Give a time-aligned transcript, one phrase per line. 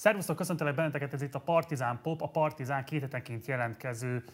[0.00, 4.24] Szervusztok, köszöntelek benneteket, ez itt a Partizán Pop, a Partizán két hetenként jelentkező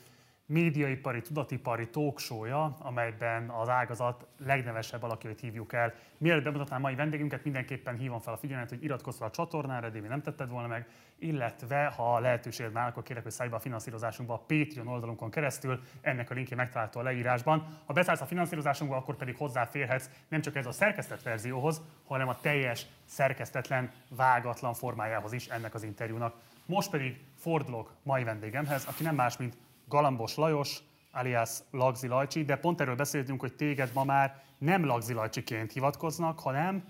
[0.46, 2.44] médiaipari, tudatipari talkshow
[2.78, 5.94] amelyben az ágazat legnevesebb alakjait hívjuk el.
[6.18, 10.00] Mielőtt bemutatnám mai vendégünket, mindenképpen hívom fel a figyelmet, hogy iratkozz fel a csatornára, de
[10.00, 10.88] nem tetted volna meg,
[11.18, 15.80] illetve ha lehetőséged már, akkor kérek, hogy szállj be a finanszírozásunkba a Patreon oldalunkon keresztül,
[16.00, 17.80] ennek a linkje megtalálható a leírásban.
[17.86, 22.40] Ha beszállsz a finanszírozásunkba, akkor pedig hozzáférhetsz nem csak ez a szerkesztett verzióhoz, hanem a
[22.40, 26.34] teljes, szerkesztetlen, vágatlan formájához is ennek az interjúnak.
[26.66, 29.56] Most pedig fordulok mai vendégemhez, aki nem más, mint
[29.88, 35.12] Galambos Lajos, alias Lagzi Lajcsi, de pont erről beszéltünk, hogy téged ma már nem Lagzi
[35.12, 36.84] Lajcsiként hivatkoznak, hanem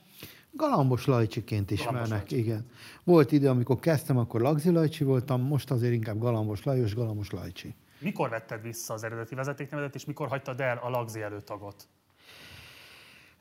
[0.52, 2.38] Galambos Lajcsiként ismernek, Lajcsi.
[2.38, 2.66] igen.
[3.04, 7.74] Volt idő, amikor kezdtem, akkor Lagzi Lajcsi voltam, most azért inkább Galambos Lajos, Galambos Lajcsi.
[7.98, 11.88] Mikor vetted vissza az eredeti vezetéknevedet, és mikor hagytad el a Lagzi előtagot?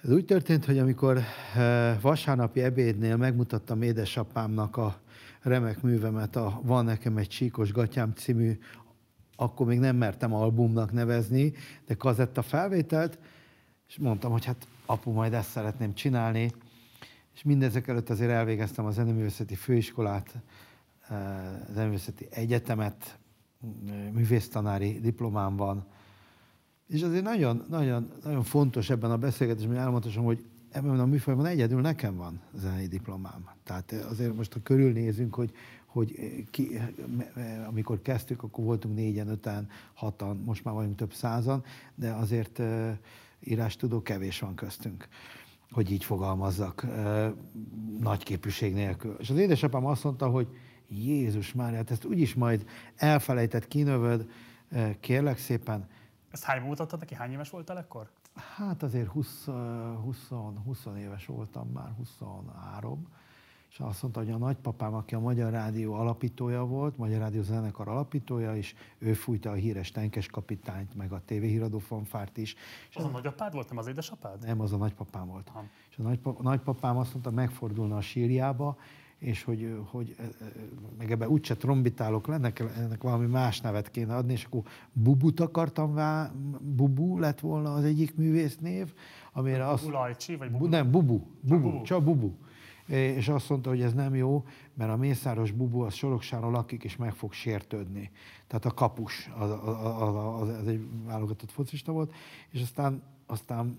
[0.03, 1.19] Ez úgy történt, hogy amikor
[1.55, 4.99] eh, vasárnapi ebédnél megmutattam édesapámnak a
[5.41, 8.59] remek művemet, a Van nekem egy csíkos gatyám című
[9.35, 11.53] akkor még nem mertem albumnak nevezni,
[11.85, 13.19] de kazetta felvételt,
[13.87, 16.51] és mondtam, hogy hát apu, majd ezt szeretném csinálni,
[17.33, 20.35] és mindezek előtt azért elvégeztem a Zeneművészeti Főiskolát,
[21.09, 21.17] eh,
[21.73, 23.17] Zeneművészeti Egyetemet,
[24.11, 25.85] művésztanári diplomám van,
[26.87, 31.81] és azért nagyon, nagyon, nagyon fontos ebben a beszélgetésben, elmondhatom, hogy ebben a műfajban egyedül
[31.81, 33.49] nekem van zenei diplomám.
[33.63, 35.51] Tehát azért most, ha körülnézünk, hogy
[35.95, 36.87] hogy eh, ki, eh,
[37.35, 41.63] eh, amikor kezdtük, akkor voltunk négyen, öten, hatan, most már vagyunk több százan,
[41.95, 42.61] de azért
[43.39, 45.07] írás tudó kevés van köztünk
[45.71, 46.85] hogy így fogalmazzak,
[47.99, 49.15] nagy képűség nélkül.
[49.19, 50.47] És az édesapám azt mondta, hogy
[50.87, 52.65] Jézus már, hát ezt úgyis majd
[52.95, 54.29] elfelejtett, kinövöd,
[54.99, 55.87] kérlek szépen.
[56.31, 57.15] Ezt hány mutattad neki?
[57.15, 58.09] Hány éves voltál ekkor?
[58.55, 59.45] Hát azért 20,
[60.03, 60.29] 20,
[60.65, 63.07] 20 éves voltam már, 23
[63.75, 67.87] és azt mondta, hogy a nagypapám, aki a Magyar Rádió alapítója volt, Magyar Rádió zenekar
[67.87, 72.55] alapítója, és ő fújta a híres tenkes kapitányt, meg a tévéhíradó fanfárt is.
[72.89, 74.45] És az a nagyapád volt, nem az édesapád?
[74.45, 75.49] Nem, az a nagypapám volt.
[75.49, 75.63] Aha.
[75.89, 78.77] És a nagypap, nagypapám azt mondta, megfordulna a sírjába,
[79.17, 80.15] és hogy, hogy
[80.97, 84.61] meg ebben úgyse trombitálok le, ennek, ennek valami más nevet kéne adni, és akkor
[84.93, 86.31] Bubut akartam vá,
[86.61, 88.93] Bubu lett volna az egyik művésznév,
[89.31, 89.83] amire az...
[89.83, 90.67] Bulajcsi, vagy Bubu?
[90.67, 91.81] Nem, Bubu, Bubu, Bubu.
[91.81, 92.33] csak Bubu
[92.87, 96.95] és azt mondta, hogy ez nem jó, mert a mészáros bubu az Soroksáron lakik, és
[96.95, 98.11] meg fog sértődni.
[98.47, 102.13] Tehát a kapus, az, az, az, az egy válogatott focista volt,
[102.49, 103.77] és aztán, aztán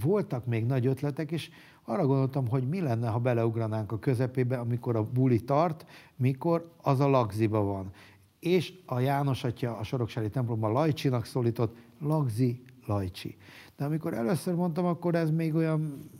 [0.00, 1.50] voltak még nagy ötletek, és
[1.84, 5.86] arra gondoltam, hogy mi lenne, ha beleugranánk a közepébe, amikor a buli tart,
[6.16, 7.90] mikor az a lagziba van.
[8.38, 13.36] És a János atya a Soroksári templomban Lajcsinak szólított, lagzi, Lajcsi.
[13.82, 16.10] De amikor először mondtam, akkor ez még olyan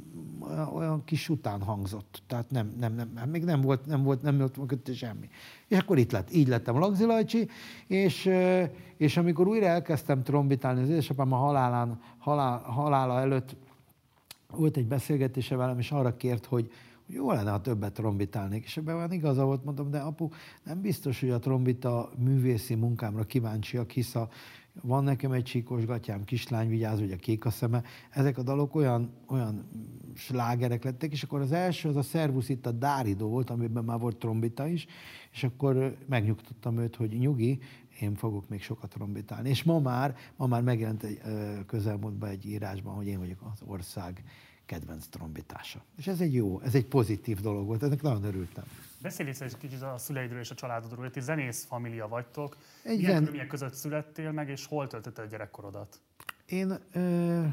[0.75, 2.23] olyan, kis után hangzott.
[2.27, 5.29] Tehát nem, nem, nem, hát még nem volt, nem volt, nem volt mögötte semmi.
[5.69, 7.49] És akkor itt lett, így lettem Lagzi Lajcsi,
[7.87, 8.31] és,
[8.97, 13.57] és amikor újra elkezdtem trombitálni, az édesapám a halálán, halál, halála előtt
[14.51, 16.71] volt egy beszélgetése velem, és arra kért, hogy,
[17.07, 18.65] hogy jó lenne, ha többet trombitálnék.
[18.65, 20.29] És ebben van igaza volt, mondom, de apu,
[20.65, 24.29] nem biztos, hogy a trombita művészi munkámra kíváncsiak, hisz a
[24.81, 27.83] van nekem egy csíkos gatyám, kislány vigyáz, hogy a kék a szeme.
[28.11, 29.69] Ezek a dalok olyan, olyan
[30.15, 33.99] slágerek lettek, és akkor az első, az a Szervusz itt a Dáridó volt, amiben már
[33.99, 34.87] volt trombita is,
[35.33, 37.59] és akkor megnyugtattam őt, hogy nyugi,
[38.01, 39.49] én fogok még sokat trombitálni.
[39.49, 41.21] És ma már, ma már megjelent egy
[41.67, 44.25] közelmúltban egy írásban, hogy én vagyok az ország
[44.67, 45.85] kedvenc trombitása.
[45.97, 48.65] És ez egy jó, ez egy pozitív dolog volt, ennek nagyon örültem.
[49.03, 52.57] Beszélj egy kicsit a szüleidről és a családodról, hogy zenész família vagytok.
[52.85, 56.01] Egy Milyen körülmények között születtél meg, és hol töltötted a gyerekkorodat?
[56.47, 57.45] Én ö,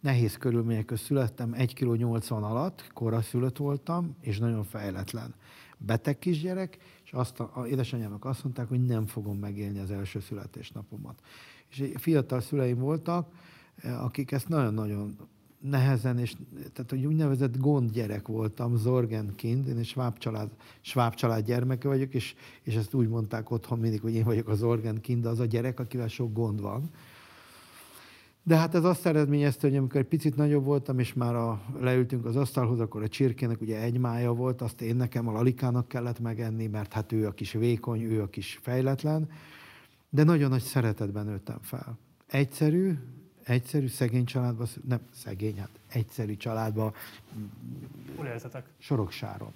[0.00, 5.34] nehéz körülmények között születtem, 1 kg 80 alatt, koraszülött voltam, és nagyon fejletlen.
[5.78, 10.20] Beteg kisgyerek, és azt a, a édesanyámnak azt mondták, hogy nem fogom megélni az első
[10.20, 11.20] születésnapomat.
[11.68, 13.32] És fiatal szüleim voltak,
[13.82, 15.16] akik ezt nagyon-nagyon
[15.70, 16.34] nehezen, és
[16.72, 22.34] tehát hogy úgynevezett gondgyerek voltam, Zorgenkind, én egy sváb család, sváb család gyermeke vagyok, és,
[22.62, 26.08] és ezt úgy mondták otthon mindig, hogy én vagyok az Zorgenkind, az a gyerek, akivel
[26.08, 26.90] sok gond van.
[28.42, 32.24] De hát ez azt eredményezte, hogy amikor egy picit nagyobb voltam, és már a, leültünk
[32.24, 36.20] az asztalhoz, akkor a csirkének ugye egy mája volt, azt én nekem a lalikának kellett
[36.20, 39.28] megenni, mert hát ő a kis vékony, ő a kis fejletlen,
[40.10, 41.98] de nagyon nagy szeretetben nőttem fel.
[42.26, 42.98] Egyszerű,
[43.44, 46.94] egyszerű, szegény családban, nem szegény, hát egyszerű családban.
[48.16, 48.68] Hol éltetek?
[48.78, 49.52] Soroksáron.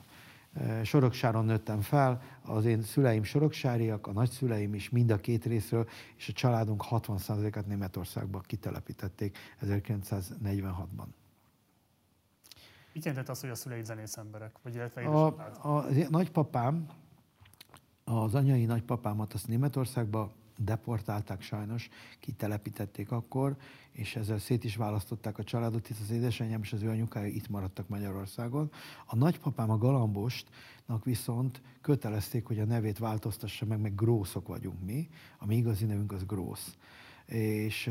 [0.82, 6.29] Soroksáron nőttem fel, az én szüleim soroksáriak, a nagyszüleim is mind a két részről, és
[6.29, 11.06] a családunk 60%-át Németországba kitelepítették 1946-ban.
[12.93, 14.56] Mit jelentett az, hogy a szüleid zenész emberek?
[14.62, 16.87] Vagy illetve a, a, a nagypapám,
[18.05, 21.88] az anyai nagypapámat azt Németországba deportálták sajnos,
[22.20, 23.56] kitelepítették akkor,
[23.90, 27.49] és ezzel szét is választották a családot, itt az édesanyám és az ő anyukája itt
[27.49, 28.70] maradtak Magyarországon.
[29.06, 35.08] A nagypapám a Galambostnak viszont kötelezték, hogy a nevét változtassa meg, meg grószok vagyunk mi,
[35.38, 36.76] a mi igazi nevünk az grósz
[37.28, 37.90] és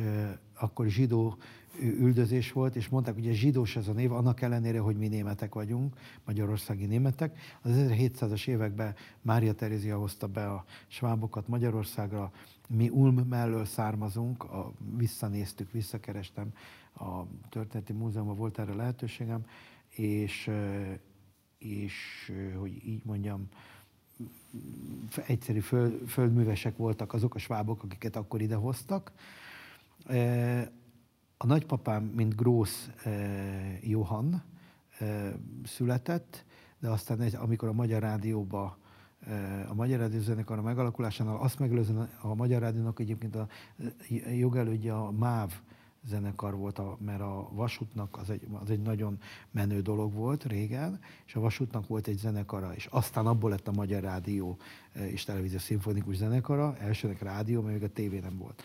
[0.53, 1.37] akkor zsidó
[1.81, 5.95] üldözés volt, és mondták, hogy zsidós ez a név, annak ellenére, hogy mi németek vagyunk,
[6.25, 7.39] magyarországi németek.
[7.61, 12.31] Az 1700-as években Mária Terézia hozta be a svábokat Magyarországra,
[12.67, 16.53] mi Ulm mellől származunk, a, visszanéztük, visszakerestem,
[16.93, 19.45] a Történeti Múzeumban volt erre lehetőségem,
[19.89, 20.51] és,
[21.57, 23.47] és hogy így mondjam,
[25.25, 29.11] egyszerű föld, földművesek voltak azok a svábok, akiket akkor ide hoztak.
[31.37, 32.89] A nagypapám, mint Grósz
[33.81, 34.33] Johann
[35.63, 36.45] született,
[36.79, 38.77] de aztán amikor a Magyar Rádióba
[39.67, 43.47] a Magyar Rádió zenekar a megalakulásánál, azt megelőzően a Magyar Rádiónak egyébként a
[44.37, 45.61] jogelődje a MÁV
[46.07, 49.19] zenekar volt, a, mert a Vasútnak az egy, az egy nagyon
[49.51, 53.71] menő dolog volt régen, és a Vasútnak volt egy zenekara, és aztán abból lett a
[53.71, 54.57] Magyar Rádió
[54.93, 58.63] és Televízió Szimfonikus zenekara, elsőnek rádió, mert még a tévé nem volt.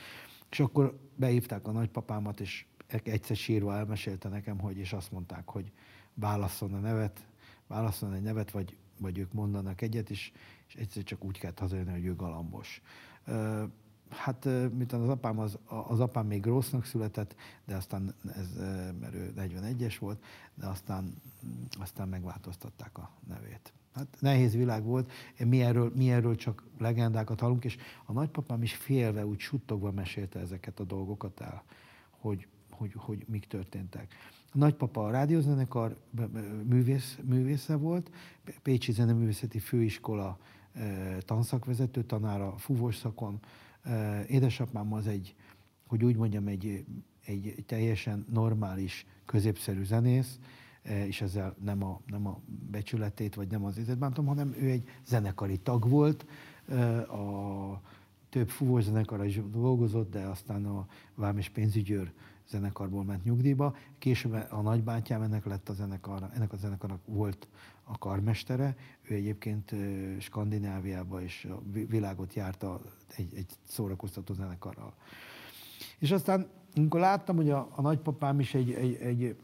[0.51, 5.73] És akkor behívták a nagypapámat, és egyszer sírva elmesélte nekem, hogy, és azt mondták, hogy
[6.15, 7.27] válasszon a nevet,
[7.67, 10.33] válasszon egy nevet, vagy, vagy ők mondanak egyet, és,
[10.69, 12.83] és egyszer csak úgy kellett hazajönni, hogy ő galambos.
[14.13, 18.49] Hát, mint az apám, az, az apám még rossznak született, de aztán ez,
[19.01, 20.25] mert ő 41-es volt,
[20.55, 21.15] de aztán,
[21.81, 23.73] aztán megváltoztatták a nevét.
[23.95, 25.11] Hát nehéz világ volt,
[25.45, 30.39] mi erről, mi erről csak legendákat hallunk, és a nagypapám is félve, úgy suttogva mesélte
[30.39, 31.63] ezeket a dolgokat el,
[32.11, 34.15] hogy, hogy, hogy mik történtek.
[34.55, 35.97] A nagypapa a rádiózenekar
[36.65, 38.11] művész, művésze volt,
[38.63, 40.39] Pécsi Zeneművészeti Főiskola
[41.21, 43.41] tanszakvezető tanára, fúvós szakon,
[44.27, 45.35] Édesapám az egy,
[45.87, 46.85] hogy úgy mondjam, egy,
[47.25, 50.39] egy teljesen normális, középszerű zenész,
[50.83, 52.41] és ezzel nem a, nem a
[52.71, 56.27] becsületét, vagy nem az izet bántom, hanem ő egy zenekari tag volt,
[57.09, 57.81] a
[58.29, 62.13] több fúvós zenekar is dolgozott, de aztán a Vám és pénzügyőr
[62.49, 63.77] zenekarból ment nyugdíjba.
[63.99, 67.49] Később a nagybátyám ennek lett a zenekar, ennek a zenekarnak volt
[67.85, 68.77] a karmestere.
[69.03, 69.75] Ő egyébként
[70.21, 72.81] Skandináviába és a világot járta
[73.17, 74.95] egy, egy szórakoztató zenekarral.
[75.99, 79.37] És aztán, amikor láttam, hogy a, a nagypapám is egy, egy, egy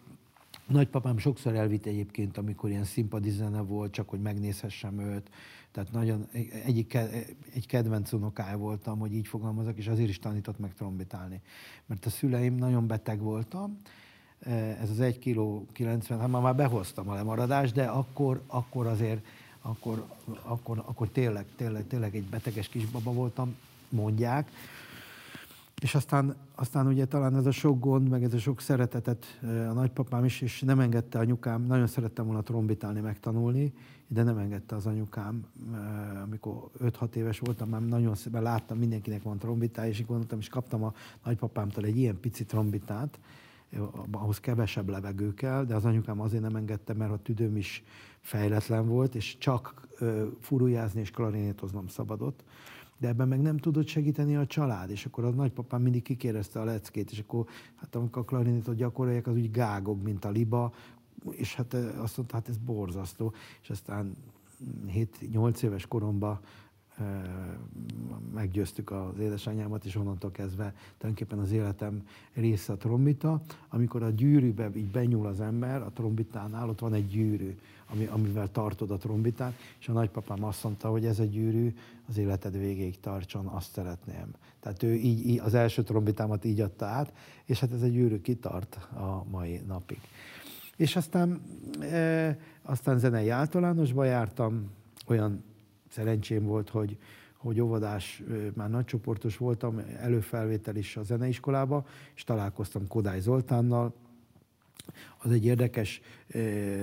[0.68, 5.30] Nagypapám sokszor elvitt egyébként, amikor ilyen színpadi zene volt, csak hogy megnézhessem őt.
[5.70, 6.26] Tehát nagyon,
[6.64, 6.94] egyik,
[7.54, 11.40] egy kedvenc unokája voltam, hogy így fogalmazok, és azért is tanított meg trombitálni.
[11.86, 13.76] Mert a szüleim nagyon beteg voltam,
[14.80, 19.24] ez az 1 kg 90, hát már behoztam a lemaradást, de akkor, akkor azért,
[19.62, 20.04] akkor,
[20.42, 23.56] akkor, akkor tényleg, tényleg, tényleg egy beteges kisbaba voltam,
[23.88, 24.50] mondják.
[25.80, 29.72] És aztán, aztán ugye talán ez a sok gond, meg ez a sok szeretetet a
[29.72, 33.72] nagypapám is, és nem engedte anyukám, nagyon szerettem volna trombitálni, megtanulni,
[34.08, 35.46] de nem engedte az anyukám,
[36.24, 40.84] amikor 5-6 éves voltam, már nagyon szépen láttam, mindenkinek van trombitája, és gondoltam, és kaptam
[40.84, 40.94] a
[41.24, 43.18] nagypapámtól egy ilyen pici trombitát,
[44.10, 47.84] ahhoz kevesebb levegő kell, de az anyukám azért nem engedte, mert a tüdőm is
[48.20, 49.88] fejletlen volt, és csak
[50.40, 52.44] furujázni és klarinétoznom szabadott.
[52.98, 56.64] De ebben meg nem tudott segíteni a család, és akkor a nagypapám mindig kikérezte a
[56.64, 57.46] leckét, és akkor
[57.76, 60.72] hát amikor a klarinétot gyakorolják, az úgy gágog, mint a liba,
[61.30, 63.32] és hát azt mondta, hát ez borzasztó,
[63.62, 64.16] és aztán
[64.88, 66.40] 7-8 éves koromban
[68.34, 73.40] meggyőztük az édesanyámat, és onnantól kezdve tulajdonképpen az életem része a trombita.
[73.68, 78.50] Amikor a gyűrűbe így benyúl az ember, a trombitánál ott van egy gyűrű, ami, amivel
[78.50, 81.74] tartod a trombitát, és a nagypapám azt mondta, hogy ez a gyűrű
[82.08, 84.26] az életed végéig tartson, azt szeretném.
[84.60, 87.12] Tehát ő így, így az első trombitámat így adta át,
[87.44, 89.98] és hát ez egy gyűrű kitart a mai napig.
[90.76, 91.40] És aztán,
[91.80, 94.70] e, aztán zenei általánosba jártam,
[95.06, 95.44] olyan
[95.88, 96.96] szerencsém volt, hogy,
[97.36, 98.22] hogy óvodás,
[98.54, 103.94] már nagycsoportos voltam, előfelvétel is a zeneiskolába, és találkoztam Kodály Zoltánnal.
[105.18, 106.00] Az egy érdekes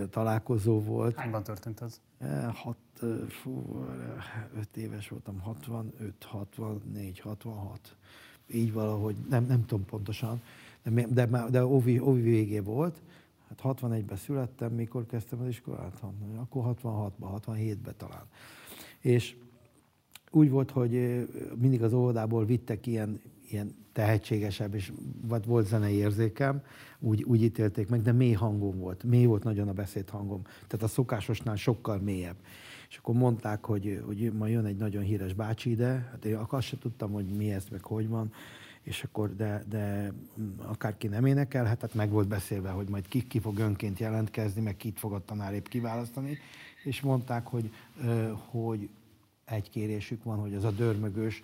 [0.09, 1.15] találkozó volt.
[1.15, 2.01] Hányban történt az?
[2.53, 2.77] Hat,
[3.27, 3.85] fú,
[4.57, 7.95] öt éves voltam, 65, 64, 66.
[8.47, 10.41] Így valahogy, nem, nem tudom pontosan,
[10.83, 13.01] de, de, de, Ovi, Ovi végé volt.
[13.49, 16.03] Hát 61-ben születtem, mikor kezdtem az iskolát?
[16.35, 18.23] Akkor 66-ban, 67-ben talán.
[19.05, 19.35] És
[20.31, 24.91] úgy volt, hogy mindig az óvodából vittek ilyen ilyen tehetségesebb, és
[25.27, 26.61] vagy volt zenei érzékem,
[26.99, 29.03] úgy, úgy ítélték meg, de mély hangom volt.
[29.03, 30.41] Mély volt nagyon a beszédhangom.
[30.43, 32.35] Tehát a szokásosnál sokkal mélyebb.
[32.89, 36.67] És akkor mondták, hogy, hogy ma jön egy nagyon híres bácsi ide, hát én azt
[36.67, 38.31] sem tudtam, hogy mi ez, meg hogy van,
[38.85, 40.11] és akkor, de, de
[40.57, 44.77] akárki nem énekelhet, hát meg volt beszélve, hogy majd ki, ki fog önként jelentkezni, meg
[44.77, 46.37] kit fog a tanár épp kiválasztani,
[46.83, 47.71] és mondták, hogy,
[48.49, 48.89] hogy
[49.45, 51.41] egy kérésük van, hogy az a dörmögős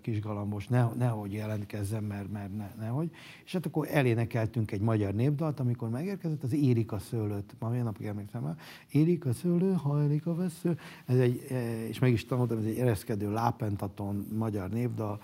[0.00, 3.10] kis galambos ne, nehogy jelentkezzen, mert, mert ne, nehogy.
[3.44, 8.06] És hát akkor elénekeltünk egy magyar népdalt, amikor megérkezett, az Érika szőlőt, ma milyen napig
[8.06, 8.56] emlékszem el,
[8.90, 11.46] Érika szőlő, hajlik a vesző, ez egy,
[11.88, 15.20] és meg is tanultam, ez egy ereszkedő lápentaton magyar népdal,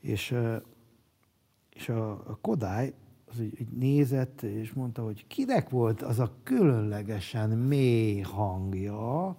[0.00, 0.34] és,
[1.70, 2.94] és a, a Kodály
[3.30, 9.36] az így, így nézett, és mondta, hogy kinek volt az a különlegesen mély hangja,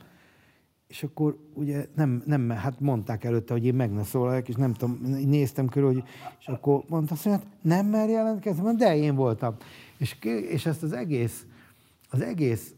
[0.88, 4.74] és akkor ugye nem, nem, hát mondták előtte, hogy én meg ne szólaljak, és nem
[4.74, 6.04] tudom, néztem körül, hogy,
[6.40, 9.56] és akkor mondta azt, hogy hát nem mer jelentkezni, de én voltam.
[9.98, 10.18] És,
[10.50, 11.46] és ezt az egész,
[12.10, 12.74] az egész,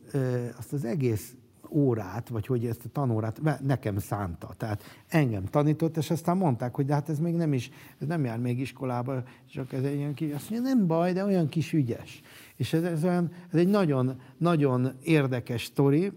[0.58, 1.36] azt az egész
[1.72, 4.54] órát, vagy hogy ezt a tanórát nekem szánta.
[4.58, 8.26] Tehát engem tanított, és aztán mondták, hogy de hát ez még nem is, ez nem
[8.26, 11.74] jár még iskolába, csak ez egy ilyen kis, azt mondja, nem baj, de olyan kis
[11.74, 12.22] ügyes.
[12.56, 16.12] És ez, ez, olyan, ez egy nagyon, nagyon érdekes sztori,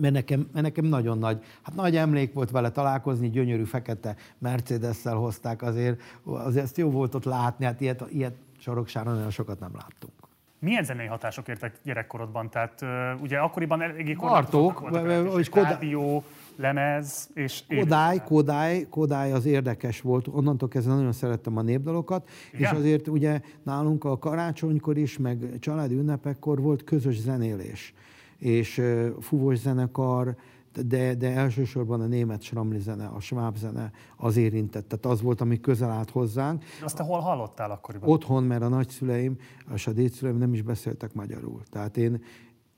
[0.00, 5.16] mert nekem, mert nekem nagyon nagy, hát nagy emlék volt vele találkozni, gyönyörű fekete Mercedes-szel
[5.16, 9.74] hozták azért, azért ezt jó volt ott látni, hát ilyet, ilyet Soroksáron nagyon sokat nem
[9.74, 10.25] láttunk.
[10.58, 12.50] Milyen zenei hatások értek gyerekkorodban?
[12.50, 14.90] Tehát uh, ugye akkoriban eléggé Bartók,
[15.38, 16.24] és rádió,
[16.56, 17.62] lemez, és...
[17.68, 22.72] Kodály, Kodály, Kodály az érdekes volt, onnantól kezdve nagyon szerettem a népdalokat, Igen?
[22.72, 27.94] és azért ugye nálunk a karácsonykor is, meg családi ünnepekkor volt közös zenélés
[28.38, 28.82] és
[29.20, 30.36] fúvós zenekar,
[30.82, 34.88] de, de elsősorban a német sramli zene, a sváb zene az érintett.
[34.88, 36.64] Tehát az volt, ami közel állt hozzánk.
[36.82, 38.08] Azt te hol hallottál akkoriban?
[38.08, 39.36] Otthon, mert a nagyszüleim
[39.74, 41.62] és a dédszüleim nem is beszéltek magyarul.
[41.70, 42.22] Tehát én,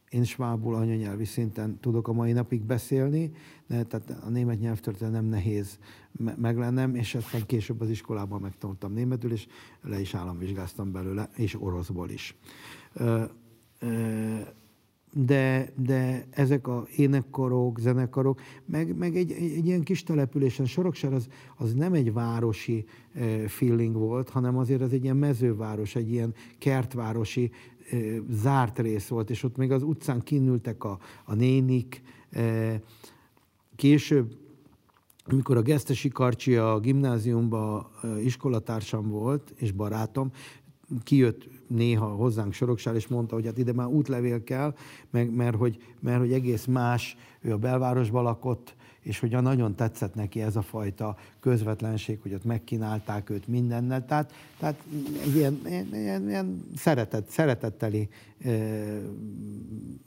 [0.09, 3.33] én svábul anyanyelvi szinten tudok a mai napig beszélni,
[3.67, 5.79] de tehát a német nyelvtörténet nem nehéz
[6.37, 9.47] meglennem, és aztán később az iskolában megtanultam németül, és
[9.83, 12.37] le is államvizsgáztam belőle, és oroszból is.
[12.93, 13.23] Ö,
[13.79, 14.37] ö,
[15.25, 21.13] de, de ezek a énekkarok, zenekarok, meg, meg egy, egy, egy ilyen kis településen, Soroksár
[21.13, 26.11] az, az nem egy városi eh, feeling volt, hanem azért az egy ilyen mezőváros, egy
[26.11, 27.51] ilyen kertvárosi
[27.91, 32.03] eh, zárt rész volt, és ott még az utcán kinültek a, a nénik.
[32.31, 32.81] Eh,
[33.77, 34.37] később,
[35.25, 37.87] amikor a Gesztesi Karcsi a gimnáziumban
[38.23, 40.31] iskolatársam volt, és barátom,
[41.03, 44.75] kijött néha hozzánk Soroksár, és mondta, hogy hát ide már útlevél kell,
[45.11, 50.15] meg, mert, hogy, mert hogy egész más, ő a belvárosban lakott, és hogy nagyon tetszett
[50.15, 54.05] neki ez a fajta közvetlenség, hogy ott megkínálták őt mindennel.
[54.05, 54.83] Tehát, tehát
[55.35, 55.61] ilyen,
[55.93, 58.09] ilyen, ilyen szeretet, szeretetteli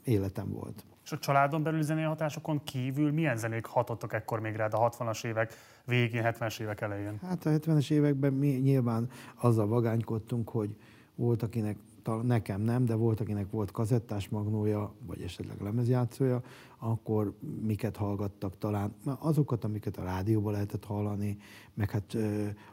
[0.04, 0.84] életem volt.
[1.04, 5.24] És a családon belül zenei hatásokon kívül milyen zenék hatottak ekkor még rád a 60-as
[5.24, 5.52] évek
[5.84, 7.18] végén, 70-es évek elején?
[7.22, 9.08] Hát a 70-es években mi nyilván
[9.40, 10.76] azzal vagánykodtunk, hogy
[11.14, 11.76] volt, akinek
[12.22, 16.42] nekem nem, de volt, akinek volt kazettás magnója, vagy esetleg lemezjátszója,
[16.78, 21.38] akkor miket hallgattak talán, azokat, amiket a rádióban lehetett hallani,
[21.74, 22.16] meg hát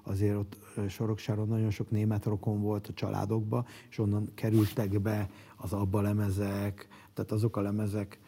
[0.03, 0.57] azért ott
[0.87, 6.87] Soroksáron nagyon sok német rokon volt a családokba, és onnan kerültek be az abba lemezek,
[7.19, 8.19] tehát azok a lemezek,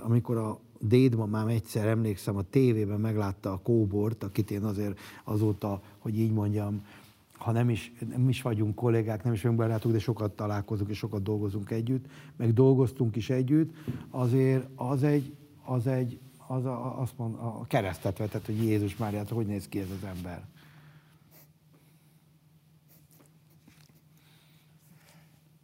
[0.00, 6.18] amikor a dédmamám egyszer emlékszem, a tévében meglátta a kóbort, akit én azért azóta, hogy
[6.18, 6.84] így mondjam,
[7.32, 10.98] ha nem is, nem is vagyunk kollégák, nem is vagyunk barátok, de sokat találkozunk és
[10.98, 12.04] sokat dolgozunk együtt,
[12.36, 13.74] meg dolgoztunk is együtt,
[14.10, 15.34] azért az egy,
[15.64, 19.78] az egy, az a, azt mond, a keresztet vetett, hogy Jézus Máriát, hogy néz ki
[19.78, 20.42] ez az ember.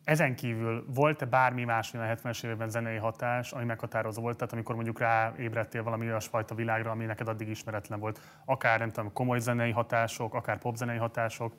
[0.08, 4.74] Ezen kívül volt-e bármi más, a 70-es években zenei hatás, ami meghatározó volt, tehát amikor
[4.74, 9.70] mondjuk ráébredtél valami olyasfajta világra, ami neked addig ismeretlen volt, akár nem tudom, komoly zenei
[9.70, 11.54] hatások, akár popzenei hatások,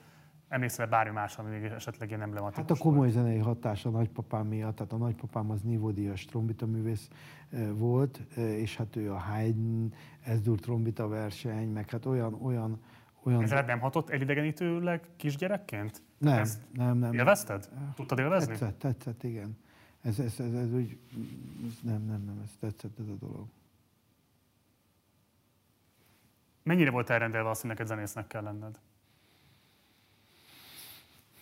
[0.47, 4.47] emlékszel bármi más, ami még esetleg ilyen emblematikus Hát a komoly zenei hatás a nagypapám
[4.47, 7.09] miatt, tehát a nagypapám az nívódias trombitaművész
[7.73, 12.81] volt, és hát ő a Haydn, Ezdur trombita verseny, meg hát olyan, olyan,
[13.23, 13.43] olyan...
[13.43, 16.01] Ez nem hatott elidegenítőleg kisgyerekként?
[16.19, 17.13] Nem, Ezt nem, nem.
[17.13, 17.69] Élvezted?
[17.95, 18.47] Tudtad élvezni?
[18.47, 19.57] Tetszett, tetszett, igen.
[20.01, 20.97] Ez, ez, ez, ez úgy,
[21.67, 23.47] ez nem, nem, nem, ez tetszett ez a dolog.
[26.63, 28.79] Mennyire volt elrendelve azt, hogy neked zenésznek kell lenned?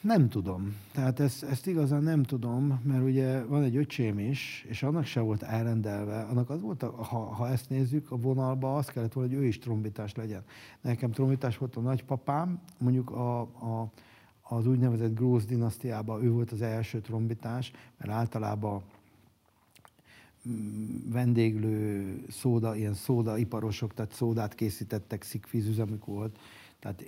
[0.01, 0.75] Nem tudom.
[0.91, 5.19] Tehát ezt, ezt igazán nem tudom, mert ugye van egy öcsém is, és annak se
[5.19, 6.21] volt elrendelve.
[6.21, 9.59] Annak az volt, ha, ha ezt nézzük a vonalba, az kellett volna, hogy ő is
[9.59, 10.43] trombitás legyen.
[10.81, 13.91] Nekem trombitás volt a nagypapám, mondjuk a, a,
[14.49, 18.83] az úgynevezett Grósz dinasztiában ő volt az első trombitás, mert általában
[20.49, 26.39] mm, vendéglő szóda, ilyen szódaiparosok, tehát szódát készítettek, szikvízüzemük volt.
[26.79, 27.03] Tehát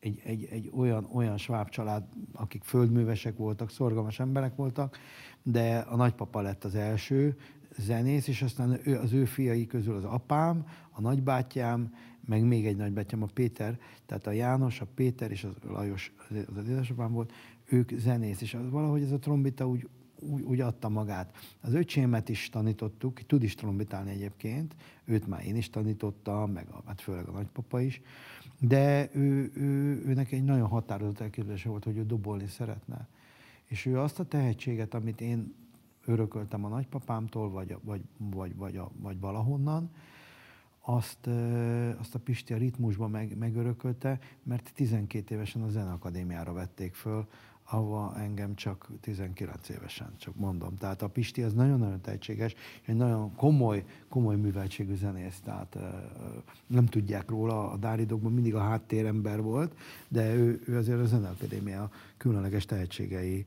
[0.00, 4.98] egy, egy, egy olyan, olyan sváb család, akik földművesek voltak, szorgalmas emberek voltak,
[5.42, 7.36] de a nagypapa lett az első
[7.78, 11.94] zenész, és aztán ő, az ő fiai közül az apám, a nagybátyám,
[12.26, 16.56] meg még egy nagybátyám, a Péter, tehát a János, a Péter és a Lajos, az
[16.56, 17.32] az édesapám volt,
[17.64, 19.88] ők zenész, és az, valahogy ez a trombita úgy,
[20.20, 21.36] úgy, úgy adta magát.
[21.60, 26.82] Az öcsémet is tanítottuk, tud is trombitálni egyébként, őt már én is tanítottam, meg a,
[26.86, 28.00] hát főleg a nagypapa is,
[28.60, 33.08] de ő, ő, őnek egy nagyon határozott elképzelése volt, hogy ő dobolni szeretne.
[33.64, 35.54] És ő azt a tehetséget, amit én
[36.04, 39.90] örököltem a nagypapámtól, vagy, vagy, vagy, vagy, vagy valahonnan,
[40.88, 41.26] azt,
[41.98, 47.26] azt a Pisti a ritmusban meg, megörökölte, mert 12 évesen a Zeneakadémiára vették föl,
[47.68, 50.76] ahova engem csak 19 évesen, csak mondom.
[50.76, 55.76] Tehát a Pisti az nagyon-nagyon tehetséges, egy nagyon komoly, komoly műveltségű zenész, tehát
[56.66, 59.76] nem tudják róla, a Dáridokban mindig a háttérember volt,
[60.08, 63.46] de ő, ő azért a Zeneakadémia különleges tehetségei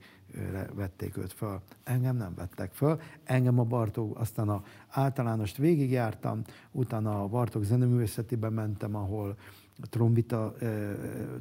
[0.74, 1.62] vették őt föl.
[1.84, 3.00] Engem nem vettek föl.
[3.24, 9.38] Engem a Bartók, aztán a általánost végigjártam, utána a Bartók zeneművészetibe mentem, ahol
[9.82, 10.56] trombita,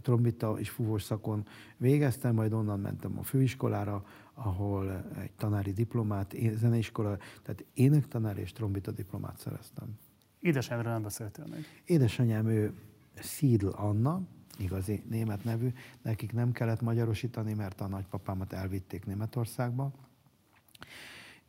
[0.02, 4.04] trombita és fúvós szakon végeztem, majd onnan mentem a főiskolára,
[4.34, 9.98] ahol egy tanári diplomát, zeneiskola, tehát énektanár és trombita diplomát szereztem.
[10.40, 11.64] Édesanyámról nem beszéltél meg?
[11.84, 12.72] Édesanyám ő
[13.14, 14.22] Szídl Anna,
[14.58, 15.72] igazi német nevű,
[16.02, 19.92] nekik nem kellett magyarosítani, mert a nagypapámat elvitték Németországba,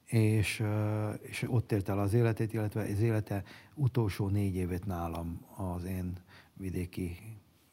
[0.05, 0.63] és,
[1.21, 3.43] és ott élt el az életét, illetve az élete
[3.75, 6.13] utolsó négy évét nálam az én
[6.53, 7.17] vidéki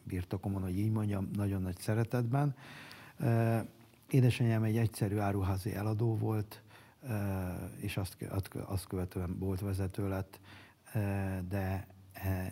[0.02, 2.56] birtokomon, hogy így mondjam, nagyon nagy szeretetben.
[4.10, 6.62] Édesanyám egy egyszerű áruházi eladó volt,
[7.76, 8.16] és azt,
[8.66, 10.40] azt követően boltvezető lett,
[11.48, 11.86] de,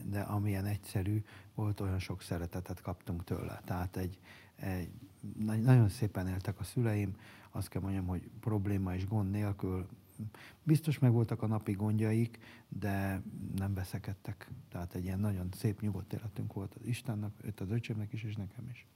[0.05, 3.61] de amilyen egyszerű volt, olyan sok szeretetet kaptunk tőle.
[3.65, 4.19] Tehát egy,
[4.57, 4.91] egy
[5.63, 7.17] nagyon szépen éltek a szüleim,
[7.51, 9.87] azt kell mondjam, hogy probléma és gond nélkül
[10.63, 12.39] Biztos meg voltak a napi gondjaik,
[12.69, 13.23] de
[13.57, 14.51] nem veszekedtek.
[14.69, 18.37] Tehát egy ilyen nagyon szép, nyugodt életünk volt az Istennek, őt az öcsémnek is, és
[18.37, 18.87] nekem is.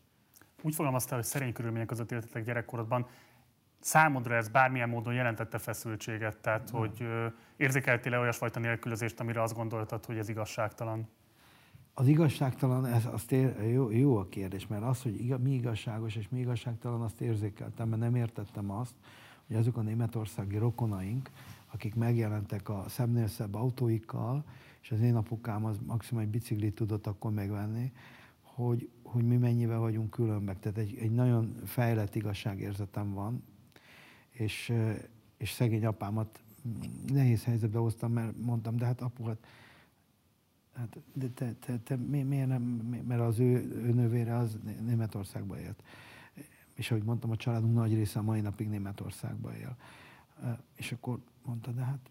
[0.63, 3.07] Úgy fogalmaztál, hogy szerény körülmények között éltetek gyerekkorodban.
[3.81, 6.37] Számodra ez bármilyen módon jelentette feszültséget?
[6.37, 6.79] Tehát, hmm.
[6.79, 7.07] hogy
[7.57, 11.09] érzékeltél-e olyasfajta nélkülözést, amire azt gondoltad, hogy ez igazságtalan?
[11.95, 16.17] Az igazságtalan, ez azt ér, jó, jó a kérdés, mert az, hogy igaz, mi igazságos
[16.17, 18.95] és mi igazságtalan, azt érzékeltem, mert nem értettem azt,
[19.47, 21.31] hogy azok a németországi rokonaink,
[21.73, 24.45] akik megjelentek a szemnél szebb autóikkal,
[24.83, 27.93] és az én apukám az maximum egy biciklit tudott akkor megvenni,
[28.41, 30.59] hogy, hogy mi mennyivel vagyunk különbek.
[30.59, 33.43] Tehát egy, egy nagyon fejlett igazságérzetem van,
[34.39, 34.73] és,
[35.37, 36.43] és szegény apámat
[37.07, 39.39] nehéz helyzetbe hoztam, mert mondtam, de hát apu, hát,
[40.75, 42.63] hát de te, te, te, miért nem,
[43.07, 45.83] mert az ő, ő nővére az Németországba élt
[46.79, 49.77] és ahogy mondtam, a családunk nagy része a mai napig Németországban él.
[50.75, 52.11] És akkor mondta, de hát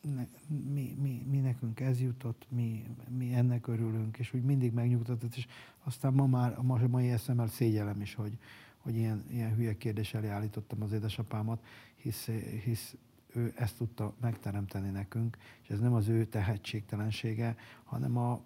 [0.00, 0.26] ne,
[0.72, 5.46] mi, mi, mi nekünk ez jutott, mi, mi ennek örülünk, és úgy mindig megnyugtatott, és
[5.82, 8.38] aztán ma már a mai eszemmel szégyelem is, hogy,
[8.80, 11.64] hogy ilyen, ilyen hülye kérdés elé állítottam az édesapámat,
[11.96, 12.30] hisz,
[12.64, 12.96] hisz
[13.34, 18.40] ő ezt tudta megteremteni nekünk, és ez nem az ő tehetségtelensége, hanem a,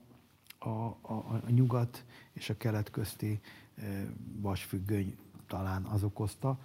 [0.58, 0.68] a,
[1.00, 3.40] a, a nyugat és a kelet közti
[4.40, 5.16] vasfüggöny
[5.46, 6.58] talán az okozta.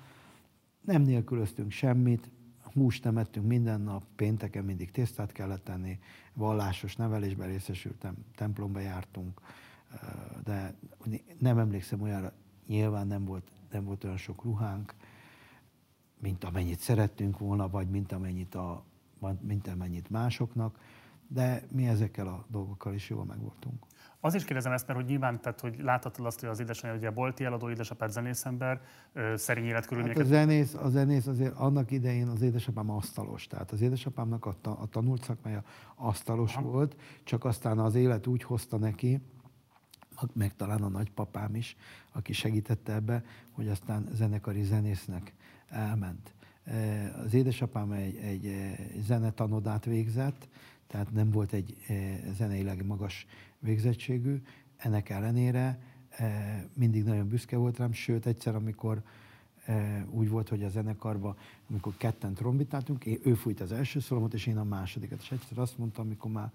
[0.81, 2.29] Nem nélkülöztünk semmit,
[2.73, 5.99] húst nem ettünk minden nap, pénteken mindig tésztát kellett tenni,
[6.33, 9.41] vallásos nevelésben részesültem, templomba jártunk,
[10.43, 10.75] de
[11.39, 12.33] nem emlékszem olyanra,
[12.67, 14.93] nyilván nem volt, nem volt olyan sok ruhánk,
[16.19, 18.83] mint amennyit szerettünk volna, vagy mint amennyit, a,
[19.41, 20.79] mint amennyit másoknak,
[21.27, 23.85] de mi ezekkel a dolgokkal is jól megvoltunk.
[24.19, 27.09] Az is kérdezem ezt, mert hogy nyilván, tehát, hogy láthatod azt, hogy az édesanyja ugye
[27.09, 28.81] bolti eladó, édesapád zenészember,
[29.35, 30.23] szerény életkörülményeket.
[30.23, 34.55] Hát a zenész, a zenész azért annak idején az édesapám asztalos, tehát az édesapámnak a,
[34.63, 35.63] a tanult szakmája
[35.95, 36.69] asztalos Aha.
[36.69, 39.21] volt, csak aztán az élet úgy hozta neki,
[40.33, 41.75] meg talán a nagypapám is,
[42.11, 45.33] aki segítette ebbe, hogy aztán zenekari zenésznek
[45.69, 46.33] elment.
[47.25, 50.47] Az édesapám egy, egy zenetanodát végzett,
[50.87, 51.77] tehát nem volt egy
[52.37, 53.27] zeneileg magas
[53.59, 54.41] végzettségű,
[54.77, 55.79] ennek ellenére
[56.73, 59.01] mindig nagyon büszke volt rám, sőt egyszer, amikor
[60.09, 61.37] úgy volt, hogy a zenekarban,
[61.69, 65.21] amikor ketten trombitáltunk, ő fújt az első szolomat, és én a másodikat.
[65.21, 66.51] És egyszer azt mondtam, amikor már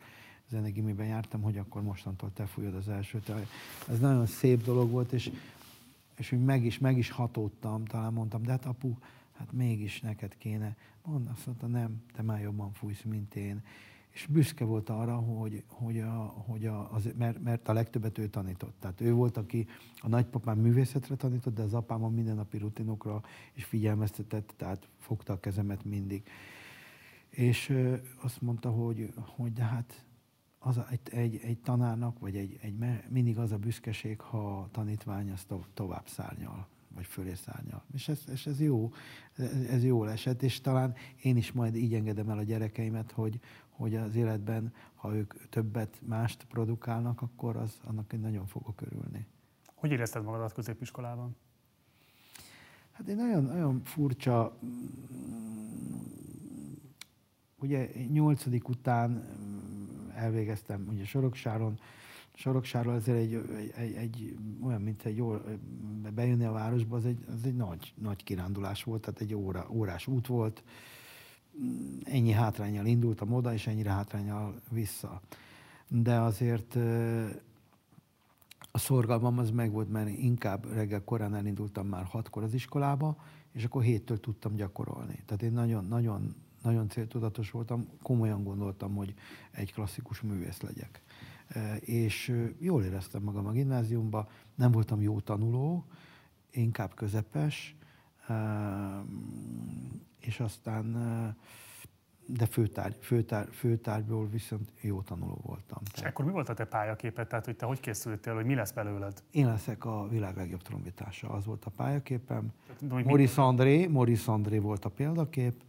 [0.51, 3.33] zenegimiben jártam, hogy akkor mostantól te fújod az elsőt.
[3.89, 5.31] Ez nagyon szép dolog volt, és,
[6.17, 8.95] és úgy meg is, meg is hatódtam, talán mondtam, de hát apu,
[9.37, 10.77] hát mégis neked kéne.
[11.05, 13.63] Mond, azt mondta, nem, te már jobban fújsz, mint én
[14.15, 18.29] és büszke volt arra, hogy, hogy, a, hogy a, az, mert, mert a legtöbbet ő
[18.29, 18.75] tanított.
[18.81, 19.67] Tehát ő volt, aki
[20.01, 25.41] a nagypapám művészetre tanított, de az apám a mindennapi rutinokra is figyelmeztetett, tehát fogta a
[25.41, 26.23] kezemet mindig.
[27.29, 30.05] És ö, azt mondta, hogy, hogy de hát
[30.65, 32.75] az a, egy, egy, egy tanárnak, vagy egy, egy,
[33.09, 37.83] mindig az a büszkeség, ha a tanítvány azt to, tovább szárnyal vagy fölé szárnyal.
[37.93, 38.93] És ez, és ez jó,
[39.71, 43.95] ez, jól esett, és talán én is majd így engedem el a gyerekeimet, hogy, hogy
[43.95, 49.27] az életben, ha ők többet mást produkálnak, akkor az, annak én nagyon fogok örülni.
[49.75, 51.37] Hogy érezted magadat középiskolában?
[52.93, 54.59] Hát egy nagyon, nagyon furcsa,
[57.57, 59.25] ugye nyolcadik után
[60.17, 61.79] elvégeztem ugye Soroksáron,
[62.35, 63.35] Soroksáról azért egy,
[63.77, 65.37] egy, egy, olyan, mint egy jó,
[66.15, 70.07] bejönni a városba, az egy, az egy nagy, nagy kirándulás volt, tehát egy óra, órás
[70.07, 70.63] út volt,
[72.05, 75.21] ennyi hátrányjal indultam oda, és ennyire hátrányjal vissza.
[75.89, 76.77] De azért
[78.71, 83.17] a szorgalmam az megvolt, mert inkább reggel korán elindultam már hatkor az iskolába,
[83.53, 85.23] és akkor héttől tudtam gyakorolni.
[85.27, 89.15] Tehát én nagyon, nagyon, nagyon céltudatos voltam, komolyan gondoltam, hogy
[89.51, 91.03] egy klasszikus művész legyek.
[91.81, 95.85] És jól éreztem magam a gimnáziumban, nem voltam jó tanuló,
[96.51, 97.77] inkább közepes,
[100.21, 100.97] és aztán
[102.27, 105.79] de főtárgy, főtárgy, főtárgyból viszont jó tanuló voltam.
[105.85, 106.11] És tehát.
[106.11, 107.27] akkor mi volt a te pályaképed?
[107.27, 109.23] Tehát, hogy te hogy készültél, hogy mi lesz belőled?
[109.31, 112.53] Én leszek a világ legjobb trombitása, az volt a pályaképem.
[112.81, 115.65] Maurice André, Maurice André volt a példakép,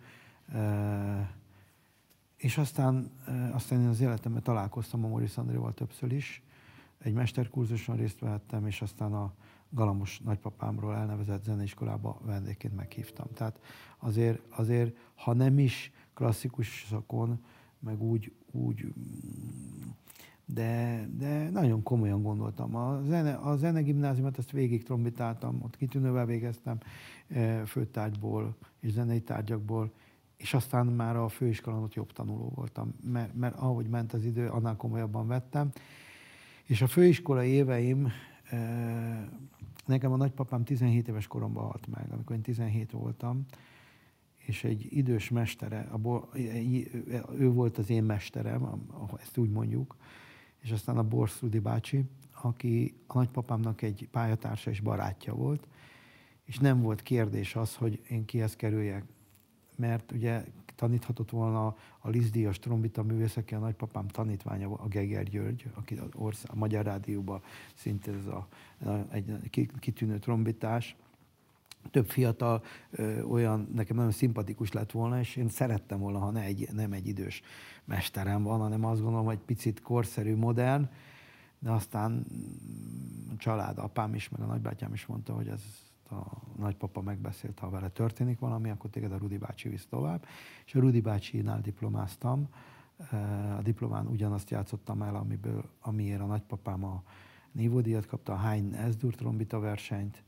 [2.38, 3.12] és aztán,
[3.52, 6.44] aztán én az életemben találkoztam a Maurice Andréval többször is.
[6.98, 9.34] Egy mesterkurzuson részt vehettem, és aztán a
[9.70, 13.28] Galamos nagypapámról elnevezett zeneiskolába vendégként meghívtam.
[13.34, 13.60] Tehát
[13.98, 17.44] azért, azért, ha nem is klasszikus szakon,
[17.80, 18.94] meg úgy, úgy
[20.46, 22.76] de, de nagyon komolyan gondoltam.
[22.76, 26.78] A zene, a zene gimnáziumot ezt végig trombitáltam, ott kitűnővel végeztem
[27.66, 29.92] főtárgyból és zenei tárgyakból,
[30.38, 34.48] és aztán már a főiskolán ott jobb tanuló voltam, mert, mert ahogy ment az idő,
[34.48, 35.72] annál komolyabban vettem.
[36.64, 38.12] És a főiskola éveim
[38.50, 39.30] e,
[39.86, 43.46] Nekem a nagypapám 17 éves koromban halt meg, amikor én 17 voltam,
[44.38, 46.30] és egy idős mestere, abból,
[47.38, 48.88] ő volt az én mesterem,
[49.22, 49.96] ezt úgy mondjuk,
[50.62, 52.04] és aztán a Borszudi bácsi,
[52.42, 55.68] aki a nagypapámnak egy pályatársa és barátja volt,
[56.46, 59.04] és nem volt kérdés az, hogy én kihez kerüljek,
[59.76, 60.44] mert ugye
[60.76, 61.66] taníthatott volna
[62.00, 66.56] a Lizdíjas trombita művész, aki a nagypapám tanítványa, a Geger György, aki az ország, a
[66.56, 67.42] Magyar Rádióban
[67.74, 68.48] szinte ez a,
[69.10, 70.96] egy kitűnő trombitás.
[71.92, 76.42] Több fiatal ö, olyan, nekem nagyon szimpatikus lett volna, és én szerettem volna, ha ne
[76.42, 77.42] egy, nem egy idős
[77.86, 80.90] mesterem van, hanem azt gondolom, hogy picit korszerű, modern,
[81.60, 82.26] de aztán
[83.34, 86.24] a család, apám is, meg a nagybátyám is mondta, hogy ez a
[86.58, 90.26] nagypapa megbeszélt, ha vele történik valami, akkor téged a Rudi bácsi visz tovább.
[90.66, 92.48] És a Rudi bácsinál diplomáztam.
[93.58, 97.04] A diplomán ugyanazt játszottam el, amiből, amiért a nagypapám a
[97.52, 100.24] nívódíjat kapta, a Hein Esdur trombita versenyt,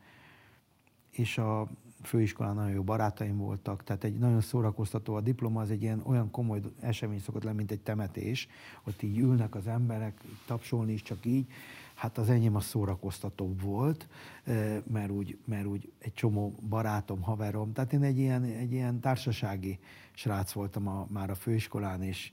[1.11, 1.67] és a
[2.01, 6.31] főiskolán nagyon jó barátaim voltak, tehát egy nagyon szórakoztató a diploma, az egy ilyen olyan
[6.31, 8.47] komoly esemény szokott lenni, mint egy temetés,
[8.83, 11.51] ott így ülnek az emberek, tapsolni is csak így,
[11.97, 14.07] Hát az enyém a szórakoztatóbb volt,
[14.91, 19.79] mert úgy, mert úgy egy csomó barátom, haverom, tehát én egy ilyen, egy ilyen társasági
[20.13, 22.31] srác voltam a, már a főiskolán, és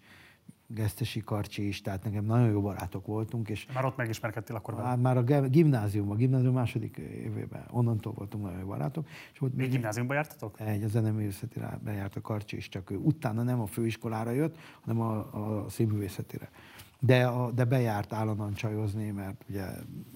[0.66, 3.48] Gesztesi Karcsi is, tehát nekem nagyon jó barátok voltunk.
[3.48, 4.96] És már ott megismerkedtél akkor vele?
[4.96, 9.08] Már a gimnázium, a gimnázium második évében, onnantól voltunk nagyon jó barátok.
[9.32, 10.60] És ott még gimnáziumba jártatok?
[10.60, 15.00] Egy, a zeneművészetire bejárt a Karcsi is, csak ő utána nem a főiskolára jött, hanem
[15.00, 15.16] a,
[15.62, 16.50] a színművészetire
[16.98, 19.66] de, a, de bejárt állandóan csajozni, mert ugye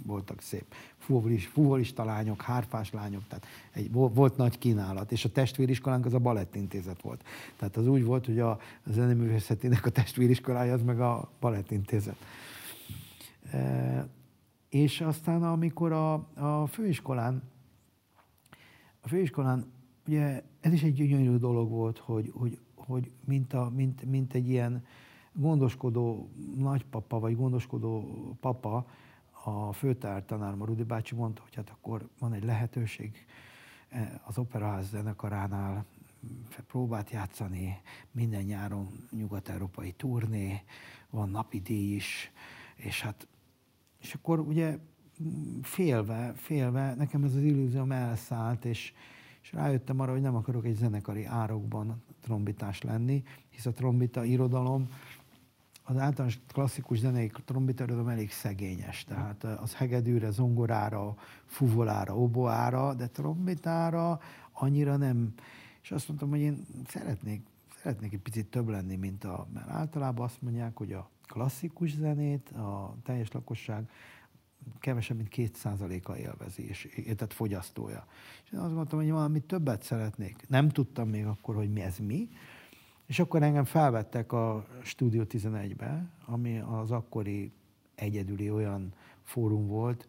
[0.06, 0.64] voltak szép
[1.08, 6.18] fuvolis, fuvolista lányok, hárfás lányok, tehát egy, volt nagy kínálat, és a testvériskolánk az a
[6.18, 7.24] balettintézet volt.
[7.56, 8.58] Tehát az úgy volt, hogy a, a
[8.90, 12.16] zeneművészetének a testvériskolája az meg a balettintézet.
[13.50, 14.08] E,
[14.68, 17.42] és aztán amikor a, a főiskolán,
[19.00, 19.72] a főiskolán,
[20.06, 24.48] ugye ez is egy gyönyörű dolog volt, hogy, hogy, hogy mint, a, mint, mint egy
[24.48, 24.84] ilyen,
[25.40, 28.04] gondoskodó nagypapa, vagy gondoskodó
[28.40, 28.86] papa
[29.44, 33.26] a főtár tanárom, a Rudi bácsi mondta, hogy hát akkor van egy lehetőség
[34.24, 35.84] az Operaház zenekaránál
[36.66, 40.62] próbát játszani, minden nyáron nyugat-európai turné,
[41.10, 42.32] van napi díj is,
[42.76, 43.28] és hát,
[44.00, 44.78] és akkor ugye
[45.62, 48.92] félve, félve, nekem ez az illúzióm elszállt, és,
[49.42, 54.88] és rájöttem arra, hogy nem akarok egy zenekari árokban trombitás lenni, hisz a trombita irodalom,
[55.88, 61.14] az általános klasszikus zenei trombita irodalom elég szegényes, tehát az hegedűre, zongorára,
[61.46, 64.20] fuvolára, oboára, de trombitára
[64.52, 65.34] annyira nem.
[65.82, 67.42] És azt mondtam, hogy én szeretnék,
[67.82, 72.50] szeretnék egy picit több lenni, mint a, mert általában azt mondják, hogy a klasszikus zenét
[72.50, 73.90] a teljes lakosság
[74.78, 78.06] kevesebb, mint két százaléka élvezi, és tehát fogyasztója.
[78.44, 80.48] És én azt mondtam, hogy valami többet szeretnék.
[80.48, 82.28] Nem tudtam még akkor, hogy mi ez mi,
[83.08, 87.52] és akkor engem felvettek a Studio 11-be, ami az akkori
[87.94, 88.92] egyedüli olyan
[89.22, 90.08] fórum volt,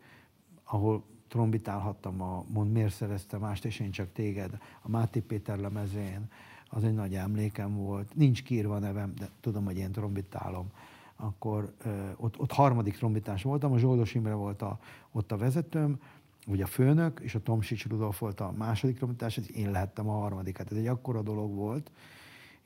[0.64, 6.32] ahol trombitálhattam a Mond miért szerezte mást, és én csak téged, a Máté Péter lemezén,
[6.70, 8.16] az egy nagy emlékem volt.
[8.16, 10.72] Nincs kiírva nevem, de tudom, hogy én trombitálom
[11.16, 14.80] akkor ö, ott, ott harmadik trombitás voltam, a Zsoldos Imre volt a,
[15.12, 16.00] ott a vezetőm,
[16.48, 20.58] ugye a főnök, és a Tomsics Rudolf volt a második trombitás, én lehettem a harmadik.
[20.58, 21.92] Hát ez egy akkora dolog volt,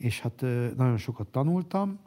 [0.04, 0.42] és hát
[0.76, 2.00] nagyon sokat tanultam.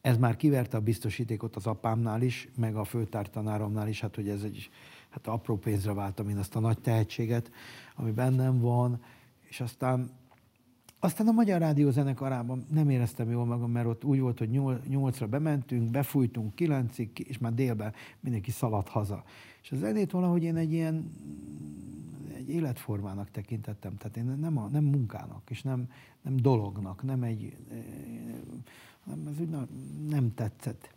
[0.00, 4.42] Ez már kiverte a biztosítékot az apámnál is, meg a főtártanáromnál is, hát hogy ez
[4.42, 4.70] egy
[5.08, 7.50] hát apró pénzre váltam én azt a nagy tehetséget,
[7.94, 9.02] ami bennem van,
[9.42, 10.10] és aztán
[11.02, 15.26] aztán a Magyar Rádió zenekarában nem éreztem jól magam, mert ott úgy volt, hogy nyolcra
[15.26, 19.24] bementünk, befújtunk kilencig, és már délben mindenki szaladt haza.
[19.62, 21.10] És a zenét valahogy én egy ilyen
[22.50, 25.90] életformának tekintettem, tehát én nem, a, nem munkának, és nem,
[26.22, 27.56] nem dolognak, nem egy,
[29.04, 29.48] nem, ez úgy
[30.08, 30.94] nem, tetszett.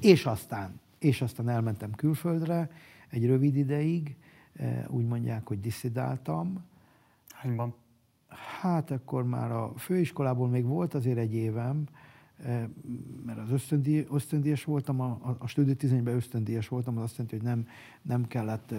[0.00, 2.70] És aztán, és aztán elmentem külföldre
[3.08, 4.16] egy rövid ideig,
[4.52, 6.64] eh, úgy mondják, hogy diszidáltam.
[7.28, 7.74] Hányban?
[8.60, 12.03] Hát akkor már a főiskolából még volt azért egy évem, eh,
[13.26, 17.44] mert az ösztöndíj, ösztöndíjas voltam, a, a, a 11-ben ösztöndíjas voltam, az azt jelenti, hogy
[17.44, 17.66] nem,
[18.02, 18.74] nem kellett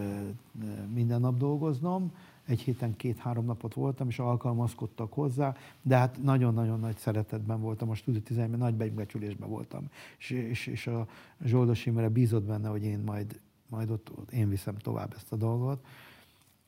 [0.93, 2.11] minden nap dolgoznom,
[2.45, 7.95] egy héten két-három napot voltam, és alkalmazkodtak hozzá, de hát nagyon-nagyon nagy szeretetben voltam, a
[7.95, 11.07] stúdió 11-ben nagy becsülésben voltam, és, és, és a
[11.43, 13.39] Zsoldos Imre bízott benne, hogy én majd,
[13.69, 15.85] majd ott, ott én viszem tovább ezt a dolgot,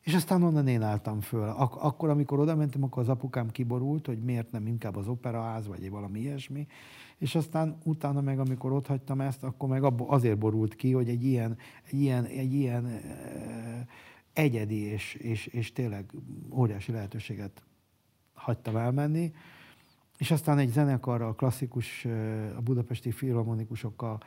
[0.08, 1.50] és aztán onnan én álltam föl.
[1.50, 5.68] Ak- akkor, amikor oda mentem, akkor az apukám kiborult, hogy miért nem inkább az operaház,
[5.68, 6.68] vagy valami ilyesmi.
[7.18, 11.24] És aztán utána meg, amikor ott hagytam ezt, akkor meg azért borult ki, hogy egy
[11.24, 12.92] ilyen, egy ilyen, egy ilyen uh,
[14.34, 16.12] egyedi és, és, és tényleg
[16.52, 17.64] óriási lehetőséget
[18.34, 19.34] hagytam elmenni.
[20.18, 22.06] És aztán egy zenekarral, klasszikus,
[22.56, 24.20] a budapesti filharmonikusokkal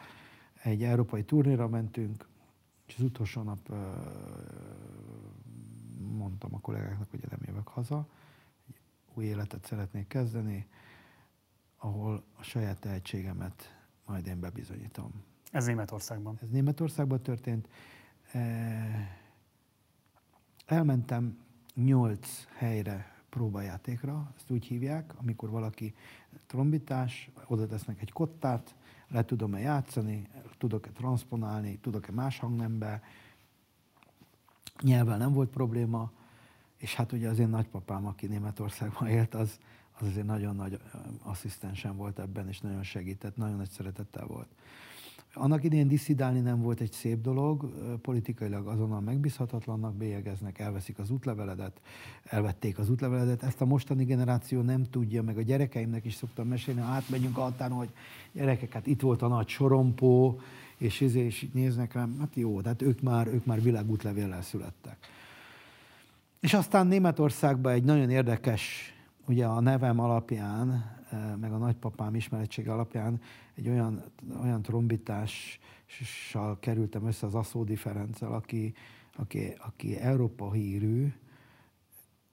[0.62, 2.28] egy európai turnéra mentünk,
[2.86, 3.68] és az utolsó nap
[6.00, 8.08] mondtam a kollégáknak, hogy nem jövök haza,
[9.14, 10.66] új életet szeretnék kezdeni,
[11.76, 15.24] ahol a saját tehetségemet majd én bebizonyítom.
[15.50, 16.38] Ez Németországban?
[16.42, 17.68] Ez Németországban történt.
[18.32, 19.18] E,
[20.66, 21.38] elmentem
[21.74, 25.94] nyolc helyre próbajátékra, ezt úgy hívják, amikor valaki
[26.46, 28.74] trombitás, oda tesznek egy kottát,
[29.08, 33.02] le tudom-e játszani, tudok-e transponálni, tudok-e más hangnembe,
[34.82, 36.10] nyelvvel nem volt probléma,
[36.76, 39.58] és hát ugye az én nagypapám, aki Németországban élt, az,
[39.98, 40.80] az azért nagyon nagy
[41.22, 44.48] asszisztensem volt ebben, és nagyon segített, nagyon nagy szeretettel volt.
[45.34, 51.80] Annak idén diszidálni nem volt egy szép dolog, politikailag azonnal megbízhatatlannak bélyegeznek, elveszik az útleveledet,
[52.24, 53.42] elvették az útleveledet.
[53.42, 57.54] Ezt a mostani generáció nem tudja, meg a gyerekeimnek is szoktam mesélni, ha átmegyünk a
[57.70, 57.90] hogy
[58.32, 60.40] gyerekek, hát itt volt a nagy sorompó,
[60.80, 64.96] és ezért is néznek rám, hát jó, tehát ők már, ők már világútlevéllel születtek.
[66.40, 68.94] És aztán Németországban egy nagyon érdekes,
[69.26, 70.70] ugye a nevem alapján,
[71.10, 73.20] eh, meg a nagypapám ismeretsége alapján
[73.54, 74.04] egy olyan,
[74.42, 78.74] olyan trombitással kerültem össze az Aszódi Ferenccel, aki,
[79.16, 81.12] aki, aki Európa hírű,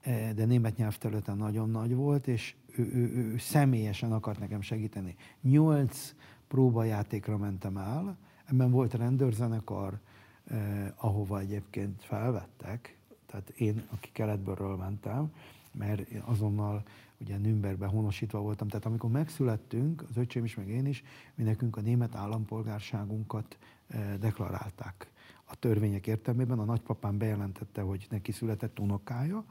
[0.00, 4.60] eh, de német nyelvterületen nagyon nagy volt, és ő, ő, ő, ő személyesen akart nekem
[4.60, 5.16] segíteni.
[5.40, 6.14] Nyolc
[6.46, 8.18] próbajátékra mentem el,
[8.50, 9.98] Ebben volt rendőrzenekar,
[10.44, 15.32] eh, ahova egyébként felvettek, tehát én, aki keletből mentem,
[15.72, 16.82] mert én azonnal
[17.18, 21.02] ugye Nürnbergben honosítva voltam, tehát amikor megszülettünk, az öcsém is, meg én is,
[21.34, 23.58] mi nekünk a német állampolgárságunkat
[23.88, 25.10] eh, deklarálták.
[25.44, 29.44] A törvények értelmében a nagypapám bejelentette, hogy neki született unokája,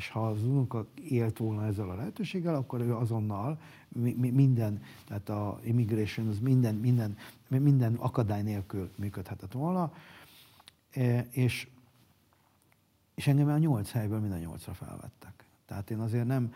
[0.00, 3.60] és ha az unoka élt volna ezzel a lehetőséggel, akkor ő azonnal
[4.16, 7.16] minden, tehát a immigration az minden, minden,
[7.48, 9.92] minden akadály nélkül működhetett volna,
[10.90, 11.68] e, és,
[13.14, 15.44] és engem a nyolc helyből mind a nyolcra felvettek.
[15.66, 16.52] Tehát én azért nem,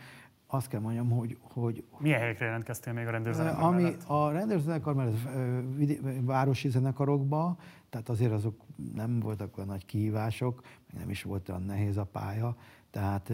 [0.46, 1.38] azt kell mondjam, hogy...
[1.40, 4.02] hogy Milyen helyekre jelentkeztél még a rendőrzenekar ami mellett?
[4.06, 5.18] A rendőrzenekar mellett
[6.20, 7.56] városi zenekarokba,
[7.90, 8.60] tehát azért azok
[8.94, 12.56] nem voltak olyan nagy kihívások, meg nem is volt olyan nehéz a pálya,
[12.94, 13.32] tehát,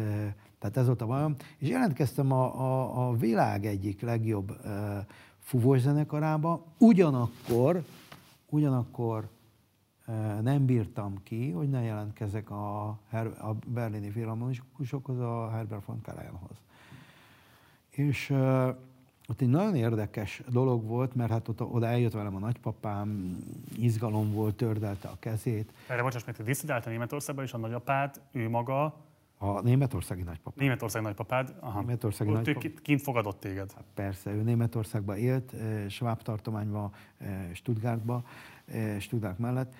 [0.58, 1.36] tehát ez volt a bajom.
[1.58, 4.56] És jelentkeztem a, a, a világ egyik legjobb
[5.38, 7.84] fuvós zenekarába, ugyanakkor,
[8.46, 9.28] ugyanakkor
[10.42, 16.56] nem bírtam ki, hogy ne jelentkezek a, a berlini filharmonikusokhoz, a Herbert von Karajanhoz.
[17.90, 18.68] És uh,
[19.28, 23.38] ott egy nagyon érdekes dolog volt, mert hát ott, oda eljött velem a nagypapám,
[23.76, 25.72] izgalom volt, tördelte a kezét.
[25.86, 29.08] Erre bocsáss meg, te visszadált a Németországba, és a nagyapád, ő maga...
[29.42, 30.58] A németországi nagypapád.
[30.58, 31.54] Németországi nagypapád?
[31.60, 31.80] Aha.
[31.80, 32.64] Németországi nagypapád.
[32.64, 33.72] Ő kint fogadott téged?
[33.72, 35.54] Hát persze, ő Németországban élt,
[35.88, 36.92] Schwab tartományban,
[37.52, 38.22] Stuttgartba,
[38.98, 39.74] Stuttgart mellett,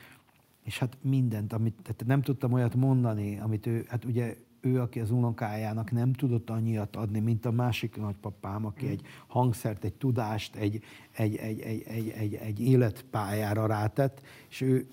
[0.62, 5.00] és hát mindent, amit tehát nem tudtam olyat mondani, amit ő, hát ugye ő, aki
[5.00, 8.90] az unokájának nem tudott annyiat adni, mint a másik nagypapám, aki mm.
[8.90, 14.88] egy hangszert, egy tudást, egy, egy, egy, egy, egy, egy, egy életpályára rátett, és ő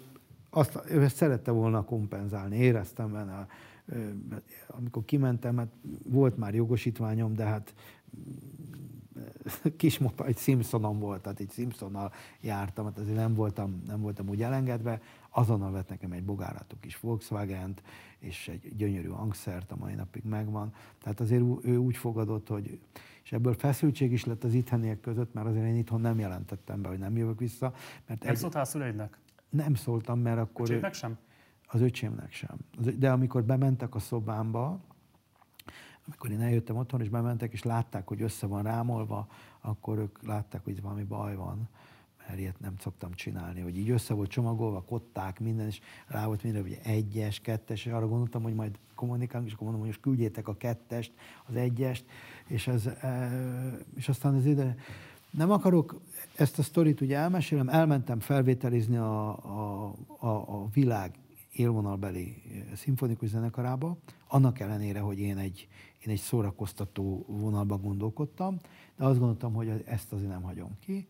[0.50, 2.58] azt, ő ezt szerette volna kompenzálni.
[2.58, 3.48] Éreztem benne,
[4.68, 5.72] amikor kimentem, hát
[6.08, 7.74] volt már jogosítványom, de hát
[9.78, 14.30] kis mopa, egy Simpsonom volt, tehát egy Simpsonnal jártam, hát azért nem voltam, nem voltam
[14.30, 17.82] úgy elengedve, azonnal vett nekem egy bogárátú kis Volkswagen-t,
[18.20, 20.74] és egy gyönyörű hangszert, a mai napig megvan.
[21.02, 22.80] Tehát azért ő úgy fogadott, hogy
[23.24, 26.90] és ebből feszültség is lett az ittheniek között, mert azért én itthon nem jelentettem be,
[26.90, 27.74] hogy nem jövök vissza.
[28.06, 28.38] Mert nem egy...
[28.38, 29.18] szóltál a szüleidnek?
[29.50, 30.70] Nem szóltam, mert akkor...
[30.70, 31.18] Öcsémnek sem?
[31.68, 32.58] Az öcsémnek sem.
[32.98, 34.80] De amikor bementek a szobámba,
[36.06, 39.28] amikor én eljöttem otthon, és bementek, és látták, hogy össze van rámolva,
[39.62, 41.70] akkor ők látták, hogy valami baj van
[42.28, 46.44] mert ilyet nem szoktam csinálni, hogy így össze volt csomagolva, kották, minden, és rá volt
[46.44, 50.04] minden, hogy egyes, kettes, és arra gondoltam, hogy majd kommunikálunk, és akkor mondom, hogy most
[50.04, 51.12] küldjétek a kettest,
[51.46, 52.06] az egyest,
[52.48, 53.32] és, ez, e,
[53.96, 54.76] és aztán az ide,
[55.32, 56.02] nem akarok
[56.36, 61.12] ezt a sztorit ugye elmesélem, elmentem felvételizni a, a, a, a világ
[61.58, 62.42] élvonalbeli
[62.76, 65.68] szimfonikus zenekarába, annak ellenére, hogy én egy,
[66.06, 68.58] én egy szórakoztató vonalba gondolkodtam,
[68.96, 71.08] de azt gondoltam, hogy ezt azért nem hagyom ki,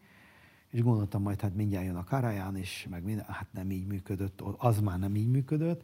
[0.70, 4.42] és gondoltam majd, hát mindjárt jön a Karaján, és meg minden, hát nem így működött,
[4.58, 5.84] az már nem így működött.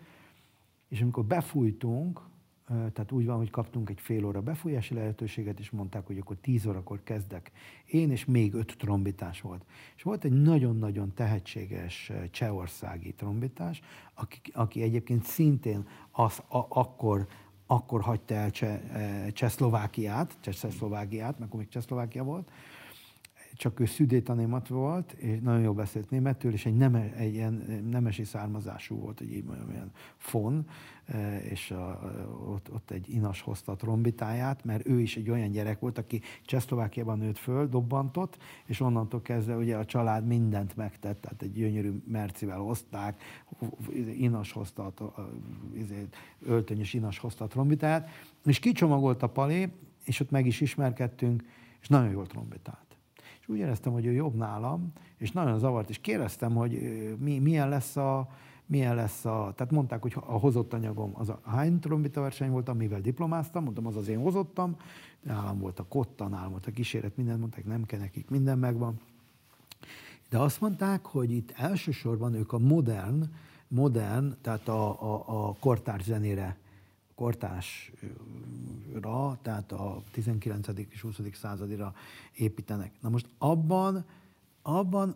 [0.88, 2.22] És amikor befújtunk,
[2.68, 6.66] tehát úgy van, hogy kaptunk egy fél óra befújási lehetőséget, és mondták, hogy akkor tíz
[6.66, 7.52] órakor kezdek.
[7.86, 9.66] Én és még öt trombitás volt.
[9.96, 13.82] És volt egy nagyon-nagyon tehetséges csehországi trombitás,
[14.14, 17.28] aki, aki egyébként szintén az, a, akkor,
[17.66, 18.52] akkor hagyta el
[19.32, 22.50] Csehszlovákiát, Csehszlovákiát, mert akkor még Csehszlovákia volt,
[23.56, 28.24] csak ő szüdétanémat volt, és nagyon jól beszélt németül, és egy, neme, egy ilyen nemesi
[28.24, 30.68] származású volt, egy ilyen fon,
[31.06, 32.00] e, és a,
[32.48, 36.22] ott, ott egy inas hozta a trombitáját, mert ő is egy olyan gyerek volt, aki
[36.46, 41.92] Csehszlovákiában nőtt föl, dobbantott, és onnantól kezdve ugye a család mindent megtett, tehát egy gyönyörű
[42.08, 43.22] mercivel hozták,
[44.18, 45.30] inas hozta, a,
[45.74, 46.08] izé,
[46.42, 48.10] öltönyös inas hozta a trombitáját,
[48.46, 49.70] és kicsomagolt a palé,
[50.04, 51.44] és ott meg is ismerkedtünk,
[51.82, 52.83] és nagyon jól trombitált
[53.44, 56.80] és úgy éreztem, hogy ő jobb nálam, és nagyon zavart, és kérdeztem, hogy
[57.20, 58.30] mi, milyen lesz a,
[58.66, 62.70] milyen lesz a, tehát mondták, hogy a hozott anyagom az a hány trombita verseny volt,
[62.70, 64.78] amivel diplomáztam, mondtam, az az én hozottam,
[65.22, 69.00] nálam volt a kotta, nálam volt a kíséret, mindent mondták, nem kell nekik, minden megvan.
[70.30, 73.24] De azt mondták, hogy itt elsősorban ők a modern,
[73.68, 76.58] modern, tehát a, a, a kortárs zenére
[77.16, 77.98] kortásra,
[79.42, 80.68] tehát a 19.
[80.90, 81.20] és 20.
[81.34, 81.94] századira
[82.34, 82.92] építenek.
[83.02, 84.06] Na most abban,
[84.62, 85.16] abban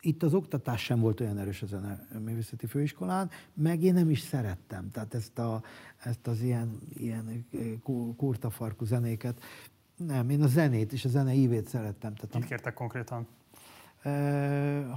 [0.00, 4.90] itt az oktatás sem volt olyan erős a zeneművészeti főiskolán, meg én nem is szerettem.
[4.90, 5.62] Tehát ezt, a,
[5.98, 7.46] ezt az ilyen, ilyen
[8.16, 9.42] kurtafarkú zenéket,
[9.96, 12.14] nem, én a zenét és a zene ívét szerettem.
[12.14, 13.26] Tehát Mit kértek konkrétan?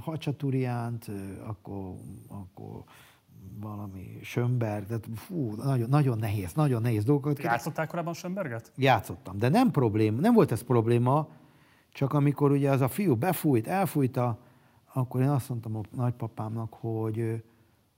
[0.00, 1.10] Hacsaturiánt,
[1.46, 1.94] akkor,
[2.28, 2.84] akkor
[3.60, 7.42] valami Schönberg, de fú, nagyon, nagyon nehéz, nagyon nehéz dolgokat.
[7.42, 8.72] Játszottál korábban Schönberget?
[8.76, 11.28] Játszottam, de nem probléma, nem volt ez probléma,
[11.92, 14.38] csak amikor ugye az a fiú befújt, elfújta,
[14.92, 17.44] akkor én azt mondtam a nagypapámnak, hogy,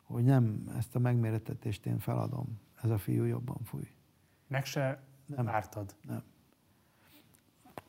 [0.04, 3.88] hogy nem, ezt a megméretetést én feladom, ez a fiú jobban fúj.
[4.48, 5.44] Meg se nem.
[5.44, 5.94] vártad?
[6.08, 6.22] Nem.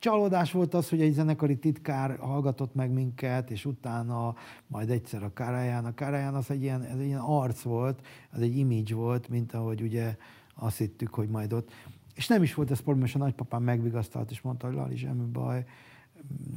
[0.02, 4.36] Csalódás volt az, hogy egy zenekari titkár hallgatott meg minket, és utána
[4.68, 5.86] majd egyszer a Káráján.
[5.86, 9.54] A Káráján az egy ilyen, ez egy ilyen arc volt, az egy image volt, mint
[9.54, 10.16] ahogy ugye
[10.56, 11.72] azt hittük, hogy majd ott.
[12.16, 15.26] És nem is volt ez probléma, és a nagypapám megvigasztalt, és mondta, hogy Lali, semmi
[15.32, 15.66] baj,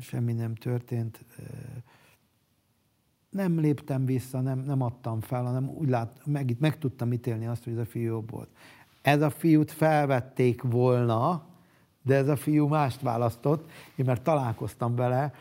[0.00, 1.24] semmi nem történt.
[3.30, 7.64] Nem léptem vissza, nem, nem adtam fel, hanem úgy lát, meg, meg tudtam ítélni azt,
[7.64, 8.48] hogy ez a fiú jobb volt.
[9.02, 11.52] Ez a fiút felvették volna,
[12.04, 15.32] de ez a fiú mást választott, én mert találkoztam vele,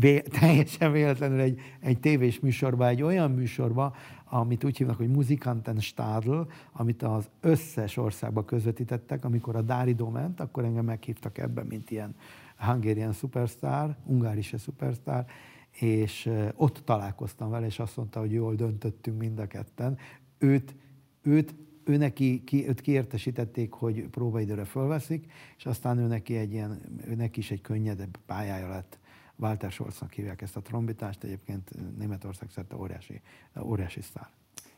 [0.40, 3.94] teljesen véletlenül egy, egy tévés műsorba, egy olyan műsorba,
[4.24, 6.40] amit úgy hívnak, hogy Musikantenstadl,
[6.72, 12.14] amit az összes országba közvetítettek, amikor a Dáridó ment, akkor engem meghívtak ebben, mint ilyen
[12.56, 15.24] Hungarian superstar, ungárise superstar,
[15.70, 19.98] és ott találkoztam vele, és azt mondta, hogy jól döntöttünk mind a ketten.
[20.38, 20.74] Őt,
[21.22, 21.54] őt
[21.84, 27.14] ő neki, ki, őt kiértesítették, hogy próbaidőre fölveszik, és aztán ő neki, egy ilyen, ő
[27.14, 28.98] neki is egy könnyedebb pályája lett.
[29.36, 33.20] Walter Scholznak hívják ezt a trombitást, egyébként Németország szerte óriási,
[33.62, 34.28] óriási sztár.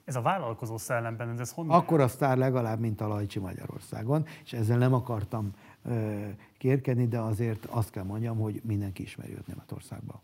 [0.04, 1.76] Ez a vállalkozó szellemben, ez honnan?
[1.76, 5.50] Akkor a sztár legalább, mint a Lajcsi Magyarországon, és ezzel nem akartam
[5.84, 6.26] ö,
[6.58, 10.20] kérkedni, de azért azt kell mondjam, hogy mindenki ismeri őt Németországban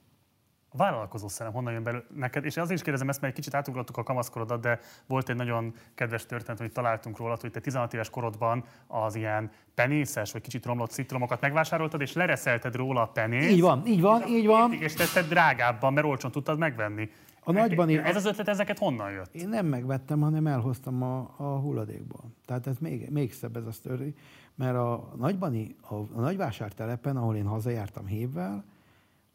[0.71, 2.45] a vállalkozó szellem honnan jön belőle neked?
[2.45, 5.75] És azért is kérdezem ezt, mert egy kicsit átugrottuk a kamaszkorodat, de volt egy nagyon
[5.95, 10.67] kedves történet, hogy találtunk róla, hogy te 16 éves korodban az ilyen penészes, vagy kicsit
[10.67, 13.51] romlott citromokat megvásároltad, és lereszelted róla a penészt.
[13.51, 14.73] Így van, így van, így van.
[14.73, 17.11] És tetted drágábban, mert olcsón tudtad megvenni.
[17.45, 19.35] A nagyban Ez az ötlet ezeket honnan jött?
[19.35, 22.25] Én nem megvettem, hanem elhoztam a, a hulladékból.
[22.47, 24.15] Tehát ez még, még szebb ez a sztori,
[24.55, 28.65] mert a nagybani, a, a nagyvásártelepen, ahol én hazajártam hévvel,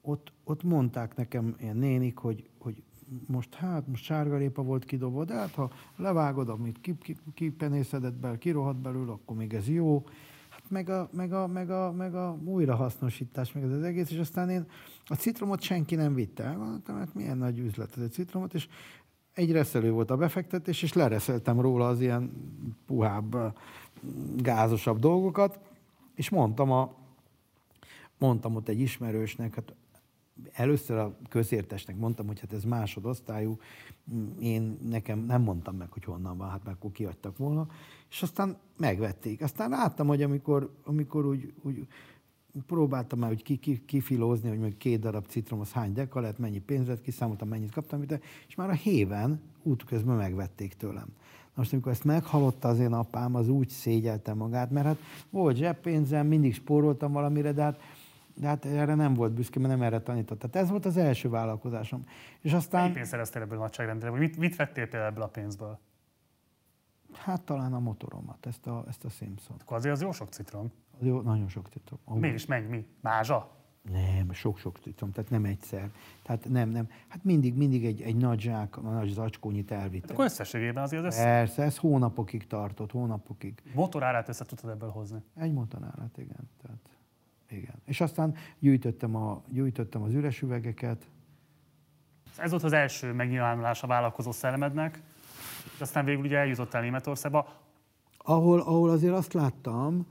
[0.06, 2.84] ott, ott mondták nekem ilyen nénik, hogy, hogy
[3.28, 6.80] most hát, most sárgarépa volt kidobva, de hát ha levágod, amit
[7.34, 10.04] kipenészedett ki, ki be, kirohadt belőle, akkor még ez jó.
[10.50, 14.18] Hát meg a, meg a, meg a, meg a újrahasznosítás, meg ez az egész, és
[14.18, 14.66] aztán én
[15.06, 16.54] a citromot senki nem vitte.
[16.58, 18.68] Gondoltam, hát milyen nagy üzlet ez egy citromot, és
[19.34, 22.32] egy reszelő volt a befektetés, és lereszeltem róla az ilyen
[22.86, 23.58] puhább,
[24.38, 25.60] gázosabb dolgokat,
[26.16, 26.94] és mondtam a,
[28.18, 29.74] mondtam ott egy ismerősnek, hát
[30.52, 33.58] először a közértesnek mondtam, hogy hát ez másodosztályú,
[34.40, 37.68] én nekem nem mondtam meg, hogy honnan van, hát meg akkor kiadtak volna,
[38.10, 39.42] és aztán megvették.
[39.42, 41.88] Aztán láttam, hogy amikor, amikor úgy, úgy
[42.68, 46.38] próbáltam már hogy ki, ki, kifilózni, hogy még két darab citrom az hány deka lett,
[46.38, 48.04] mennyi pénzet, kiszámoltam, mennyit kaptam,
[48.48, 51.08] és már a héven útközben megvették tőlem.
[51.56, 54.98] Most, amikor ezt meghallotta az én apám, az úgy szégyelte magát, mert hát
[55.30, 57.80] volt zseppénzem, mindig spóroltam valamire, de hát
[58.36, 60.40] de hát erre nem volt büszke, mert nem erre tanított.
[60.40, 62.06] Tehát ez volt az első vállalkozásom.
[62.40, 62.82] És aztán...
[62.82, 64.10] Mennyi pénzt szereztél ebből a nagyságrendre?
[64.10, 65.80] Vagy mit, mit vettél például ebből a pénzből?
[67.14, 69.58] Hát talán a motoromat, ezt a, ezt a Simpson.
[69.62, 70.72] Akkor azért az jó sok citrom.
[71.00, 72.00] Az jó, nagyon sok citrom.
[72.06, 72.18] Oh.
[72.18, 72.68] Miért is mennyi?
[72.68, 72.88] Mi?
[73.02, 73.52] Mázsa?
[73.92, 75.92] Nem, sok-sok citrom, tehát nem egyszer.
[76.22, 76.90] Tehát nem, nem.
[77.08, 80.02] Hát mindig, mindig egy, egy nagy zsák, egy nagy zacskónyit elvittem.
[80.02, 81.24] Hát akkor összességében azért az össze...
[81.24, 83.62] Persze, ez hónapokig tartott, hónapokig.
[83.74, 85.20] Motorárát össze tudtad ebből hozni?
[85.36, 86.50] Egy motorárát, igen.
[86.62, 86.80] Tehát
[87.54, 87.76] igen.
[87.86, 91.08] És aztán gyűjtöttem, a, gyűjtöttem az üres üvegeket.
[92.38, 95.02] Ez volt az első megnyilvánulás a vállalkozó szellemednek,
[95.74, 97.62] és aztán végül ugye eljutottál Németországba.
[98.18, 100.06] Ahol, ahol azért azt láttam,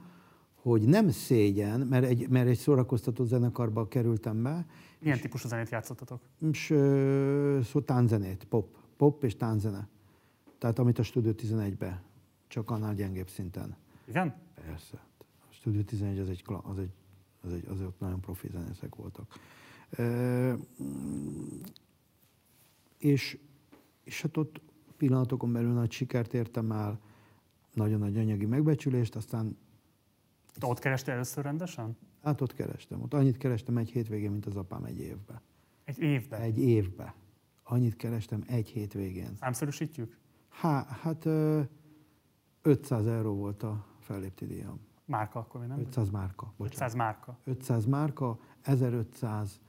[0.55, 4.67] hogy nem szégyen, mert egy, mert egy szórakoztató zenekarba kerültem be.
[4.99, 6.21] Milyen típusú zenét játszottatok?
[6.53, 6.75] És,
[7.65, 8.77] szó tánzenét, pop.
[8.97, 9.89] Pop és tánzene.
[10.59, 12.03] Tehát amit a Studio 11-be,
[12.49, 13.77] csak annál gyengébb szinten.
[14.05, 14.35] Igen?
[14.67, 14.97] Persze.
[15.19, 16.91] A Studio 11 az egy, az egy
[17.43, 19.35] az egy, azok nagyon profi zenészek voltak.
[19.91, 20.57] E,
[22.99, 23.39] és,
[24.05, 24.61] és hát ott
[24.97, 27.01] pillanatokon belül nagy sikert értem el,
[27.73, 29.57] nagyon nagy anyagi megbecsülést, aztán...
[30.59, 31.97] Te ott kerestél először rendesen?
[32.23, 33.03] Hát ott kerestem.
[33.03, 35.41] Ott annyit kerestem egy hétvégén, mint az apám egy évben.
[35.85, 36.41] Egy évben?
[36.41, 37.13] Egy évben.
[37.63, 39.37] Annyit kerestem egy hétvégén.
[39.37, 40.19] Számszerűsítjük?
[40.49, 41.27] Há, hát
[42.63, 44.81] 500 euró volt a fellépti díjam.
[45.05, 45.79] Márka akkor, nem?
[45.79, 46.53] 500 márka.
[46.57, 46.75] Bocsánat.
[46.75, 47.39] 500 márka.
[47.45, 49.61] 500 márka, 1500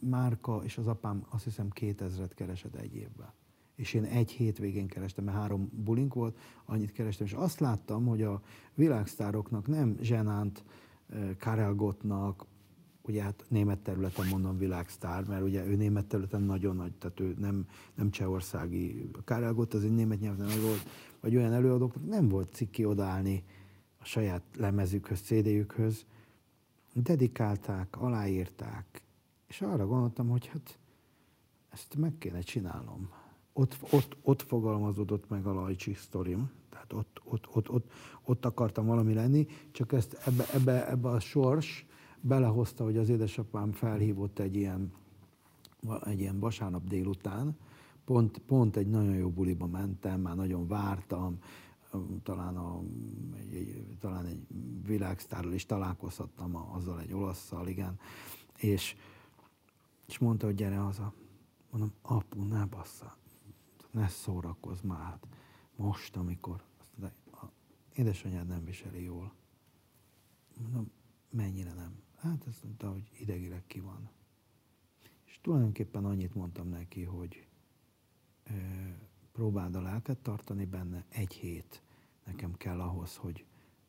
[0.00, 3.32] márka, és az apám azt hiszem 2000-et keresett egy évben.
[3.74, 8.22] És én egy hétvégén kerestem, mert három bulink volt, annyit kerestem, és azt láttam, hogy
[8.22, 8.42] a
[8.74, 10.64] világsztároknak nem zsenánt
[11.38, 12.46] Karel Gottnak,
[13.02, 17.34] ugye hát német területen mondom világsztár, mert ugye ő német területen nagyon nagy, tehát ő
[17.38, 19.10] nem, nem csehországi.
[19.24, 20.88] Karel Gott az egy német nyelven volt,
[21.20, 23.44] vagy olyan előadóknak nem volt cikki odállni
[24.06, 26.06] saját lemezükhöz, CD-jükhöz,
[26.94, 29.02] dedikálták, aláírták,
[29.46, 30.78] és arra gondoltam, hogy hát
[31.68, 33.10] ezt meg kéne csinálnom.
[33.52, 37.90] Ott, ott, ott fogalmazódott meg a Lajcsi sztorim, tehát ott, ott, ott, ott,
[38.24, 41.86] ott akartam valami lenni, csak ezt ebbe, ebbe, ebbe a sors,
[42.20, 44.92] belehozta, hogy az édesapám felhívott egy ilyen,
[46.04, 47.56] egy ilyen vasárnap délután,
[48.04, 51.38] pont, pont egy nagyon jó buliba mentem, már nagyon vártam,
[52.22, 52.82] talán, a,
[53.36, 54.46] egy, egy, talán egy
[54.82, 57.98] világsztárral is találkozhattam azzal egy olaszszal, igen,
[58.56, 58.96] és,
[60.06, 61.14] és mondta, hogy gyere haza.
[61.70, 63.16] Mondom, apu, ne bassza,
[63.90, 65.26] ne szórakozz már, hát
[65.76, 67.52] most, amikor, azt mondta,
[67.94, 69.32] édesanyád nem viseli jól.
[70.60, 70.90] Mondom,
[71.30, 72.02] mennyire nem?
[72.16, 74.10] Hát azt mondta, hogy idegileg ki van.
[75.24, 77.46] És tulajdonképpen annyit mondtam neki, hogy
[78.44, 78.54] e,
[79.32, 81.82] próbáld a lelket tartani benne egy hét.
[82.26, 83.44] Nekem kell ahhoz, hogy,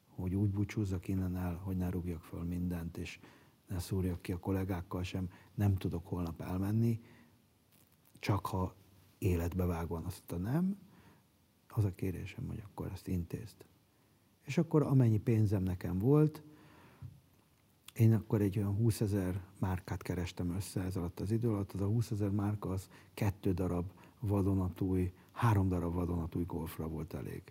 [0.07, 3.19] hogy úgy búcsúzzak innen el, hogy ne rúgjak föl mindent, és
[3.67, 7.01] ne szúrjak ki a kollégákkal sem, nem tudok holnap elmenni,
[8.19, 8.75] csak ha
[9.17, 10.77] életbe vágva azt mondta, nem,
[11.67, 13.55] az a kérésem, hogy akkor ezt intézd.
[14.43, 16.43] És akkor amennyi pénzem nekem volt,
[17.93, 21.71] én akkor egy olyan 20 ezer márkát kerestem össze ez alatt az idő alatt.
[21.71, 27.43] Az a 20 ezer márka az kettő darab vadonatúj, három darab vadonatúj golfra volt elég.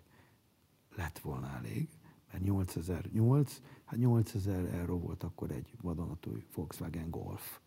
[0.97, 1.89] Lett volna elég,
[2.31, 7.59] mert 8008, hát 8000 euró volt akkor egy vadonatúj Volkswagen Golf.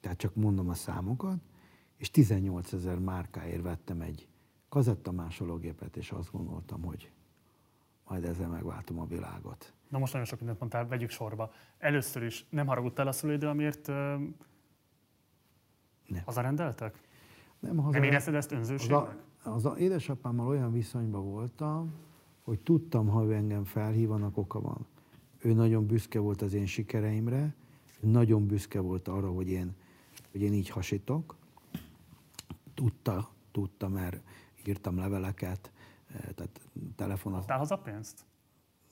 [0.00, 1.38] Tehát csak mondom a számokat,
[1.96, 4.28] és 18 ezer márkáért vettem egy
[4.68, 7.10] kazettamásológépet, és azt gondoltam, hogy
[8.08, 9.72] majd ezzel megváltom a világot.
[9.88, 11.52] Na most nagyon sok mindent mondtál, vegyük sorba.
[11.78, 13.94] Először is nem haragudtál a szülődő, amiért uh,
[16.06, 16.22] nem.
[16.24, 17.00] hazarendeltek?
[17.58, 17.98] Nem, haza...
[17.98, 18.98] nem érezted ezt önzőségnek?
[18.98, 21.92] Az, a, az a, édesapámmal olyan viszonyban voltam,
[22.44, 24.86] hogy tudtam, ha ő engem felhívanak, oka van.
[25.38, 27.54] Ő nagyon büszke volt az én sikereimre,
[28.00, 29.74] nagyon büszke volt arra, hogy én,
[30.32, 31.36] hogy én így hasítok.
[32.74, 34.22] Tudta, tudta, mert
[34.66, 35.72] írtam leveleket,
[36.06, 36.60] eh, tehát
[36.96, 37.40] telefonat.
[37.40, 38.24] Adtál haza pénzt?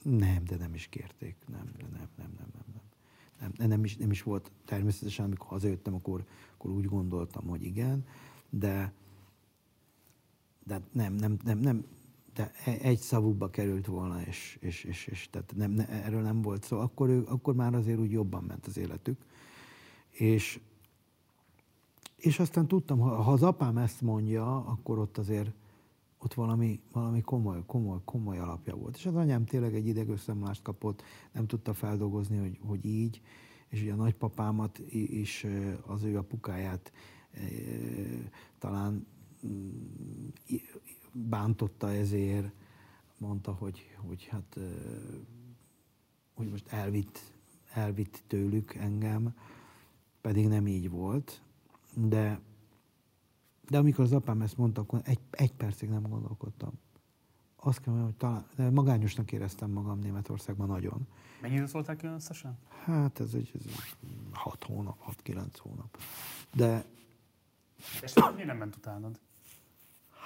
[0.02, 1.36] Nem, de nem is kérték.
[1.48, 2.80] Nem, nem, nem, nem, nem, nem.
[3.56, 6.24] Nem, nem, is, nem is volt természetesen, amikor hazajöttem, akkor,
[6.56, 8.04] akkor úgy gondoltam, hogy igen,
[8.50, 8.92] de,
[10.64, 11.84] de nem, nem, nem, nem,
[12.34, 16.42] de e, egy szavukba került volna, és, és, és, és tehát nem, ne, erről nem
[16.42, 16.78] volt szó.
[16.78, 19.24] Akkor, ő, akkor már azért úgy jobban ment az életük.
[20.10, 20.60] És,
[22.16, 25.50] és aztán tudtam, ha, ha az apám ezt mondja, akkor ott azért
[26.18, 28.96] ott valami, valami komoly, komoly, komoly alapja volt.
[28.96, 31.02] És az anyám tényleg egy idegösszeomlást kapott,
[31.32, 33.20] nem tudta feldolgozni, hogy, hogy így,
[33.68, 35.46] és ugye a nagypapámat is,
[35.86, 36.92] az ő apukáját
[38.58, 39.06] talán
[39.46, 40.28] mm,
[41.12, 42.50] bántotta ezért,
[43.18, 44.58] mondta, hogy, hogy hát
[46.34, 47.20] hogy most elvitt,
[47.72, 49.34] elvitt tőlük engem,
[50.20, 51.42] pedig nem így volt,
[51.94, 52.40] de
[53.68, 56.72] de amikor az apám ezt mondta, akkor egy, egy percig nem gondolkodtam.
[57.56, 61.06] Azt kell mondjam, hogy talán, magányosnak éreztem magam Németországban nagyon.
[61.40, 62.58] Mennyi időt voltál ki összesen?
[62.84, 63.64] Hát ez egy ez
[64.32, 65.98] hat hónap, hat-kilenc hónap.
[66.54, 66.84] De...
[68.02, 69.20] És miért nem ment utánad?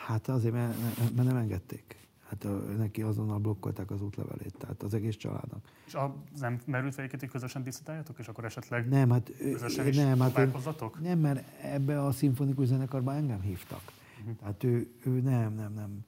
[0.07, 0.77] Hát azért, mert,
[1.15, 2.07] mert nem engedték.
[2.29, 5.69] Hát a, neki azonnal blokkolták az útlevelét, tehát az egész családnak.
[5.87, 9.97] És a, nem merült fel hogy közösen disztitáljatok, és akkor esetleg nem, hát, közösen is
[9.97, 10.53] nem, hát én,
[11.01, 13.83] nem, mert ebbe a szimfonikus zenekarba engem hívtak.
[14.21, 14.37] Uh-huh.
[14.37, 16.05] Tehát ő, ő nem, nem, nem.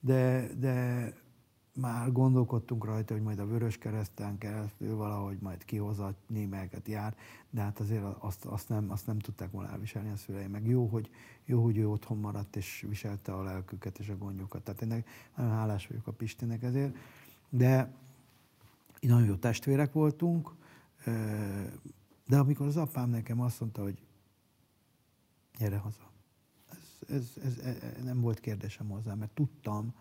[0.00, 1.06] De, de
[1.74, 7.16] már gondolkodtunk rajta, hogy majd a Vörös Kereszten keresztül valahogy majd kihozatni, melyeket jár,
[7.50, 10.50] de hát azért azt, azt, nem, azt nem tudták volna elviselni a szüleim.
[10.50, 11.10] Meg jó hogy,
[11.44, 14.62] jó, hogy ő otthon maradt és viselte a lelküket és a gondjukat.
[14.62, 15.04] Tehát én nagyon
[15.56, 16.96] hálás vagyok a Pistinek ezért,
[17.48, 17.94] de
[19.00, 20.54] nagyon jó testvérek voltunk,
[22.26, 24.02] de amikor az apám nekem azt mondta, hogy
[25.58, 26.10] gyere haza,
[27.08, 29.94] ez, ez, ez, ez nem volt kérdésem hozzá, mert tudtam,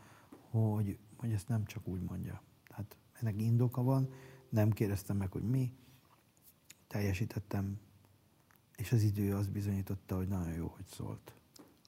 [0.49, 2.41] hogy hogy ezt nem csak úgy mondja.
[2.67, 4.13] Tehát ennek indoka van,
[4.49, 5.73] nem kérdeztem meg, hogy mi,
[6.87, 7.79] teljesítettem,
[8.75, 11.33] és az idő az bizonyította, hogy nagyon jó, hogy szólt.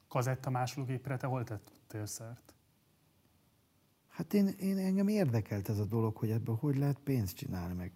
[0.08, 2.54] Kazetta másológépre te hol tettél szert?
[4.08, 7.92] Hát én, én, engem érdekelt ez a dolog, hogy ebből hogy lehet pénzt csinálni, meg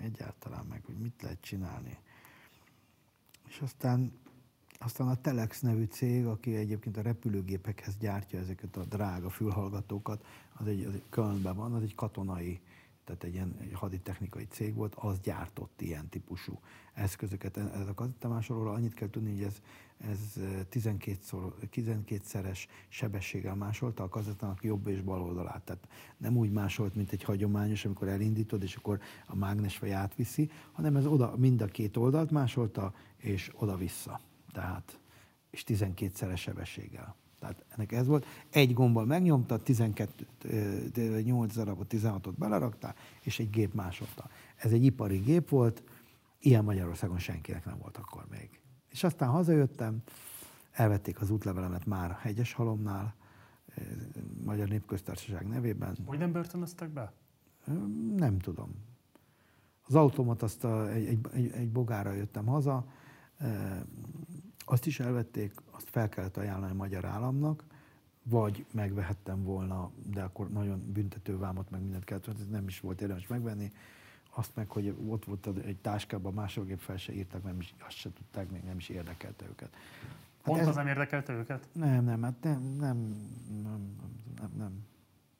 [0.00, 1.98] egyáltalán meg, hogy mit lehet csinálni.
[3.48, 4.20] És aztán
[4.84, 10.66] aztán a Telex nevű cég, aki egyébként a repülőgépekhez gyártja ezeket a drága fülhallgatókat, az
[10.66, 12.60] egy, az egy Kölnben van, az egy katonai,
[13.04, 16.60] tehát egy ilyen egy haditechnikai cég volt, az gyártott ilyen típusú
[16.92, 17.56] eszközöket.
[17.56, 19.60] Ez a kazettamásolóra annyit kell tudni, hogy ez,
[20.10, 20.18] ez
[20.72, 22.58] 12-szor, 12-szeres
[22.88, 25.62] sebességgel másolta a kazettának jobb és bal oldalát.
[25.62, 30.50] Tehát nem úgy másolt, mint egy hagyományos, amikor elindítod, és akkor a mágnes vagy átviszi,
[30.72, 34.20] hanem ez oda mind a két oldalt másolta, és oda-vissza
[34.52, 34.98] tehát,
[35.50, 37.16] és 12-szeres sebességgel.
[37.38, 38.26] Tehát ennek ez volt.
[38.50, 44.30] Egy gombbal megnyomta, 12, 8 darabot, 16-ot beleraktál, és egy gép másolta.
[44.56, 45.82] Ez egy ipari gép volt,
[46.44, 48.60] Ilyen Magyarországon senkinek nem volt akkor még.
[48.88, 50.02] És aztán hazajöttem,
[50.70, 53.14] elvették az útlevelemet már Hegyeshalomnál,
[53.66, 53.86] eh,
[54.44, 55.96] Magyar Népköztársaság nevében.
[56.06, 57.12] Hogy nem börtönöztek be?
[58.16, 58.74] Nem tudom.
[59.82, 62.86] Az automat azt a, egy, egy, egy bogára jöttem haza,
[64.72, 67.64] azt is elvették, azt fel kellett ajánlani a magyar államnak,
[68.22, 73.00] vagy megvehettem volna, de akkor nagyon büntető vámot, meg mindent kellett, ez nem is volt
[73.00, 73.72] érdemes megvenni.
[74.30, 78.12] Azt meg, hogy ott volt egy táskában, másodgép fel se írtak, nem is, azt se
[78.12, 79.70] tudták, még nem is érdekelte őket.
[79.72, 81.68] Hát Pont ez, az nem érdekelte őket?
[81.72, 82.96] Nem, nem, hát nem, nem,
[83.62, 83.96] nem,
[84.36, 84.50] nem.
[84.56, 84.86] nem.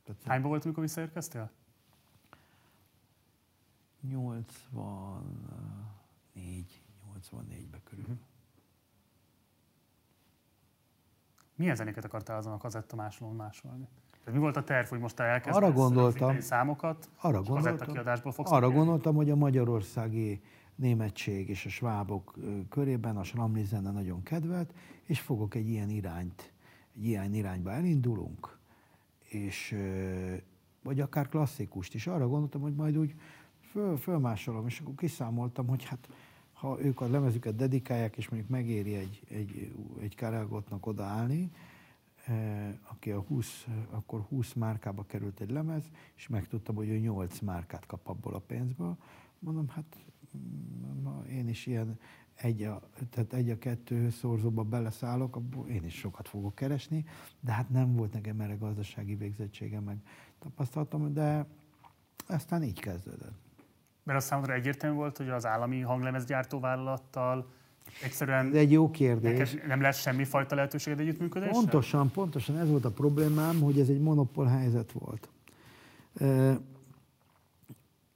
[0.05, 1.51] Tehát, Hányban volt, amikor visszaérkeztél?
[4.01, 6.83] 84,
[7.21, 8.05] 84-be körül.
[8.05, 8.19] Uh-huh.
[11.57, 13.89] Milyen zenéket akartál azon a kazetta másolón másolni?
[14.11, 18.33] Tehát mi volt a terv, hogy most te elkezdesz arra gondoltam, számokat, arra gondoltam, kiadásból
[18.33, 20.41] fogsz Arra gondoltam, hogy a magyarországi
[20.75, 22.35] németség és a svábok
[22.69, 24.75] körében a slamli zene nagyon kedvelt,
[25.05, 26.53] és fogok egy ilyen irányt,
[26.97, 28.59] egy ilyen irányba elindulunk,
[29.29, 29.77] és
[30.83, 32.07] vagy akár klasszikust is.
[32.07, 33.15] Arra gondoltam, hogy majd úgy
[33.71, 36.09] föl, fölmásolom, és akkor kiszámoltam, hogy hát
[36.63, 41.51] ha ők a lemezüket dedikálják, és mondjuk megéri egy, egy, egy Karelgotnak odaállni,
[42.27, 45.85] eh, aki a 20, akkor 20 márkába került egy lemez,
[46.15, 48.97] és megtudtam, hogy ő 8 márkát kap abból a pénzből.
[49.39, 49.97] Mondom, hát
[50.37, 51.99] mm, én is ilyen
[52.35, 57.05] egy a, tehát egy a kettő szorzóba beleszállok, abból én is sokat fogok keresni,
[57.41, 59.97] de hát nem volt nekem erre gazdasági végzettségem, meg
[60.39, 61.47] tapasztaltam, de
[62.27, 63.52] aztán így kezdődött.
[64.03, 67.47] Mert az számodra egyértelmű volt, hogy az állami hanglemezgyártóvállalattal
[68.03, 69.57] egyszerűen Ez egy jó kérdés.
[69.67, 71.53] nem lesz semmi fajta lehetőséged együttműködésre?
[71.53, 75.29] Pontosan, pontosan ez volt a problémám, hogy ez egy monopól helyzet volt.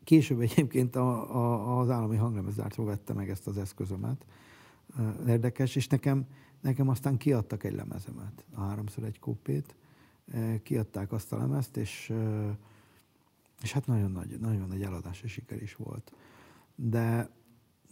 [0.04, 4.26] Később egyébként a, a, az állami hanglemezgyártó vette meg ezt az eszközömet.
[5.26, 6.26] Érdekes, és nekem,
[6.60, 9.74] nekem aztán kiadtak egy lemezemet, a háromszor egy kópét.
[10.62, 12.12] Kiadták azt a lemezt, és
[13.62, 16.12] és hát nagyon nagy, nagyon nagy eladási siker is volt.
[16.74, 17.30] De,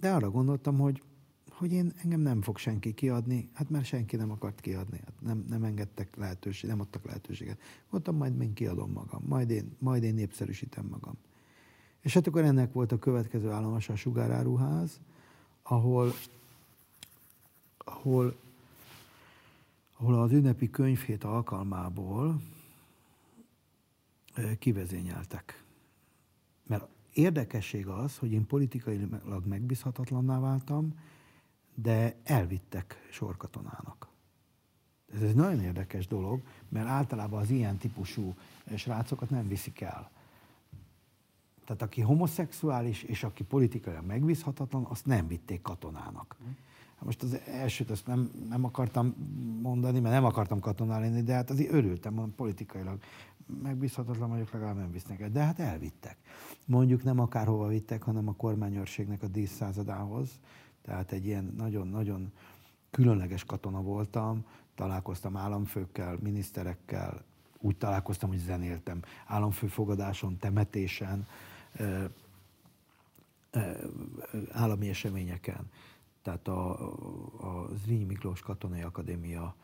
[0.00, 1.02] de arra gondoltam, hogy,
[1.50, 5.44] hogy én engem nem fog senki kiadni, hát mert senki nem akart kiadni, hát nem,
[5.48, 7.60] nem engedtek lehetőséget, nem adtak lehetőséget.
[7.90, 11.14] Mondtam, majd én kiadom magam, majd én, majd én népszerűsítem magam.
[12.00, 15.00] És hát akkor ennek volt a következő állomás a sugáráruház,
[15.62, 16.12] ahol,
[17.78, 18.36] ahol,
[19.96, 22.40] ahol az ünnepi könyvhét alkalmából
[24.59, 25.64] kivezényeltek.
[26.66, 30.95] Mert érdekesség az, hogy én politikailag megbízhatatlanná váltam,
[31.74, 34.09] de elvittek sorkatonának.
[35.14, 38.35] Ez egy nagyon érdekes dolog, mert általában az ilyen típusú
[38.76, 40.11] srácokat nem viszik el.
[41.64, 46.37] Tehát aki homoszexuális és aki politikailag megbízhatatlan, azt nem vitték katonának.
[46.99, 49.14] Most az elsőt azt nem, nem akartam
[49.62, 52.99] mondani, mert nem akartam katonál lenni, de hát azért örültem, mondom, politikailag
[53.62, 55.30] megbízhatatlan vagyok, legalább nem visznek el.
[55.30, 56.16] De hát elvittek.
[56.66, 60.40] Mondjuk nem akárhova vittek, hanem a kormányőrségnek a díszszázadához.
[60.82, 62.32] Tehát egy ilyen nagyon-nagyon
[62.90, 67.24] különleges katona voltam, találkoztam államfőkkel, miniszterekkel,
[67.59, 71.26] úgy találkoztam, hogy zenéltem államfőfogadáson, temetésen,
[74.51, 75.70] állami eseményeken.
[76.22, 76.70] Tehát a,
[77.40, 79.55] a Zrínyi Miklós Katonai Akadémia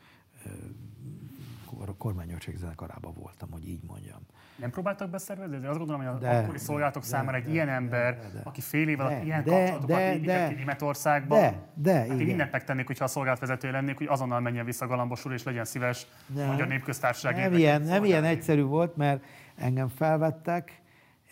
[1.79, 4.19] a kormányőrség zenekarában voltam, hogy így mondjam.
[4.57, 5.59] Nem próbáltak beszervezni?
[5.59, 8.29] De azt gondolom, hogy az de, akkori szolgálatok de, számára egy de, ilyen ember, de,
[8.33, 12.09] de, aki fél év alatt ilyen de, kapcsolatokat de, épített ki Németországban, de, de, hát
[12.09, 16.07] én mindent megtennék, hogyha a szolgálatvezető lennék, hogy azonnal menjen vissza Galambosul, és legyen szíves
[16.27, 17.37] de, Magyar Népköztársaság.
[17.37, 19.25] Nem ilyen, nem ilyen egyszerű volt, mert
[19.57, 20.81] engem felvettek,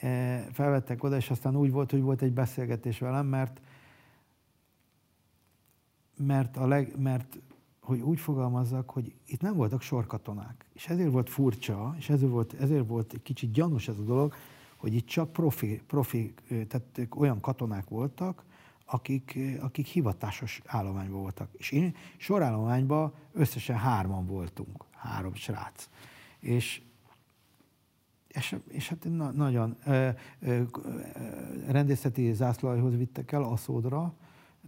[0.00, 3.60] eh, felvettek oda, és aztán úgy volt, hogy volt egy beszélgetés velem, mert
[6.18, 7.38] mert, a leg, mert
[7.88, 10.64] hogy úgy fogalmazzak, hogy itt nem voltak sorkatonák.
[10.72, 14.34] És ezért volt furcsa, és ezért volt, ezért volt egy kicsit gyanús ez a dolog,
[14.76, 18.44] hogy itt csak profi, profi tehát olyan katonák voltak,
[18.84, 21.48] akik, akik hivatásos állományban voltak.
[21.52, 25.88] És én sorállományban összesen hárman voltunk, három srác.
[26.40, 26.82] És,
[28.28, 30.08] és, és hát na, nagyon ö,
[30.40, 30.62] ö,
[31.66, 34.14] rendészeti zászlóhoz vittek el Aszódra,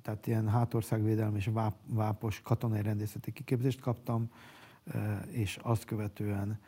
[0.03, 4.30] tehát ilyen hátországvédelmi és váp, vápos katonai rendészeti kiképzést kaptam,
[5.30, 6.59] és azt követően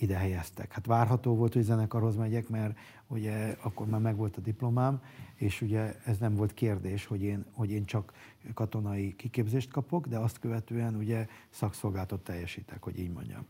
[0.00, 0.72] ide helyeztek.
[0.72, 5.02] Hát várható volt, hogy zenekarhoz megyek, mert ugye akkor már megvolt a diplomám,
[5.34, 8.12] és ugye ez nem volt kérdés, hogy én, hogy én csak
[8.54, 13.46] katonai kiképzést kapok, de azt követően ugye szakszolgálatot teljesítek, hogy így mondjam.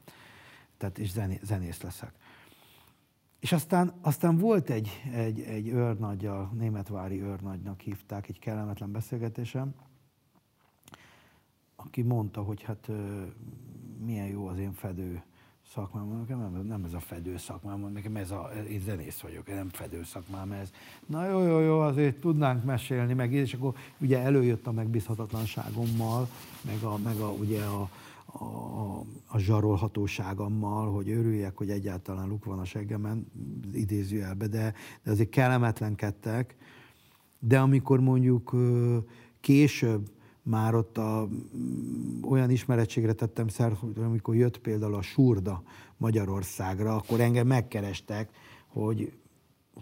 [0.76, 2.12] Tehát és zené, zenész leszek.
[3.40, 9.74] És aztán, aztán volt egy, egy, egy őrnagy, a németvári őrnagynak hívták, egy kellemetlen beszélgetésem,
[11.76, 12.90] aki mondta, hogy hát
[14.04, 15.22] milyen jó az én fedő
[15.74, 20.04] szakmám, nem, nem ez a fedő szakmám, nekem ez a, én zenész vagyok, nem fedő
[20.04, 20.70] szakmám ez.
[21.06, 26.28] Na jó, jó, jó, azért tudnánk mesélni, meg és akkor ugye előjött a megbízhatatlanságommal,
[26.60, 27.90] meg a, meg a ugye a,
[28.32, 33.26] a, a zsarolhatóságommal, hogy örüljek, hogy egyáltalán luk van a seggemen,
[33.72, 36.56] idézőjelbe, de, de azért kellemetlenkedtek.
[37.38, 38.56] De amikor mondjuk
[39.40, 40.10] később
[40.42, 41.28] már ott a,
[42.22, 45.62] olyan ismerettségre tettem szer, hogy amikor jött például a Surda
[45.96, 48.30] Magyarországra, akkor engem megkerestek,
[48.66, 49.12] hogy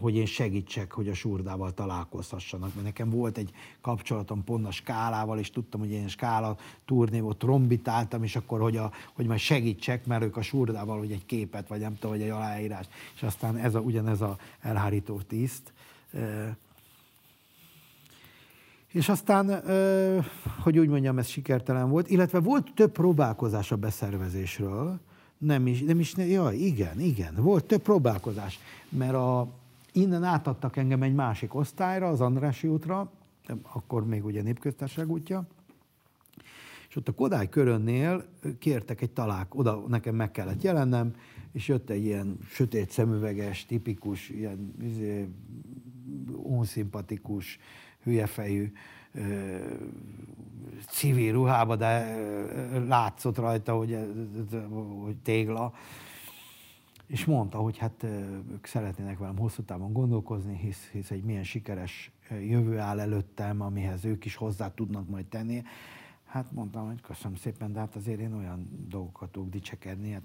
[0.00, 2.74] hogy én segítsek, hogy a surdával találkozhassanak.
[2.74, 7.38] Mert nekem volt egy kapcsolatom pont a skálával, és tudtam, hogy én skála turné ott
[7.38, 11.68] trombitáltam, és akkor, hogy, a, hogy majd segítsek, mert ők a surdával, hogy egy képet,
[11.68, 12.86] vagy nem tudom, vagy egy aláírás.
[13.14, 15.72] És aztán ez a, ugyanez a elhárító tiszt.
[18.92, 19.62] És aztán,
[20.62, 25.00] hogy úgy mondjam, ez sikertelen volt, illetve volt több próbálkozás a beszervezésről,
[25.38, 28.58] nem is, nem is, ja, igen, igen, volt több próbálkozás,
[28.88, 29.48] mert a,
[30.00, 33.12] innen átadtak engem egy másik osztályra, az Andrási útra,
[33.72, 35.46] akkor még ugye népköztárság útja,
[36.88, 38.24] és ott a Kodály körönnél
[38.58, 41.14] kértek egy talák, oda nekem meg kellett jelennem,
[41.52, 45.28] és jött egy ilyen sötét szemüveges, tipikus, ilyen izé,
[46.42, 47.58] unszimpatikus,
[48.02, 48.72] hülyefejű
[50.88, 52.16] civil ruhába, de
[52.86, 53.98] látszott rajta, hogy,
[55.04, 55.72] hogy tégla.
[57.08, 58.02] És mondta, hogy hát
[58.52, 64.04] ők szeretnének velem hosszú távon gondolkozni, hisz, hisz egy milyen sikeres jövő áll előttem, amihez
[64.04, 65.62] ők is hozzá tudnak majd tenni.
[66.24, 70.22] Hát mondtam, hogy köszönöm szépen, de hát azért én olyan dolgokat tudok dicsekedni, hát,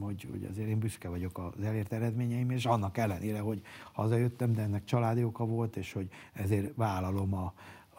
[0.00, 3.62] hogy, hogy azért én büszke vagyok az elért eredményeim, és annak ellenére, hogy
[3.92, 7.54] hazajöttem, de ennek családi oka volt, és hogy ezért vállalom a,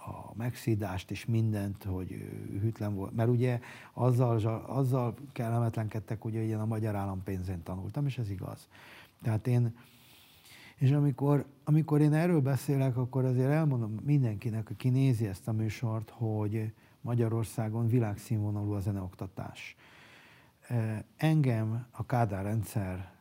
[0.08, 2.10] a megszídást és mindent, hogy
[2.62, 3.16] hűtlen volt.
[3.16, 3.60] Mert ugye
[3.94, 8.68] azzal, azzal kellemetlenkedtek, hogy én a magyar állam pénzén tanultam, és ez igaz.
[9.22, 9.76] Tehát én,
[10.76, 16.10] és amikor, amikor én erről beszélek, akkor azért elmondom mindenkinek, aki nézi ezt a műsort,
[16.10, 19.76] hogy Magyarországon világszínvonalú a zeneoktatás.
[21.18, 23.12] Engem a Kádár rendszer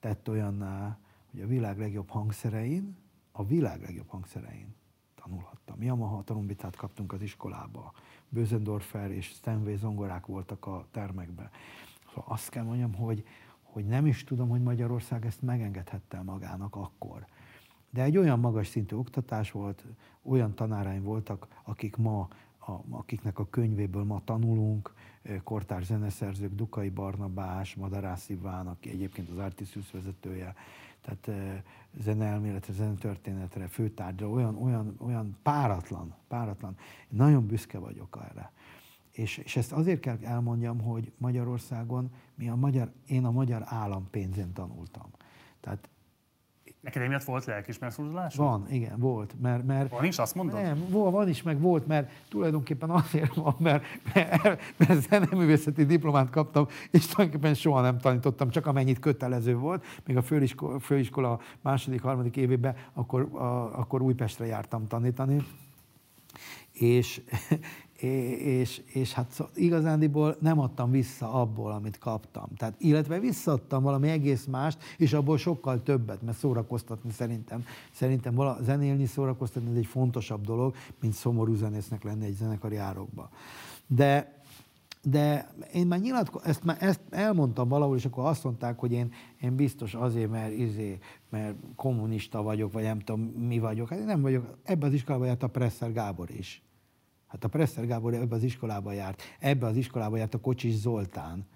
[0.00, 0.98] tett olyanná,
[1.30, 2.96] hogy a világ legjobb hangszerein,
[3.32, 4.74] a világ legjobb hangszerein
[5.26, 5.82] tanulhattam.
[5.82, 7.92] Yamaha trombitát kaptunk az iskolába.
[8.28, 11.50] Bözendorfer és Stanway zongorák voltak a termekben.
[12.08, 13.24] Szóval azt kell mondjam, hogy,
[13.62, 17.26] hogy nem is tudom, hogy Magyarország ezt megengedhette magának akkor.
[17.90, 19.84] De egy olyan magas szintű oktatás volt,
[20.22, 24.94] olyan tanáraim voltak, akik ma a, akiknek a könyvéből ma tanulunk,
[25.44, 30.54] kortárs zeneszerzők, Dukai Barnabás, Madarász Iván, aki egyébként az Artisius vezetője,
[31.06, 31.62] tehát
[32.02, 36.76] zeneelméletre, zenetörténetre, főtárgyra, olyan, olyan, olyan páratlan, páratlan.
[36.78, 38.52] Én nagyon büszke vagyok erre.
[39.10, 44.08] És, és ezt azért kell elmondjam, hogy Magyarországon mi a magyar, én a magyar állam
[44.10, 45.10] pénzén tanultam.
[45.60, 45.88] Tehát
[46.80, 48.34] Neked emiatt volt lelkismertfordulás?
[48.34, 49.34] Van, igen, volt.
[49.40, 50.62] Mert, mert, van is, azt mondod?
[50.62, 56.66] Nem, van is, meg volt, mert tulajdonképpen azért van, mert, mert, mert zeneművészeti diplomát kaptam,
[56.90, 59.84] és tulajdonképpen soha nem tanítottam, csak amennyit kötelező volt.
[60.06, 65.42] Még a főiskola, főiskola második, harmadik évében akkor, a, akkor Újpestre jártam tanítani.
[66.72, 67.20] És,
[68.02, 72.48] és, és hát igazándiból nem adtam vissza abból, amit kaptam.
[72.56, 78.58] Tehát, illetve visszaadtam valami egész mást, és abból sokkal többet, mert szórakoztatni szerintem, szerintem vala,
[78.62, 83.28] zenélni, szórakoztatni ez egy fontosabb dolog, mint szomorú zenésznek lenni egy zenekari árokba.
[83.86, 84.42] De,
[85.02, 89.12] de én már nyilatko, ezt, már, ezt elmondtam valahol, és akkor azt mondták, hogy én,
[89.40, 90.98] én biztos azért, mert, izé,
[91.30, 93.88] mert kommunista vagyok, vagy nem tudom, mi vagyok.
[93.88, 94.56] Hát én nem vagyok.
[94.62, 96.65] Ebben az iskolában járt a Presser Gábor is.
[97.26, 101.46] Hát a Presser Gábor ebbe az iskolába járt, ebbe az iskolába járt a Kocsis Zoltán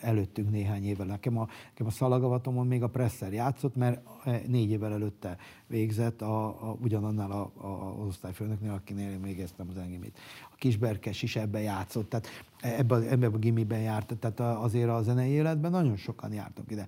[0.00, 1.06] előttünk néhány évvel.
[1.06, 4.00] Nekem a, nekem a szalagavatomon még a Presser játszott, mert
[4.46, 9.76] négy évvel előtte végzett a, a, ugyanannál a, a, az osztályfőnöknél, akinél én végeztem az
[9.76, 10.18] engimit.
[10.50, 12.26] A Kisberkes is ebbe játszott, tehát
[12.60, 16.86] ebbe, ebbe a gimiben járt, tehát azért a zenei életben nagyon sokan jártak ide.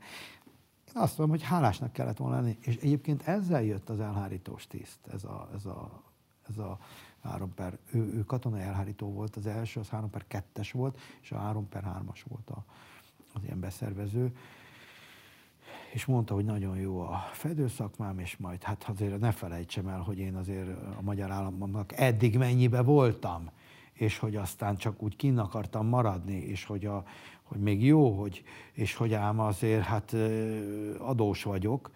[0.89, 4.99] Én azt mondom, hogy hálásnak kellett volna lenni, és egyébként ezzel jött az elhárítós tiszt,
[5.13, 6.03] ez a, ez a,
[6.49, 6.79] ez a
[7.23, 11.33] 3 per, ő, ő katonai elhárító volt az első, az 3 per 2-es volt, és
[11.33, 12.65] a 3 per 3-as volt a,
[13.33, 14.37] az ilyen beszervező.
[15.93, 20.19] És mondta, hogy nagyon jó a fedőszakmám, és majd hát azért ne felejtsem el, hogy
[20.19, 20.69] én azért
[20.99, 23.51] a magyar államnak eddig mennyibe voltam
[23.93, 27.05] és hogy aztán csak úgy kinn akartam maradni, és hogy, a,
[27.43, 28.43] hogy még jó, hogy,
[28.73, 30.17] és hogy ám azért hát
[30.99, 31.91] adós vagyok,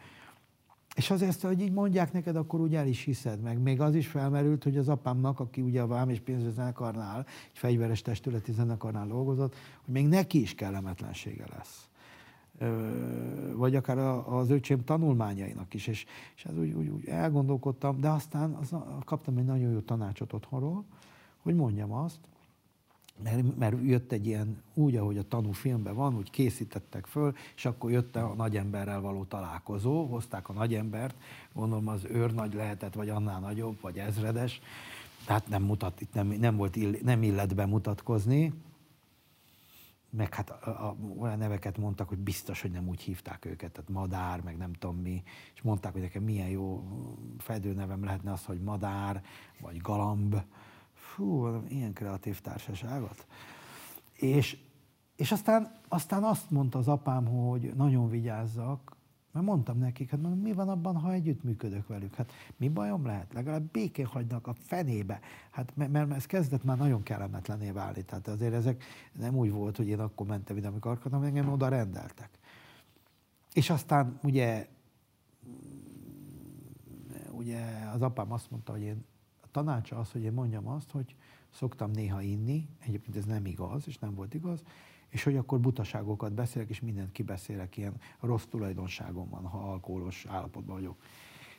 [0.97, 3.59] és azért hogy így mondják neked, akkor úgy el is hiszed meg.
[3.59, 7.19] Még az is felmerült, hogy az apámnak, aki ugye a Vám és Pénző zenekarnál,
[7.53, 11.89] egy fegyveres testületi zenekarnál dolgozott, hogy még neki is kellemetlensége lesz.
[13.55, 15.87] Vagy akár az öcsém tanulmányainak is.
[15.87, 16.05] És,
[16.37, 18.75] és ez úgy, úgy, úgy elgondolkodtam, de aztán az,
[19.05, 20.85] kaptam egy nagyon jó tanácsot otthonról,
[21.43, 22.21] hogy mondjam azt,
[23.23, 27.91] mert, mert jött egy ilyen, úgy, ahogy a tanúfilmben van, úgy készítettek föl, és akkor
[27.91, 31.15] jött a nagyemberrel való találkozó, hozták a nagyembert,
[31.53, 34.61] gondolom az őrnagy lehetett, vagy annál nagyobb, vagy ezredes,
[35.27, 38.53] tehát nem mutat, itt nem, nem, volt, ill, nem illet bemutatkozni,
[40.11, 43.91] meg hát a, a, olyan neveket mondtak, hogy biztos, hogy nem úgy hívták őket, tehát
[43.91, 45.23] madár, meg nem tudom mi,
[45.55, 46.85] és mondták, hogy nekem milyen jó
[47.39, 49.23] fedőnevem lehetne az, hogy madár,
[49.61, 50.37] vagy galamb,
[51.17, 53.27] fú, ilyen kreatív társaságot.
[54.13, 54.59] És,
[55.17, 58.97] és aztán, aztán azt mondta az apám, hogy nagyon vigyázzak,
[59.33, 62.15] mert mondtam nekik, hát mondom, mi van abban, ha együttműködök velük?
[62.15, 63.33] Hát mi bajom lehet?
[63.33, 65.21] Legalább békén hagynak a fenébe.
[65.51, 68.05] Hát mert, mert ez kezdett már nagyon kellemetlené válni.
[68.05, 71.69] Tehát azért ezek nem úgy volt, hogy én akkor mentem ide, amikor akartam, engem oda
[71.69, 72.31] rendeltek.
[73.53, 74.69] És aztán ugye,
[77.31, 77.61] ugye
[77.95, 79.05] az apám azt mondta, hogy én
[79.57, 81.15] tanácsa az, hogy én mondjam azt, hogy
[81.51, 84.63] szoktam néha inni, egyébként ez nem igaz, és nem volt igaz,
[85.09, 90.75] és hogy akkor butaságokat beszélek, és mindent kibeszélek, ilyen rossz tulajdonságom van, ha alkoholos állapotban
[90.75, 90.97] vagyok.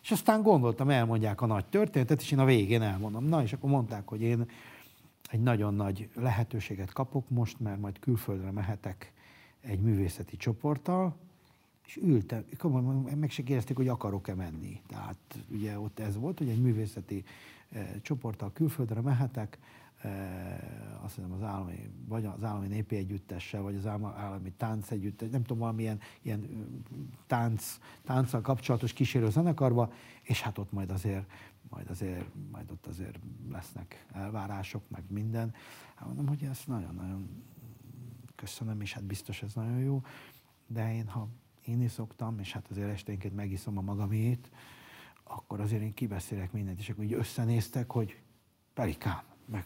[0.02, 3.26] És aztán gondoltam, elmondják a nagy történetet, és én a végén elmondom.
[3.26, 4.45] Na, és akkor mondták, hogy én
[5.30, 9.14] egy nagyon nagy lehetőséget kapok most, mert majd külföldre mehetek
[9.62, 11.16] egy művészeti csoporttal,
[11.86, 12.45] és ültem,
[13.16, 14.82] meg se kérdezték, hogy akarok-e menni.
[14.88, 15.18] Tehát
[15.52, 17.24] ugye ott ez volt, hogy egy művészeti
[18.01, 19.59] csoporttal külföldre mehetek,
[21.01, 25.41] azt hiszem az állami, vagy az állami népi együttessel, vagy az állami tánc együttes, nem
[25.41, 26.47] tudom, valamilyen ilyen
[27.28, 29.91] tánc, tánccal kapcsolatos kísérő zenekarba,
[30.22, 31.32] és hát ott majd azért,
[31.70, 33.20] majd azért, majd ott azért
[33.51, 35.53] lesznek elvárások, meg minden.
[35.95, 37.43] Hát mondom, hogy ezt nagyon-nagyon
[38.36, 40.01] köszönöm, és hát biztos ez nagyon jó,
[40.68, 41.28] de én, ha
[41.65, 44.51] én is szoktam, és hát azért esténként megiszom a magamét,
[45.28, 48.19] akkor azért én kibeszélek mindent, és akkor így összenéztek, hogy
[48.73, 49.65] Pelikám, meg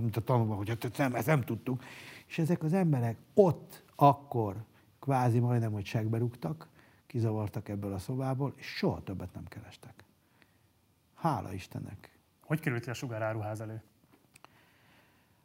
[0.00, 1.82] mint a tanulva, hogy hát nem, ezt nem tudtuk.
[2.26, 4.64] És ezek az emberek ott, akkor
[4.98, 6.68] kvázi majdnem, hogy segbe rúgtak,
[7.06, 10.04] kizavartak ebből a szobából, és soha többet nem kerestek.
[11.14, 12.18] Hála Istennek.
[12.40, 13.82] Hogy került a sugáráruház elő?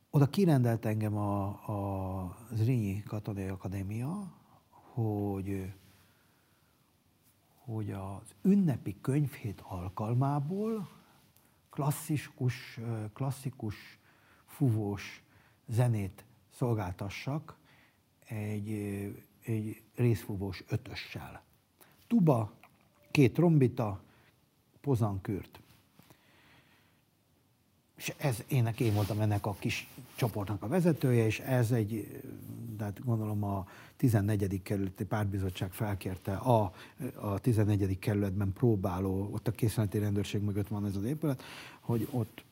[0.09, 4.33] Oda kirendelt engem a, a Zrínyi Katonai Akadémia,
[4.69, 5.73] hogy
[7.65, 10.89] hogy az ünnepi könyvhét alkalmából
[11.69, 12.79] klasszikus,
[13.13, 13.75] klasszikus
[14.45, 15.23] fuvós
[15.67, 17.57] zenét szolgáltassak
[18.25, 18.69] egy,
[19.43, 21.43] egy részfúvós ötössel.
[22.07, 22.53] Tuba,
[23.11, 24.03] két trombita,
[24.81, 25.59] pozankürt.
[27.95, 32.21] És ez, ének, én voltam ennek a kis csoportnak a vezetője, és ez egy,
[32.77, 33.67] tehát gondolom a
[33.97, 34.61] 14.
[34.61, 36.73] kerületi pártbizottság felkérte a,
[37.15, 37.99] a 14.
[37.99, 41.43] kerületben próbáló, ott a készenleti rendőrség mögött van ez az épület,
[41.79, 42.43] hogy ott,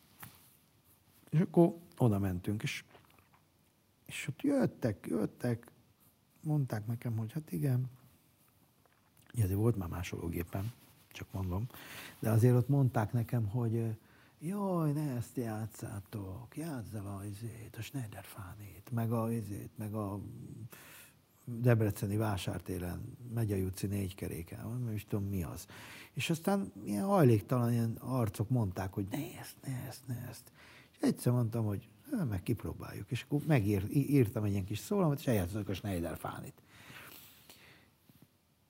[1.30, 2.84] és akkor oda mentünk, és,
[4.06, 5.72] és ott jöttek, jöttek,
[6.44, 7.90] mondták nekem, hogy hát igen,
[9.34, 10.72] azért volt már másológépem,
[11.12, 11.68] csak mondom,
[12.20, 13.96] de azért ott mondták nekem, hogy
[14.46, 20.20] jaj, ne ezt játszátok, játsz el a izét, a Schneiderfánét, meg a izét, meg a
[21.46, 25.68] Debreceni vásártéren, Megyei utci négy keréken, nem is tudom mi az.
[26.14, 30.52] És aztán ilyen hajléktalan ilyen arcok mondták, hogy ne ezt, ne ezt, ne ezt.
[30.92, 31.90] És egyszer mondtam, hogy
[32.30, 33.12] meg kipróbáljuk.
[33.12, 36.62] És akkor megírtam egy ilyen kis szólamot, és eljátszottak a Schneiderfánit.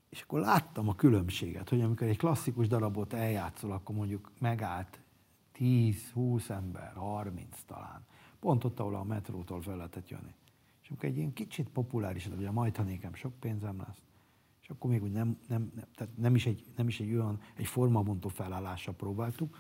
[0.09, 5.02] És akkor láttam a különbséget, hogy amikor egy klasszikus darabot eljátszol, akkor mondjuk megállt
[5.59, 8.05] 10-20 ember, 30 talán.
[8.39, 10.33] Pont ott, ahol a metrótól fel lehetett jönni.
[10.81, 14.01] És amikor egy ilyen kicsit populáris, ugye majd, ha sok pénzem lesz,
[14.61, 17.39] és akkor még úgy nem, nem, nem, tehát nem, is egy, nem is egy olyan,
[17.55, 19.57] egy formabontó felállással próbáltuk,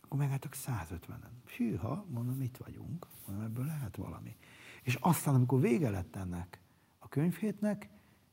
[0.00, 1.56] akkor megálltak 150-en.
[1.56, 4.36] Hűha, mondom, itt vagyunk, mondom, ebből lehet valami.
[4.82, 6.60] És aztán, amikor vége lett ennek
[6.98, 7.88] a könyvhétnek,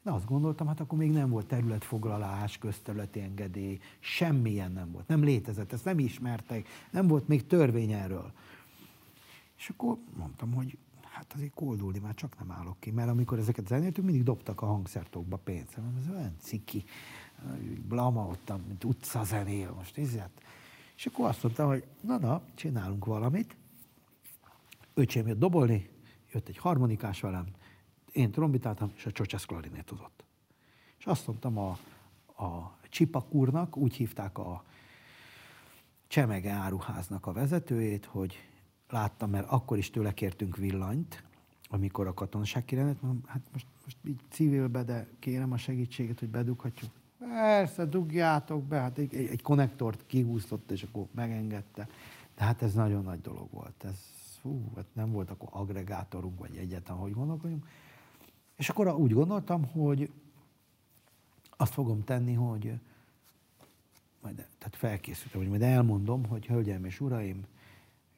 [0.07, 5.23] de azt gondoltam, hát akkor még nem volt területfoglalás, közterületi engedély, semmilyen nem volt, nem
[5.23, 8.31] létezett, ezt nem ismertek, nem volt még törvény erről.
[9.57, 13.67] És akkor mondtam, hogy hát azért koldulni már csak nem állok ki, mert amikor ezeket
[13.67, 15.77] zenéltük, mindig dobtak a hangszertokba pénzt.
[15.99, 16.83] Ez olyan ciki,
[17.87, 20.41] blama ott, mint utcazenél, most ezért.
[20.95, 23.55] És akkor azt mondtam, hogy na-na, csinálunk valamit.
[24.93, 25.89] öcsém jött dobolni,
[26.31, 27.45] jött egy harmonikás velem,
[28.17, 30.23] én trombitáltam, és a Csocsesz klarinétozott.
[30.99, 31.69] És azt mondtam a,
[32.43, 33.35] a Csipak
[33.75, 34.63] úgy hívták a
[36.07, 38.49] Csemege áruháznak a vezetőjét, hogy
[38.89, 41.23] láttam, mert akkor is tőle kértünk villanyt,
[41.69, 46.29] amikor a katonaság kirendelt, mondom, hát most, most így civilbe, de kérem a segítséget, hogy
[46.29, 46.91] bedughatjuk.
[47.19, 51.87] Persze, dugjátok be, hát egy, egy konnektort kihúztott, és akkor megengedte.
[52.35, 53.83] De hát ez nagyon nagy dolog volt.
[53.83, 53.99] Ez,
[54.41, 57.65] fú, hát nem volt akkor agregátorunk, vagy egyáltalán, hogy gondolkodjunk.
[58.57, 60.11] És akkor úgy gondoltam, hogy
[61.57, 62.79] azt fogom tenni, hogy
[64.21, 67.45] majd, tehát felkészültem, hogy majd elmondom, hogy hölgyeim és uraim,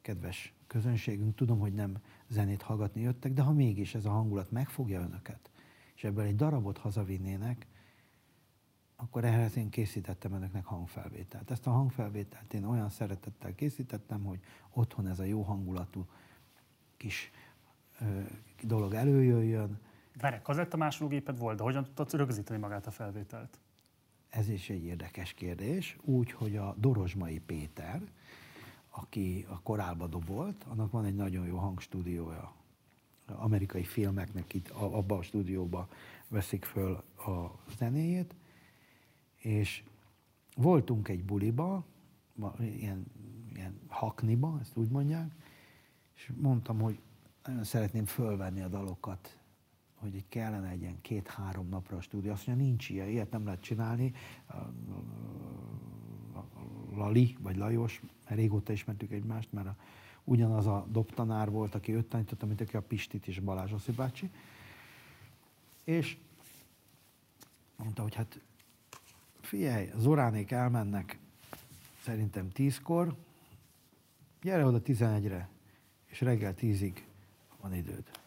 [0.02, 5.02] kedves közönségünk, tudom, hogy nem zenét hallgatni jöttek, de ha mégis ez a hangulat megfogja
[5.02, 5.50] önöket,
[5.96, 7.68] és ebből egy darabot hazavinnének,
[8.96, 11.52] akkor ehhez én készítettem önöknek hangfelvételt.
[11.52, 14.40] Ezt a hangfelvételt én olyan szeretettel készítettem, hogy
[14.74, 16.06] otthon ez a jó hangulatú
[16.98, 17.32] kis
[18.00, 18.22] ö,
[18.62, 19.80] dolog előjöjjön.
[20.20, 23.60] Várj, másológéped volt, de hogyan tudtad rögzíteni magát a felvételt?
[24.30, 25.98] Ez is egy érdekes kérdés.
[26.02, 28.02] Úgy, hogy a Dorozsmai Péter,
[28.90, 32.54] aki a korálba dobolt, annak van egy nagyon jó hangstúdiója.
[33.26, 35.88] Amerikai filmeknek itt abba a stúdióba
[36.28, 38.36] veszik föl a zenéjét,
[39.38, 39.84] és
[40.56, 41.86] voltunk egy buliba,
[42.60, 43.06] ilyen,
[43.54, 45.32] ilyen hakniba, ezt úgy mondják,
[46.16, 47.00] és mondtam, hogy
[47.44, 49.39] nagyon szeretném fölvenni a dalokat,
[50.00, 52.32] hogy egy kellene egy ilyen két-három napra a stúdió.
[52.32, 54.14] Azt mondja, nincs ilyen, ilyet nem lehet csinálni.
[56.96, 59.76] Lali, vagy Lajos, régóta ismertük egymást, mert a,
[60.24, 64.30] ugyanaz a dobtanár volt, aki őt tanította, mint aki a Pistit és Balázs Oszi bácsi.
[65.84, 66.18] És
[67.76, 68.40] mondta, hogy hát
[69.42, 71.20] figyelj, Zoránék elmennek
[72.04, 73.16] szerintem tízkor,
[74.42, 75.50] gyere oda tizenegyre,
[76.06, 77.06] és reggel tízig
[77.62, 78.19] van időd.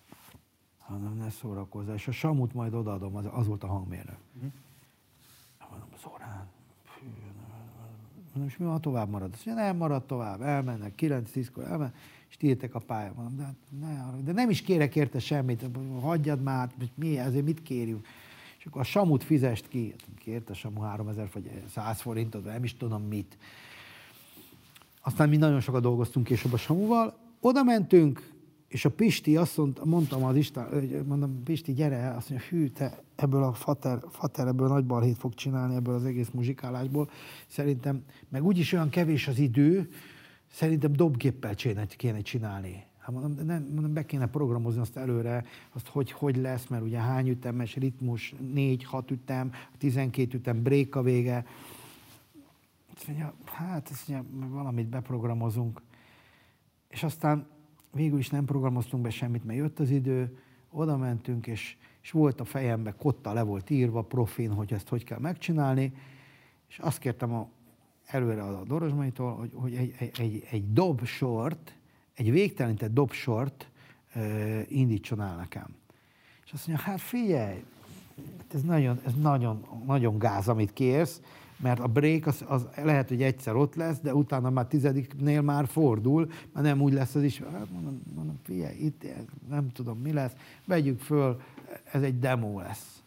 [0.93, 1.95] Hanem ne szórakozzál.
[1.95, 4.17] És a samut majd odaadom, az, az volt a hangmérnök.
[4.45, 4.49] Mm.
[5.71, 6.47] Mondom, Zorán,
[6.85, 7.07] fű,
[8.33, 9.31] mondom, és mi van, tovább marad?
[9.33, 11.97] Azt mondja, nem marad tovább, elmennek, 9-10-kor elmennek,
[12.29, 13.13] és tiétek a pályán.
[13.17, 13.55] Mondom, de,
[13.87, 15.65] ne, de nem is kérek érte semmit,
[16.01, 18.07] hagyjad már, mi, ezért mit kérjünk?
[18.59, 19.95] És akkor a samut fizest ki,
[20.49, 23.37] a samu 3000 vagy 100 forintot, nem is tudom mit.
[25.01, 28.32] Aztán mi nagyon sokat dolgoztunk később a samuval, oda mentünk,
[28.73, 30.67] és a Pisti azt mondta, mondtam az Isten,
[31.07, 35.35] mondom, Pisti, gyere, azt mondja, hű, te ebből a fater, fater ebből nagy balhét fog
[35.35, 37.11] csinálni, ebből az egész muzsikálásból.
[37.47, 39.89] Szerintem, meg úgyis olyan kevés az idő,
[40.51, 41.55] szerintem dobgéppel
[41.97, 42.85] kéne csinálni.
[42.99, 46.83] Hát mondom, de nem, mondom, be kéne programozni azt előre, azt hogy, hogy lesz, mert
[46.83, 51.47] ugye hány ütemes ritmus, négy, hat ütem, 12 ütem, break a vége.
[52.95, 55.83] Azt mondja, hát azt mondja, valamit beprogramozunk.
[56.89, 57.47] És aztán
[57.93, 60.39] végül is nem programoztunk be semmit, mert jött az idő,
[60.71, 65.05] oda mentünk, és, és volt a fejembe, kotta le volt írva profin, hogy ezt hogy
[65.05, 65.93] kell megcsinálni,
[66.69, 67.49] és azt kértem a,
[68.07, 71.77] előre a Dorozsmaitól, hogy, hogy egy, egy, egy, egy dob sort,
[72.15, 73.71] egy végtelenített dobsort
[74.15, 75.67] uh, indítson el nekem.
[76.45, 77.65] És azt mondja, hát figyelj,
[78.55, 81.21] ez nagyon, ez nagyon, nagyon gáz, amit kérsz,
[81.63, 85.67] mert a break az, az lehet, hogy egyszer ott lesz, de utána már tizediknél már
[85.67, 87.43] fordul, mert nem úgy lesz az is.
[87.53, 89.05] Hát mondom, mondom figyelj, itt
[89.49, 90.33] nem tudom mi lesz,
[90.67, 91.41] vegyük föl,
[91.93, 93.03] ez egy demo lesz.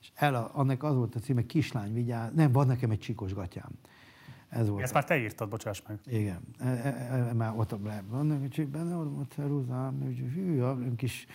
[0.00, 3.70] És el, annak az volt a címe, kislány vigyáz, nem, van nekem egy csikos gatyám.
[4.48, 4.82] Ez volt.
[4.82, 5.98] Ezt már te írtad, bocsáss meg.
[6.06, 6.40] Igen.
[6.58, 7.78] E, e, e, már ott a
[8.08, 10.02] van, csak benne volt a ceruzám,
[10.34, 10.62] hű,
[10.96, 11.26] kis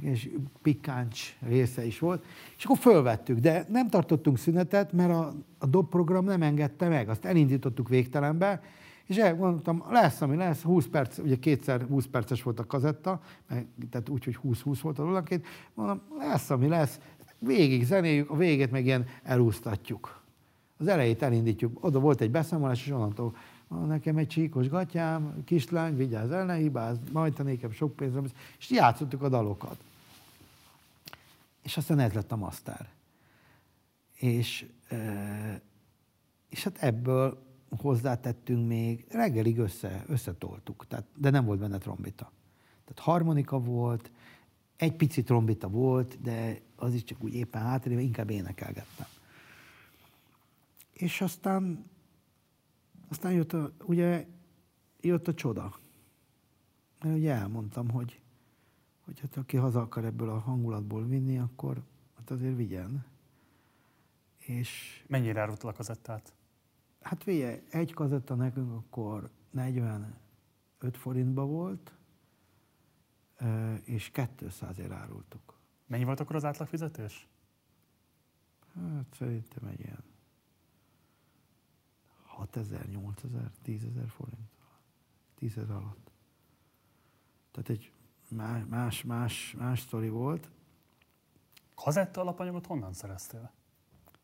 [0.00, 0.30] és
[0.62, 2.24] pikáncs része is volt,
[2.56, 7.24] és akkor fölvettük, de nem tartottunk szünetet, mert a, a dob nem engedte meg, azt
[7.24, 8.62] elindítottuk végtelenbe,
[9.06, 13.20] és elmondtam, lesz, ami lesz, 20 perc, ugye kétszer 20 perces volt a kazetta,
[13.90, 17.00] tehát úgy, hogy 20-20 volt a rulanként, mondom, lesz, ami lesz,
[17.38, 20.22] végig zenéljük, a végét meg ilyen elúsztatjuk.
[20.76, 23.36] Az elejét elindítjuk, oda volt egy beszámolás, és onnantól
[23.68, 28.26] nekem egy csíkos gatyám, kislány, vigyázz el, ne hibázz, majd te nékem sok pénzem,
[28.58, 29.76] és játszottuk a dalokat.
[31.62, 32.88] És aztán ez lett a master.
[34.14, 34.66] És,
[36.48, 37.46] és hát ebből
[37.76, 42.32] hozzátettünk még, reggelig össze, összetoltuk, tehát, de nem volt benne trombita.
[42.84, 44.10] Tehát harmonika volt,
[44.76, 49.06] egy pici trombita volt, de az is csak úgy éppen hátrébb, inkább énekelgettem.
[50.92, 51.84] És aztán,
[53.08, 54.26] aztán jött a, ugye,
[55.00, 55.78] jött a csoda.
[57.02, 58.20] Mert ugye elmondtam, hogy,
[59.04, 61.82] hogy hát aki haza akar ebből a hangulatból vinni, akkor
[62.16, 63.04] hát azért vigyen.
[64.36, 65.04] És...
[65.08, 66.32] Mennyire árultad a kazettát?
[67.00, 70.16] Hát vigye, egy kazetta nekünk akkor 45
[70.92, 71.92] forintba volt,
[73.84, 75.58] és 200-ért árultuk.
[75.86, 77.28] Mennyi volt akkor az átlagfizetés?
[78.74, 80.02] Hát szerintem egy ilyen
[82.38, 84.48] 6000, 8000, 10000 forint.
[85.38, 86.10] 10 ezer alatt.
[87.50, 87.92] Tehát egy
[88.28, 90.50] más, más, más, más sztori volt.
[91.74, 93.50] Kazetta alapanyagot honnan szereztél?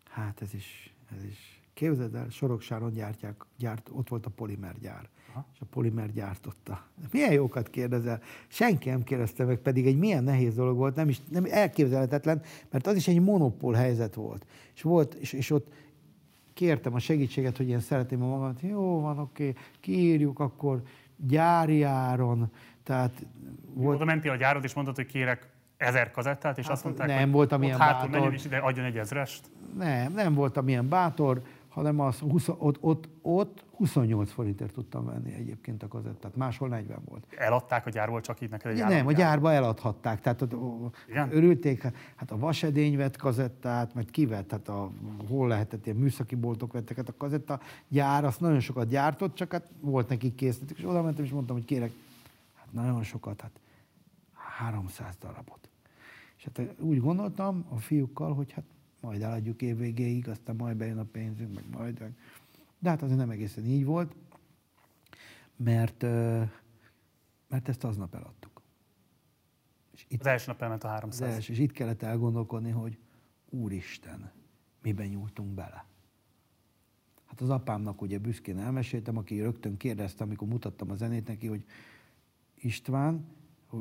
[0.04, 1.62] Hát ez is, ez is.
[1.74, 5.08] Képzeld el, Soroksáron gyártják, gyárt, ott volt a polimergyár.
[5.30, 5.46] Aha.
[5.54, 6.86] És a polimer gyártotta.
[7.10, 8.20] Milyen jókat kérdezel.
[8.48, 12.86] Senki nem kérdezte meg, pedig egy milyen nehéz dolog volt, nem is nem elképzelhetetlen, mert
[12.86, 14.46] az is egy monopól helyzet volt.
[14.74, 15.72] És, volt, és, és ott
[16.54, 20.82] kértem a segítséget, hogy én szeretném a magamat, jó van, oké, kiírjuk akkor
[21.16, 22.50] gyári áron,
[22.82, 23.26] tehát
[23.72, 23.96] Volt...
[23.96, 27.20] Oda mentél a gyárod, és mondtad, hogy kérek ezer kazettát, és Hát azt mondták, nem
[27.20, 28.10] hogy voltam ilyen hátul bátor.
[28.10, 29.46] menjen, és ide adjon egy ezrest.
[29.78, 31.42] Nem, nem voltam ilyen bátor,
[31.74, 36.98] hanem az 20, ott, ott, ott 28 forintért tudtam venni egyébként a kazettát, máshol 40
[37.04, 37.26] volt.
[37.36, 39.16] Eladták a gyárból csak így neked egy nem, a államgyár.
[39.16, 40.52] gyárba eladhatták, tehát ott,
[41.08, 41.36] Igen?
[41.36, 41.82] örülték,
[42.16, 44.90] hát a vasedény vett kazettát, mert ki vett, hát a,
[45.28, 49.52] hol lehetett, ilyen műszaki boltok vettek, hát a kazetta gyár, azt nagyon sokat gyártott, csak
[49.52, 51.92] hát volt nekik készletek, és oda mentem, és mondtam, hogy kérek,
[52.54, 53.60] hát nagyon sokat, hát
[54.32, 55.68] 300 darabot.
[56.36, 58.64] És hát úgy gondoltam a fiúkkal, hogy hát
[59.04, 62.00] majd eladjuk év végéig, aztán majd bejön a pénzünk, meg majd.
[62.00, 62.16] Meg.
[62.78, 64.14] De hát azért nem egészen így volt,
[65.56, 66.02] mert,
[67.48, 68.62] mert ezt aznap eladtuk.
[69.92, 71.34] És itt Az első nap elment a az 300.
[71.34, 72.98] első, és itt kellett elgondolkodni, hogy
[73.50, 74.32] Úristen,
[74.82, 75.84] miben nyúltunk bele.
[77.24, 81.64] Hát az apámnak ugye büszkén elmeséltem, aki rögtön kérdezte, amikor mutattam a zenét neki, hogy
[82.54, 83.26] István,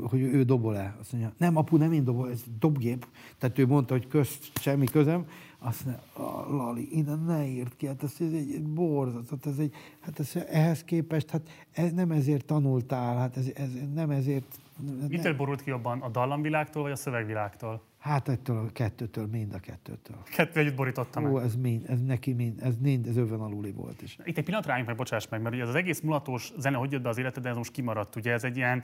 [0.01, 0.95] hogy ő dobol-e.
[0.99, 3.07] Azt mondja, nem, apu, nem én dobol, ez dobgép.
[3.37, 5.25] Tehát ő mondta, hogy közt semmi közöm.
[5.59, 9.73] Azt mondja, "A, Lali, ide ne írd ki, hát ez, egy, egy borzat, ez egy,
[9.99, 14.59] hát ez, ehhez képest, hát ez nem ezért tanultál, hát ez, ez nem ezért...
[15.07, 17.81] Mitől borult ki jobban, a dallamvilágtól vagy a szövegvilágtól?
[18.03, 20.17] Hát ettől a kettőtől, mind a kettőtől.
[20.35, 21.31] Kettő együtt borította meg.
[21.33, 24.17] Ó, ez mind, ez neki mind, ez mind, ez öven aluli volt is.
[24.23, 26.91] Itt egy pillanatra álljunk meg, bocsáss meg, mert ugye ez az egész mulatós zene, hogy
[26.91, 28.15] jött be az életedbe, ez most kimaradt.
[28.15, 28.83] Ugye ez egy ilyen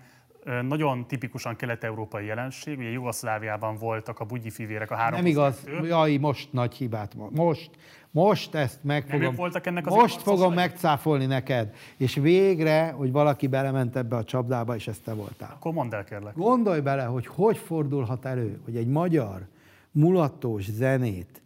[0.62, 2.78] nagyon tipikusan kelet-európai jelenség.
[2.78, 5.88] Ugye Jugoszláviában voltak a bugyi fivérek, a három Nem igaz, kettő.
[5.88, 7.70] jaj, most nagy hibát Most,
[8.12, 11.76] most ezt meg fogom, voltak ennek az most fogom megcáfolni neked.
[11.98, 15.52] És végre, hogy valaki belement ebbe a csapdába, és ezt te voltál.
[15.56, 16.36] Akkor mondd el, kérlek.
[16.36, 19.48] Gondolj bele, hogy hogy fordulhat elő, hogy egy magyar
[19.92, 21.42] mulattós zenét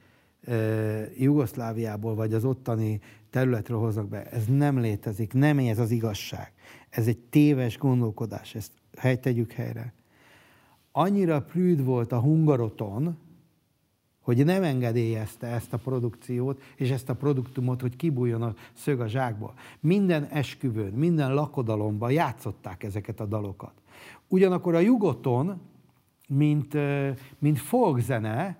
[0.48, 0.54] e,
[1.18, 4.24] Jugoszláviából vagy az ottani területről hoznak be.
[4.30, 6.52] Ez nem létezik, nem ez az igazság.
[6.90, 8.72] Ez egy téves gondolkodás, ezt
[9.04, 9.94] hely, tegyük helyre.
[10.92, 13.18] Annyira prűd volt a hungaroton,
[14.22, 19.08] hogy nem engedélyezte ezt a produkciót, és ezt a produktumot, hogy kibújjon a szög a
[19.08, 19.54] zsákból.
[19.80, 23.74] Minden esküvőn, minden lakodalomban játszották ezeket a dalokat.
[24.28, 25.62] Ugyanakkor a jugoton,
[26.28, 26.78] mint,
[27.40, 28.58] mint folkzene,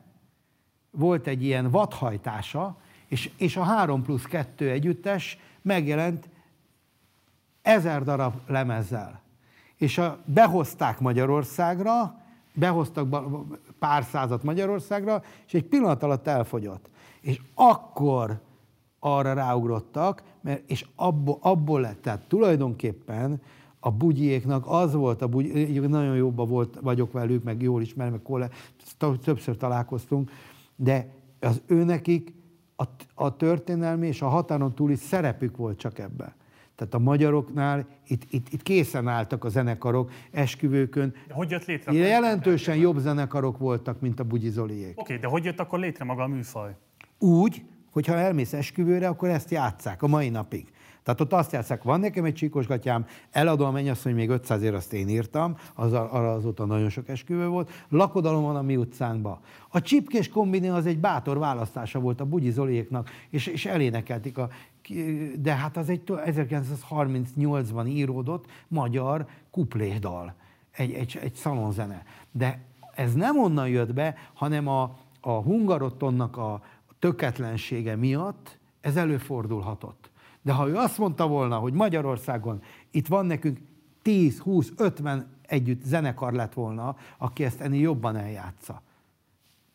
[0.92, 2.78] volt egy ilyen vadhajtása,
[3.08, 6.30] és, és a 3 plusz 2 együttes megjelent
[7.62, 9.23] ezer darab lemezzel.
[9.84, 12.16] És a, behozták Magyarországra,
[12.54, 13.26] behoztak
[13.80, 16.90] pár százat Magyarországra, és egy pillanat alatt elfogyott.
[17.22, 18.40] És akkor
[19.00, 23.42] arra ráugrottak, mert, és abból, abból lett, tehát tulajdonképpen
[23.80, 28.12] a bugyiéknak az volt, a bugy, egyébként nagyon jóban volt, vagyok velük, meg jól ismerem,
[28.12, 28.50] meg kolle,
[29.24, 30.32] többször találkoztunk,
[30.76, 31.08] de
[31.40, 32.34] az őnekik
[32.76, 36.34] a, a történelmi és a határon túli szerepük volt csak ebben.
[36.76, 41.14] Tehát a magyaroknál itt, itt, itt készen álltak a zenekarok esküvőkön.
[41.28, 41.94] De hogy jött létre?
[41.94, 45.00] Jelentősen jobb zenekarok voltak, mint a Bugyi Zoliék.
[45.00, 46.76] Oké, de hogy jött akkor létre maga a műfaj?
[47.20, 50.72] Úgy, hogy ha elmész esküvőre, akkor ezt játszák a mai napig.
[51.04, 54.94] Tehát ott azt játszák, van nekem egy csíkosgatyám, eladom a mennyasszony, még 500 ér azt
[54.94, 59.42] én írtam, az, arra azóta nagyon sok esküvő volt, lakodalom van a mi utcánkba.
[59.70, 64.50] A csipkés kombiné az egy bátor választása volt a Bugyi Zoliéknak, és, és elénekelték a
[65.40, 70.34] de hát az egy 1938-ban íródott magyar kuplésdal,
[70.72, 72.04] egy, egy, egy szalonzene.
[72.32, 72.60] De
[72.96, 76.62] ez nem onnan jött be, hanem a, a hungarottonnak a
[77.00, 80.12] töketlensége miatt ez előfordulhatott.
[80.42, 83.60] De ha ő azt mondta volna, hogy Magyarországon itt van nekünk
[84.02, 88.82] 10, 20, 50 együtt zenekar lett volna, aki ezt ennél jobban eljátsza.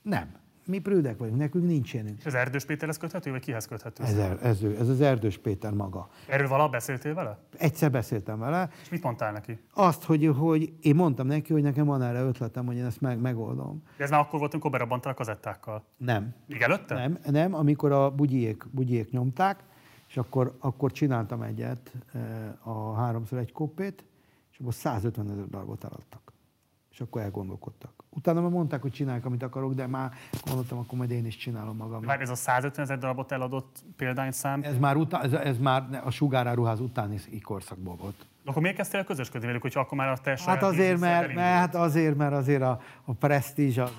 [0.03, 0.38] Nem.
[0.69, 2.19] Mi prűdek vagyunk, nekünk nincs ilyenünk.
[2.19, 4.03] És az Erdős Péterhez köthető, vagy kihez köthető?
[4.05, 6.09] Ez, ez, ő, ez az Erdős Péter maga.
[6.27, 7.39] Erről valaha beszéltél vele?
[7.59, 9.59] Egyszer beszéltem vele, És mit mondtál neki?
[9.74, 13.20] azt, hogy, hogy én mondtam neki, hogy nekem van erre ötletem, hogy én ezt meg,
[13.20, 13.82] megoldom.
[13.97, 15.85] De ez már akkor volt, amikor berabbantál a kazettákkal.
[15.97, 16.35] Nem.
[16.47, 16.95] Még előtte?
[16.95, 19.65] Nem, nem, amikor a bugyiék, bugyiék nyomták,
[20.09, 24.05] és akkor, akkor csináltam egyet, eh, a háromszor egy kopét,
[24.53, 26.32] és akkor 150 ezer darabot eladtak.
[26.90, 27.98] És akkor elgondolkodtak.
[28.19, 30.12] Utána már mondták, hogy csinálják, amit akarok, de már
[30.45, 32.03] gondoltam, akkor majd én is csinálom magam.
[32.05, 34.61] Már ez a 150 ezer darabot eladott példányszám.
[34.62, 38.27] Ez már, utá, ez, ez már a sugáráruház utáni korszakból volt.
[38.45, 41.74] Akkor miért kezdtél közösködni velük, hogyha akkor már a te Hát azért, mert, mert, hát
[41.74, 43.90] azért, mert azért a, a presztízs, az,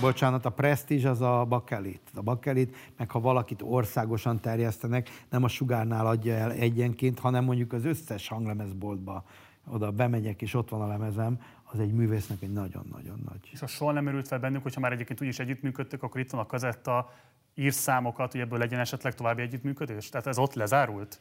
[0.00, 2.00] bocsánat, a presztízs az a bakelit.
[2.14, 7.72] A bakelit, meg ha valakit országosan terjesztenek, nem a sugárnál adja el egyenként, hanem mondjuk
[7.72, 9.24] az összes hanglemezboltba
[9.70, 11.38] oda bemegyek, és ott van a lemezem,
[11.72, 13.48] az egy művésznek egy nagyon-nagyon nagy.
[13.52, 16.40] És ha soha nem merült fel bennük, hogyha már egyébként úgyis együttműködtök, akkor itt van
[16.40, 17.12] a kazetta,
[17.54, 20.08] írszámokat, hogy ebből legyen esetleg további együttműködés?
[20.08, 21.20] Tehát ez ott lezárult?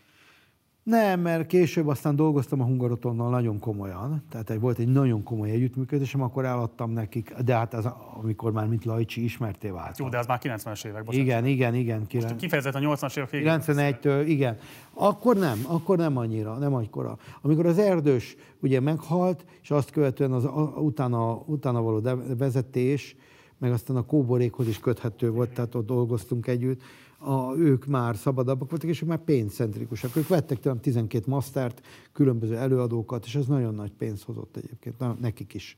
[0.85, 5.49] Nem, mert később aztán dolgoztam a Hungarotonnal nagyon komolyan, tehát egy, volt egy nagyon komoly
[5.49, 7.89] együttműködésem, akkor eladtam nekik, de hát az,
[8.21, 9.97] amikor már mint Lajcsi ismerté vált.
[9.97, 11.27] Jó, de az már 90-es évek, bocsánat.
[11.27, 12.07] Igen, igen, igen.
[12.13, 14.57] Most kifejezetten a 80-as évek 91-től, igen.
[14.93, 17.17] Akkor nem, akkor nem annyira, nem annyira.
[17.41, 22.01] Amikor az erdős ugye meghalt, és azt követően az utána, utána való
[22.37, 23.15] vezetés,
[23.57, 26.81] meg aztán a kóborékhoz is köthető volt, tehát ott dolgoztunk együtt,
[27.25, 30.15] a, ők már szabadabbak voltak, és ők már pénzcentrikusak.
[30.15, 35.17] Ők vettek tőlem 12 mastert, különböző előadókat, és ez nagyon nagy pénz hozott egyébként, na,
[35.19, 35.77] nekik is.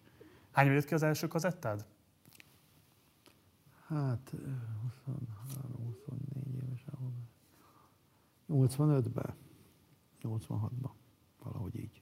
[0.51, 1.85] Hány jött ki az első kazettád?
[3.87, 4.33] Hát
[5.09, 6.17] 23-24
[6.63, 6.85] éves
[8.49, 9.33] 85-ben,
[10.23, 10.91] 86-ban,
[11.43, 12.01] valahogy így.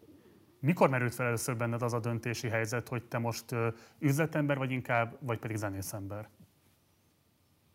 [0.60, 3.56] Mikor merült fel először benned az a döntési helyzet, hogy te most
[4.00, 6.30] üzletember vagy inkább, vagy pedig zenészember?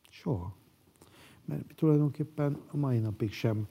[0.08, 0.58] Soha
[1.50, 3.66] mert tulajdonképpen a mai napig sem,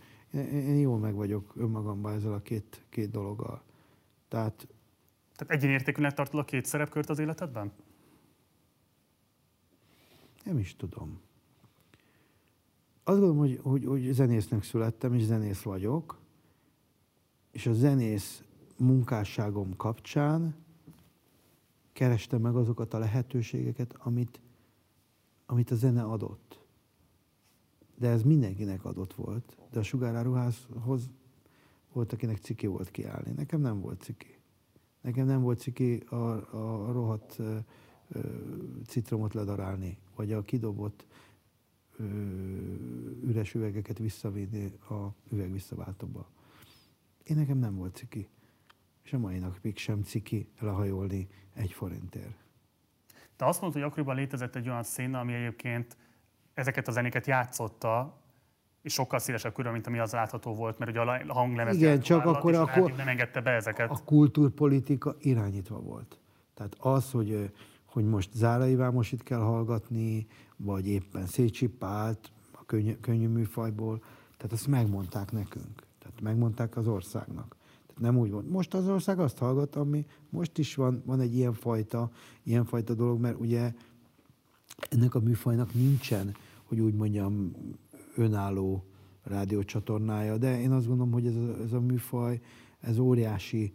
[0.52, 3.62] én jól meg vagyok önmagamban ezzel a két, két dologgal.
[4.28, 4.68] Tehát,
[5.36, 7.72] Tehát egyenértékűnek tartod a két szerepkört az életedben?
[10.44, 11.20] Nem is tudom.
[13.04, 16.20] Azt gondolom, hogy, hogy, hogy zenésznek születtem, és zenész vagyok,
[17.52, 18.44] és a zenész
[18.78, 20.56] munkásságom kapcsán
[21.94, 24.40] kerestem meg azokat a lehetőségeket, amit,
[25.46, 26.59] amit a zene adott
[28.00, 29.58] de ez mindenkinek adott volt.
[29.72, 31.10] De a sugáráruházhoz
[31.92, 33.32] volt, akinek ciki volt kiállni.
[33.32, 34.38] Nekem nem volt ciki.
[35.02, 36.16] Nekem nem volt ciki a,
[36.86, 37.58] a rohadt ö,
[38.10, 38.20] ö,
[38.88, 41.06] citromot ledarálni, vagy a kidobott
[41.98, 42.04] ö,
[43.24, 46.30] üres üvegeket visszavinni a üveg visszaváltóba.
[47.24, 48.28] Én nekem nem volt ciki.
[49.04, 52.38] És a mai napig sem ciki lehajolni egy forintért.
[53.36, 55.98] Te azt mondtad, hogy akkoriban létezett egy olyan széna, ami egyébként
[56.60, 58.18] ezeket a zenéket játszotta,
[58.82, 62.26] és sokkal szélesebb körül, mint ami az látható volt, mert ugye a hanglemez Igen, csak
[62.26, 63.90] akkor a, a, nem engedte be ezeket.
[63.90, 66.20] A kultúrpolitika irányítva volt.
[66.54, 67.52] Tehát az, hogy,
[67.86, 74.04] hogy most Zárai Vámosit kell hallgatni, vagy éppen Szécsi Pált, a könnyű, könnyű műfajból,
[74.38, 75.84] tehát azt megmondták nekünk.
[76.00, 77.56] Tehát megmondták az országnak.
[77.88, 78.50] Tehát nem úgy volt.
[78.50, 82.10] Most az ország azt hallgat, ami most is van, van egy ilyen fajta,
[82.44, 83.74] ilyen fajta dolog, mert ugye
[84.90, 86.36] ennek a műfajnak nincsen,
[86.70, 87.52] hogy úgy mondjam,
[88.16, 88.84] önálló
[89.24, 92.40] rádiócsatornája, de én azt gondolom, hogy ez a, ez a műfaj,
[92.80, 93.74] ez óriási,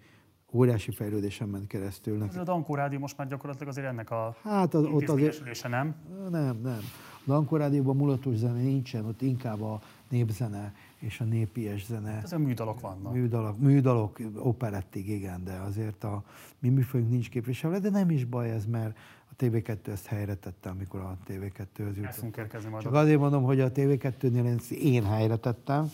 [0.53, 2.23] óriási fejlődésen ment keresztül.
[2.23, 5.95] Ez a Dankó Rádió most már gyakorlatilag azért ennek a hát az, ott azért, nem?
[6.31, 6.79] Nem, nem.
[7.27, 12.21] A Dankó Rádióban mulatos zene nincsen, ott inkább a népzene és a népies zene.
[12.23, 13.12] Ez a műdalok vannak.
[13.12, 16.25] Műdalok, műdalok operettig, igen, de azért a
[16.59, 18.99] mi műfajunk nincs képviselve, de nem is baj ez, mert
[19.36, 22.82] a TV2 ezt helyre tette, amikor a TV2-höz jutott.
[22.82, 25.90] Csak azért mondom, hogy a TV2-nél én, én helyre tettem,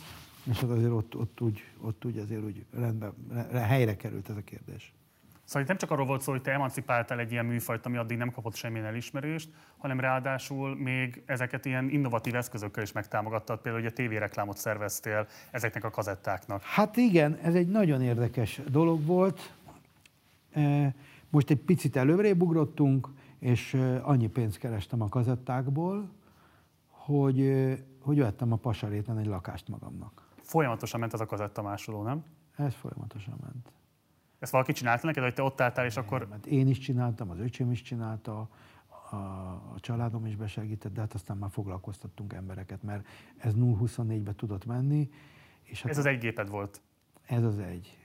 [0.50, 3.12] és azért ott, ott, úgy, ott úgy azért úgy rendben,
[3.52, 4.92] helyre került ez a kérdés.
[5.44, 8.16] Szóval itt nem csak arról volt szó, hogy te emancipáltál egy ilyen műfajt, ami addig
[8.16, 9.48] nem kapott semmilyen elismerést,
[9.78, 15.84] hanem ráadásul még ezeket ilyen innovatív eszközökkel is megtámogattad, például hogy a tévéreklámot szerveztél ezeknek
[15.84, 16.62] a kazettáknak.
[16.62, 19.52] Hát igen, ez egy nagyon érdekes dolog volt.
[21.30, 23.08] Most egy picit előrébb ugrottunk,
[23.40, 26.10] és annyi pénzt kerestem a kazettákból,
[26.86, 27.52] hogy,
[28.00, 30.28] hogy vettem a pasaréten egy lakást magamnak.
[30.42, 32.24] Folyamatosan ment ez a kazetta másoló, nem?
[32.56, 33.72] Ez folyamatosan ment.
[34.38, 36.28] Ezt valaki csinálta neked, hogy te ott álltál, és akkor...
[36.28, 38.48] Mert én is csináltam, az öcsém is csinálta,
[39.10, 43.06] a, a családom is besegített, de hát aztán már foglalkoztattunk embereket, mert
[43.36, 45.10] ez 0-24-be tudott menni.
[45.62, 46.80] És hát ez az egy géped volt?
[47.26, 47.98] Ez az egy.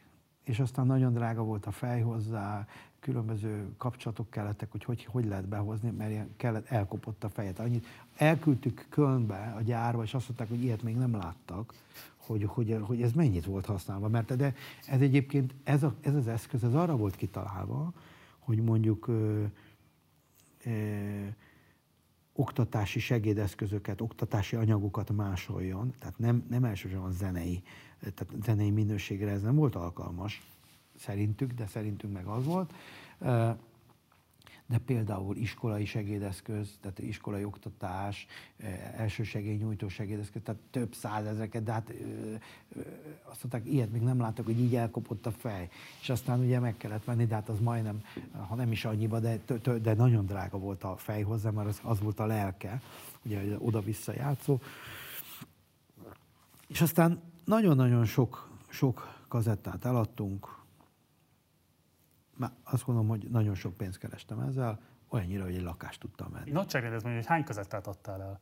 [0.44, 2.68] És aztán nagyon drága volt a fej hozzá,
[3.06, 7.60] különböző kapcsolatok kellettek, hogy hogy, hogy lehet behozni, mert ilyen kellett, elkopott a fejet.
[7.60, 7.86] Annyit.
[8.16, 11.74] Elküldtük Kölnbe, a gyárba, és azt mondták, hogy ilyet még nem láttak,
[12.18, 14.08] hogy, hogy, hogy ez mennyit volt használva.
[14.08, 14.54] Mert de
[14.88, 17.94] ez egyébként, ez, a, ez az eszköz, ez arra volt kitalálva,
[18.40, 19.44] hogy mondjuk ö,
[20.64, 20.72] ö,
[22.34, 27.64] oktatási segédeszközöket, oktatási anyagokat másoljon, tehát nem, nem elsősorban zenei,
[28.00, 30.55] tehát zenei minőségre ez nem volt alkalmas,
[30.98, 32.74] szerintük, de szerintünk meg az volt.
[34.68, 38.28] de például iskolai segédeszköz, tehát iskolai oktatás,
[38.96, 41.94] elsősegélynyújtó segédeszköz, tehát több százezreket, de hát
[43.24, 45.70] azt mondták, ilyet még nem láttak, hogy így elkopott a fej.
[46.02, 48.04] És aztán ugye meg kellett venni, de hát az majdnem,
[48.48, 49.40] ha nem is annyiba, de,
[49.82, 52.82] de nagyon drága volt a fej hozzá, mert az, az volt a lelke,
[53.24, 54.60] ugye oda-vissza játszó.
[56.68, 60.64] És aztán nagyon-nagyon sok, sok kazettát eladtunk.
[62.36, 64.80] Már azt gondolom, hogy nagyon sok pénzt kerestem ezzel,
[65.10, 66.52] olyannyira, hogy egy lakást tudtam venni.
[66.52, 68.42] Nagyságrendezmény, hogy hány kazettát adtál el?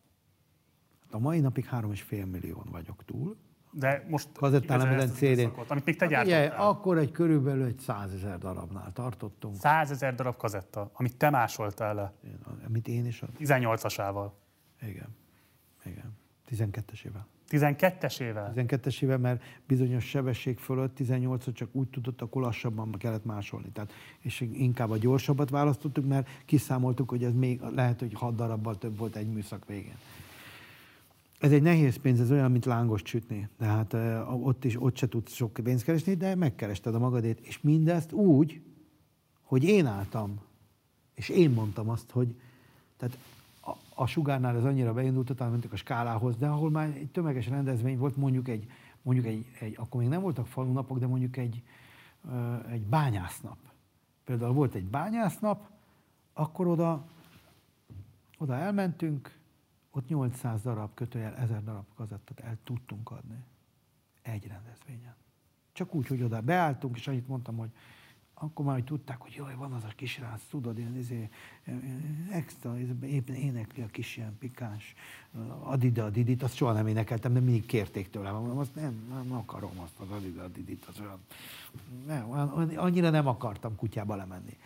[1.11, 3.38] A mai napig 3,5 millión vagyok túl.
[3.72, 8.91] De most kazettán cd Amit még te hát ugye, akkor egy körülbelül egy százezer darabnál
[8.91, 9.56] tartottunk.
[9.56, 12.14] Százezer darab kazetta, amit te másoltál le.
[12.24, 13.36] Én, amit én is adtam.
[13.40, 14.32] 18-asával.
[14.82, 15.15] Igen.
[15.86, 16.18] Igen.
[16.49, 17.24] 12-esével.
[17.54, 18.52] 12-esével?
[18.56, 23.68] 12-esével, mert bizonyos sebesség fölött 18 csak úgy tudott, akkor lassabban kellett másolni.
[23.74, 28.78] Tehát, és inkább a gyorsabbat választottuk, mert kiszámoltuk, hogy ez még lehet, hogy 6 darabbal
[28.78, 29.98] több volt egy műszak végén.
[31.40, 33.48] Ez egy nehéz pénz, ez olyan, mint lángos csütni.
[33.58, 33.94] Tehát
[34.42, 37.40] ott is, ott se tudsz sok pénzt keresni, de megkerested a magadét.
[37.40, 38.62] És mindezt úgy,
[39.42, 40.40] hogy én álltam,
[41.14, 42.36] és én mondtam azt, hogy
[42.98, 43.18] tehát
[43.95, 47.98] a sugárnál ez annyira beindult, utána mentek a skálához, de ahol már egy tömeges rendezvény
[47.98, 48.72] volt, mondjuk egy,
[49.02, 51.64] mondjuk egy, egy akkor még nem voltak falunapok, de mondjuk egy,
[52.68, 53.57] egy bányásznap.
[54.24, 55.70] Például volt egy bányásznap,
[56.34, 57.06] akkor oda,
[58.38, 59.40] oda elmentünk,
[59.91, 63.44] ott 800 darab kötőjel, 1000 darab kazettát el tudtunk adni.
[64.22, 65.15] Egy rendezvényen.
[65.72, 67.70] Csak úgy, hogy oda beálltunk, és annyit mondtam, hogy
[68.44, 71.30] akkor már hogy tudták, hogy jaj, van az a kisrác, tudod, ilyen izé,
[72.32, 74.95] extra, éppen énekli a kis ilyen pikáns,
[75.60, 79.80] adida, didit, azt soha nem énekeltem, de mindig kérték tőlem, mondom, azt nem, nem akarom
[79.80, 81.20] azt az adida, didit, az olyan,
[82.07, 82.32] nem,
[82.78, 84.57] annyira nem akartam kutyába lemenni.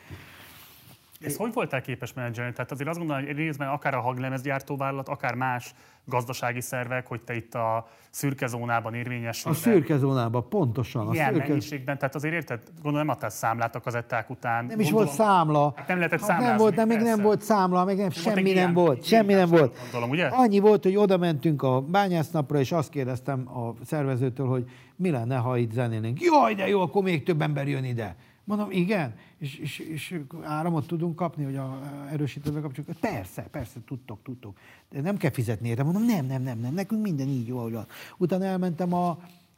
[1.22, 2.52] Ez hogy voltál képes menedzselni?
[2.52, 5.74] Tehát azért azt gondolom, hogy részben akár a haglemezgyártóvállalat, akár más
[6.06, 9.52] gazdasági szervek, hogy te itt a szürke zónában érvényesül.
[9.52, 11.14] A szürke zónában, pontosan.
[11.14, 11.48] Ilyen a szürke...
[11.48, 12.60] mennyiségben, tehát azért érted?
[12.74, 14.66] Gondolom nem adtál számlát a kazetták után.
[14.66, 15.74] Nem is volt számla.
[15.76, 16.48] Hát nem lehetett számlázni.
[16.48, 19.06] Nem volt, nem, még nem volt számla, még nem, semmi nem volt.
[19.06, 19.78] Semmi nem volt.
[19.82, 20.26] Gondolom, ugye?
[20.26, 25.36] Annyi volt, hogy oda mentünk a bányásznapra, és azt kérdeztem a szervezőtől, hogy mi lenne,
[25.36, 26.22] ha itt zenélnénk.
[26.22, 28.16] Jaj, de jó, akkor még több ember jön ide.
[28.48, 31.80] Mondom, igen, és, és, és áramot tudunk kapni, hogy a
[32.12, 32.98] erősítőbe kapcsoljuk.
[33.00, 34.58] Persze, persze, tudtok, tudtok.
[34.90, 35.84] De nem kell fizetni érte.
[35.84, 37.86] Mondom, nem, nem, nem, nem, nekünk minden így jó, ahogy van.
[38.18, 39.10] Utána elmentem a,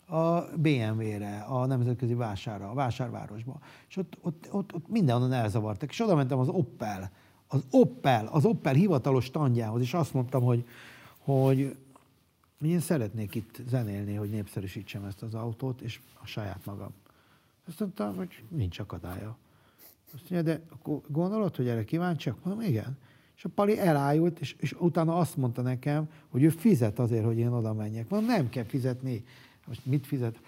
[0.05, 3.59] a BMW-re, a nemzetközi vására, a vásárvárosba.
[3.89, 5.89] És ott, ott, ott, ott mindenhonnan elzavartak.
[5.89, 7.11] És oda mentem az Opel,
[7.47, 10.67] az Opel, az Opel hivatalos standjához, és azt mondtam, hogy,
[11.17, 11.77] hogy
[12.61, 16.93] én szeretnék itt zenélni, hogy népszerűsítsem ezt az autót, és a saját magam.
[17.69, 19.37] Azt mondta, hogy nincs akadálya.
[20.13, 22.43] Azt mondja, de akkor gondolod, hogy erre kíváncsiak?
[22.43, 22.97] Mondom, igen.
[23.35, 27.37] És a Pali elájult, és, és utána azt mondta nekem, hogy ő fizet azért, hogy
[27.37, 28.09] én oda menjek.
[28.09, 29.23] Mondom, nem kell fizetni.
[29.67, 30.39] Most mit fizet?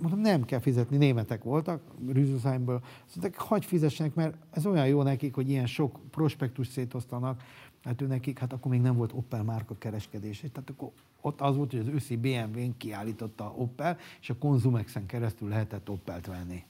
[0.00, 0.96] Mondom, nem kell fizetni.
[0.96, 2.82] Németek voltak, Rüzőszájmból.
[3.06, 7.42] Azt mondták, hagyj fizessenek, mert ez olyan jó nekik, hogy ilyen sok prospektus szétosztanak.
[7.82, 10.38] Hát ő nekik, hát akkor még nem volt Opel márka kereskedés.
[10.52, 10.90] Tehát akkor
[11.22, 16.26] ott az volt, hogy az őszi BMW-n kiállította Opel, és a Konzumexen keresztül lehetett Opelt
[16.26, 16.64] venni.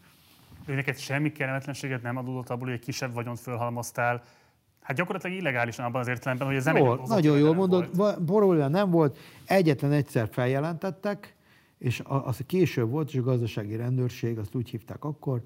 [0.66, 4.23] Ő neked semmi kellemetlenséget nem adódott abból, hogy egy kisebb vagyont fölhalmoztál,
[4.83, 7.89] Hát gyakorlatilag illegálisan abban az értelemben, hogy ez nem egy Nagyon jól mondod,
[8.24, 9.19] probléma nem volt.
[9.45, 11.35] Egyetlen egyszer feljelentettek,
[11.79, 15.43] és az később volt, és a gazdasági rendőrség, azt úgy hívták akkor,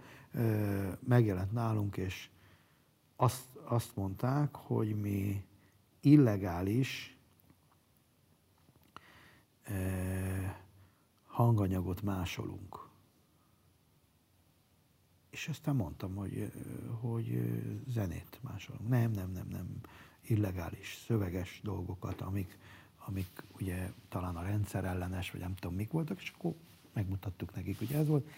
[1.09, 2.29] megjelent nálunk, és
[3.17, 5.45] azt, azt mondták, hogy mi
[6.01, 7.16] illegális
[11.25, 12.89] hanganyagot másolunk.
[15.31, 16.53] És aztán mondtam, hogy,
[17.01, 17.53] hogy
[17.89, 18.89] zenét másolunk.
[18.89, 19.81] Nem, nem, nem, nem.
[20.23, 22.59] Illegális, szöveges dolgokat, amik,
[23.07, 26.55] amik ugye talán a rendszer ellenes, vagy nem tudom mik voltak, és akkor
[26.93, 28.29] megmutattuk nekik, hogy ez volt.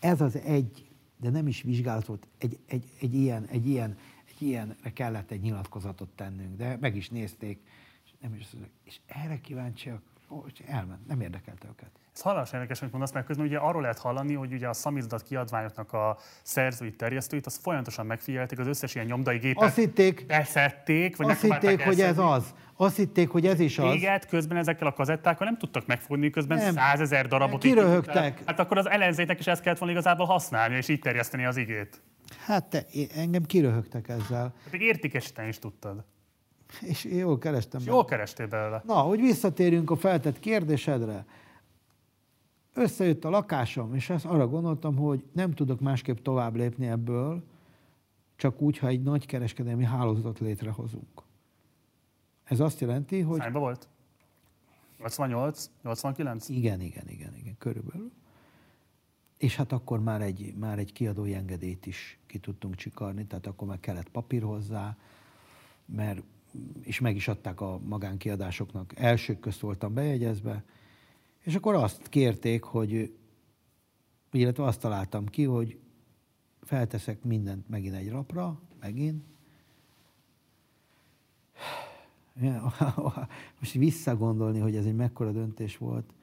[0.00, 3.98] Ez az egy, de nem is vizsgálat volt, egy, egy, egy, ilyen, egy, ilyen,
[4.28, 7.60] egy ilyenre kellett egy nyilatkozatot tennünk, de meg is nézték,
[8.04, 8.46] és, nem is,
[8.84, 10.02] és erre kíváncsiak,
[10.46, 11.90] és elment, nem érdekelte őket.
[12.14, 15.22] Ez halálos érdekes, amit mondasz, mert közben ugye arról lehet hallani, hogy ugye a szamizdat
[15.22, 21.16] kiadványoknak a szerzőit, terjesztőit, azt folyamatosan megfigyelték, az összes ilyen nyomdai gépet azt hitték, beszették,
[21.16, 22.54] vagy azt hitték, hogy ez az.
[22.76, 23.90] Azt hitték, hogy ez is az.
[23.90, 28.42] Téged közben ezekkel a kazettákkal nem tudtak megfogni, közben százezer darabot Kiröhögtek.
[28.46, 32.02] Hát akkor az ellenzéknek is ezt kellett volna igazából használni, és így terjeszteni az igét.
[32.46, 34.54] Hát te, engem kiröhögtek ezzel.
[34.64, 36.04] Hát értékesíteni is tudtad.
[36.80, 37.80] És jól kerestem.
[37.80, 38.82] És jól kerestél belőle.
[38.86, 41.26] Na, hogy visszatérjünk a feltett kérdésedre.
[42.74, 47.42] Összejött a lakásom, és ezt arra gondoltam, hogy nem tudok másképp tovább lépni ebből,
[48.36, 51.22] csak úgy, ha egy nagy kereskedelmi hálózatot létrehozunk.
[52.44, 53.40] Ez azt jelenti, hogy...
[53.40, 53.88] Hányban volt?
[54.98, 56.48] 88, 89?
[56.48, 58.12] Igen, igen, igen, igen, körülbelül.
[59.36, 63.68] És hát akkor már egy, már egy kiadói engedélyt is ki tudtunk csikarni, tehát akkor
[63.68, 64.96] már kellett papír hozzá,
[65.84, 66.22] mert,
[66.80, 68.92] és meg is adták a magánkiadásoknak.
[68.98, 70.64] Elsők közt voltam bejegyezve,
[71.40, 73.16] és akkor azt kérték, hogy,
[74.32, 75.78] illetve azt találtam ki, hogy
[76.62, 79.24] felteszek mindent megint egy lapra, megint.
[83.60, 86.14] Most visszagondolni, hogy ez egy mekkora döntés volt.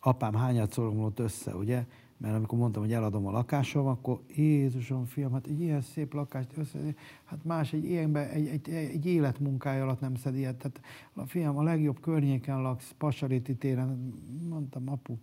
[0.00, 1.86] Apám hányat szorongott össze, ugye?
[2.22, 6.56] Mert amikor mondtam, hogy eladom a lakásom, akkor Jézusom, fiam, hát egy ilyen szép lakást
[6.56, 6.78] össze,
[7.24, 10.56] hát más egy ilyenbe, egy, egy, egy életmunkája alatt nem szed ilyet.
[10.56, 10.80] Tehát
[11.12, 14.14] a fiam, a legjobb környéken laksz, Pasaréti téren.
[14.48, 15.16] Mondtam, apu,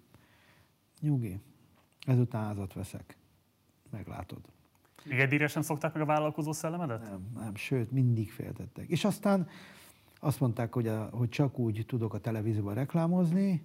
[1.02, 1.40] nyugi,
[2.06, 3.18] ezután házat veszek.
[3.90, 4.42] Meglátod.
[5.06, 7.02] Még sem szokták meg a vállalkozó szellemedet?
[7.02, 8.88] Nem, nem, sőt, mindig féltettek.
[8.88, 9.48] És aztán
[10.20, 13.64] azt mondták, hogy, a, hogy csak úgy tudok a televízióban reklámozni,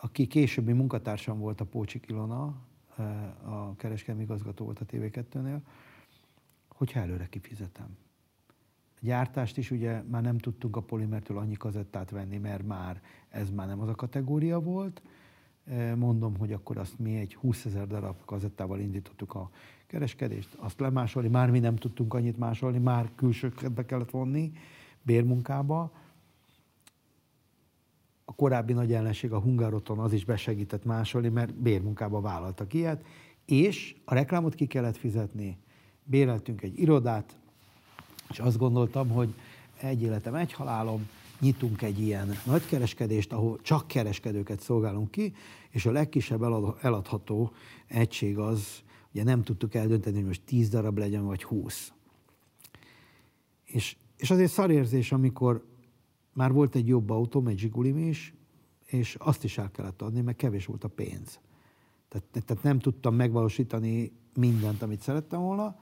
[0.00, 2.56] aki későbbi munkatársam volt a Pócsik Ilona,
[2.96, 5.60] eh, a kereskedelmi igazgató volt a TV2-nél,
[6.68, 7.96] hogyha előre kifizetem.
[8.94, 13.50] A gyártást is ugye már nem tudtunk a polimertől annyi kazettát venni, mert már ez
[13.50, 15.02] már nem az a kategória volt.
[15.64, 19.50] Eh, mondom, hogy akkor azt mi egy 20 ezer darab kazettával indítottuk a
[19.86, 24.52] kereskedést, azt lemásolni, már mi nem tudtunk annyit másolni, már külsőket be kellett vonni
[25.02, 25.92] bérmunkába,
[28.28, 33.04] a korábbi nagy ellenség, a Hungaroton, az is besegített másolni, mert bérmunkába vállaltak ilyet,
[33.46, 35.58] és a reklámot ki kellett fizetni.
[36.04, 37.36] Béreltünk egy irodát,
[38.30, 39.34] és azt gondoltam, hogy
[39.80, 41.08] egy életem, egy halálom,
[41.40, 45.34] nyitunk egy ilyen nagykereskedést, ahol csak kereskedőket szolgálunk ki,
[45.70, 46.42] és a legkisebb
[46.80, 47.52] eladható
[47.86, 48.82] egység az,
[49.12, 51.92] ugye nem tudtuk eldönteni, hogy most 10 darab legyen, vagy 20.
[53.64, 55.67] És, és azért szarérzés, amikor
[56.38, 58.34] már volt egy jobb autóm, egy Zsigulim is,
[58.86, 61.40] és azt is el kellett adni, mert kevés volt a pénz.
[62.08, 65.76] Tehát, tehát nem tudtam megvalósítani mindent, amit szerettem volna.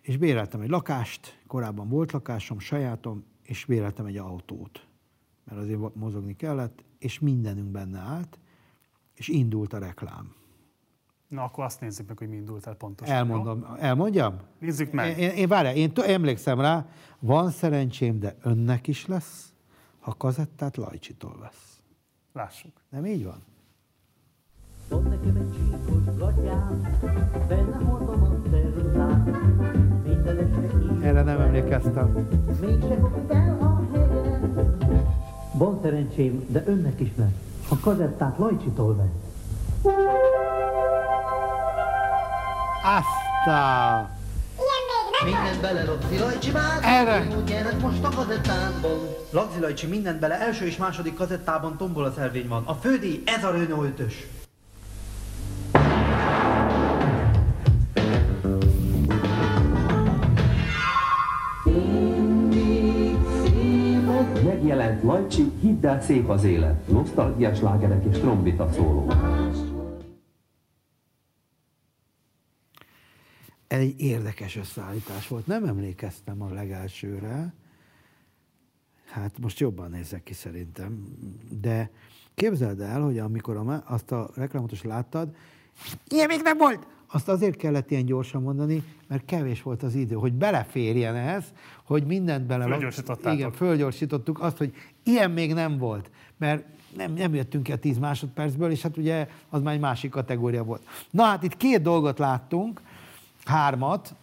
[0.00, 4.86] És béreltem egy lakást, korábban volt lakásom, sajátom, és béreltem egy autót,
[5.44, 8.38] mert azért mozogni kellett, és mindenünk benne állt,
[9.14, 10.34] és indult a reklám.
[11.28, 13.14] Na, akkor azt nézzük meg, hogy mi indult el pontosan.
[13.14, 13.60] Elmondom.
[13.68, 13.74] Jó?
[13.74, 14.36] Elmondjam?
[14.58, 15.18] Nézzük meg.
[15.18, 16.86] Én, én, várjál, én t- emlékszem rá,
[17.18, 19.52] van szerencsém, de önnek is lesz,
[20.00, 21.80] ha kazettát Lajcsitól vesz.
[22.32, 22.72] Lássuk.
[22.88, 23.42] Nem így van?
[31.02, 32.28] Erre nem emlékeztem.
[35.54, 37.32] Van szerencsém, de önnek is lesz,
[37.68, 39.22] ha kazettát Lajcsitól vesz.
[42.84, 44.10] Aztán!
[45.24, 47.26] Mindent bele, Lagzi Lajcsi már, Erre.
[47.80, 48.98] most a kazettában.
[49.30, 52.62] Lagzi Lajcsi, mindent bele, első és második kazettában tombol a szelvény van.
[52.66, 54.12] A fődíj, ez a Renault 5-ös.
[64.44, 69.12] Megjelent Lajcsi, hidd el szép az élet, nosztalgiás lágerek és trombita szóló.
[73.66, 75.46] Egy érdekes összeállítás volt.
[75.46, 77.54] Nem emlékeztem a legelsőre,
[79.10, 81.16] hát most jobban nézek ki szerintem,
[81.60, 81.90] de
[82.34, 85.36] képzeld el, hogy amikor a, azt a reklámot is láttad,
[86.08, 86.86] ilyen még nem volt!
[87.06, 91.44] Azt azért kellett ilyen gyorsan mondani, mert kevés volt az idő, hogy beleférjen ez,
[91.84, 92.66] hogy mindent bele...
[93.32, 96.64] Igen, fölgyorsítottuk azt, hogy ilyen még nem volt, mert
[96.96, 100.82] nem, nem jöttünk a 10 másodpercből, és hát ugye az már egy másik kategória volt.
[101.10, 102.80] Na hát itt két dolgot láttunk,
[103.44, 104.14] hármat,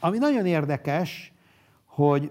[0.00, 1.32] ami nagyon érdekes,
[1.84, 2.30] hogy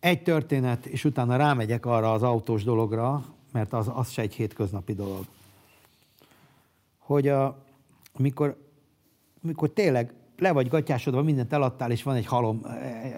[0.00, 4.94] egy történet, és utána rámegyek arra az autós dologra, mert az, az se egy hétköznapi
[4.94, 5.24] dolog.
[6.98, 7.58] Hogy a,
[8.18, 8.56] amikor,
[9.44, 12.64] amikor tényleg le vagy gatyásodva, mindent eladtál, és van egy halom,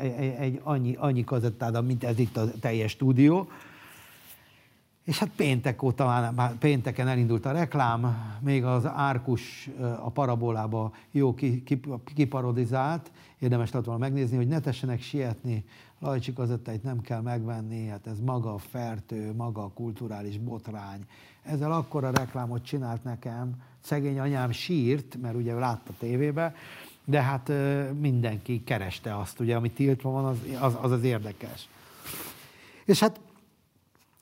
[0.01, 3.49] egy, egy, annyi, annyi kazettád, mint ez itt a teljes stúdió,
[5.05, 11.35] és hát péntek óta, már pénteken elindult a reklám, még az Árkus a parabolába jó
[12.15, 15.65] kiparodizált, érdemes lett volna megnézni, hogy ne tessenek sietni,
[15.99, 21.01] Lajcsi kazettait nem kell megvenni, hát ez maga a fertő, maga a kulturális botrány.
[21.43, 26.55] Ezzel a reklámot csinált nekem, szegény anyám sírt, mert ugye látta tévébe,
[27.05, 27.53] de hát
[28.01, 31.69] mindenki kereste azt, ugye, ami tiltva van, az az, az, az érdekes.
[32.85, 33.21] És hát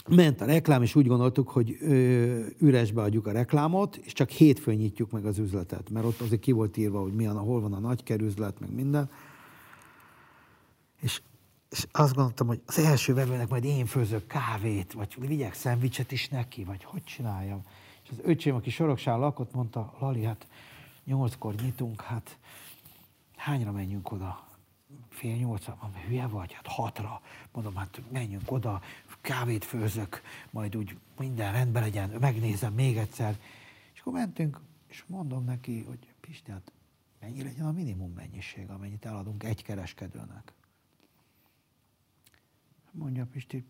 [0.09, 4.77] ment a reklám, és úgy gondoltuk, hogy ö, üresbe adjuk a reklámot, és csak hétfőn
[4.77, 7.79] nyitjuk meg az üzletet, mert ott azért ki volt írva, hogy milyen, hol van a
[7.79, 9.11] nagykerüzlet, meg minden.
[11.01, 11.21] És,
[11.71, 16.29] és azt gondoltam, hogy az első vevőnek majd én főzök kávét, vagy vigyek szendvicset is
[16.29, 17.63] neki, vagy hogy csináljam.
[18.05, 20.47] És az öcsém, aki Soroksán lakott, mondta, Lali, hát
[21.05, 22.39] nyolckor nyitunk, hát
[23.37, 24.47] hányra menjünk oda?
[25.09, 26.53] Fél nyolcra, mondom, hülye vagy?
[26.53, 27.21] Hát hatra.
[27.53, 28.81] Mondom, hát menjünk oda,
[29.29, 33.39] kávét főzök, majd úgy minden rendben legyen, megnézem még egyszer.
[33.93, 36.73] És akkor mentünk, és mondom neki, hogy Pisti, hát
[37.21, 40.53] mennyi legyen a minimum mennyiség, amennyit eladunk egy kereskedőnek.
[42.91, 43.65] Mondja Pisti,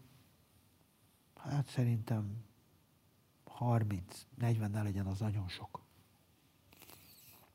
[1.36, 2.44] hát szerintem
[3.44, 5.80] 30, 40 ne legyen, az nagyon sok.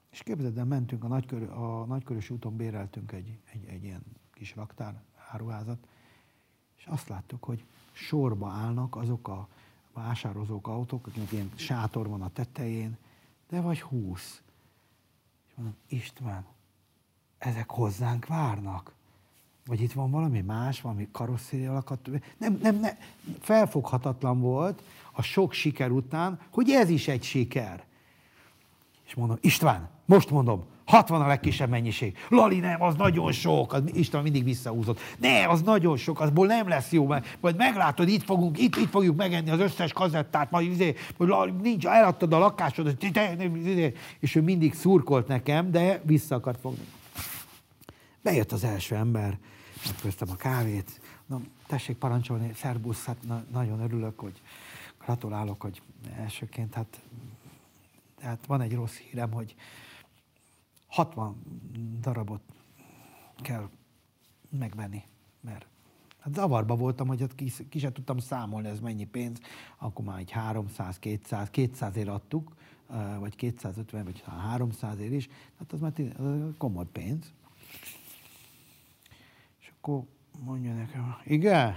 [0.09, 4.55] És képzeld el, mentünk a, nagykör, a Nagykörös úton béreltünk egy, egy, egy ilyen kis
[4.55, 5.87] raktár, áruházat,
[6.83, 9.47] és azt láttuk, hogy sorba állnak azok a
[9.93, 12.97] vásározók autók, akiknek ilyen sátor van a tetején,
[13.49, 14.41] de vagy húsz.
[15.47, 16.45] És mondom, István,
[17.37, 18.93] ezek hozzánk várnak?
[19.65, 22.09] Vagy itt van valami más, valami karosszéri alakat?
[22.37, 22.97] Nem, nem, nem,
[23.39, 24.81] felfoghatatlan volt
[25.11, 27.85] a sok siker után, hogy ez is egy siker.
[29.05, 32.17] És mondom, István, most mondom, 60 a legkisebb mennyiség.
[32.29, 33.73] Lali, nem, az nagyon sok.
[33.73, 34.99] Az István mindig visszahúzott.
[35.17, 38.89] Ne, az nagyon sok, azból nem lesz jó, mert majd meglátod, itt fogunk, itt, itt
[38.89, 43.93] fogjuk megenni az összes kazettát, majd izé, Lali, nincs, eladtad a lakásod, izé.
[44.19, 46.85] és ő mindig szurkolt nekem, de vissza akart fogni.
[48.21, 49.37] Bejött az első ember,
[49.85, 54.41] megfőztem a kávét, na, tessék parancsolni, szerbusz, hát na, nagyon örülök, hogy
[55.05, 55.81] gratulálok, hogy
[56.17, 57.01] elsőként, hát,
[58.21, 59.55] hát van egy rossz hírem, hogy
[60.93, 61.35] 60
[62.01, 62.41] darabot
[63.35, 63.69] kell
[64.49, 65.03] megvenni,
[65.41, 65.67] mert
[66.19, 69.39] Hát zavarba voltam, hogy hát ki, ki sem tudtam számolni, ez mennyi pénz,
[69.77, 72.55] akkor már egy 300, 200, 200 ér adtuk,
[73.19, 75.93] vagy 250, vagy 300 ér is, hát az már
[76.57, 77.33] komoly pénz.
[79.59, 80.03] És akkor
[80.39, 81.75] mondja nekem, igen,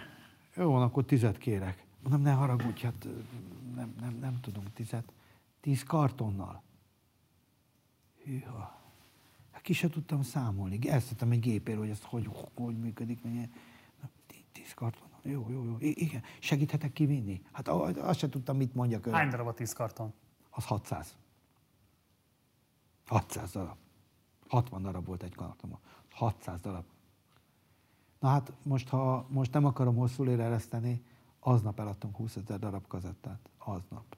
[0.56, 1.84] jó van, akkor tizet kérek.
[2.02, 3.08] Mondom, ne haragudj, hát
[3.74, 5.12] nem, nem, nem tudunk tizet.
[5.60, 6.62] Tíz kartonnal.
[8.24, 8.75] Hűha
[9.66, 10.88] ki se tudtam számolni.
[10.88, 13.22] Elszedtem egy gépéről, hogy ez hogy, hogy működik.
[13.22, 13.50] Mennyi.
[14.52, 15.08] Tíz karton.
[15.22, 15.76] Jó, jó, jó.
[15.78, 16.22] igen.
[16.38, 17.42] Segíthetek kivinni?
[17.52, 19.06] Hát azt sem tudtam, mit mondjak.
[19.06, 20.12] Hány darab a tíz karton?
[20.50, 21.16] Az 600.
[23.06, 23.76] 600 darab.
[24.48, 25.78] 60 darab volt egy karton.
[26.10, 26.84] 600 darab.
[28.20, 31.04] Na hát most, ha most nem akarom hosszú ereszteni,
[31.40, 33.50] aznap eladtunk 20 ezer darab kazettát.
[33.58, 34.16] Aznap.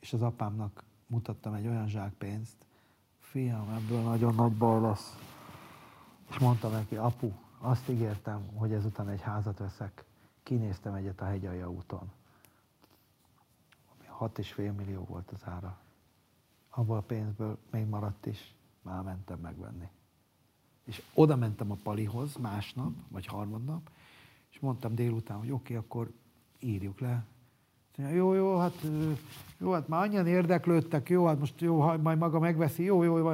[0.00, 2.68] És az apámnak mutattam egy olyan zsákpénzt,
[3.30, 5.18] fiam, ebből nagyon nagy baj lesz.
[6.30, 10.04] És mondtam neki, apu, azt ígértem, hogy ezután egy házat veszek.
[10.42, 12.10] Kinéztem egyet a hegyalja úton.
[13.94, 15.78] Ami 6,5 millió volt az ára.
[16.70, 19.88] Abból a pénzből még maradt is, már mentem megvenni.
[20.84, 23.90] És oda mentem a palihoz másnap, vagy harmadnap,
[24.50, 26.12] és mondtam délután, hogy oké, okay, akkor
[26.58, 27.24] írjuk le,
[28.08, 28.86] jó, jó, hát,
[29.58, 33.30] jó, hát már annyian érdeklődtek, jó, hát most jó, majd maga megveszi, jó, jó, jó.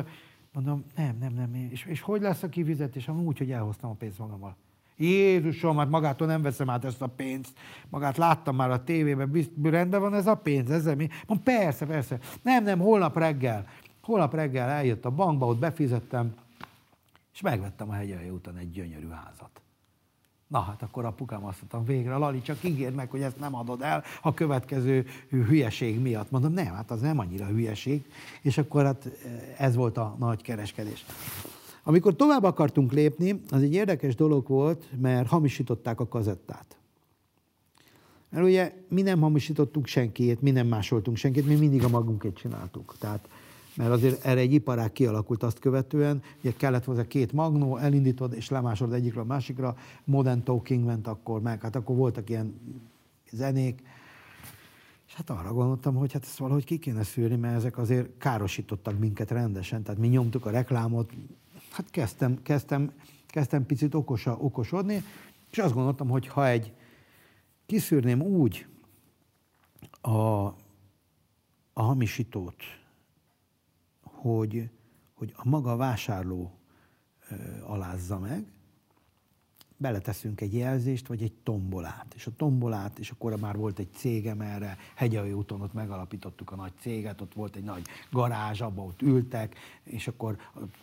[0.53, 1.55] Mondom, nem, nem, nem.
[1.71, 3.09] És, és hogy lesz a kifizetés?
[3.09, 4.57] Úgy, hogy elhoztam a pénzt magammal.
[4.97, 7.59] Jézusom, hát magától nem veszem át ezt a pénzt.
[7.89, 11.09] Magát láttam már a tévében, bizt, rendben van ez a pénz, ezzel mi?
[11.27, 12.19] Mondom, persze, persze.
[12.43, 13.67] Nem, nem, holnap reggel.
[14.03, 16.35] Holnap reggel eljött a bankba, ott befizettem,
[17.33, 19.61] és megvettem a hegyelje után egy gyönyörű házat.
[20.47, 23.83] Na hát akkor apukám azt mondta, végre, Lali, csak ígérd meg, hogy ezt nem adod
[23.83, 26.31] el a következő hülyeség miatt.
[26.31, 28.05] Mondom, nem, hát az nem annyira hülyeség.
[28.43, 29.09] És akkor hát
[29.59, 31.05] ez volt a nagy kereskedés.
[31.83, 36.77] Amikor tovább akartunk lépni, az egy érdekes dolog volt, mert hamisították a kazettát.
[38.29, 42.95] Mert ugye mi nem hamisítottunk senkit, mi nem másoltunk senkit, mi mindig a magunkét csináltuk.
[42.99, 43.29] Tehát
[43.77, 48.49] mert azért erre egy iparág kialakult azt követően, hogy kellett hozzá két magnó, elindítod és
[48.49, 52.61] lemásolod egyikről a másikra, modern talking ment akkor meg, hát akkor voltak ilyen
[53.31, 53.83] zenék,
[55.07, 58.99] és hát arra gondoltam, hogy hát ezt valahogy ki kéne szűrni, mert ezek azért károsítottak
[58.99, 61.13] minket rendesen, tehát mi nyomtuk a reklámot,
[61.71, 62.93] hát kezdtem, kezdtem,
[63.27, 65.03] kezdtem picit okosa, okosodni,
[65.51, 66.73] és azt gondoltam, hogy ha egy
[67.67, 68.67] kiszűrném úgy
[70.01, 70.11] a,
[71.73, 72.63] a hamisítót,
[74.17, 74.69] hogy,
[75.15, 76.53] hogy a maga vásárló
[77.67, 78.47] alázza meg,
[79.77, 82.07] beleteszünk egy jelzést, vagy egy tombolát.
[82.15, 86.57] És a tombolát, és akkor már volt egy cégem erre, Hegyalja úton ott megalapítottuk a
[86.57, 90.37] nagy céget, ott volt egy nagy garázs, abba ott ültek, és akkor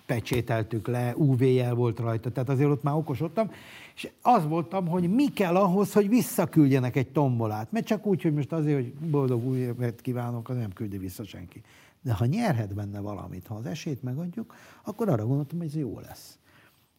[0.05, 3.51] pecsételtük le, UV-jel volt rajta, tehát azért ott már okosodtam,
[3.95, 7.71] és az voltam, hogy mi kell ahhoz, hogy visszaküldjenek egy tombolát.
[7.71, 11.23] Mert csak úgy, hogy most azért, hogy boldog új évet kívánok, az nem küldi vissza
[11.23, 11.63] senki.
[12.03, 15.99] De ha nyerhet benne valamit, ha az esélyt megadjuk, akkor arra gondoltam, hogy ez jó
[15.99, 16.37] lesz.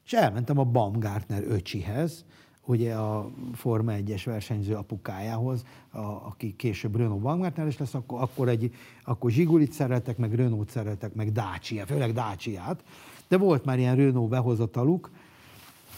[0.05, 2.25] És elmentem a Baumgartner öcsihez,
[2.67, 8.49] ugye a Forma 1-es versenyző apukájához, a, aki később Renault Baumgartner is lesz, akkor, akkor,
[8.49, 8.75] egy,
[9.05, 12.85] akkor Zsigulit szeretek, meg Renault szeretek, meg Dacia, főleg Dacia-t,
[13.29, 15.11] de volt már ilyen Renault behozataluk,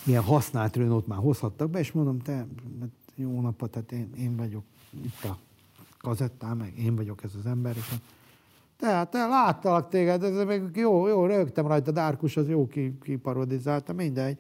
[0.05, 2.33] ilyen használt Renault már hozhattak be, és mondom, te,
[2.81, 4.65] hát jó napot, tehát én, én vagyok
[5.05, 5.39] itt a
[5.99, 7.95] kazettám, meg én vagyok ez az ember, és
[8.77, 12.67] tehát te láttalak téged, ez még jó, jó, rögtem rajta, Dárkus az jó
[13.01, 14.39] kiparodizálta, mindegy.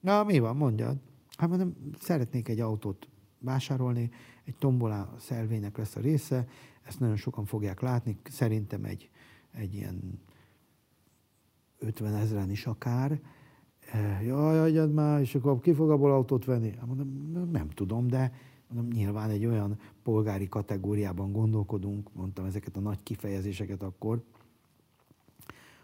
[0.00, 0.96] Na, mi van, mondjad.
[1.36, 3.08] Hát mondom, szeretnék egy autót
[3.38, 4.10] vásárolni,
[4.44, 6.46] egy tombolá szelvénynek lesz a része,
[6.82, 9.10] ezt nagyon sokan fogják látni, szerintem egy,
[9.52, 10.20] egy ilyen
[11.78, 13.20] 50 ezeren is akár.
[13.92, 16.70] Eh, jaj, adjad már, és akkor ki fog abból autót venni?
[16.70, 18.32] Hát mondom, nem tudom, de
[18.68, 24.22] mondom, nyilván egy olyan polgári kategóriában gondolkodunk, mondtam ezeket a nagy kifejezéseket akkor,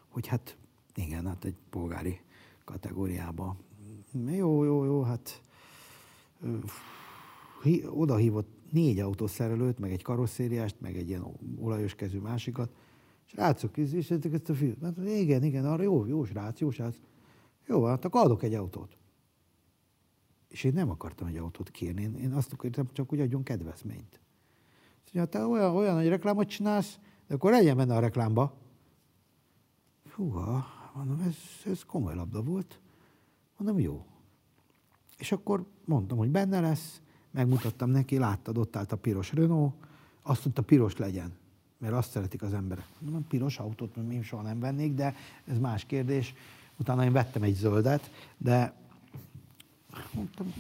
[0.09, 0.57] hogy hát
[0.95, 2.21] igen, hát egy polgári
[2.65, 3.57] kategóriában.
[4.27, 5.43] Jó, jó, jó, hát
[7.87, 11.27] oda hívott négy autószerelőt, meg egy karosszériást, meg egy ilyen
[11.61, 12.71] olajos kezű másikat,
[13.33, 14.83] látszok, és ezt a fiút.
[14.83, 16.97] Hát igen, igen, arra jó, jó srác, jó srác.
[17.67, 18.97] Jó, hát akkor adok egy autót.
[20.55, 24.21] És én nem akartam egy autót kérni, én, én azt akartam, csak hogy adjon kedvezményt.
[25.05, 28.55] Azt mondja, te olyan, olyan nagy reklámot csinálsz, de akkor legyen benne a reklámba.
[30.15, 31.37] Húha, mondom, ez,
[31.73, 32.81] ez komoly labda volt.
[33.57, 34.07] Mondom, jó.
[35.19, 37.01] És akkor mondtam, hogy benne lesz,
[37.31, 39.75] megmutattam neki, láttad, ott állt a piros Renault,
[40.23, 41.33] azt mondta, piros legyen,
[41.79, 42.87] mert azt szeretik az emberek.
[42.99, 45.15] Mondom, piros autót én soha nem vennék, de
[45.45, 46.35] ez más kérdés.
[46.79, 48.83] Utána én vettem egy zöldet, de
[50.15, 50.55] mondtam,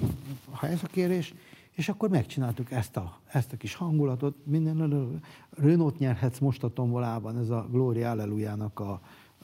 [0.50, 1.34] ha ez a kérés,
[1.70, 5.20] és akkor megcsináltuk ezt a, ezt a kis hangulatot, minden
[5.50, 9.00] Renault nyerhetsz most a tombolában, ez a Gloria Allelujának a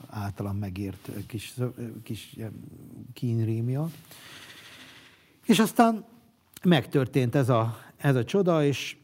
[0.09, 1.55] általam megírt kis,
[2.03, 2.37] kis
[3.13, 3.89] kínrímia.
[5.47, 6.05] És aztán
[6.65, 8.97] megtörtént ez a, ez a csoda, és,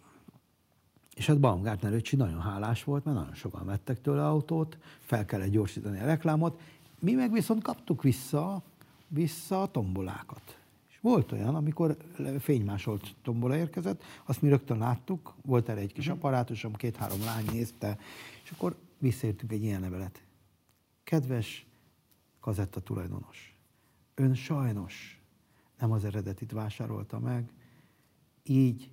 [1.15, 5.51] és hát Baumgartner öcsi nagyon hálás volt, mert nagyon sokan vettek tőle autót, fel kellett
[5.51, 6.61] gyorsítani a reklámot.
[6.99, 8.63] Mi meg viszont kaptuk vissza,
[9.09, 10.56] vissza a tombolákat.
[11.07, 11.97] Volt olyan, amikor
[12.39, 16.17] fénymásolt tombola érkezett, azt mi rögtön láttuk, volt erre egy kis mhm.
[16.17, 17.99] apparátusom, két-három lány nézte,
[18.45, 20.23] és akkor visszaértünk egy ilyen levelet.
[21.05, 21.67] Kedves
[22.41, 23.57] kazetta tulajdonos,
[24.15, 25.23] ön sajnos
[25.79, 27.53] nem az eredetit vásárolta meg,
[28.43, 28.91] így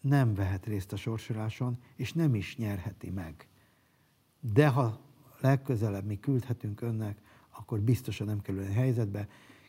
[0.00, 3.48] nem vehet részt a sorsoláson, és nem is nyerheti meg.
[4.40, 5.00] De ha
[5.40, 7.20] legközelebb mi küldhetünk önnek,
[7.50, 9.28] akkor biztosan nem kerül helyzetbe,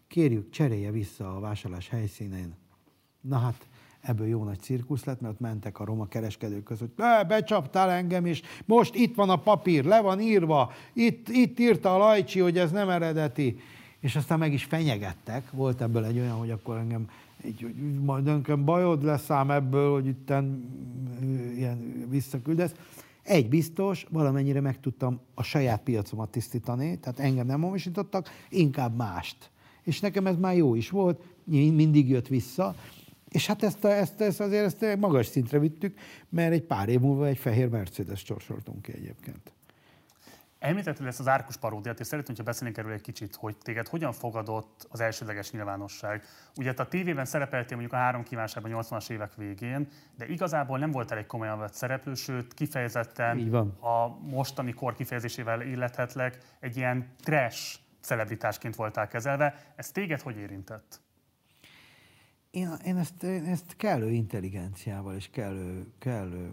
[0.09, 2.53] kérjük, cserélje vissza a vásárlás helyszínén.
[3.21, 3.67] Na hát,
[4.01, 8.41] ebből jó nagy cirkusz lett, mert mentek a roma kereskedők között, be, becsaptál engem is,
[8.65, 12.71] most itt van a papír, le van írva, itt, itt írta a Lajcsi, hogy ez
[12.71, 13.59] nem eredeti.
[13.99, 17.09] És aztán meg is fenyegettek, volt ebből egy olyan, hogy akkor engem
[17.45, 20.33] így, hogy majd önkem bajod lesz ám ebből, hogy itt
[21.55, 22.73] ilyen visszaküldesz.
[23.23, 29.49] Egy biztos, valamennyire meg tudtam a saját piacomat tisztítani, tehát engem nem hamisítottak, inkább mást
[29.89, 32.75] és nekem ez már jó is volt, mindig jött vissza,
[33.29, 35.99] és hát ezt, a, ezt, ezt azért ezt magas szintre vittük,
[36.29, 39.51] mert egy pár év múlva egy fehér Mercedes csorsoltunk ki egyébként.
[40.59, 44.11] Említetted ezt az árkus paródiát, és szeretném, hogyha beszélnénk erről egy kicsit, hogy téged hogyan
[44.11, 46.23] fogadott az elsődleges nyilvánosság.
[46.55, 49.87] Ugye te a tévében szerepeltél mondjuk a három kívánságban 80-as évek végén,
[50.17, 56.37] de igazából nem voltál egy komolyan vett szereplő, sőt kifejezetten a mostani kor kifejezésével illethetlek,
[56.59, 59.73] egy ilyen trash celebritásként voltál kezelve.
[59.75, 61.01] Ez téged hogy érintett?
[62.51, 66.51] Én, én, ezt, én ezt kellő intelligenciával és kellő, kellő,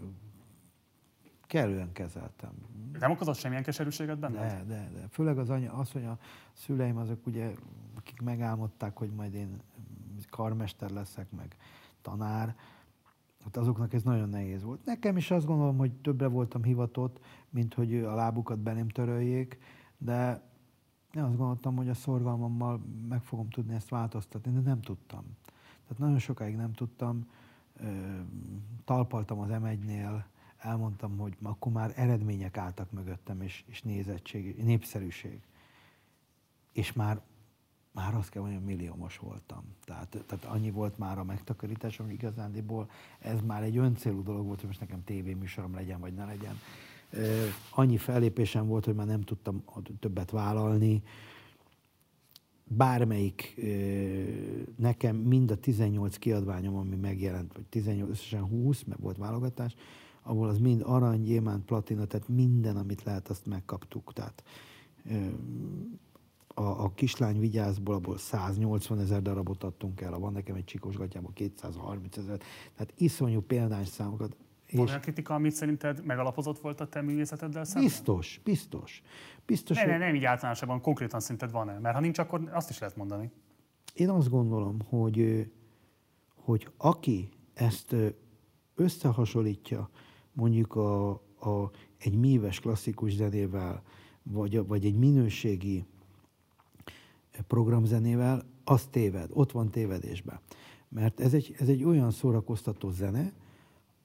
[1.47, 2.51] kellően kezeltem.
[2.99, 4.39] Nem okozott semmilyen keserűséget benne?
[4.39, 5.07] De, de, de.
[5.09, 6.19] Főleg az, anya, az, hogy a
[6.53, 7.51] szüleim azok ugye,
[7.95, 9.61] akik megálmodták, hogy majd én
[10.29, 11.55] karmester leszek, meg
[12.01, 12.55] tanár,
[13.43, 14.85] hát azoknak ez nagyon nehéz volt.
[14.85, 17.19] Nekem is azt gondolom, hogy többre voltam hivatott,
[17.49, 19.57] mint hogy a lábukat belém töröljék,
[19.97, 20.41] de
[21.13, 25.23] én azt gondoltam, hogy a szorgalmammal meg fogom tudni ezt változtatni, de nem tudtam.
[25.81, 27.29] Tehát nagyon sokáig nem tudtam.
[28.85, 30.23] Talpaltam az M1-nél,
[30.57, 35.41] elmondtam, hogy akkor már eredmények álltak mögöttem, és, és nézettség, népszerűség.
[36.71, 37.21] És már
[37.97, 39.63] már azt kell mondjam, milliómos voltam.
[39.85, 42.89] Tehát, tehát annyi volt már a megtakarításom igazándiból,
[43.19, 46.55] ez már egy öncélú dolog volt, hogy most nekem tévéműsorom legyen, vagy ne legyen.
[47.71, 49.63] Annyi fellépésem volt, hogy már nem tudtam
[49.99, 51.03] többet vállalni.
[52.63, 53.61] Bármelyik,
[54.75, 59.75] nekem mind a 18 kiadványom, ami megjelent, vagy 18, összesen 20, mert volt válogatás,
[60.21, 64.13] ahol az mind arany, gyémánt, platina, tehát minden, amit lehet, azt megkaptuk.
[64.13, 64.43] Tehát
[66.47, 71.31] a, a kislány vigyázból abból 180 ezer darabot adtunk el, van nekem egy csikós gatyából
[71.33, 72.37] 230 ezer,
[72.75, 74.35] tehát iszonyú példányszámokat.
[74.67, 77.83] És olyan kritika, amit szerinted megalapozott volt a te művészeteddel szemben?
[77.83, 79.01] Biztos, biztos.
[79.45, 79.91] biztos ne, hogy...
[79.91, 81.79] ne, nem így általánosabban, konkrétan szerinted van-e?
[81.79, 83.31] Mert ha nincs, akkor azt is lehet mondani.
[83.93, 85.49] Én azt gondolom, hogy,
[86.35, 87.95] hogy aki ezt
[88.75, 89.89] összehasonlítja
[90.33, 93.83] mondjuk a, a, egy míves klasszikus zenével,
[94.23, 95.85] vagy, vagy egy minőségi
[97.47, 100.39] programzenével, az téved, ott van tévedésben.
[100.89, 103.33] Mert ez egy, ez egy olyan szórakoztató zene,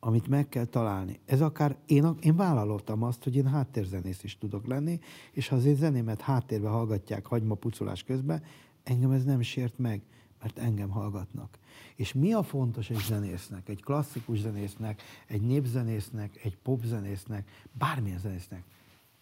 [0.04, 1.20] amit meg kell találni.
[1.24, 4.98] Ez akár, én, én vállalottam azt, hogy én háttérzenész is tudok lenni,
[5.32, 8.42] és ha az én zenémet háttérbe hallgatják hagyma pucolás közben,
[8.82, 10.02] engem ez nem sért meg,
[10.40, 11.58] mert engem hallgatnak.
[11.96, 18.64] És mi a fontos egy zenésznek, egy klasszikus zenésznek, egy népzenésznek, egy popzenésznek, bármilyen zenésznek?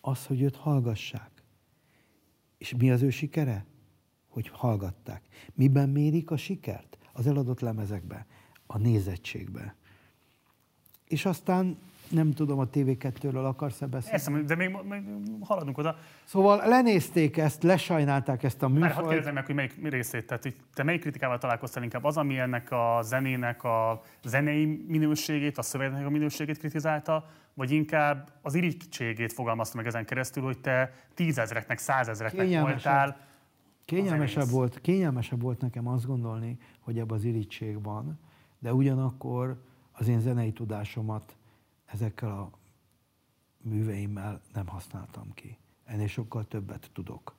[0.01, 1.31] Az, hogy őt hallgassák.
[2.59, 3.67] És mi az ő sikere?
[4.29, 5.23] hogy hallgatták.
[5.55, 6.99] Miben mérik a sikert?
[7.13, 8.27] Az eladott lemezekbe,
[8.67, 9.75] a nézettségbe.
[11.11, 11.77] És aztán
[12.09, 14.17] nem tudom, a TV2-ről akarsz-e beszélni?
[14.17, 15.03] Eszem, de még, még
[15.41, 15.97] haladunk oda.
[16.25, 18.85] Szóval lenézték ezt, lesajnálták ezt a műfajt.
[18.85, 22.05] Mert hadd kérdezem meg, hogy melyik részét, tehát hogy te melyik kritikával találkoztál inkább?
[22.05, 28.33] Az, ami ennek a zenének a zenei minőségét, a szövegnek a minőségét kritizálta, vagy inkább
[28.43, 33.29] az irítségét fogalmazta meg ezen keresztül, hogy te tízezreknek, százezreknek voltál,
[33.85, 38.19] Kényelmesebb volt, kényelmesebb volt nekem azt gondolni, hogy ebben az irítség van,
[38.59, 39.57] de ugyanakkor
[40.01, 41.37] az én zenei tudásomat
[41.85, 42.51] ezekkel a
[43.63, 45.59] műveimmel nem használtam ki.
[45.85, 47.35] Ennél sokkal többet tudok.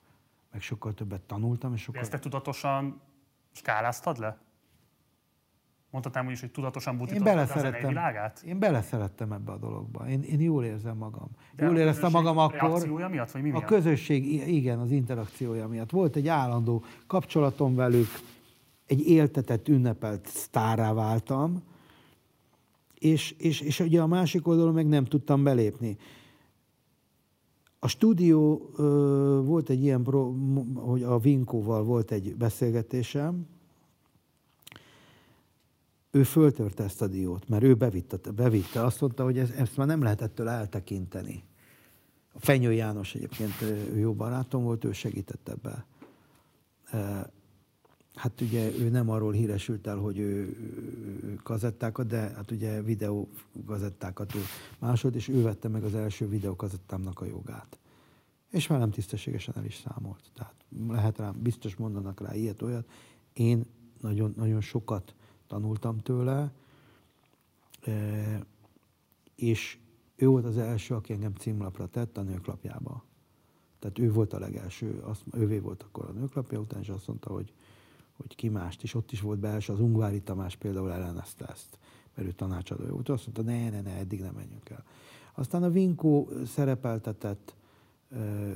[0.52, 1.74] Meg sokkal többet tanultam.
[1.74, 2.00] És sokkal...
[2.02, 3.00] De ezt te tudatosan
[3.52, 4.38] skáláztad le?
[5.90, 8.42] Mondhatnám úgy is, hogy tudatosan butítottam a zenei világát?
[8.42, 10.08] Én beleszerettem ebbe a dologba.
[10.08, 11.28] Én, én jól érzem magam.
[11.52, 12.86] De jól éreztem magam akkor.
[13.10, 13.62] miatt, vagy mi miatt?
[13.62, 15.90] A közösség, igen, az interakciója miatt.
[15.90, 18.08] Volt egy állandó kapcsolatom velük,
[18.86, 21.62] egy éltetett, ünnepelt sztárá váltam,
[23.02, 25.96] és, és, és ugye a másik oldalon meg nem tudtam belépni.
[27.78, 28.70] A stúdió
[29.44, 30.34] volt egy ilyen, pro,
[30.74, 33.46] hogy a Vinkóval volt egy beszélgetésem,
[36.10, 38.84] ő föltörte ezt a diót, mert ő bevitte, bevitte.
[38.84, 41.44] Azt mondta, hogy ez, ezt már nem lehet ettől eltekinteni.
[42.32, 45.86] A Fenyő János egyébként ő jó barátom volt, ő segített ebbe.
[48.14, 50.56] Hát ugye ő nem arról híresült el, hogy ő
[51.42, 53.28] kazettákat, de hát ugye videó
[53.66, 54.40] kazettákat ő
[54.78, 57.78] másolt, és ő vette meg az első videókazettámnak a jogát.
[58.50, 60.30] És velem tisztességesen el is számolt.
[60.34, 60.54] Tehát
[60.88, 62.88] lehet rám, biztos mondanak rá ilyet, olyat.
[63.32, 63.64] Én
[64.00, 65.14] nagyon, nagyon sokat
[65.46, 66.52] tanultam tőle,
[69.34, 69.78] és
[70.16, 73.04] ő volt az első, aki engem címlapra tett a nőklapjába.
[73.78, 77.30] Tehát ő volt a legelső, azt, ővé volt akkor a nőklapja után, és azt mondta,
[77.30, 77.52] hogy,
[78.22, 81.78] hogy ki mást, és ott is volt belső, az Ungvári Tamás például ellenezte ezt,
[82.14, 83.08] mert ő tanácsadó volt.
[83.08, 84.84] Azt mondta, ne, ne, ne, eddig nem menjünk el.
[85.34, 87.54] Aztán a Vinkó szerepeltetett,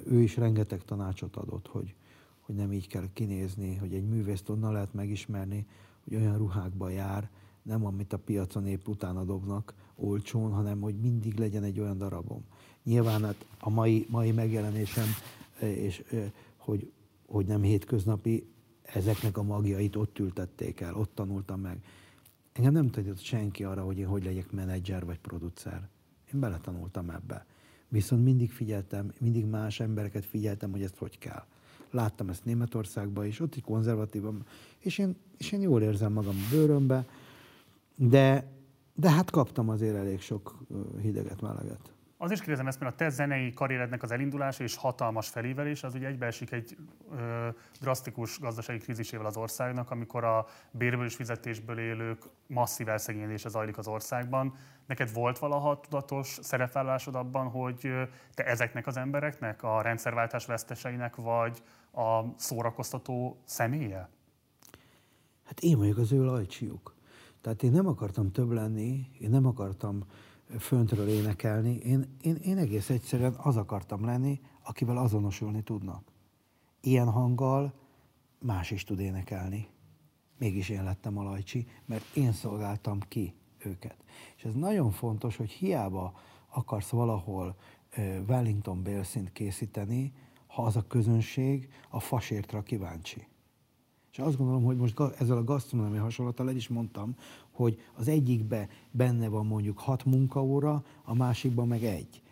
[0.07, 1.95] ő is rengeteg tanácsot adott, hogy,
[2.41, 5.67] hogy nem így kell kinézni, hogy egy művészt onnan lehet megismerni,
[6.05, 7.31] hogy olyan ruhákba jár,
[7.63, 12.45] nem amit a piacon épp utána dobnak olcsón, hanem hogy mindig legyen egy olyan darabom.
[12.85, 15.07] Nyilván hát a mai, mai megjelenésem,
[15.61, 16.05] és
[16.57, 16.93] hogy,
[17.27, 18.47] hogy nem hétköznapi,
[18.95, 21.79] ezeknek a magjait ott ültették el, ott tanultam meg.
[22.53, 25.89] Engem nem tudott senki arra, hogy én hogy legyek menedzser vagy producer.
[26.35, 27.47] Én beletanultam ebbe.
[27.89, 31.45] Viszont mindig figyeltem, mindig más embereket figyeltem, hogy ezt hogy kell.
[31.91, 34.47] Láttam ezt Németországban is, ott egy konzervatívan,
[34.79, 37.07] és én, és én jól érzem magam a bőrömbe,
[37.95, 38.53] de,
[38.95, 40.57] de hát kaptam azért elég sok
[41.01, 41.96] hideget, meleget.
[42.19, 45.95] Az is kérdezem ezt, mert a te zenei karrierednek az elindulása és hatalmas felívelés, az
[45.95, 46.77] ugye egybeesik egy
[47.11, 47.49] ö,
[47.81, 53.89] drasztikus gazdasági krízisével az országnak, amikor a bérből és fizetésből élők masszív elszegényedése zajlik az
[53.89, 54.55] országban.
[54.87, 57.91] Neked volt valaha tudatos szerepvállalásod abban, hogy
[58.35, 61.63] te ezeknek az embereknek, a rendszerváltás veszteseinek vagy
[61.93, 64.09] a szórakoztató személye?
[65.45, 66.95] Hát én vagyok az ő lajcsiuk.
[67.41, 70.05] Tehát én nem akartam több lenni, én nem akartam
[70.59, 76.03] föntről énekelni, én, én, én egész egyszerűen az akartam lenni, akivel azonosulni tudnak.
[76.81, 77.75] Ilyen hanggal,
[78.39, 79.69] más is tud énekelni.
[80.39, 83.97] Mégis én lettem a Lajcsi, mert én szolgáltam ki őket.
[84.37, 86.15] És ez nagyon fontos, hogy hiába
[86.49, 87.57] akarsz valahol
[88.29, 90.13] Wellington Bélszint készíteni,
[90.47, 93.27] ha az a közönség a fasértra kíváncsi.
[94.13, 97.17] És azt gondolom, hogy most ezzel a gasztronómiai hasonlattal el is mondtam,
[97.57, 102.23] hogy az egyikbe benne van mondjuk hat munkaóra, a másikban meg egy.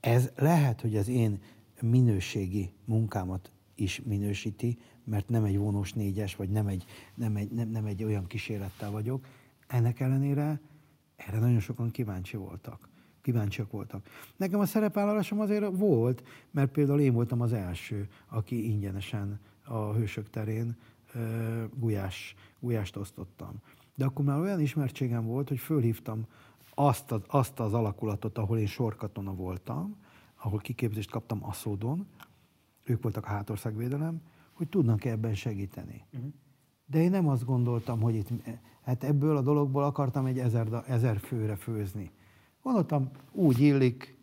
[0.00, 1.40] Ez lehet, hogy az én
[1.80, 7.68] minőségi munkámat is minősíti, mert nem egy vonós négyes, vagy nem egy, nem egy, nem,
[7.68, 9.26] nem egy olyan kísérlettel vagyok.
[9.66, 10.60] Ennek ellenére
[11.16, 12.88] erre nagyon sokan kíváncsi voltak.
[13.22, 14.08] Kíváncsiak voltak.
[14.36, 20.30] Nekem a szerepvállalásom azért volt, mert például én voltam az első, aki ingyenesen a Hősök
[20.30, 20.76] terén
[21.74, 23.54] gulyás, gulyást osztottam.
[23.98, 26.26] De akkor már olyan ismertségem volt, hogy fölhívtam
[26.74, 29.96] azt az, azt az alakulatot, ahol én sorkatona voltam,
[30.42, 32.06] ahol kiképzést kaptam Aszódon,
[32.84, 34.20] ők voltak a hátországvédelem,
[34.52, 36.04] hogy tudnak -e ebben segíteni.
[36.12, 36.32] Uh-huh.
[36.86, 38.28] De én nem azt gondoltam, hogy itt,
[38.82, 42.10] hát ebből a dologból akartam egy ezer, ezer főre főzni.
[42.62, 44.17] Gondoltam, úgy illik,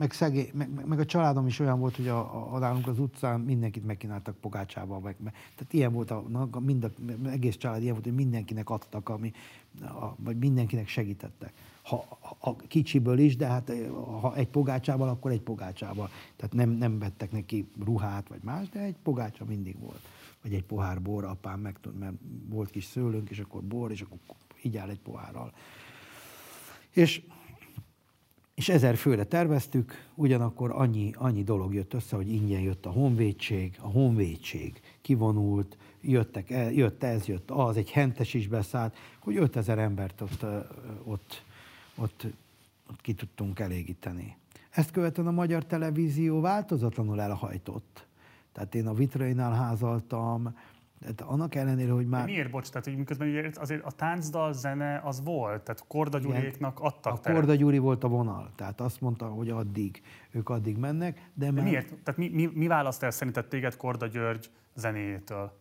[0.00, 3.40] meg, szegé, meg, meg, a családom is olyan volt, hogy a, a, nálunk az utcán
[3.40, 5.00] mindenkit megkínáltak pogácsával.
[5.00, 6.90] Meg, meg, tehát ilyen volt, a, a, mind a,
[7.28, 9.32] egész család ilyen volt, hogy mindenkinek adtak, ami,
[9.82, 11.52] a, vagy mindenkinek segítettek.
[11.82, 13.72] Ha, a kicsiből is, de hát
[14.20, 16.10] ha egy pogácsával, akkor egy pogácsával.
[16.36, 20.00] Tehát nem, nem vettek neki ruhát vagy más, de egy pogácsa mindig volt.
[20.42, 22.14] Vagy egy pohár bor, apám meg mert
[22.48, 24.18] volt kis szőlőnk, és akkor bor, és akkor
[24.62, 25.52] így áll egy pohárral.
[26.90, 27.22] És
[28.60, 33.78] és ezer főre terveztük, ugyanakkor annyi, annyi dolog jött össze, hogy ingyen jött a honvédség,
[33.80, 40.20] a honvédség kivonult, jöttek, jött ez, jött az, egy hentes is beszállt, hogy 5000 embert
[40.20, 40.44] ott,
[41.04, 41.42] ott,
[41.94, 42.26] ott,
[42.90, 44.36] ott ki tudtunk elégíteni.
[44.70, 48.06] Ezt követően a magyar televízió változatlanul elhajtott.
[48.52, 50.56] Tehát én a Vitrainál házaltam,
[51.00, 52.24] tehát annak ellenére, hogy már...
[52.24, 56.80] De miért, bocs, tehát hogy miközben azért a táncdal zene az volt, tehát Korda Gyuriéknak
[56.80, 57.38] adtak A teret.
[57.38, 61.52] Korda Gyuri volt a vonal, tehát azt mondta, hogy addig, ők addig mennek, de, de
[61.52, 61.64] már...
[61.64, 61.86] miért?
[61.88, 65.58] Tehát mi, mi, mi választ el szerinted téged Korda György zenéjétől?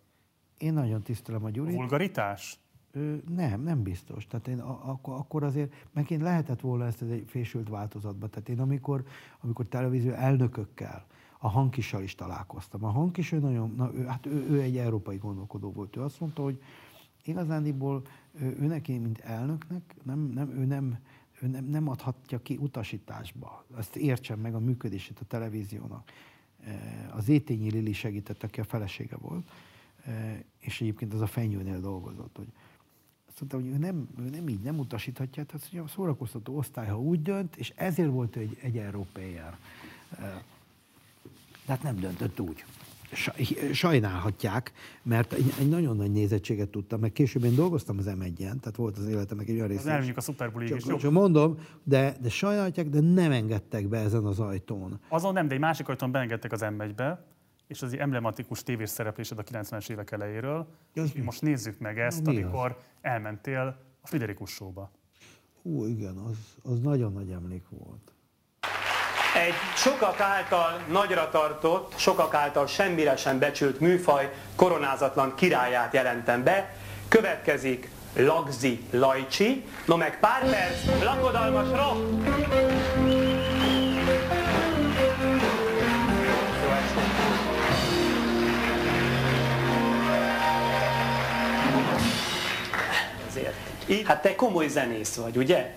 [0.57, 1.75] Én nagyon tisztelem a Gyurit.
[1.75, 2.59] Vulgaritás?
[2.91, 4.27] Ö, nem, nem biztos.
[4.27, 8.27] Tehát én akkor, akkor azért, meg én lehetett volna ezt egy fésült változatba.
[8.27, 9.03] Tehát én amikor,
[9.41, 11.05] amikor televízió elnökökkel,
[11.41, 12.83] a Hankissal is találkoztam.
[12.83, 15.95] A Hankis, ő nagyon, na, ő, hát ő, ő egy európai gondolkodó volt.
[15.95, 16.61] Ő azt mondta, hogy
[17.23, 18.01] igazándiból
[18.39, 20.99] ő, ő neki, mint elnöknek, nem, nem, ő, nem,
[21.41, 23.65] ő nem, nem adhatja ki utasításba.
[23.77, 26.11] Ezt értsen meg a működését a televíziónak.
[27.11, 29.51] Az Étényi Lili segített, aki a felesége volt,
[30.59, 32.47] és egyébként az a fenyőnél dolgozott, hogy
[33.27, 36.87] azt mondta, hogy ő nem, ő nem így, nem utasíthatja, tehát hogy a szórakoztató osztály,
[36.87, 38.77] ha úgy dönt, és ezért volt egy, egy
[41.69, 42.63] európér tehát nem döntött úgy.
[43.71, 44.71] Sajnálhatják,
[45.03, 49.07] mert egy, nagyon nagy nézettséget tudtam, meg később én dolgoztam az m tehát volt az
[49.07, 49.95] életemnek egy olyan része.
[49.95, 50.83] Az a Super csak, is.
[50.83, 54.99] Csak mondom, de, de sajnálhatják, de nem engedtek be ezen az ajtón.
[55.07, 57.25] Azon nem, de egy másik ajtón beengedtek az m be
[57.67, 60.67] és az emblematikus tévés szereplésed a 90-es évek elejéről.
[60.95, 62.83] Az most nézzük meg ezt, Na, amikor az?
[63.01, 64.91] elmentél a Friderikus showba.
[65.61, 68.13] Hú, igen, az, az nagyon nagy emlék volt.
[69.39, 76.73] Egy sokak által nagyra tartott, sokak által semmire sem becsült műfaj koronázatlan királyát jelentem be.
[77.07, 82.27] Következik Lagzi Lajcsi, no meg pár perc, lakodalmas rock!
[94.05, 95.73] Hát te komoly zenész vagy, ugye?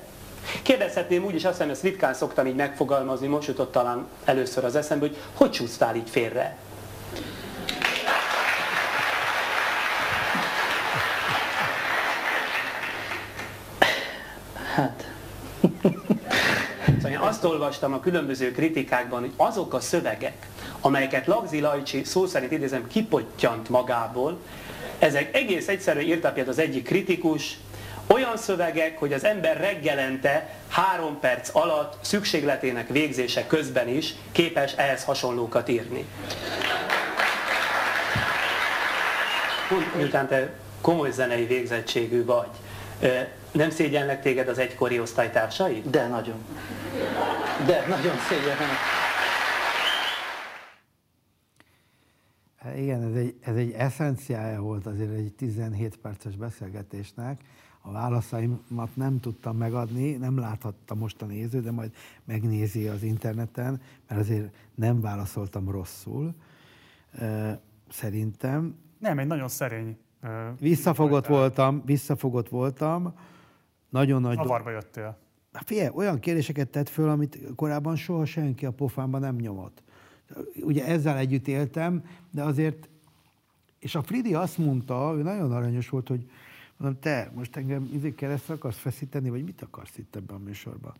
[0.63, 4.77] Kérdezhetném úgy is, azt hiszem, ezt ritkán szoktam így megfogalmazni, most jutott talán először az
[4.77, 6.57] eszembe, hogy hogy csúsztál így félre?
[14.75, 15.11] Hát...
[16.87, 20.47] Szóval én azt olvastam a különböző kritikákban, hogy azok a szövegek,
[20.81, 24.39] amelyeket Lagzi Lajcsi szó szerint idézem kipottyant magából,
[24.99, 27.59] ezek egész egyszerűen írta például az egyik kritikus,
[28.13, 35.05] olyan szövegek, hogy az ember reggelente három perc alatt szükségletének végzése közben is képes ehhez
[35.05, 36.05] hasonlókat írni.
[39.97, 42.51] Miután te komoly zenei végzettségű vagy,
[43.53, 45.83] nem szégyenlek téged az egykori osztálytársai?
[45.91, 46.45] De nagyon.
[47.67, 48.69] De nagyon szégyenlek.
[52.77, 57.41] Igen, ez egy, ez egy eszenciája volt azért egy 17 perces beszélgetésnek,
[57.85, 61.95] a válaszaimat nem tudtam megadni, nem láthatta most a néző, de majd
[62.25, 66.35] megnézi az interneten, mert azért nem válaszoltam rosszul.
[67.89, 68.75] szerintem.
[68.99, 69.97] Nem, egy nagyon szerény.
[70.59, 73.15] Visszafogott voltam, visszafogott voltam.
[73.89, 74.37] Nagyon nagy...
[74.37, 75.19] Zavarba jöttél.
[75.53, 79.83] Hát Figyelj, olyan kérdéseket tett föl, amit korábban soha senki a pofámba nem nyomott.
[80.61, 82.89] Ugye ezzel együtt éltem, de azért,
[83.79, 86.31] és a Fridi azt mondta, ő nagyon aranyos volt, hogy
[86.83, 90.95] mondom, te most engem izé keresztre akarsz feszíteni, vagy mit akarsz itt ebben a műsorban?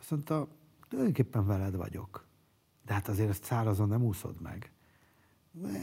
[0.00, 0.48] Azt mondta,
[0.88, 2.26] tulajdonképpen veled vagyok.
[2.86, 4.70] De hát azért ezt szárazon nem úszod meg.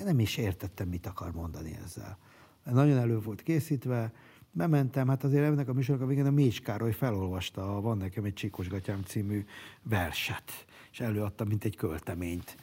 [0.04, 2.18] Nem is értettem, mit akar mondani ezzel.
[2.64, 4.14] Nagyon elő volt készítve,
[4.52, 8.24] bementem, hát azért ennek a műsornak a végén a Mécs Károly felolvasta a Van nekem
[8.24, 9.46] egy Csíkosgatyám című
[9.84, 12.58] verset, és előadta, mint egy költeményt.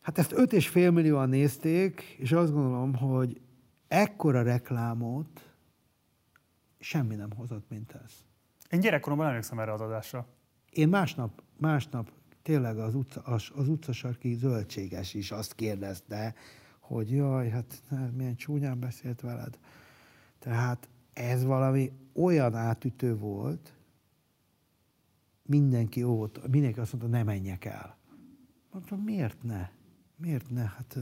[0.00, 3.40] Hát ezt 5,5 millióan nézték, és azt gondolom, hogy
[3.88, 5.54] ekkora reklámot
[6.78, 8.12] semmi nem hozott, mint ez.
[8.70, 10.26] Én gyerekkoromban emlékszem erre az adásra.
[10.70, 12.10] Én másnap, másnap
[12.42, 16.34] tényleg az, utca, az, az utcasarki zöldséges is azt kérdezte,
[16.78, 17.82] hogy jaj, hát
[18.16, 19.58] milyen csúnyán beszélt veled.
[20.38, 23.72] Tehát ez valami olyan átütő volt,
[25.42, 27.96] mindenki óvott, mindenki azt mondta, ne menjek el.
[28.70, 29.70] Mondtam, miért ne?
[30.16, 30.62] Miért ne?
[30.62, 30.98] Hát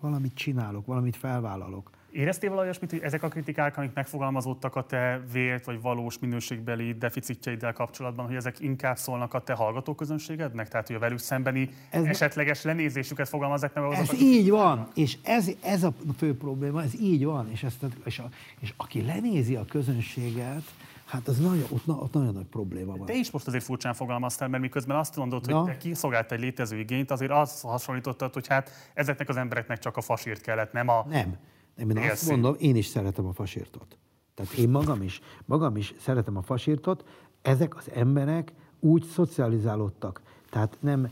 [0.00, 1.90] valamit csinálok, valamit felvállalok.
[2.10, 6.92] Éreztél valami olyasmit, hogy ezek a kritikák, amik megfogalmazódtak a te vélt vagy valós minőségbeli
[6.92, 10.68] deficitjeiddel kapcsolatban, hogy ezek inkább szólnak a te hallgatóközönségednek?
[10.68, 14.50] Tehát, hogy a velük szembeni Ez- ez esetleges lenézésüket fogalmazzák meg azok, Ez akik- így
[14.50, 18.28] van, és ez, ez a fő probléma, ez így van, és, ezt, és, a,
[18.60, 20.62] és aki lenézi a közönséget,
[21.08, 23.06] hát az nagyon, ott, ott nagyon nagy probléma van.
[23.06, 25.64] Te is most azért furcsán fogalmaztál, mert miközben azt mondod, hogy Na.
[25.64, 30.00] te kiszolgált egy létező igényt, azért azt hasonlítottad, hogy hát ezeknek az embereknek csak a
[30.00, 31.04] fasírt kellett, nem a...
[31.08, 31.36] Nem.
[31.76, 32.32] nem én azt Élszín.
[32.32, 33.98] mondom, én is szeretem a fasírtot.
[34.34, 37.04] Tehát én magam is, magam is szeretem a fasírtot.
[37.42, 40.22] Ezek az emberek úgy szocializálódtak.
[40.50, 41.08] Tehát nem,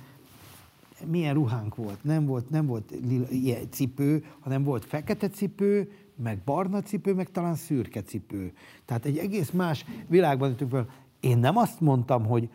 [1.04, 2.04] milyen ruhánk volt.
[2.04, 7.30] Nem volt, nem volt lila, ilyen cipő, hanem volt fekete cipő, meg barna cipő, meg
[7.30, 8.52] talán szürke cipő.
[8.84, 10.88] Tehát egy egész más világban ültünk fel.
[11.20, 12.48] Én nem azt mondtam, hogy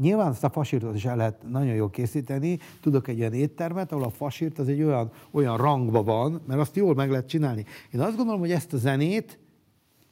[0.00, 2.58] nyilván azt a fasírtot is el lehet nagyon jól készíteni.
[2.80, 6.76] Tudok egy olyan éttermet, ahol a fasírt az egy olyan, olyan rangba van, mert azt
[6.76, 7.64] jól meg lehet csinálni.
[7.92, 9.38] Én azt gondolom, hogy ezt a zenét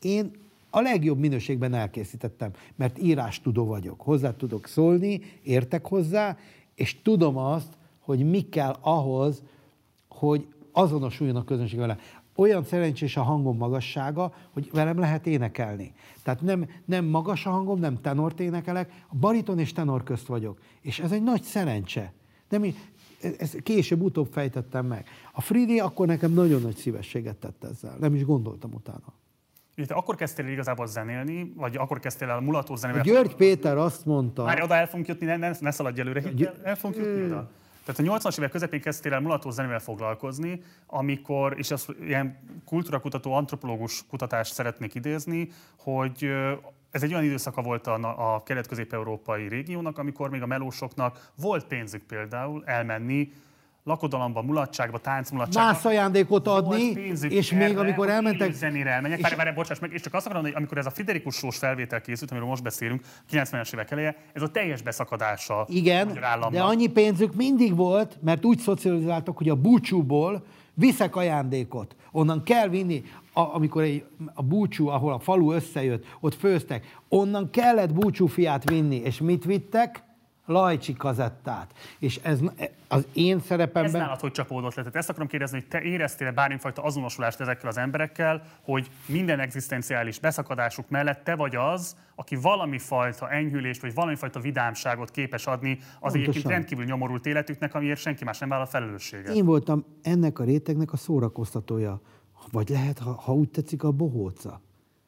[0.03, 0.31] én
[0.71, 4.01] a legjobb minőségben elkészítettem, mert írástudó vagyok.
[4.01, 6.37] Hozzá tudok szólni, értek hozzá,
[6.75, 9.43] és tudom azt, hogy mi kell ahhoz,
[10.09, 11.99] hogy azonosuljon a közönség vele.
[12.37, 15.95] Olyan szerencsés a hangom magassága, hogy velem lehet énekelni.
[16.23, 20.59] Tehát nem, nem magas a hangom, nem tenort énekelek, a bariton és tenor közt vagyok.
[20.81, 22.13] És ez egy nagy szerencse.
[22.49, 22.77] Nem, í-
[23.39, 25.07] ezt később-utóbb fejtettem meg.
[25.33, 27.97] A Fridi akkor nekem nagyon nagy szívességet tett ezzel.
[28.01, 29.13] Nem is gondoltam utána.
[29.77, 33.03] Ugye te akkor kezdtél igazából zenélni, vagy akkor kezdtél el mulató zenével?
[33.03, 36.53] György Péter azt mondta, Már oda el fogunk jutni, ne, ne, ne szaladj előre, Gy-
[36.63, 37.51] el fogunk jutni oda.
[37.85, 43.33] Tehát a 80-as évek közepén kezdtél el mulató zenével foglalkozni, amikor, és azt ilyen kultúrakutató,
[43.33, 45.49] antropológus kutatást szeretnék idézni,
[45.79, 46.31] hogy
[46.91, 52.03] ez egy olyan időszaka volt a, a kelet-közép-európai régiónak, amikor még a melósoknak volt pénzük
[52.03, 53.33] például elmenni
[53.85, 55.71] lakodalomba, mulatságba, táncmulatságba.
[55.73, 58.53] más ajándékot adni, pénzük és erre, még amikor elmentek...
[58.53, 59.19] zenére elmenjek.
[59.19, 62.01] és- Várj, bocsáss meg, és csak azt akarom hogy amikor ez a Friderikus Sós felvétel
[62.01, 66.13] készült, amiről most beszélünk, 90-es évek eleje, ez a teljes beszakadása Igen,
[66.51, 70.45] de annyi pénzük mindig volt, mert úgy szocializáltak, hogy a búcsúból
[70.75, 71.97] viszek ajándékot.
[72.11, 73.03] Onnan kell vinni,
[73.33, 74.05] a, amikor egy,
[74.35, 80.03] a búcsú, ahol a falu összejött, ott főztek, onnan kellett búcsúfiát vinni, és mit vittek?
[80.47, 81.73] Lajcsi kazettát.
[81.99, 82.41] És ez
[82.89, 84.01] az én Ez szerepemben...
[84.01, 84.83] nálad hogy csapódott le?
[84.83, 90.19] Tehát ezt akarom kérdezni, hogy te éreztél bármifajta azonosulást ezekkel az emberekkel, hogy minden egzisztenciális
[90.19, 95.79] beszakadásuk mellett te vagy az, aki valami fajta enyhülést, vagy valami fajta vidámságot képes adni
[95.81, 96.21] az Pontosan.
[96.21, 99.35] egyébként rendkívül nyomorult életüknek, amiért senki más nem vállal felelősséget.
[99.35, 102.01] Én voltam ennek a rétegnek a szórakoztatója.
[102.53, 104.61] Vagy lehet, ha, ha úgy tetszik, a bohóca.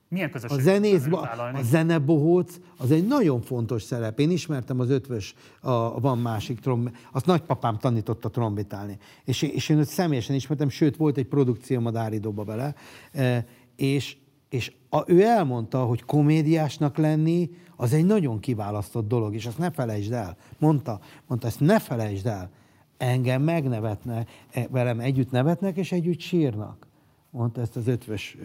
[0.09, 0.61] Milyen A közösség?
[0.61, 1.63] zenész, tudod a vállalni?
[1.63, 4.19] zenebohóc, az egy nagyon fontos szerep.
[4.19, 8.99] Én ismertem az ötvös, a, a van másik tromb, azt nagypapám tanította trombitálni.
[9.25, 12.75] És, és én őt személyesen ismertem, sőt, volt egy produkcióm a Dáridóba vele,
[13.13, 13.47] e,
[13.77, 14.17] és,
[14.49, 19.71] és a, ő elmondta, hogy komédiásnak lenni, az egy nagyon kiválasztott dolog, és azt ne
[19.71, 20.37] felejtsd el.
[20.59, 22.51] Mondta, mondta ezt ne felejtsd el.
[22.97, 26.87] Engem megnevetne, e, velem együtt nevetnek, és együtt sírnak.
[27.31, 28.37] Mondta ezt az ötvös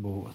[0.00, 0.34] bohóc.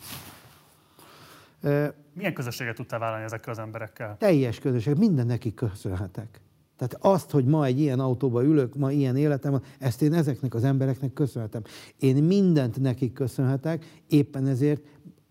[2.13, 4.17] Milyen közösséget tudtál vállalni ezekkel az emberekkel?
[4.17, 6.41] teljes közösség, minden nekik köszönhetek.
[6.77, 10.53] Tehát azt, hogy ma egy ilyen autóba ülök, ma ilyen életem van, ezt én ezeknek
[10.53, 11.61] az embereknek köszönhetem.
[11.97, 14.81] Én mindent nekik köszönhetek, éppen ezért,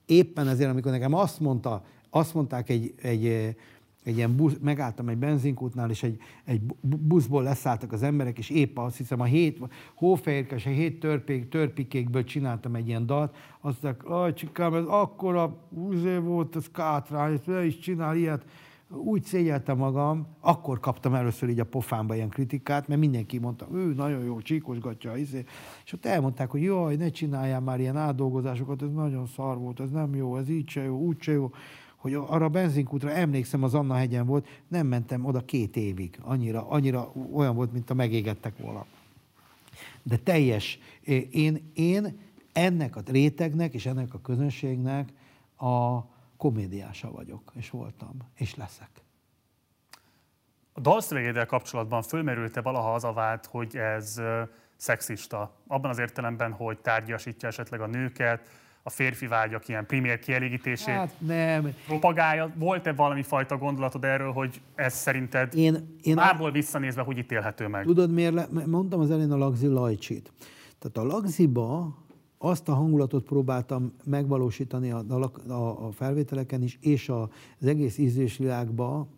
[0.06, 3.56] éppen ezért, amikor nekem azt mondta, azt mondták egy, egy,
[4.04, 8.50] egy ilyen busz, megálltam egy benzinkútnál, és egy, egy bu- buszból leszálltak az emberek, és
[8.50, 9.58] épp azt hiszem a hét
[9.94, 15.68] hófehérkes, a hét törpék, törpikékből csináltam egy ilyen dalt, azt mondták, aj csikám, ez akkora
[15.74, 18.44] húzé volt, ez kátrány, ezt ne is csinál ilyet.
[18.90, 23.94] Úgy szégyeltem magam, akkor kaptam először így a pofámba ilyen kritikát, mert mindenki mondta, ő
[23.94, 25.44] nagyon jó, csíkosgatja, izé.
[25.84, 29.90] és ott elmondták, hogy jaj, ne csináljál már ilyen átdolgozásokat, ez nagyon szar volt, ez
[29.90, 31.50] nem jó, ez így se jó, úgy se jó
[31.98, 36.18] hogy arra a benzinkútra emlékszem, az Anna hegyen volt, nem mentem oda két évig.
[36.22, 38.86] Annyira, annyira olyan volt, mint a megégettek volna.
[40.02, 40.78] De teljes.
[41.30, 42.20] Én, én
[42.52, 45.12] ennek a rétegnek és ennek a közönségnek
[45.56, 46.04] a
[46.36, 48.90] komédiása vagyok, és voltam, és leszek.
[50.72, 54.20] A dalszövegéddel kapcsolatban fölmerült-e valaha az a vált, hogy ez
[54.76, 55.54] szexista?
[55.66, 58.48] Abban az értelemben, hogy tárgyasítja esetleg a nőket,
[58.88, 61.74] a férfi vágyak ilyen primér kielégítését Hát nem.
[61.86, 62.52] propagálja.
[62.54, 67.84] Volt-e valami fajta gondolatod erről, hogy ez szerinted Én, én márból visszanézve hogy ítélhető meg?
[67.84, 70.32] Tudod, miért le, mondtam az elején a Lagzi Lajcsit.
[70.78, 71.98] Tehát a Lagziba
[72.38, 75.04] azt a hangulatot próbáltam megvalósítani a,
[75.48, 77.22] a, a felvételeken is, és a,
[77.60, 79.08] az egész ízlésvilágba,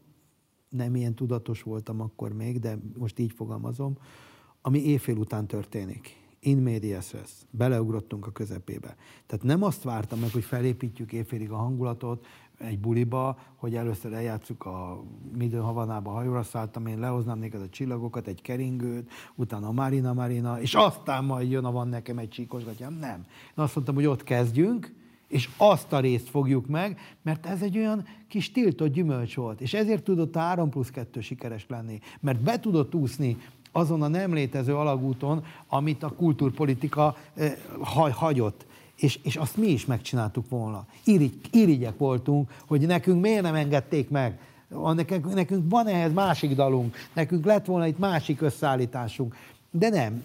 [0.69, 3.99] nem ilyen tudatos voltam akkor még, de most így fogalmazom,
[4.63, 6.17] ami éjfél után történik.
[6.43, 7.31] In medias res.
[7.51, 8.97] Beleugrottunk a közepébe.
[9.27, 12.27] Tehát nem azt vártam meg, hogy felépítjük éjfélig a hangulatot
[12.59, 15.03] egy buliba, hogy először eljátszuk a
[15.37, 20.61] Midő Havanába hajóra szálltam, én lehoznám neked a csillagokat, egy keringőt, utána a Marina Marina,
[20.61, 22.93] és aztán majd jön a van nekem egy csíkos gatyám.
[22.93, 23.19] Nem.
[23.27, 24.95] Én azt mondtam, hogy ott kezdjünk,
[25.29, 29.61] és azt a részt fogjuk meg, mert ez egy olyan kis tiltott gyümölcs volt.
[29.61, 31.99] És ezért tudott a 3 plusz 2 sikeres lenni.
[32.21, 33.37] Mert be tudott úszni
[33.73, 38.67] azon a nem létező alagúton, amit a kultúrpolitika eh, ha- hagyott.
[38.97, 40.87] És, és azt mi is megcsináltuk volna.
[41.05, 44.39] Irigy, irigyek voltunk, hogy nekünk miért nem engedték meg.
[44.95, 49.37] Nekünk, nekünk van ehhez másik dalunk, nekünk lett volna itt másik összeállításunk.
[49.71, 50.25] De nem.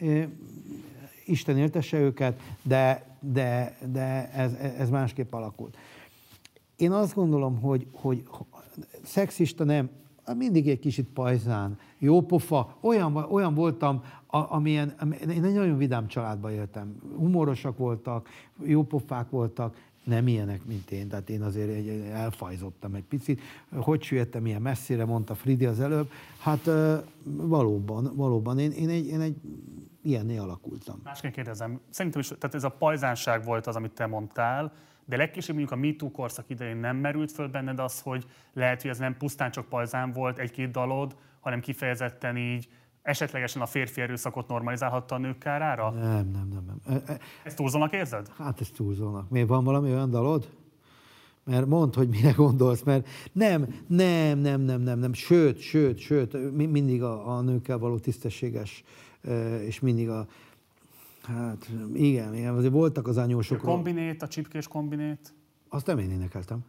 [0.00, 0.22] Ö,
[1.24, 5.76] Isten éltesse őket, de, de, de ez, ez másképp alakult.
[6.76, 8.22] Én azt gondolom, hogy, hogy
[9.04, 9.90] szexista nem,
[10.36, 16.52] mindig egy kicsit pajzán, jópofa, olyan, olyan voltam, amilyen, ami- én egy nagyon vidám családban
[16.52, 16.96] éltem.
[17.16, 18.28] Humorosak voltak,
[18.64, 23.40] jópofák voltak, nem ilyenek, mint én, tehát én azért elfajzottam egy picit.
[23.76, 26.10] Hogy süllyedtem ilyen messzire, mondta Fridi az előbb.
[26.38, 26.70] Hát
[27.24, 29.36] valóban, valóban, én, én, egy, én egy
[30.02, 31.00] ilyenné alakultam.
[31.04, 34.72] Másként kérdezem, szerintem is, tehát ez a pajzánság volt az, amit te mondtál,
[35.04, 38.90] de legkésőbb mondjuk a MeToo korszak idején nem merült föl benned az, hogy lehet, hogy
[38.90, 42.68] ez nem pusztán csak pajzán volt egy-két dalod, hanem kifejezetten így
[43.02, 45.90] esetlegesen a férfi erőszakot normalizálhatta a nők kárára?
[45.90, 46.80] Nem, nem, nem.
[46.86, 47.02] nem.
[47.44, 48.28] Ezt túlzónak érzed?
[48.38, 49.30] Hát ezt túlzónak.
[49.30, 50.48] Miért van valami olyan dalod?
[51.44, 55.12] Mert mondd, hogy mire gondolsz, mert nem, nem, nem, nem, nem, nem.
[55.12, 58.84] Sőt, sőt, sőt, mi- mindig a, a nőkkel való tisztességes,
[59.66, 60.26] és mindig a,
[61.22, 63.74] hát igen, igen, azért voltak az A anyósokról.
[63.74, 65.34] kombinét, a csipkés kombinét.
[65.68, 66.64] Azt nem én énekeltem.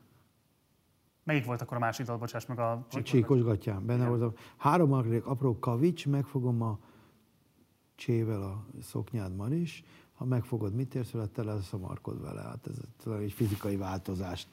[1.24, 3.10] Melyik volt akkor a másik dal, bocsáss meg a A csíkos?
[3.10, 3.86] csíkos gatyám.
[3.86, 4.34] Benne voltam.
[4.58, 6.80] Három akrék apró kavics, megfogom a
[7.96, 9.84] csével a szoknyádban is,
[10.22, 12.42] ha megfogod, mit érsz vele, tele lesz a markod vele.
[12.42, 14.48] Hát ez talán egy fizikai változást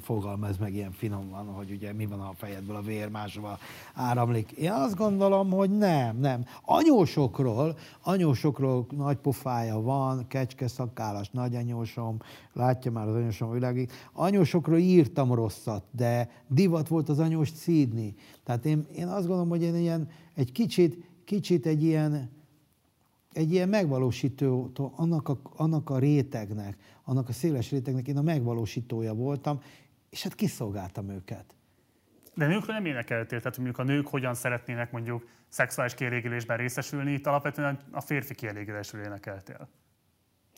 [0.00, 3.58] fogalmaz meg ilyen finoman, hogy ugye mi van a fejedből, a vér máshova
[3.94, 4.50] áramlik.
[4.50, 6.44] Én azt gondolom, hogy nem, nem.
[6.62, 12.18] Anyósokról, anyósokról nagy pofája van, kecskeszakállas nagyanyósom,
[12.52, 13.90] látja már az anyósom világig.
[14.12, 18.14] Anyósokról írtam rosszat, de divat volt az anyós szídni.
[18.44, 22.36] Tehát én, én azt gondolom, hogy én ilyen, egy kicsit, kicsit egy ilyen,
[23.38, 29.14] egy ilyen megvalósító, annak a, annak a rétegnek, annak a széles rétegnek én a megvalósítója
[29.14, 29.60] voltam,
[30.10, 31.54] és hát kiszolgáltam őket.
[32.34, 37.26] De nőkről nem énekeltél, tehát mondjuk a nők hogyan szeretnének mondjuk szexuális kielégülésben részesülni, itt
[37.26, 39.68] alapvetően a férfi kielégülésről énekeltél.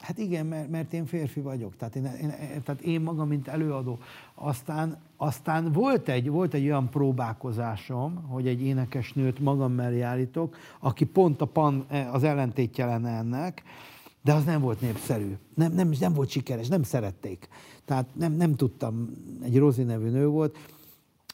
[0.00, 3.98] Hát igen, mert, mert én férfi vagyok, tehát én, én, tehát én magam, mint előadó.
[4.34, 11.04] Aztán, aztán volt, egy, volt egy olyan próbálkozásom, hogy egy énekesnőt magam mellé állítok, aki
[11.04, 13.62] pont a pan, az ellentétje lenne ennek,
[14.22, 15.36] de az nem volt népszerű.
[15.54, 17.48] Nem, nem, nem volt sikeres, nem szerették.
[17.84, 19.10] Tehát nem, nem tudtam,
[19.42, 20.56] egy Rozi nevű nő volt,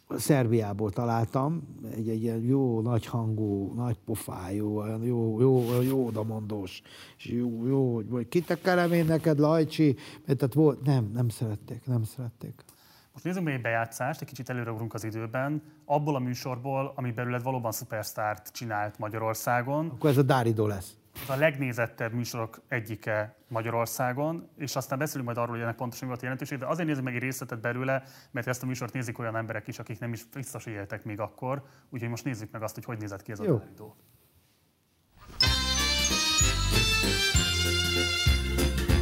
[0.09, 1.63] Szerbiából találtam,
[1.95, 6.83] egy, egy ilyen jó, nagy hangú, nagy pofájú, olyan jó, jó, jó odamondós,
[7.17, 9.97] és jó, jó, hogy vagy kitekerem én neked, Lajcsi,
[10.27, 12.65] mert tehát volt, nem, nem szerették, nem szerették.
[13.13, 17.43] Most nézzük meg egy bejátszást, egy kicsit előreugrunk az időben, abból a műsorból, ami belőled
[17.43, 19.89] valóban szupersztárt csinált Magyarországon.
[19.89, 20.97] Akkor ez a Dáridó lesz.
[21.23, 26.09] Ez a legnézettebb műsorok egyike Magyarországon, és aztán beszélünk majd arról, hogy ennek pontosan mi
[26.09, 29.19] volt a jelentőség, de azért nézzük meg egy részletet belőle, mert ezt a műsort nézik
[29.19, 32.75] olyan emberek is, akik nem is biztos éltek még akkor, úgyhogy most nézzük meg azt,
[32.75, 33.57] hogy hogy nézett ki ez a Jó.
[33.57, 33.97] Dáridó.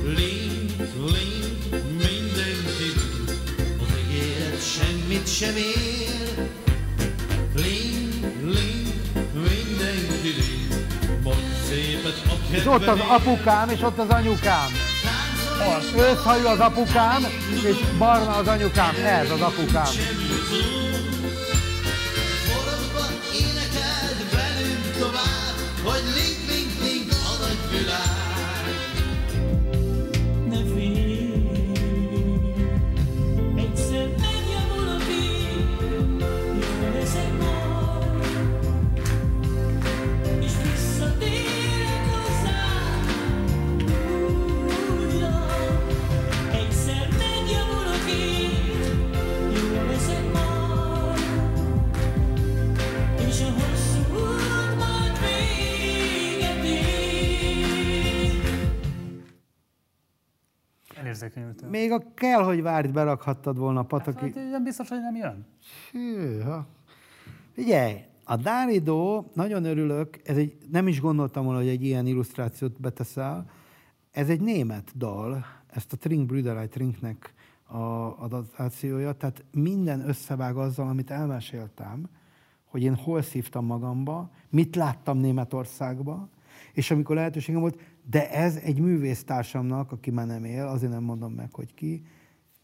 [0.03, 2.91] Link, link, mindenki
[3.81, 6.64] az ígéret semmit sem ér.
[12.55, 14.71] És ott az apukám, és ott az anyukám.
[15.97, 17.27] Őszhajú az apukám,
[17.65, 18.95] és barna az anyukám.
[19.05, 19.93] Ez az apukám.
[61.15, 61.69] Elérzékenyültem.
[61.69, 64.25] Még a kell, hogy várj, berakhattad volna a pataki.
[64.25, 65.47] Hát, nem biztos, hogy nem jön.
[65.93, 66.67] Hűha.
[67.53, 72.81] Figyelj, a Dáridó, nagyon örülök, ez egy, nem is gondoltam volna, hogy egy ilyen illusztrációt
[72.81, 73.51] beteszel.
[74.11, 77.35] Ez egy német dal, ezt a Trink Brüderei Trinknek
[77.67, 77.83] a
[78.23, 82.09] adaptációja, tehát minden összevág azzal, amit elmeséltem,
[82.65, 86.29] hogy én hol szívtam magamba, mit láttam Németországba,
[86.75, 87.81] és amikor lehetőségem volt,
[88.11, 92.03] de ez egy művésztársamnak, aki már nem él, azért nem mondom meg, hogy ki,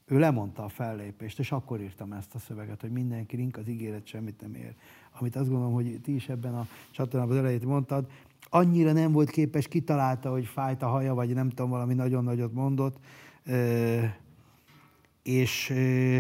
[0.06, 4.06] ő lemondta a fellépést, és akkor írtam ezt a szöveget, hogy mindenki rink az ígéret
[4.06, 4.74] semmit nem ér.
[5.18, 8.10] Amit azt gondolom, hogy ti is ebben a csatornában az elejét mondtad,
[8.48, 12.52] annyira nem volt képes, kitalálta, hogy fájt a haja, vagy nem tudom, valami nagyon nagyot
[12.52, 12.98] mondott,
[13.44, 13.98] ö,
[15.22, 16.18] és, ö,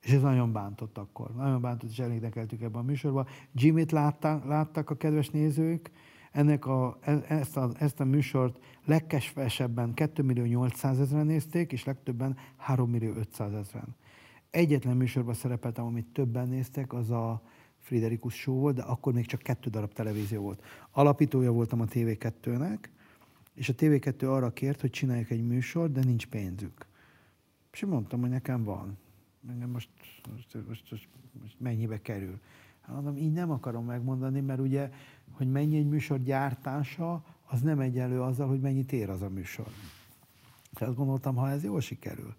[0.00, 1.34] és ez nagyon bántott akkor.
[1.34, 3.26] Nagyon bántott, és elénekeltük ebben a műsorban.
[3.52, 5.90] Jimmy-t látták, láttak a kedves nézők,
[6.30, 11.84] ennek a, e- ezt, a, ezt a műsort legkesvesebben 2 millió 800 ezeren nézték, és
[11.84, 13.96] legtöbben 3 millió 500 ezeren.
[14.50, 17.42] Egyetlen műsorban szerepeltem, amit többen néztek, az a
[17.78, 20.64] Friderikus Show volt, de akkor még csak kettő darab televízió volt.
[20.90, 22.78] Alapítója voltam a TV2-nek,
[23.54, 26.86] és a TV2 arra kért, hogy csináljuk egy műsort, de nincs pénzük.
[27.72, 28.98] És mondtam, hogy nekem van.
[29.48, 29.88] Engem most,
[30.30, 31.08] most, most, most,
[31.42, 32.40] most mennyibe kerül.
[32.80, 34.90] Hát mondom, így nem akarom megmondani, mert ugye,
[35.32, 39.66] hogy mennyi egy műsor gyártása, az nem egyenlő azzal, hogy mennyit ér az a műsor.
[40.72, 42.34] Tehát azt gondoltam, ha ez jól sikerül.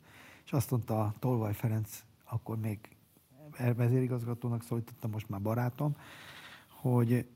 [0.45, 2.79] És azt mondta Tolvaj Ferenc, akkor még
[3.75, 5.95] vezérigazgatónak szólítottam, most már barátom,
[6.67, 7.27] hogy,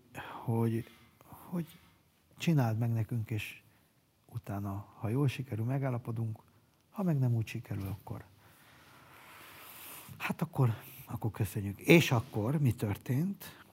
[0.44, 0.90] hogy,
[1.50, 1.66] hogy
[2.38, 3.62] csináld meg nekünk, és
[4.26, 6.40] utána, ha jól sikerül, megállapodunk,
[6.90, 8.26] ha meg nem úgy sikerül, akkor
[10.18, 10.74] hát akkor,
[11.06, 11.80] akkor köszönjük.
[11.80, 13.65] És akkor mi történt?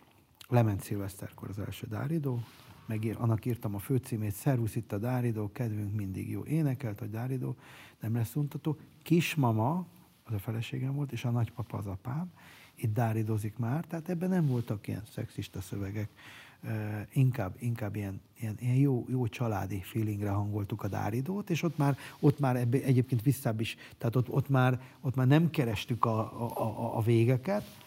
[0.52, 2.42] Lement szilveszterkor az első Dáridó,
[2.86, 6.44] megír, annak írtam a főcímét, Szervusz itt a Dáridó, kedvünk mindig jó.
[6.44, 7.56] Énekelt, hogy Dáridó,
[8.00, 8.76] nem lesz untató.
[9.02, 9.86] Kismama,
[10.24, 12.32] az a feleségem volt, és a nagypapa az apám,
[12.74, 16.08] itt dáridozik már, tehát ebben nem voltak ilyen szexista szövegek,
[16.62, 16.70] uh,
[17.12, 21.96] inkább, inkább ilyen, ilyen, ilyen jó, jó családi feelingre hangoltuk a dáridót, és ott már,
[22.20, 26.18] ott már ebbe, egyébként visszább is, tehát ott, ott, már, ott már nem kerestük a,
[26.18, 27.81] a, a, a végeket,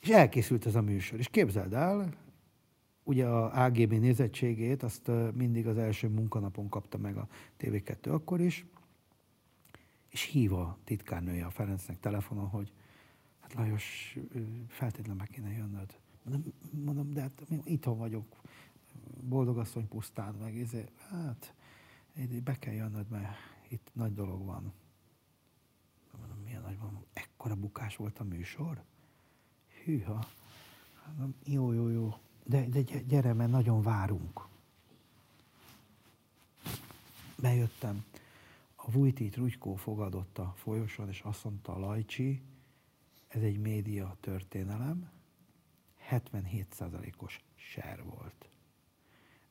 [0.00, 1.18] és elkészült ez a műsor.
[1.18, 2.14] És képzeld el,
[3.02, 8.66] ugye a AGB nézettségét, azt mindig az első munkanapon kapta meg a TV2 akkor is,
[10.08, 12.72] és hív a titkárnője a Ferencnek telefonon, hogy
[13.40, 14.18] hát Lajos,
[14.68, 15.98] feltétlenül meg kéne jönnöd.
[16.22, 16.52] Mondom,
[16.84, 18.36] mondom de hát itthon vagyok,
[19.22, 21.54] boldogasszony pusztán, meg izé, hát
[22.44, 23.36] be kell jönnöd, mert
[23.68, 24.72] itt nagy dolog van.
[26.18, 27.04] Mondom, milyen nagy van?
[27.12, 28.82] Ekkora bukás volt a műsor?
[29.88, 30.28] Hűha.
[31.44, 32.14] Jó, jó, jó.
[32.44, 34.48] De, de gy- gyere, mert nagyon várunk.
[37.36, 38.04] Bejöttem.
[38.76, 42.42] A Vujtit Rugykó fogadott a folyosón, és azt mondta, Lajcsi,
[43.28, 45.10] ez egy média történelem,
[46.10, 48.48] 77%-os ser volt.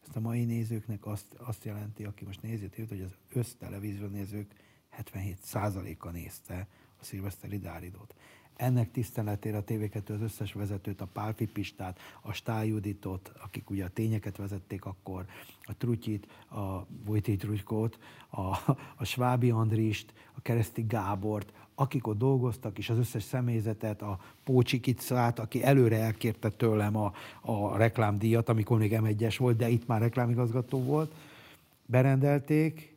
[0.01, 4.53] Ezt a mai nézőknek azt, azt jelenti, aki most nézi, hogy az össztelevízió nézők
[4.97, 6.67] 77%-a nézte
[6.99, 8.15] a szilveszteri Dáridót.
[8.57, 13.85] Ennek tiszteletére a TV2 az összes vezetőt, a Pál Pipistát, a Stál Juditot, akik ugye
[13.85, 15.25] a tényeket vezették akkor,
[15.61, 18.41] a Trutyit, a Vojti Trutykót, a,
[18.95, 25.39] a Svábi Andrist, a Kereszti Gábort, akik ott dolgoztak, és az összes személyzetet, a Pócsikicát,
[25.39, 30.83] aki előre elkérte tőlem a, a reklámdíjat, amikor még M1-es volt, de itt már reklámigazgató
[30.83, 31.13] volt,
[31.85, 32.95] berendelték,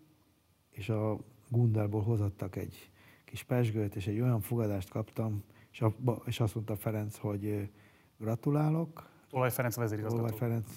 [0.70, 1.18] és a
[1.48, 2.88] Gundelból hozattak egy
[3.24, 5.94] kis pesgőt, és egy olyan fogadást kaptam, és, a,
[6.24, 7.70] és azt mondta Ferenc, hogy
[8.18, 10.22] gratulálok, Olaj Ferenc vezérigazgató.
[10.22, 10.70] Olvaj Ferenc,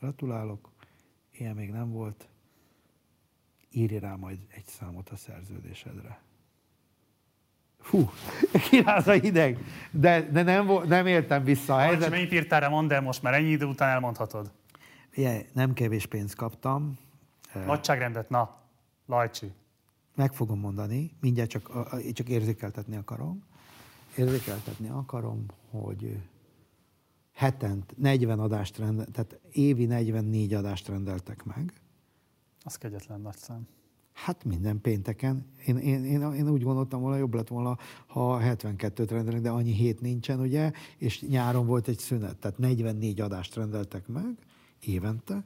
[0.00, 0.70] gratulálok,
[1.30, 2.28] ilyen még nem volt,
[3.70, 6.20] írj rá majd egy számot a szerződésedre.
[7.80, 8.10] Fú,
[8.70, 9.58] kiráz a hideg,
[9.90, 12.10] de, de nem, nem éltem vissza a helyzet.
[12.10, 14.52] mennyit írtál rá, mondd el most már ennyi idő után elmondhatod.
[15.16, 16.98] Ugye, nem kevés pénzt kaptam,
[17.66, 18.56] Nagyságrendet, na,
[19.06, 19.52] Lajcsi.
[20.14, 21.70] meg fogom mondani, mindjárt csak,
[22.12, 23.44] csak érzékeltetni akarom.
[24.16, 26.22] Érzékeltetni akarom, hogy
[27.32, 31.72] hetent 40 adást rendel, tehát évi 44 adást rendeltek meg.
[32.62, 33.66] Az kegyetlen nagy szám.
[34.12, 35.46] Hát minden pénteken.
[35.66, 39.72] Én, én, én, én úgy gondoltam volna, jobb lett volna, ha 72-t rendelnek, de annyi
[39.72, 44.36] hét nincsen, ugye, és nyáron volt egy szünet, tehát 44 adást rendeltek meg
[44.80, 45.44] évente,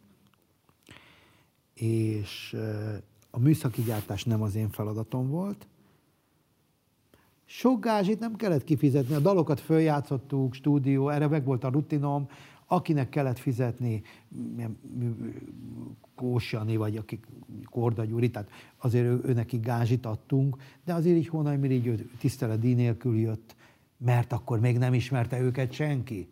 [1.75, 2.57] és
[3.31, 5.67] a műszaki gyártás nem az én feladatom volt.
[7.49, 12.29] Sok gázsit nem kellett kifizetni, a dalokat följátszottuk, stúdió, erre meg volt a rutinom,
[12.67, 14.03] akinek kellett fizetni,
[16.15, 17.27] Kós Jani, vagy akik
[17.65, 22.11] Korda Gyuri, tehát azért ő, ő neki gázsit adtunk, de azért így Hónai Mirigy ő
[22.19, 23.57] tisztelet díj nélkül jött,
[23.97, 26.29] mert akkor még nem ismerte őket senki.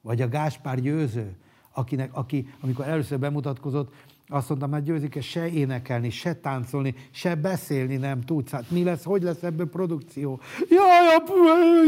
[0.00, 1.36] Vagy a Gáspár Győző,
[1.76, 3.92] akinek, aki, amikor először bemutatkozott,
[4.28, 8.50] azt mondtam, hát Győzike, se énekelni, se táncolni, se beszélni nem tudsz.
[8.50, 10.40] Hát mi lesz, hogy lesz ebből produkció?
[10.68, 11.34] Jaj, apu,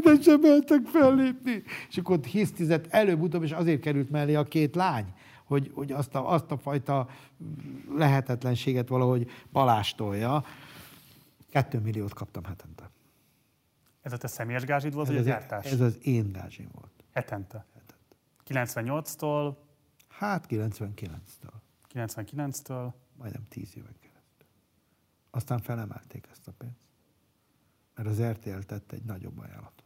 [0.03, 1.63] de sem mertek fellépni.
[1.89, 5.05] És akkor ott hisztizett előbb-utóbb, és azért került mellé a két lány,
[5.45, 7.09] hogy, hogy azt, a, azt a fajta
[7.97, 10.45] lehetetlenséget valahogy palástolja.
[11.51, 12.91] Kettő milliót kaptam hetente.
[14.03, 15.73] Ez a te személyes gázsid volt, Ez vagy a az, gyártás?
[15.73, 16.91] ez az én gázsim volt.
[17.13, 17.67] Hetente.
[18.49, 19.55] 98-tól,
[20.19, 21.53] Hát 99-től.
[21.95, 24.47] 99-től, majdnem tíz éven keresztül.
[25.31, 26.81] Aztán felemelték ezt a pénzt.
[27.95, 29.85] Mert az RTL tett egy nagyobb ajánlatot.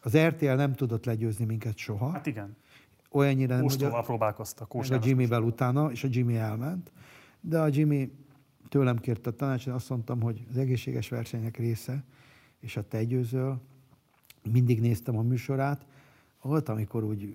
[0.00, 2.10] Az RTL nem tudott legyőzni minket soha.
[2.10, 2.56] hát igen,
[3.10, 4.74] Olyannyira nem, hogy a, próbálkoztak.
[4.74, 6.92] A Jimmyvel utána, és a Jimmy elment.
[7.40, 8.12] De a Jimmy
[8.68, 12.04] tőlem kérte a tanácsot, azt mondtam, hogy az egészséges versenyek része,
[12.60, 13.60] és a te győzöl,
[14.50, 15.86] mindig néztem a műsorát,
[16.42, 17.34] volt, amikor úgy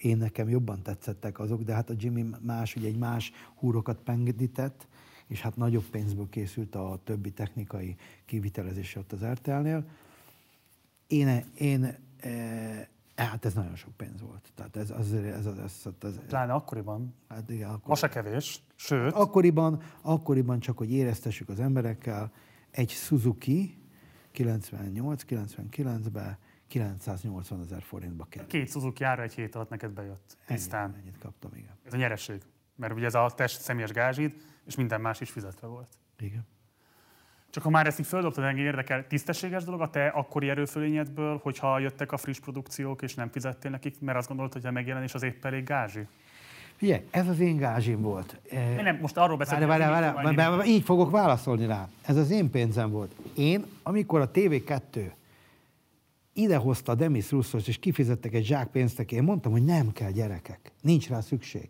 [0.00, 4.86] én nekem jobban tetszettek azok, de hát a Jimmy más, ugye egy más húrokat pengedített,
[5.26, 9.84] és hát nagyobb pénzből készült a többi technikai kivitelezése ott az RTL-nél.
[11.06, 14.52] Én, én e, hát ez nagyon sok pénz volt.
[14.54, 17.14] Tehát ez, az, ez, ez, ez, ez, Pláne akkoriban.
[17.28, 18.62] hát igen, akkor, Ma se kevés.
[18.74, 22.32] Sőt, akkoriban, akkoriban csak, hogy éreztessük az emberekkel,
[22.70, 23.76] egy Suzuki
[24.34, 26.38] 98-99-ben
[26.80, 28.50] 980 ezer forintba került.
[28.50, 30.36] két Suzuki ára egy hét alatt neked bejött.
[30.46, 30.82] Tisztán.
[30.82, 31.76] Ennyit, ennyit kaptam, igen.
[31.84, 32.40] Ez a nyereség.
[32.76, 34.34] Mert ugye ez a test személyes gázsid,
[34.66, 35.88] és minden más is fizetve volt.
[36.18, 36.46] igen.
[37.50, 41.78] Csak ha már ezt így földobtad, engem érdekel, tisztességes dolog a te akkori erőfölényedből, hogyha
[41.78, 45.22] jöttek a friss produkciók, és nem fizettél nekik, mert azt gondolod, hogy a megjelenés az
[45.22, 46.06] épp elég gázsi?
[46.76, 48.40] Figyelj, ez az én gázsim volt.
[48.50, 49.68] Eh, Nem, most arról beszélek.
[49.68, 51.88] Várj, várj, várj, így fogok válaszolni rá.
[52.02, 53.14] Ez az én pénzem volt.
[53.36, 55.10] Én, amikor a TV2
[56.32, 60.10] idehozta a Demis Russos, és kifizettek egy zsák pénzt neki, én mondtam, hogy nem kell
[60.10, 61.68] gyerekek, nincs rá szükség.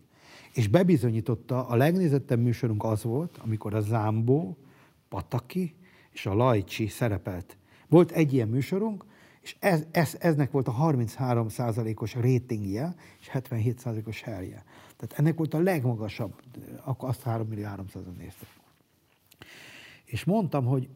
[0.55, 4.57] És bebizonyította, a legnézettebb műsorunk az volt, amikor a Zámbó,
[5.09, 5.75] Pataki
[6.11, 7.57] és a Lajcsi szerepelt.
[7.89, 9.05] Volt egy ilyen műsorunk,
[9.41, 14.65] és ez, ez, eznek volt a 33%-os ratingje, és 77%-os helye.
[14.97, 16.35] Tehát ennek volt a legmagasabb,
[16.85, 18.49] akkor azt 3 millió 300 néztek.
[20.05, 20.89] És mondtam, hogy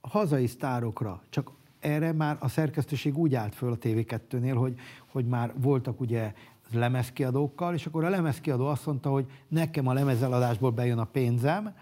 [0.00, 1.50] hazai sztárokra, csak
[1.84, 4.74] erre már a szerkesztőség úgy állt föl a TV2-nél, hogy,
[5.06, 6.32] hogy már voltak ugye
[6.72, 11.74] lemezkiadókkal, és akkor a lemezkiadó azt mondta, hogy nekem a lemezeladásból bejön a pénzem,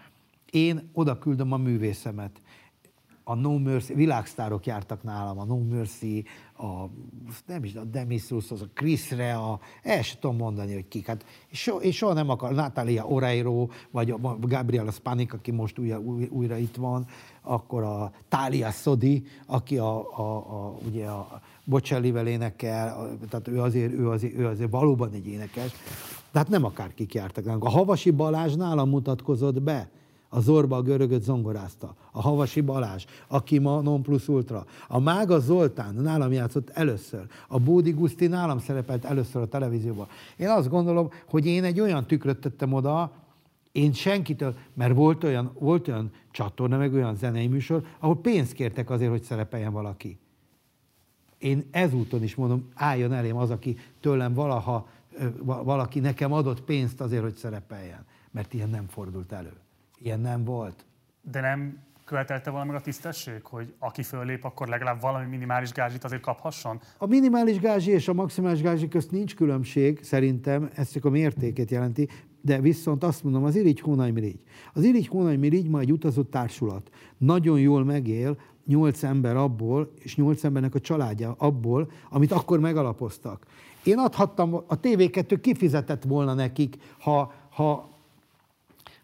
[0.51, 2.41] én oda küldöm a művészemet.
[3.23, 6.25] A No Mercy, világsztárok jártak nálam, a No Mercy,
[6.57, 6.85] a,
[7.45, 11.07] nem is, a Demis Roussos, a Chris Rea, el sem tudom mondani, hogy kik.
[11.07, 15.99] Hát, so, és soha nem akar, Natalia Oreiro, vagy a Gabriela Spanik, aki most újra,
[15.99, 17.05] új, újra itt van,
[17.41, 23.93] akkor a Tália Sodi, aki a, a, a, ugye a Bocellivel énekel, tehát ő azért,
[23.93, 25.71] ő, azért, ő azért valóban egy énekes.
[26.31, 27.63] De hát nem akárkik jártak nálunk.
[27.63, 29.89] A Havasi Balázs nálam mutatkozott be.
[30.33, 31.95] A Zorba a görögöt zongorázta.
[32.11, 34.65] A Havasi Balázs, aki ma non plus ultra.
[34.87, 37.25] A Mága Zoltán nálam játszott először.
[37.47, 40.07] A Bódi Guszti nálam szerepelt először a televízióban.
[40.37, 43.11] Én azt gondolom, hogy én egy olyan tükröt tettem oda,
[43.71, 48.89] Én senkitől, mert volt olyan, volt olyan csatorna, meg olyan zenei műsor, ahol pénzt kértek
[48.89, 50.19] azért, hogy szerepeljen valaki.
[51.37, 54.87] Én ezúton is mondom, álljon elém az, aki tőlem valaha,
[55.43, 58.05] valaki nekem adott pénzt azért, hogy szerepeljen.
[58.31, 59.62] Mert ilyen nem fordult elő.
[60.03, 60.85] Ilyen nem volt.
[61.21, 66.03] De nem követelte volna meg a tisztesség, hogy aki föllép, akkor legalább valami minimális gázsit
[66.03, 66.79] azért kaphasson?
[66.97, 71.71] A minimális gázsi és a maximális gázsi közt nincs különbség, szerintem, ez csak a mértékét
[71.71, 72.09] jelenti,
[72.41, 74.39] de viszont azt mondom, az Irigy Hónai Mirigy.
[74.73, 76.89] Az Irigy Hónai Mirigy ma egy utazó társulat.
[77.17, 83.45] Nagyon jól megél nyolc ember abból, és nyolc embernek a családja abból, amit akkor megalapoztak.
[83.83, 87.92] Én adhattam, a TV2 kifizetett volna nekik, ha, ha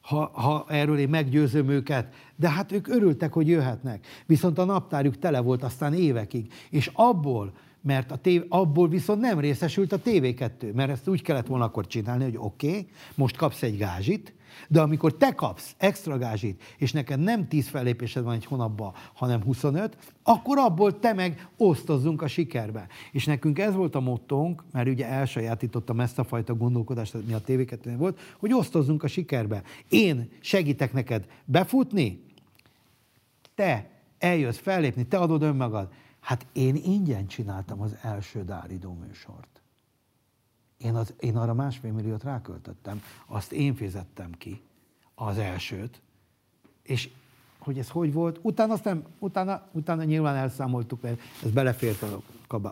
[0.10, 4.08] ha, ha erről én meggyőzöm őket, de hát ők örültek, hogy jöhetnek.
[4.26, 6.54] Viszont a naptárjuk tele volt aztán évekig.
[6.70, 11.48] És abból, mert a tév, abból viszont nem részesült a TV2, mert ezt úgy kellett
[11.48, 14.34] volna akkor csinálni, hogy oké, okay, most kapsz egy gázsit,
[14.68, 19.44] de amikor te kapsz extra gázsit, és neked nem 10 fellépésed van egy hónapban, hanem
[19.44, 22.88] 25, akkor abból te meg osztozzunk a sikerbe.
[23.12, 27.42] És nekünk ez volt a mottónk, mert ugye elsajátítottam ezt a fajta gondolkodást, mi a
[27.42, 29.64] tv 2 volt, hogy osztozzunk a sikerbe.
[29.90, 32.24] Én segítek neked befutni,
[33.56, 33.90] te
[34.20, 35.90] eljössz fellépni, te adod önmagad.
[36.20, 39.59] Hát én ingyen csináltam az első Dáridó műsort.
[40.84, 44.62] Én, az, én arra másfél milliót ráköltöttem, azt én fizettem ki,
[45.16, 46.02] az elsőt,
[46.84, 47.10] és
[47.60, 52.22] hogy ez hogy volt, utána, azt nem, utána, utána nyilván elszámoltuk, mert ez belefért a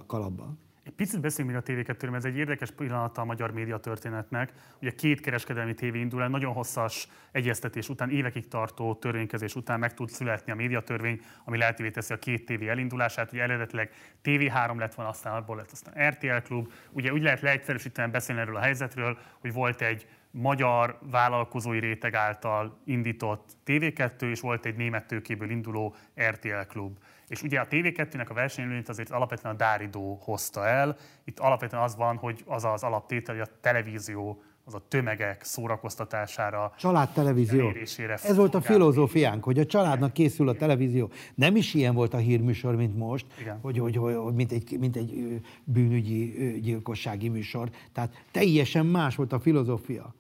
[0.06, 0.54] kalapba.
[0.88, 4.54] Egy picit beszéljünk még a TV2-ről, mert ez egy érdekes pillanata a magyar média történetnek.
[4.82, 9.94] Ugye két kereskedelmi tévé indul el, nagyon hosszas egyeztetés után, évekig tartó törvénykezés után meg
[9.94, 13.32] tud születni a médiatörvény, ami lehetővé teszi a két tévé elindulását.
[13.32, 13.92] Ugye eredetileg
[14.24, 16.72] TV3 lett volna, aztán abból lett aztán RTL Klub.
[16.92, 22.80] Ugye úgy lehet leegyszerűsítően beszélni erről a helyzetről, hogy volt egy magyar vállalkozói réteg által
[22.86, 25.96] indított TV2, és volt egy német tőkéből induló
[26.30, 26.98] RTL Klub.
[27.28, 30.98] És ugye a TV2-nek a versenyelőnyt azért alapvetően a Dáridó hozta el.
[31.24, 36.74] Itt alapvetően az van, hogy az az alaptétel, hogy a televízió az a tömegek szórakoztatására,
[36.78, 37.60] Családtelevízió.
[37.60, 41.10] elérésére Ez volt a filozófiánk, hogy a családnak készül a televízió.
[41.36, 43.60] Nem is ilyen volt a hírműsor, mint most, Igen.
[43.62, 47.70] hogy, hogy, hogy, hogy mint, egy, mint egy bűnügyi, gyilkossági műsor.
[47.94, 50.14] Tehát teljesen más volt a filozófia.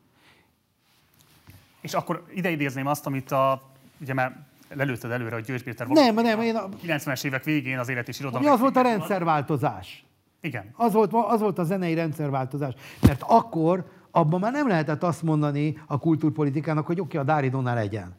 [1.81, 3.61] És akkor ide idézném azt, amit a,
[4.01, 7.89] ugye már lelőtted előre, hogy György Péter Nem, nem, én a, 90-es évek végén az
[7.89, 8.45] élet és irodalom.
[8.45, 10.05] ami az volt a rendszerváltozás.
[10.41, 10.73] Igen.
[10.75, 12.73] Az volt, az volt a zenei rendszerváltozás.
[13.01, 17.75] Mert akkor abban már nem lehetett azt mondani a kultúrpolitikának, hogy oké, okay, a Dáridónál
[17.75, 18.15] legyen.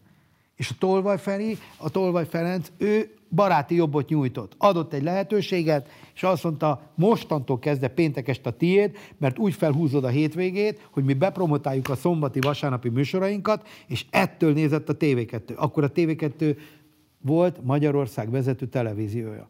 [0.57, 4.55] És a Tolvaj Feri, a Tolvaj Ferenc, ő baráti jobbot nyújtott.
[4.59, 10.09] Adott egy lehetőséget, és azt mondta, mostantól kezdve péntek este tiéd, mert úgy felhúzod a
[10.09, 15.57] hétvégét, hogy mi bepromotáljuk a szombati, vasárnapi műsorainkat, és ettől nézett a TV2.
[15.57, 16.57] Akkor a TV2
[17.21, 19.49] volt Magyarország vezető televíziója.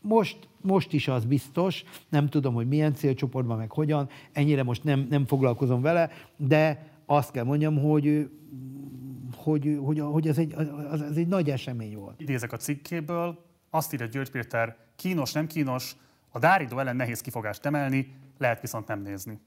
[0.00, 5.06] Most, most is az biztos, nem tudom, hogy milyen célcsoportban, meg hogyan, ennyire most nem,
[5.10, 8.30] nem foglalkozom vele, de azt kell mondjam, hogy,
[9.42, 10.54] hogy, hogy, hogy ez, egy,
[10.90, 12.20] az, ez egy nagy esemény volt.
[12.20, 15.96] Idézek a cikkéből, azt írja György Péter, kínos, nem kínos,
[16.30, 19.40] a Dáridó ellen nehéz kifogást emelni, lehet viszont nem nézni.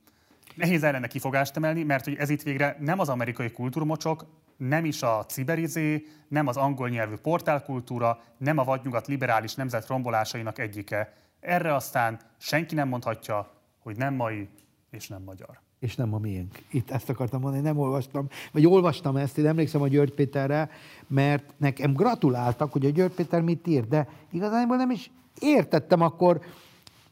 [0.56, 4.26] Nehéz ellene kifogást emelni, mert hogy ez itt végre nem az amerikai kultúrmocsok,
[4.57, 10.60] nem is a ciberizé, nem az angol nyelvű portálkultúra, nem a vadnyugat liberális nemzet rombolásainak
[10.60, 11.14] egyike.
[11.40, 14.49] Erre aztán senki nem mondhatja, hogy nem mai
[14.90, 15.62] és nem magyar.
[15.84, 16.61] És nem a miénk.
[16.72, 20.69] Itt ezt akartam mondani, nem olvastam, vagy olvastam ezt, én emlékszem a György Péterre,
[21.07, 26.41] mert nekem gratuláltak, hogy a György Péter mit ír, de igazából nem is értettem akkor,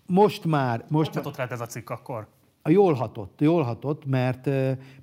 [0.05, 2.27] most már, most Most hatott rád ez a cikk akkor?
[2.61, 4.45] a jól hatott, jól hatott, mert,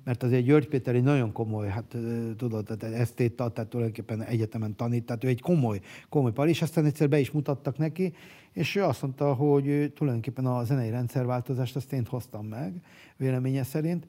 [0.03, 1.95] mert azért György Péter egy nagyon komoly, hát
[2.37, 5.79] tudod, tehát esztéta, tehát tulajdonképpen egyetemen tanít, tehát ő egy komoly,
[6.09, 8.13] komoly pali, és aztán egyszer be is mutattak neki,
[8.53, 12.81] és ő azt mondta, hogy tulajdonképpen a zenei rendszerváltozást azt én hoztam meg,
[13.17, 14.07] véleménye szerint,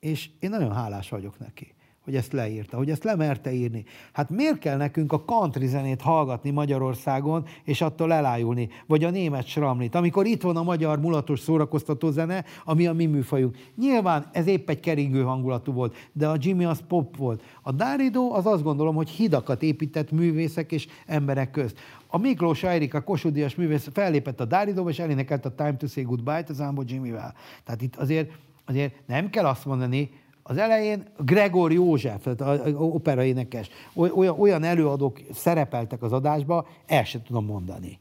[0.00, 3.84] és én nagyon hálás vagyok neki hogy ezt leírta, hogy ezt lemerte írni.
[4.12, 8.68] Hát miért kell nekünk a country zenét hallgatni Magyarországon, és attól elájulni?
[8.86, 13.06] Vagy a német sramlit, amikor itt van a magyar mulatos szórakoztató zene, ami a mi
[13.06, 13.56] műfajunk.
[13.76, 17.42] Nyilván ez épp egy keringő hangulatú volt, de a Jimmy az pop volt.
[17.62, 21.78] A Dáridó az azt gondolom, hogy hidakat épített művészek és emberek közt.
[22.06, 26.50] A Miklós Erika Kossuth-díjas művész fellépett a Dáridóba, és elénekelt a Time to Say Goodbye-t
[26.50, 27.34] az Ámbó Jimmyvel.
[27.64, 28.30] Tehát itt azért,
[28.66, 30.10] azért nem kell azt mondani,
[30.50, 37.04] az elején Gregor József, tehát a- operaénekes, oly- olyan, olyan előadók szerepeltek az adásba, el
[37.04, 37.98] sem tudom mondani.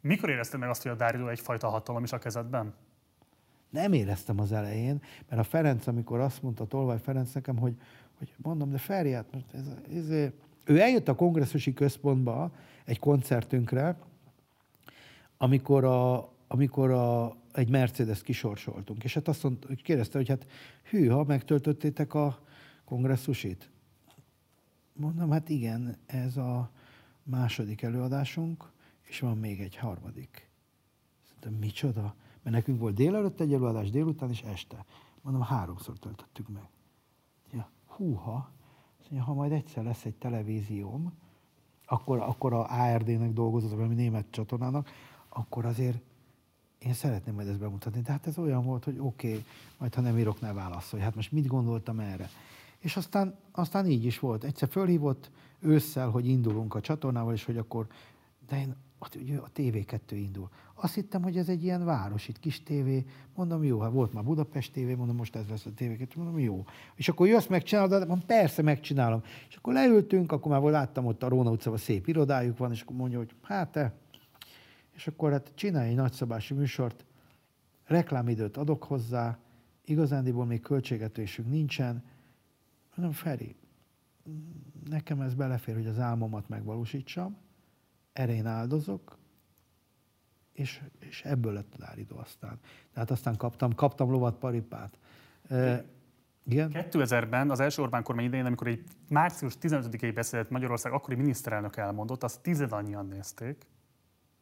[0.00, 2.74] Mikor érezted meg azt, hogy a Dáridó egyfajta hatalom is a kezedben?
[3.70, 7.74] Nem éreztem az elején, mert a Ferenc, amikor azt mondta, Tolvaj Ferenc nekem, hogy,
[8.18, 9.64] hogy mondom, de Feri, hát most ez,
[9.96, 10.30] ez,
[10.64, 12.50] ő eljött a kongresszusi központba
[12.84, 13.96] egy koncertünkre,
[15.38, 19.04] amikor, a, amikor a, egy Mercedes kisorsoltunk.
[19.04, 20.46] És hát azt mondta, hogy kérdezte, hogy hát
[20.82, 22.38] hű, ha megtöltöttétek a
[22.84, 23.70] kongresszusit?
[24.92, 26.70] Mondom, hát igen, ez a
[27.22, 28.70] második előadásunk,
[29.02, 30.50] és van még egy harmadik.
[31.24, 32.14] Szerintem micsoda?
[32.42, 34.84] Mert nekünk volt délelőtt egy előadás, délután és este.
[35.20, 36.68] Mondom, háromszor töltöttük meg.
[37.52, 38.50] Ja, húha,
[38.98, 41.12] Azt mondja, ha majd egyszer lesz egy televízióm,
[41.86, 44.90] akkor, akkor a ARD-nek dolgozott, valami német csatornának,
[45.28, 46.08] akkor azért
[46.86, 48.00] én szeretném majd ezt bemutatni.
[48.00, 49.44] De hát ez olyan volt, hogy oké, okay,
[49.78, 51.02] majd ha nem írok, ne válaszolj.
[51.02, 52.28] Hát most mit gondoltam erre?
[52.78, 54.44] És aztán, aztán így is volt.
[54.44, 55.30] Egyszer fölhívott
[55.60, 57.86] ősszel, hogy indulunk a csatornával, és hogy akkor,
[58.48, 60.48] de én, ott ugye a TV2 indul.
[60.74, 63.04] Azt hittem, hogy ez egy ilyen város, itt kis tévé.
[63.34, 66.64] Mondom, jó, hát volt már Budapest tévé, mondom, most ez lesz a TV2, mondom, jó.
[66.94, 69.22] És akkor jössz, megcsinálod, de mondom, persze, megcsinálom.
[69.48, 72.96] És akkor leültünk, akkor már láttam ott a Róna utcában szép irodájuk van, és akkor
[72.96, 73.94] mondja, hogy hát te,
[75.00, 77.04] és akkor hát csinálj egy nagyszabású műsort,
[77.84, 79.38] reklámidőt adok hozzá,
[79.84, 82.04] igazándiból még költségetésünk nincsen.
[82.94, 83.56] Mondom, Feri,
[84.88, 87.36] nekem ez belefér, hogy az álmomat megvalósítsam,
[88.12, 89.18] erre én áldozok,
[90.52, 92.58] és, és ebből lett a Dáridó aztán.
[92.92, 94.98] Tehát aztán kaptam, kaptam lovat paripát.
[95.48, 95.84] E,
[96.44, 96.70] igen?
[96.72, 102.22] 2000-ben az első Orbán kormány idején, amikor egy március 15-i beszédet Magyarország akkori miniszterelnök elmondott,
[102.22, 103.66] azt tized annyian nézték,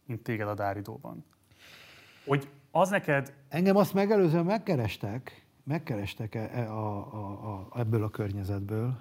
[0.09, 1.25] mint téged a Dáridóban.
[2.25, 8.09] Hogy az neked Engem azt megelőzően megkerestek, megkerestek e, e, a, a, a, ebből a
[8.09, 8.99] környezetből,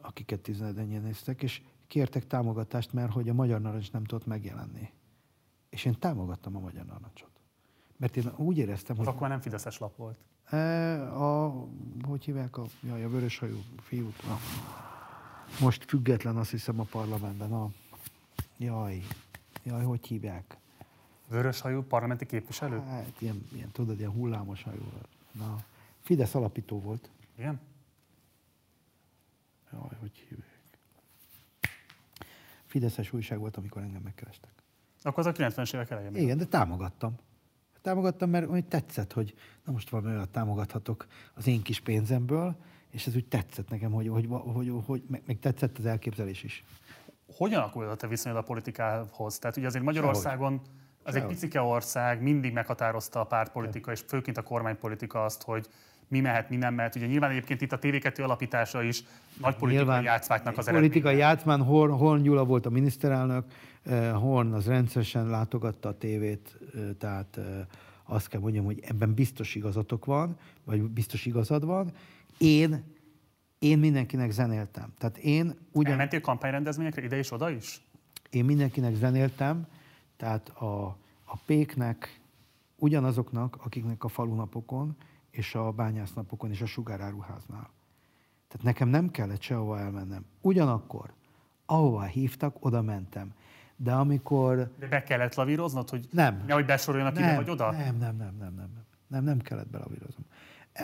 [0.00, 4.92] akiket tizenegyen néztek, és kértek támogatást, mert hogy a Magyar Narancs nem tudott megjelenni.
[5.70, 7.30] És én támogattam a Magyar Narancsot.
[7.96, 10.18] Mert én úgy éreztem, az hogy akkor nem Fideszes lap volt.
[10.44, 10.56] e,
[11.22, 11.54] a,
[12.02, 14.26] hogy hívják a, jaj, a vöröshajú fiút?
[14.26, 14.38] Na.
[15.60, 17.52] Most független, azt hiszem, a parlamentben.
[17.52, 17.70] A,
[18.58, 19.02] jaj,
[19.62, 20.56] jaj, hogy hívják?
[21.28, 22.80] Vöröshajú parlamenti képviselő?
[22.80, 24.92] Hát ilyen, ilyen tudod, ilyen hullámos hajó.
[25.32, 25.56] Na,
[26.00, 27.10] Fidesz alapító volt.
[27.36, 27.60] Igen?
[29.72, 30.58] Jaj, hogy hívják.
[32.66, 34.50] Fideszes újság volt, amikor engem megkerestek.
[35.02, 36.14] Akkor az a 90-es évek elején.
[36.14, 37.14] Igen, de támogattam.
[37.82, 39.34] Támogattam, mert úgy tetszett, hogy
[39.64, 42.56] na most valami olyat támogathatok az én kis pénzemből,
[42.90, 46.64] és ez úgy tetszett nekem, hogy, hogy, hogy, hogy meg, meg tetszett az elképzelés is.
[47.36, 49.38] Hogyan alakult a te viszonyod a politikához?
[49.38, 50.60] Tehát ugye azért Magyarországon
[51.02, 55.66] az egy picike ország, mindig meghatározta a pártpolitika, és főként a kormánypolitika azt, hogy
[56.08, 56.94] mi mehet, mi nem mehet.
[56.94, 59.02] Ugye nyilván egyébként itt a TV2 alapítása is
[59.40, 60.88] nagy politikai játszmáknak az eredménye.
[60.88, 63.44] Politikai játszmán Horn, Horn Gyula volt a miniszterelnök,
[63.82, 67.44] eh, Horn az rendszeresen látogatta a tévét, eh, tehát eh,
[68.04, 71.92] azt kell mondjam, hogy ebben biztos igazatok van, vagy biztos igazad van.
[72.38, 72.84] Én,
[73.60, 74.92] én mindenkinek zenéltem.
[74.98, 75.92] Tehát én ugyan...
[75.92, 77.80] Elmentél kampányrendezvényekre ide és oda is?
[78.30, 79.66] Én mindenkinek zenéltem,
[80.16, 80.86] tehát a,
[81.24, 82.20] a péknek,
[82.76, 84.96] ugyanazoknak, akiknek a falunapokon,
[85.30, 87.70] és a bányásznapokon, és a sugáráruháznál.
[88.48, 90.24] Tehát nekem nem kellett sehova elmennem.
[90.40, 91.12] Ugyanakkor,
[91.66, 93.34] ahová hívtak, oda mentem.
[93.76, 94.70] De amikor...
[94.78, 96.42] De be kellett lavíroznod, hogy Nem.
[96.46, 97.70] nehogy besoroljanak ide vagy oda?
[97.70, 100.26] Nem, nem, nem, nem, nem, nem, nem, nem kellett belavíroznom.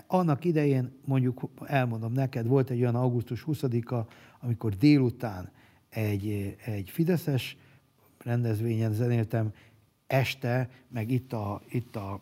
[0.07, 5.51] Annak idején, mondjuk elmondom neked, volt egy olyan augusztus 20-a, amikor délután
[5.89, 7.57] egy, egy Fideszes
[8.19, 9.53] rendezvényen zenéltem,
[10.07, 12.21] este, meg itt a, itt a,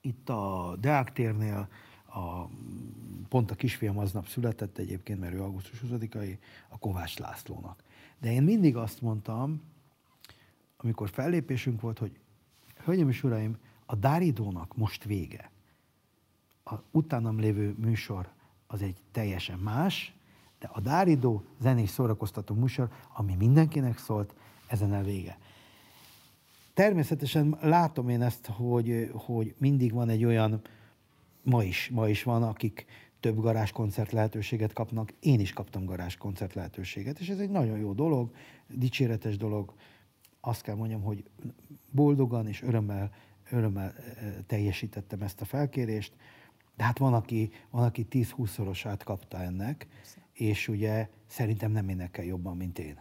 [0.00, 1.68] itt a Deák térnél,
[2.06, 2.48] a,
[3.28, 6.38] pont a kisfiam aznap született egyébként, mert ő augusztus 20-ai,
[6.68, 7.82] a Kovács Lászlónak.
[8.20, 9.62] De én mindig azt mondtam,
[10.76, 12.20] amikor fellépésünk volt, hogy
[12.84, 13.56] hölgyeim és uraim,
[13.86, 15.51] a Dáridónak most vége.
[16.64, 18.28] A utánam lévő műsor
[18.66, 20.14] az egy teljesen más,
[20.58, 24.34] de a Dáridó zenés szórakoztató műsor, ami mindenkinek szólt,
[24.66, 25.38] ezen a vége.
[26.74, 30.60] Természetesen látom én ezt, hogy, hogy mindig van egy olyan,
[31.42, 32.86] ma is, ma is van, akik
[33.20, 35.12] több garázskoncert lehetőséget kapnak.
[35.20, 38.34] Én is kaptam garázskoncert lehetőséget, és ez egy nagyon jó dolog,
[38.68, 39.74] dicséretes dolog.
[40.40, 41.24] Azt kell mondjam, hogy
[41.90, 43.10] boldogan és örömmel,
[43.50, 46.12] örömmel eh, teljesítettem ezt a felkérést,
[46.76, 49.86] de hát van, aki, van, aki 10-20-szorosát kapta ennek,
[50.32, 53.00] és ugye szerintem nem énekel jobban, mint én.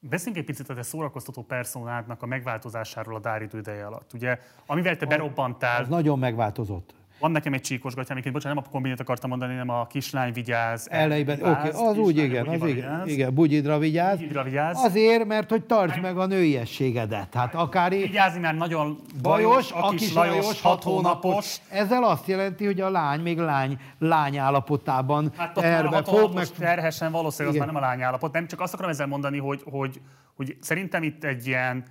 [0.00, 4.12] Beszéljünk egy picit a te szórakoztató personádnak a megváltozásáról a Dáridő ideje alatt.
[4.12, 6.94] Ugye, amivel te berobbantál, Ez nagyon megváltozott.
[7.22, 10.32] Van nekem egy csíkos gatyám, egyébként, bocsánat, nem a kombinét akartam mondani, hanem a kislány
[10.32, 10.86] vigyáz.
[10.90, 14.16] Elejében, oké, okay, az úgy igen, az igen, igen, bugyidra vigyáz.
[14.18, 14.84] Bugyidra vigyáz.
[14.84, 17.34] Azért, mert hogy tartsd meg a nőiességedet.
[17.34, 21.56] Hát akár Vigyázni, mert nagyon bajos, a kis Lajos, hat hónapos.
[21.68, 26.46] Ezzel azt jelenti, hogy a lány még lány, lány állapotában Hát már hat fog, meg
[26.46, 27.66] terhesen valószínűleg az Igen.
[27.66, 28.32] már nem a lányállapot.
[28.32, 30.00] Nem csak azt akarom ezzel mondani, hogy, hogy,
[30.36, 31.82] hogy szerintem itt egy ilyen,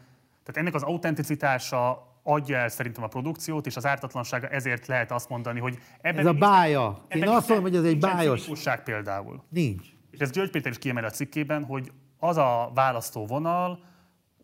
[0.43, 5.29] tehát ennek az autenticitása adja el szerintem a produkciót, és az ártatlansága ezért lehet azt
[5.29, 7.05] mondani, hogy ebben Ez a bája.
[7.09, 8.49] Én azt mondom, hogy ez egy bájos.
[8.83, 9.43] például.
[9.49, 9.87] nincs.
[10.11, 13.83] És ez György Péter is kiemel a cikkében, hogy az a választó vonal,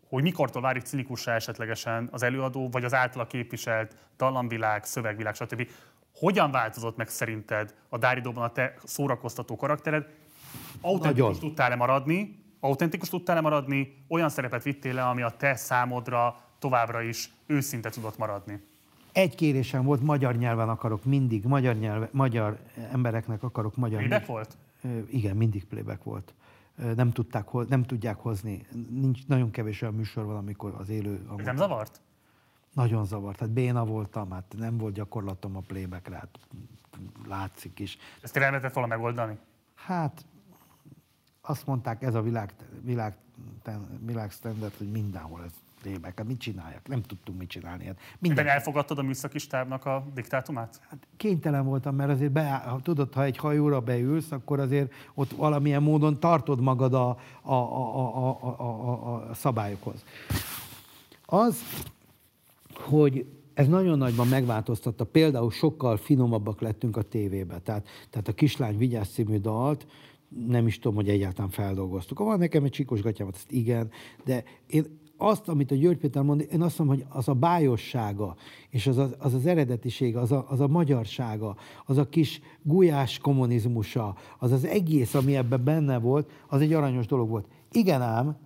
[0.08, 5.68] hogy mikortól válik cinikussá esetlegesen az előadó, vagy az általa képviselt dallamvilág, szövegvilág, stb.
[6.14, 10.06] Hogyan változott meg szerinted a Dáridóban a te szórakoztató karaktered?
[10.80, 12.44] Autentikus tudtál-e maradni?
[12.60, 14.04] Autentikus tudtál-e maradni?
[14.08, 18.62] Olyan szerepet vittél le, ami a te számodra továbbra is őszinte tudott maradni?
[19.12, 22.58] Egy kérésem volt, magyar nyelven akarok mindig, magyar, nyelve, magyar
[22.92, 24.56] embereknek akarok magyar Playback volt?
[25.10, 26.34] Igen, mindig playback volt.
[26.94, 28.66] Nem, tudták, nem tudják hozni.
[28.90, 31.26] Nincs, nagyon kevés olyan műsor van, amikor az élő...
[31.38, 32.00] Ez nem zavart?
[32.72, 33.40] Nagyon zavart.
[33.40, 36.38] Hát béna voltam, hát nem volt gyakorlatom a playbackre, hát
[37.26, 37.98] látszik is.
[38.20, 39.38] Ezt tényleg lehetett volna megoldani?
[39.74, 40.24] Hát
[41.40, 42.52] azt mondták, ez a világ,
[42.82, 43.16] világ,
[44.00, 45.52] világ standard, hogy mindenhol ez
[45.82, 46.18] playback.
[46.18, 46.88] Hát mit csináljak?
[46.88, 47.84] Nem tudtunk mit csinálni.
[47.84, 50.80] Hát minden, elfogadtad a műszaki stábnak a diktátumát?
[50.88, 55.30] hát kénytelen voltam, mert azért beáll, ha tudod, ha egy hajóra beülsz, akkor azért ott
[55.30, 57.08] valamilyen módon tartod magad a,
[57.42, 60.04] a, a, a, a, a, a, szabályokhoz.
[61.24, 61.62] Az,
[62.74, 67.58] hogy ez nagyon nagyban megváltoztatta, például sokkal finomabbak lettünk a tévébe.
[67.58, 69.86] Tehát, tehát a Kislány Vigyázz című dalt,
[70.46, 72.18] nem is tudom, hogy egyáltalán feldolgoztuk.
[72.18, 73.90] Van nekem egy csikos gatyám, azt igen,
[74.24, 78.36] de én azt, amit a György Péter mond, én azt mondom, hogy az a bájossága,
[78.70, 83.18] és az az, az, az eredetisége, az a, az a magyarsága, az a kis gulyás
[83.18, 87.46] kommunizmusa, az az egész, ami ebben benne volt, az egy aranyos dolog volt.
[87.72, 88.36] Igen ám,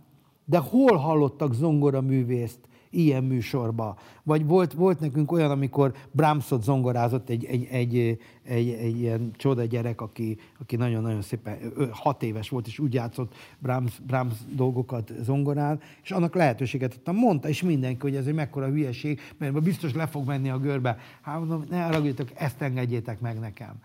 [0.44, 2.58] de hol hallottak zongora művészt
[2.92, 3.96] ilyen műsorba?
[4.22, 9.64] Vagy volt, volt nekünk olyan, amikor Brahmsot zongorázott egy, egy, egy, egy, egy ilyen csoda
[9.64, 11.58] gyerek, aki, aki nagyon-nagyon szépen,
[11.90, 17.16] hat éves volt, és úgy játszott Brahms, Brahms dolgokat zongorán, és annak lehetőséget adtam.
[17.16, 20.98] Mondta is mindenki, hogy ez egy mekkora hülyeség, mert biztos le fog menni a görbe.
[21.22, 23.80] Hát mondom, ne haragudjatok, ezt engedjétek meg nekem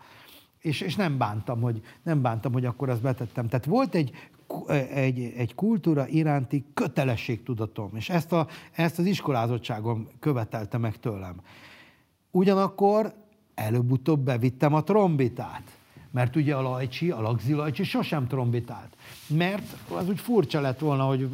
[0.60, 3.48] és, és nem bántam, hogy nem bántam, hogy akkor azt betettem.
[3.48, 4.10] Tehát volt egy,
[4.90, 11.40] egy, egy kultúra iránti kötelességtudatom, és ezt, a, ezt az iskolázottságom követelte meg tőlem.
[12.30, 13.14] Ugyanakkor
[13.54, 15.62] előbb-utóbb bevittem a trombitát.
[16.10, 18.96] Mert ugye a Lajcsi, a Lagzi Lajcsi sosem trombitált.
[19.26, 21.28] Mert az úgy furcsa lett volna, hogy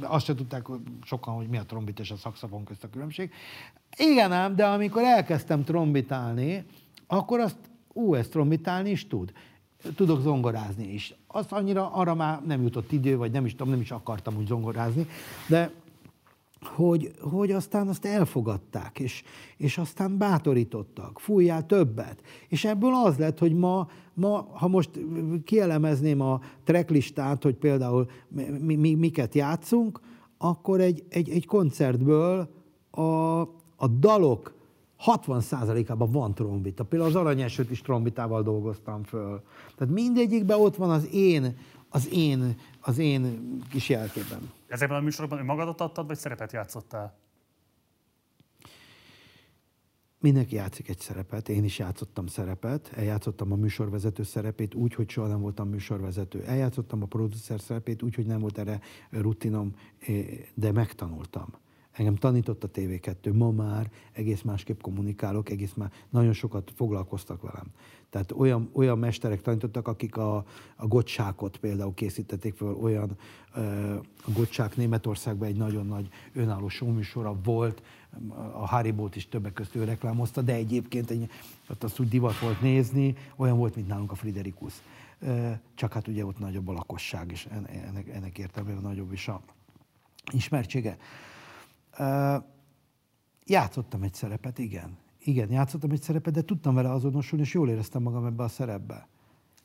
[0.00, 0.66] azt se tudták
[1.02, 3.30] sokan, hogy mi a trombita és a szakszafon közt a különbség.
[3.96, 6.64] Igen ám, de amikor elkezdtem trombitálni,
[7.06, 7.56] akkor azt,
[7.92, 9.32] ú, ezt trombitálni is tud.
[9.96, 11.14] Tudok zongorázni is.
[11.26, 14.46] Azt annyira, arra már nem jutott idő, vagy nem is tudom, nem is akartam úgy
[14.46, 15.06] zongorázni,
[15.48, 15.72] de
[16.74, 19.22] hogy, hogy aztán azt elfogadták, és,
[19.56, 22.22] és aztán bátorítottak, fújjál többet.
[22.48, 24.90] És ebből az lett, hogy ma, ma ha most
[25.44, 28.10] kielemezném a tracklistát, hogy például
[28.60, 30.00] mi, mi, miket játszunk,
[30.38, 32.48] akkor egy, egy, egy koncertből
[32.90, 33.40] a,
[33.76, 34.54] a dalok
[35.04, 36.84] 60%-ában van trombita.
[36.84, 39.42] Például az aranyesőt is trombitával dolgoztam föl.
[39.76, 41.56] Tehát mindegyikben ott van az én,
[41.88, 43.38] az én, az én
[43.70, 44.50] kis jelképem.
[44.66, 47.14] Ezekben a műsorokban magadat adtad, vagy szerepet játszottál?
[50.20, 55.28] Mindenki játszik egy szerepet, én is játszottam szerepet, eljátszottam a műsorvezető szerepét úgy, hogy soha
[55.28, 56.42] nem voltam műsorvezető.
[56.42, 61.48] Eljátszottam a producer szerepét úgy, hogy nem volt erre rutinom, eh, de megtanultam.
[61.96, 67.66] Engem tanított a TV2, ma már egész másképp kommunikálok, egész már nagyon sokat foglalkoztak velem.
[68.10, 70.36] Tehát olyan, olyan mesterek tanítottak, akik a,
[70.76, 73.16] a gocsákot például készítették fel, olyan
[73.54, 73.94] ö,
[74.24, 77.82] a gocsák Németországban egy nagyon nagy önálló showműsora volt,
[78.52, 81.30] a Haribót is többek között ő reklámozta, de egyébként egy,
[81.70, 84.72] ott azt úgy divat volt nézni, olyan volt, mint nálunk a Friderikus.
[85.74, 89.40] Csak hát ugye ott nagyobb a lakosság, és en- ennek, ennek értelmében nagyobb is a
[90.32, 90.96] ismertsége.
[93.44, 94.98] Játszottam egy szerepet, igen.
[95.18, 99.08] Igen, játszottam egy szerepet, de tudtam vele azonosulni, és jól éreztem magam ebbe a szerepbe.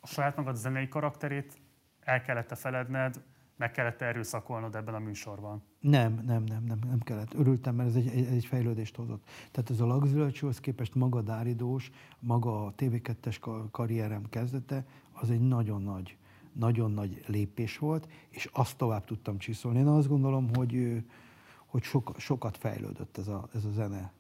[0.02, 1.62] A saját magad zenei karakterét
[2.00, 3.22] el kellett feledned,
[3.62, 5.64] meg kellett erőszakolnod ebben a műsorban.
[5.80, 7.34] Nem, nem, nem, nem, nem kellett.
[7.34, 9.30] Örültem, mert ez egy, egy, egy fejlődést hozott.
[9.52, 15.48] Tehát ez a Lagzilajcsóhoz képest maga Dáridós, maga a TV2-es ka- karrierem kezdete, az egy
[15.48, 16.18] nagyon nagy,
[16.54, 19.80] nagyon nagy lépés volt, és azt tovább tudtam csiszolni.
[19.80, 21.04] Én azt gondolom, hogy,
[21.72, 24.12] hogy sok, sokat fejlődött ez a, ez a zene.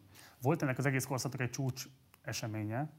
[0.41, 1.85] Volt ennek az egész korszaknak egy csúcs
[2.21, 2.89] eseménye,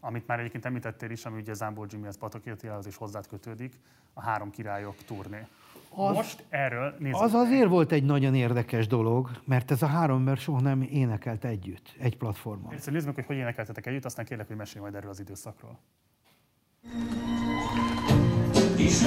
[0.00, 3.80] amit már egyébként említettél is, ami ugye Zámbor Jimmy, az Pataki Attilához is hozzád kötődik,
[4.12, 5.46] a Három Királyok turné.
[5.88, 7.20] Az- Most erről nézzük.
[7.20, 11.44] Az azért volt egy nagyon érdekes dolog, mert ez a három ember soha nem énekelt
[11.44, 12.72] együtt, egy platformon.
[12.72, 15.78] Egyszer nézzük hogy hogy énekeltetek együtt, aztán kérlek, hogy mesélj majd erről az időszakról.
[18.78, 19.04] Ez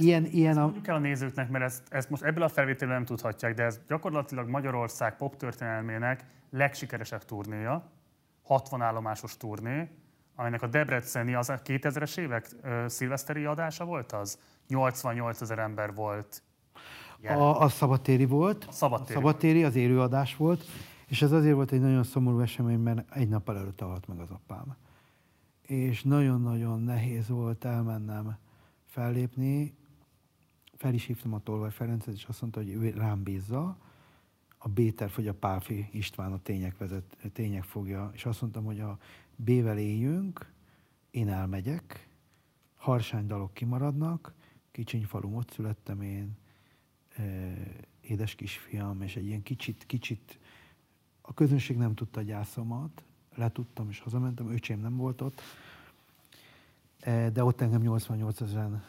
[0.00, 0.62] Ilyen, ilyen a...
[0.62, 3.80] Mondjuk el a nézőknek, mert ezt, ezt most ebből a felvételről nem tudhatják, de ez
[3.88, 7.90] gyakorlatilag Magyarország pop történelmének legsikeresebb turnéja,
[8.42, 9.90] 60 állomásos turné,
[10.36, 14.38] aminek a Debreceni, az a 2000-es évek ö, szilveszteri adása volt az?
[14.68, 16.42] 88 ezer ember volt.
[17.22, 18.64] A, a szabadtéri volt.
[18.68, 20.64] A szabadtéri a szabadtéri az élőadás volt,
[21.06, 24.30] és ez azért volt egy nagyon szomorú esemény, mert egy nappal előtte halt meg az
[24.30, 24.76] apám.
[25.62, 28.36] És nagyon-nagyon nehéz volt elmennem
[28.86, 29.74] fellépni.
[30.80, 33.76] Fel is hívtam a Tolvaj Ferencet, és azt mondta, hogy ő rám bízza.
[34.58, 38.80] A B-terv, hogy a Pálfi István a tények, vezet, tények fogja, és azt mondtam, hogy
[38.80, 38.98] a
[39.36, 40.52] B-vel éljünk,
[41.10, 42.08] én elmegyek,
[42.76, 44.34] harsánydalok kimaradnak,
[44.70, 46.36] Kicsinyfalum, ott születtem én,
[48.00, 50.38] édes kisfiam, és egy ilyen kicsit, kicsit,
[51.20, 55.40] a közönség nem tudta a gyászomat, letudtam és hazamentem, öcsém nem volt ott,
[57.32, 58.84] de ott engem 88 ezeren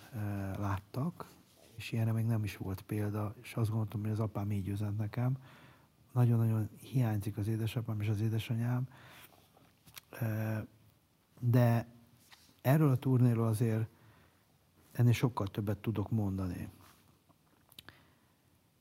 [0.58, 1.40] láttak,
[1.76, 4.98] és ilyenre még nem is volt példa, és azt gondoltam, hogy az apám így üzent
[4.98, 5.38] nekem.
[6.12, 8.88] Nagyon-nagyon hiányzik az édesapám és az édesanyám,
[11.40, 11.88] de
[12.62, 13.90] erről a turnéról azért
[14.92, 16.70] ennél sokkal többet tudok mondani.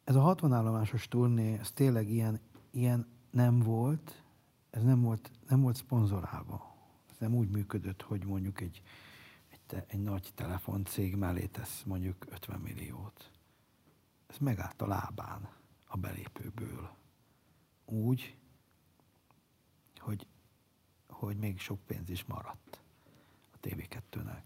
[0.05, 4.23] Ez a 60 állomásos turné, ez tényleg ilyen, ilyen nem volt,
[4.71, 6.75] ez nem volt, nem volt szponzorálva.
[7.11, 8.83] Ez nem úgy működött, hogy mondjuk egy,
[9.71, 13.31] te, egy nagy telefoncég mellé tesz mondjuk 50 milliót.
[14.27, 15.49] Ez megállt a lábán
[15.87, 16.91] a belépőből.
[17.85, 18.37] Úgy,
[19.99, 20.27] hogy,
[21.09, 22.81] hogy még sok pénz is maradt
[23.53, 24.43] a TV2-nek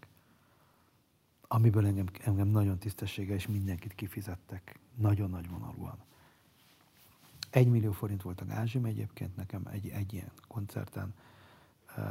[1.47, 4.79] amiből engem, engem nagyon tisztessége, és mindenkit kifizettek.
[4.95, 5.97] Nagyon nagy vonalúan.
[7.49, 11.13] Egy millió forint volt a gázsim egyébként nekem egy, egy ilyen koncerten.
[11.97, 12.03] Uh,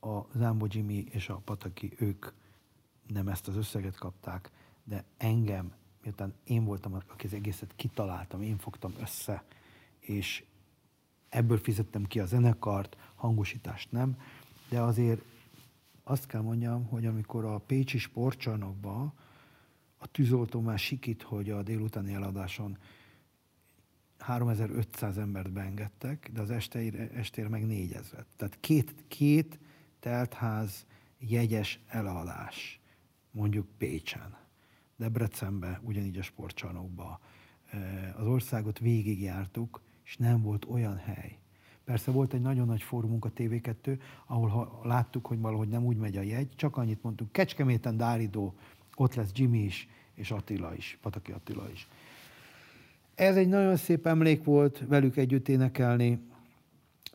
[0.00, 2.26] A Zámbó Jimmy és a Pataki, ők
[3.06, 4.50] nem ezt az összeget kapták,
[4.84, 9.44] de engem, miután én voltam, aki az egészet kitaláltam, én fogtam össze,
[10.00, 10.44] és
[11.28, 14.20] ebből fizettem ki a zenekart, hangosítást nem,
[14.68, 15.22] de azért
[16.02, 19.12] azt kell mondjam, hogy amikor a Pécsi sportcsarnokba
[19.98, 22.78] a tűzoltó már sikít, hogy a délutáni eladáson
[24.18, 28.24] 3500 embert beengedtek, de az estére, estére meg 4000.
[28.36, 29.58] Tehát két, két
[30.00, 30.86] teltház
[31.18, 32.80] jegyes eladás,
[33.30, 34.36] mondjuk Pécsen,
[34.96, 37.20] Debrecenbe, ugyanígy a sportcsarnokba.
[38.16, 41.38] Az országot végigjártuk, és nem volt olyan hely.
[41.84, 45.96] Persze volt egy nagyon nagy fórumunk a TV2, ahol ha láttuk, hogy valahogy nem úgy
[45.96, 48.54] megy a jegy, csak annyit mondtuk, Kecskeméten Dáridó,
[48.96, 51.88] ott lesz Jimmy is, és Attila is, Pataki Attila is.
[53.14, 56.20] Ez egy nagyon szép emlék volt velük együtt énekelni.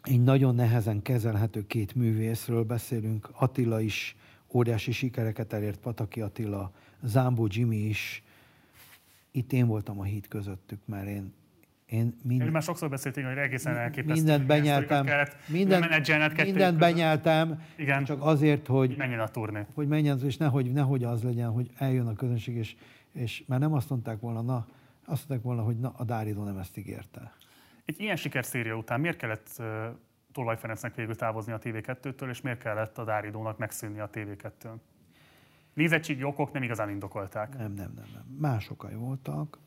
[0.04, 3.30] Egy nagyon nehezen kezelhető két művészről beszélünk.
[3.32, 4.16] Attila is
[4.54, 6.72] óriási sikereket elért, Pataki Attila,
[7.04, 8.24] Zámbó Jimmy is.
[9.32, 11.34] Itt én voltam a híd közöttük, mert én,
[11.86, 14.14] én mind, már sokszor beszéltünk, hogy egészen elképesztő.
[14.14, 18.04] mindent benyeltem, kellett mindent, benyeltem, Igen.
[18.04, 19.66] csak azért, hogy, Menjen a turné.
[19.74, 22.76] hogy menjen, és nehogy, nehogy az legyen, hogy eljön a közönség, és,
[23.12, 24.68] és már nem azt mondták volna, na,
[25.06, 27.34] azt mondták volna, hogy na, a Dáridó nem ezt ígérte.
[27.86, 29.62] Egy ilyen sikerszéria után miért kellett
[30.32, 34.76] Tolvaj Ferencnek végül távozni a TV2-től, és miért kellett a Dáridónak megszűnni a TV2-n?
[35.74, 37.58] Nézettségi okok nem igazán indokolták.
[37.58, 38.38] Nem, nem, nem, nem.
[38.40, 39.60] Más okai voltak.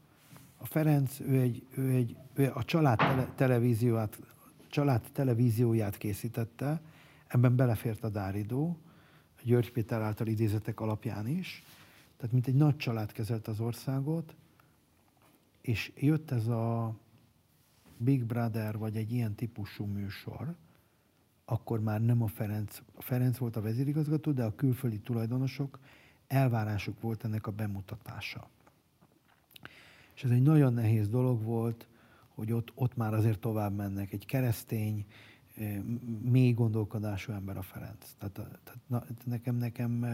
[0.57, 4.19] a Ferenc, ő, egy, ő, egy, ő a család tele, televízióját,
[4.69, 6.81] család televízióját készítette,
[7.27, 8.79] ebben belefért a Dáridó,
[9.37, 11.65] a György Péter által idézetek alapján is,
[12.17, 14.35] tehát mint egy nagy család kezelt az országot,
[15.61, 16.95] és jött ez a
[17.97, 20.55] Big Brother, vagy egy ilyen típusú műsor,
[21.45, 25.79] akkor már nem a Ferenc, a Ferenc volt a vezérigazgató, de a külföldi tulajdonosok
[26.27, 28.49] elvárásuk volt ennek a bemutatása.
[30.15, 31.89] És ez egy nagyon nehéz dolog volt,
[32.29, 34.13] hogy ott, ott már azért tovább mennek.
[34.13, 35.07] Egy keresztény,
[36.23, 38.15] mély gondolkodású ember a Ferenc.
[38.19, 40.05] Tehát, tehát na, nekem, nekem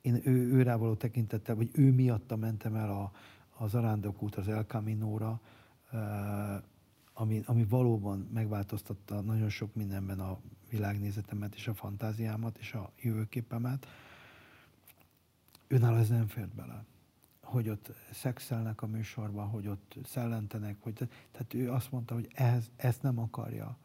[0.00, 3.12] én ő, ő rá való tekintettel, vagy ő miatta mentem el a,
[3.64, 5.40] az Arándok út, az El Camino-ra,
[7.12, 10.38] ami, ami valóban megváltoztatta nagyon sok mindenben a
[10.70, 13.86] világnézetemet, és a fantáziámat, és a jövőképemet.
[15.66, 16.84] Őnál ez nem fért bele.
[17.42, 22.70] Hogy ott szexelnek a műsorban, hogy ott szellentenek, hogy tehát ő azt mondta, hogy ez,
[22.76, 23.76] ezt nem akarja,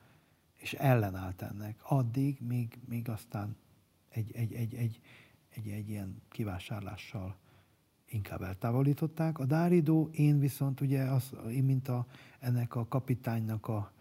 [0.55, 1.79] és ellenállt ennek.
[1.83, 3.55] Addig, míg, míg aztán
[4.09, 5.01] egy, egy, egy, egy,
[5.49, 7.37] egy, egy ilyen kivásárlással
[8.09, 9.39] inkább eltávolították.
[9.39, 12.05] A Dáridó, én viszont ugye, az, én mint a,
[12.39, 13.91] ennek a kapitánynak a,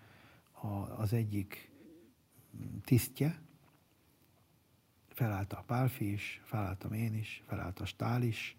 [0.52, 0.66] a,
[0.96, 1.70] az egyik
[2.84, 3.40] tisztje,
[5.08, 8.56] felállt a Pálfi is, felálltam én is, felállt a Stál is.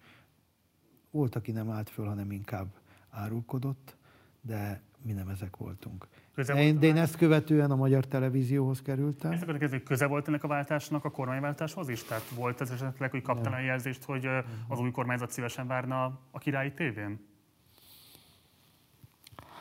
[1.12, 3.98] Volt, aki nem állt föl, hanem inkább árulkodott,
[4.42, 6.08] de mi nem ezek voltunk.
[6.36, 9.32] Köze volt én, a de én ezt követően a magyar televízióhoz kerültem.
[9.32, 12.04] Ezt akarok hogy köze volt ennek a váltásnak a kormányváltáshoz is?
[12.04, 14.28] Tehát volt ez esetleg, hogy kaptál olyan jelzést, hogy
[14.68, 17.20] az új kormányzat szívesen várna a királyi tévén?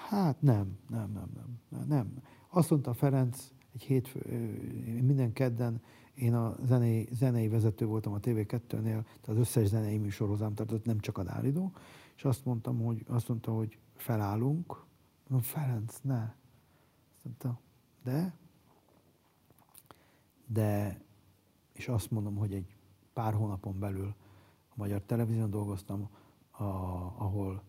[0.08, 1.28] Hát nem, nem, nem,
[1.68, 2.12] nem, nem.
[2.48, 4.20] Azt mondta Ferenc, egy hétfő,
[5.02, 5.82] minden kedden
[6.14, 10.84] én a zenei, zenei vezető voltam a TV2-nél, tehát az összes zenei műsor hozzám tartott,
[10.84, 11.72] nem csak a Dáridó,
[12.16, 14.84] és azt mondtam, hogy, azt mondta, hogy felállunk.
[15.28, 16.32] Mondom, Ferenc, ne.
[17.24, 17.60] Azt mondta,
[18.02, 18.34] de,
[20.46, 21.00] de,
[21.72, 22.76] és azt mondom, hogy egy
[23.12, 24.14] pár hónapon belül
[24.68, 26.08] a Magyar Televízión dolgoztam,
[26.50, 26.62] a,
[27.16, 27.62] ahol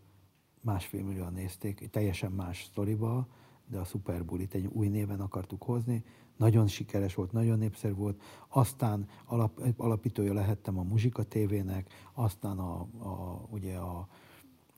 [0.62, 3.28] másfél millióan nézték, teljesen más sztoriba,
[3.66, 6.04] de a Super Bullit egy új néven akartuk hozni.
[6.38, 8.22] Nagyon sikeres volt, nagyon népszerű volt.
[8.48, 14.08] Aztán alap, alapítója lehettem a Muzsika TV-nek, aztán a, a, ugye a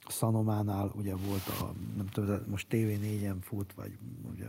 [0.09, 3.97] Szanománál ugye volt a, nem tudom, most TV4-en fut, vagy
[4.31, 4.45] ugye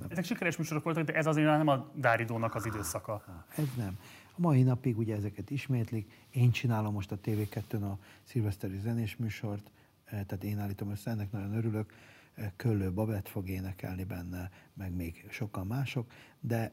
[0.00, 3.44] nem Ezek sikeres műsorok voltak, de ez azért nem a Dáridónak az időszaka.
[3.56, 3.98] ez nem.
[4.36, 6.26] A mai napig ugye ezeket ismétlik.
[6.30, 9.70] Én csinálom most a TV2-n a szilveszteri zenés műsort,
[10.04, 11.92] eh, tehát én állítom össze, ennek nagyon örülök.
[12.34, 16.10] Eh, Köllő Babett fog énekelni benne, meg még sokan mások,
[16.40, 16.72] de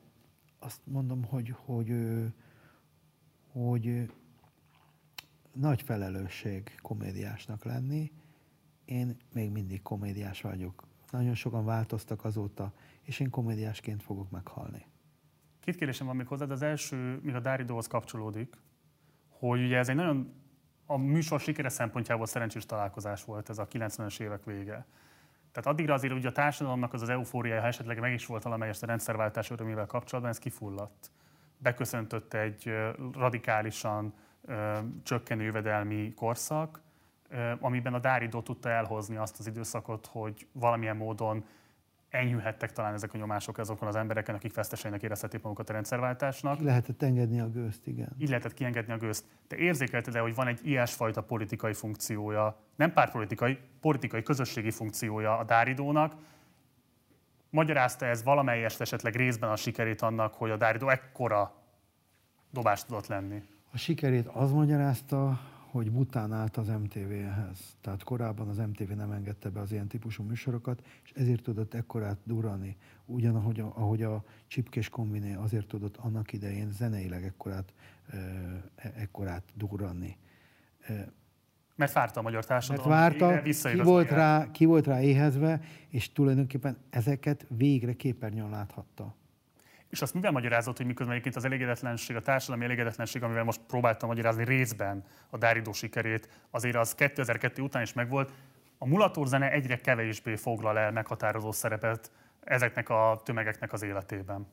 [0.59, 1.93] azt mondom, hogy, hogy,
[3.51, 4.03] hogy ö,
[5.55, 8.11] nagy felelősség komédiásnak lenni.
[8.85, 10.87] Én még mindig komédiás vagyok.
[11.11, 14.85] Nagyon sokan változtak azóta, és én komédiásként fogok meghalni.
[15.59, 16.51] Két kérdésem van még hozzád.
[16.51, 18.57] Az első, még a Dáridóhoz kapcsolódik,
[19.29, 20.33] hogy ugye ez egy nagyon
[20.85, 24.85] a műsor sikere szempontjából szerencsés találkozás volt ez a 90-es évek vége.
[25.51, 28.83] Tehát addigra azért ugye a társadalomnak az az eufóriája, ha esetleg meg is volt valamelyest
[28.83, 31.11] a rendszerváltás örömével kapcsolatban, ez kifulladt.
[31.57, 32.73] Beköszöntött egy
[33.13, 34.13] radikálisan
[35.03, 36.81] csökkenő jövedelmi korszak,
[37.59, 41.45] amiben a Dáridó tudta elhozni azt az időszakot, hogy valamilyen módon
[42.09, 46.57] enyhülhettek talán ezek a nyomások azokon az embereken, akik veszteseinek érezhetik magukat a rendszerváltásnak.
[46.57, 48.15] Ki lehetett engedni a gőzt, igen.
[48.17, 49.25] Így lehetett kiengedni a gőzt.
[49.47, 56.13] Te érzékelted-e, hogy van egy ilyesfajta politikai funkciója, nem pártpolitikai, politikai közösségi funkciója a Dáridónak?
[57.49, 61.53] Magyarázta ez valamelyest esetleg részben a sikerét annak, hogy a Dáridó ekkora
[62.51, 63.43] dobást tudott lenni?
[63.75, 65.39] A sikerét az magyarázta,
[65.71, 67.77] hogy bután állt az MTV-hez.
[67.81, 72.17] Tehát korábban az MTV nem engedte be az ilyen típusú műsorokat, és ezért tudott ekkorát
[72.23, 72.77] durrani.
[73.05, 77.73] Ugyanahogy a, ahogy a Csipkés kombiné azért tudott annak idején zeneileg ekkorát,
[78.75, 80.17] e- ekkorát durrani.
[81.75, 82.89] Mert várta a magyar Mert társadalom.
[82.89, 89.15] várta, végre ki volt, rá, ki volt rá éhezve, és tulajdonképpen ezeket végre képernyőn láthatta.
[89.95, 94.09] És azt mivel magyarázott, hogy miközben egyébként az elégedetlenség, a társadalmi elégedetlenség, amivel most próbáltam
[94.09, 98.31] magyarázni részben a Dáridó sikerét, azért az 2002 után is megvolt.
[98.77, 102.11] A mulatórzene egyre kevésbé foglal el meghatározó szerepet
[102.43, 104.47] ezeknek a tömegeknek az életében.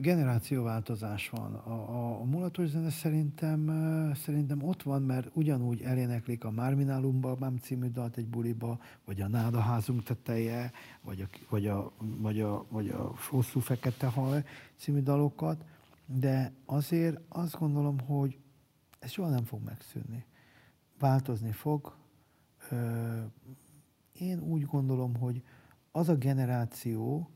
[0.00, 1.54] Generációváltozás van.
[1.54, 3.66] A, a, a mulatos zene szerintem,
[4.14, 9.28] szerintem ott van, mert ugyanúgy eléneklik a Márminálumba, Mám című dalt egy buliba, vagy a
[9.28, 14.44] Náda házunk teteje, vagy a, vagy a, vagy a, vagy a Hosszú Fekete Hal
[14.76, 15.64] című dalokat,
[16.06, 18.38] de azért azt gondolom, hogy
[18.98, 20.24] ez soha nem fog megszűnni.
[20.98, 21.96] Változni fog,
[24.12, 25.42] én úgy gondolom, hogy
[25.92, 27.30] az a generáció,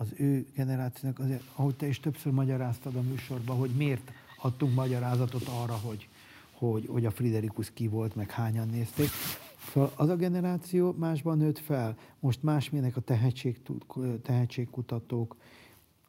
[0.00, 5.48] az ő generációnak, azért, ahogy te is többször magyaráztad a műsorban, hogy miért adtunk magyarázatot
[5.48, 6.08] arra, hogy,
[6.52, 9.08] hogy, hogy a Friderikus ki volt, meg hányan nézték.
[9.72, 11.96] Szóval az a generáció másban nőtt fel.
[12.20, 13.60] Most másmilyenek a tehetség,
[14.22, 15.36] tehetségkutatók.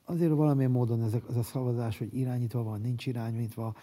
[0.05, 3.75] Azért valamilyen módon ezek, az a szavazás, hogy irányítva van, nincs irányítva,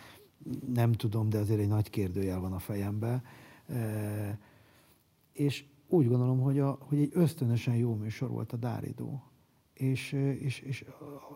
[0.74, 3.22] nem tudom, de azért egy nagy kérdőjel van a fejemben.
[3.68, 4.38] E,
[5.32, 9.22] és úgy gondolom, hogy, a, hogy egy ösztönösen jó műsor volt a Dáridó.
[9.76, 10.84] És, és, és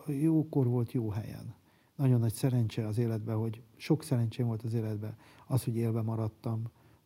[0.07, 1.55] jókor volt jó helyen.
[1.95, 5.15] Nagyon nagy szerencse az életben, hogy sok szerencsém volt az életben.
[5.47, 6.63] Az, hogy élve maradtam,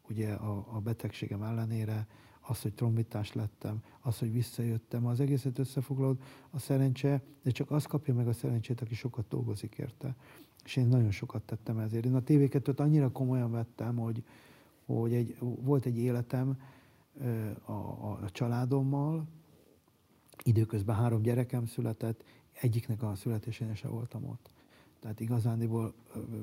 [0.09, 2.07] ugye a, a betegségem ellenére,
[2.47, 7.85] az, hogy trombitás lettem, az, hogy visszajöttem, az egészet összefoglalod, a szerencse, de csak az
[7.85, 10.15] kapja meg a szerencsét, aki sokat dolgozik érte.
[10.63, 12.05] És én nagyon sokat tettem ezért.
[12.05, 14.23] Én a tv annyira komolyan vettem, hogy,
[14.85, 16.59] hogy egy, volt egy életem
[17.65, 19.27] a, a, a családommal,
[20.43, 24.49] időközben három gyerekem született, egyiknek a születésén se voltam ott.
[24.99, 25.93] Tehát igazándiból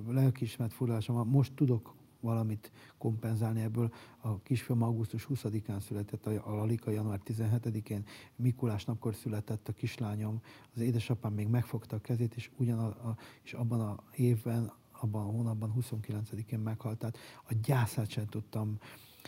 [0.09, 1.29] lelkiismert furdalásom.
[1.29, 3.93] Most tudok valamit kompenzálni ebből.
[4.21, 8.05] A kisfiam augusztus 20-án született, a Lalika január 17-én,
[8.37, 10.43] Mikulás napkor született a kislányom,
[10.75, 15.23] az édesapám még megfogta a kezét, és, ugyan a, a, és abban a évben, abban
[15.23, 16.99] a hónapban 29-én meghalt.
[16.99, 18.79] Tehát a gyászát sem tudtam.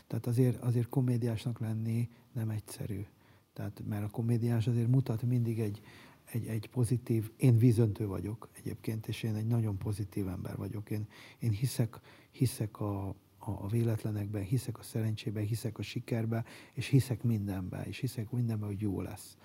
[0.07, 3.07] Tehát azért, azért komédiásnak lenni nem egyszerű.
[3.55, 5.81] Tehát, mert a komédiás azért mutat mindig egy,
[6.24, 10.91] egy, egy pozitív, én vízöntő vagyok egyébként, és én egy nagyon pozitív ember vagyok.
[10.91, 11.07] Én,
[11.39, 12.00] én hiszek,
[12.31, 13.15] hiszek a, a,
[13.50, 18.81] a véletlenekben, hiszek a szerencsében, hiszek a sikerben, és hiszek mindenben, és hiszek mindenben, hogy
[18.81, 19.36] jó lesz.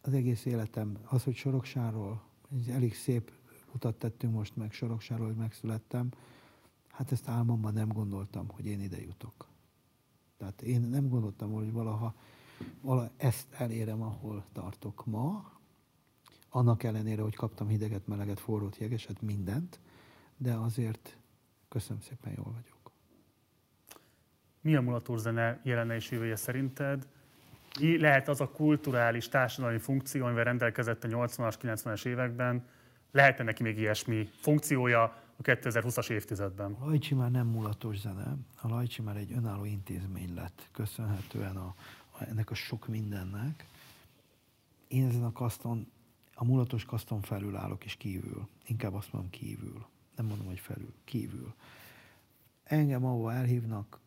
[0.00, 3.32] Az egész életem, az, hogy Soroksáról, egy elég szép
[3.74, 6.08] utat tettünk most meg Soroksáról, hogy megszülettem,
[6.88, 9.48] hát ezt álmomban nem gondoltam, hogy én ide jutok.
[10.36, 12.14] Tehát én nem gondoltam, hogy valaha,
[12.80, 15.52] valaha ezt elérem, ahol tartok ma,
[16.50, 19.80] annak ellenére, hogy kaptam hideget, meleget, forrót, jegeset, mindent,
[20.36, 21.18] de azért
[21.68, 22.92] köszönöm szépen, jól vagyok.
[24.60, 27.08] Mi a mulatórzene jelene és jövője szerinted?
[27.80, 32.66] Mi lehet az a kulturális, társadalmi funkció, amivel rendelkezett a 80-as, 90-es években?
[33.10, 35.02] Lehet-e neki még ilyesmi funkciója
[35.36, 36.72] a 2020-as évtizedben?
[36.72, 41.74] A Lajcsi már nem mulatos zene, a Lajcsi már egy önálló intézmény lett, köszönhetően a,
[42.20, 43.66] ennek a sok mindennek.
[44.88, 45.86] Én ezen a kaszton,
[46.34, 48.48] a mulatos kaszton felül állok és kívül.
[48.66, 49.86] Inkább azt mondom kívül.
[50.16, 51.54] Nem mondom, hogy felül, kívül.
[52.64, 54.00] Engem ahova elhívnak,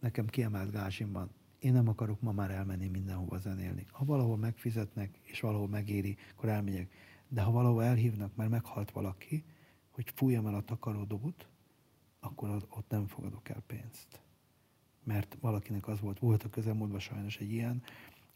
[0.00, 1.30] nekem kiemelt gázsim van.
[1.58, 3.86] Én nem akarok ma már elmenni mindenhova zenélni.
[3.90, 6.92] Ha valahol megfizetnek, és valahol megéri, akkor elmegyek.
[7.28, 9.44] De ha valahol elhívnak, mert meghalt valaki,
[9.90, 11.46] hogy fújjam el a takarodót,
[12.20, 14.20] akkor ott- nem fogadok el pénzt.
[15.06, 17.82] Mert valakinek az volt, volt a közelmúltban sajnos egy ilyen,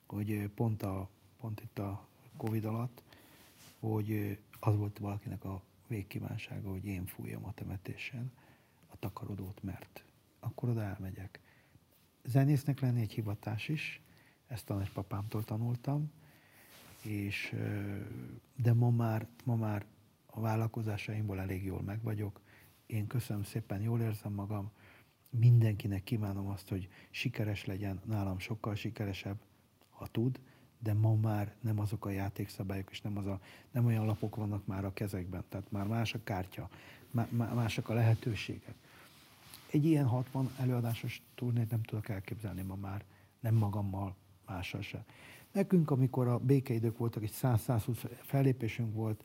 [0.07, 1.08] hogy pont, a,
[1.40, 3.02] pont itt a Covid alatt,
[3.78, 8.32] hogy az volt valakinek a végkívánsága, hogy én fújjam a temetésen
[8.89, 10.05] a takarodót, mert
[10.40, 11.40] akkor oda elmegyek.
[12.24, 14.00] Zenésznek lenni egy hivatás is,
[14.47, 16.10] ezt a nagypapámtól tanultam,
[17.02, 17.55] és,
[18.57, 19.84] de ma már, ma már
[20.26, 22.40] a vállalkozásaimból elég jól meg vagyok.
[22.86, 24.70] Én köszönöm szépen, jól érzem magam,
[25.31, 29.39] mindenkinek kívánom azt, hogy sikeres legyen, nálam sokkal sikeresebb,
[29.91, 30.41] ha tud,
[30.78, 34.67] de ma már nem azok a játékszabályok, és nem, az a, nem olyan lapok vannak
[34.67, 36.68] már a kezekben, tehát már más a kártya,
[37.10, 38.75] má- má- mások a lehetőségek.
[39.70, 43.05] Egy ilyen 60 előadásos turnét nem tudok elképzelni ma már,
[43.41, 45.05] nem magammal, mással se.
[45.52, 49.25] Nekünk, amikor a békeidők voltak, egy 100-120 fellépésünk volt,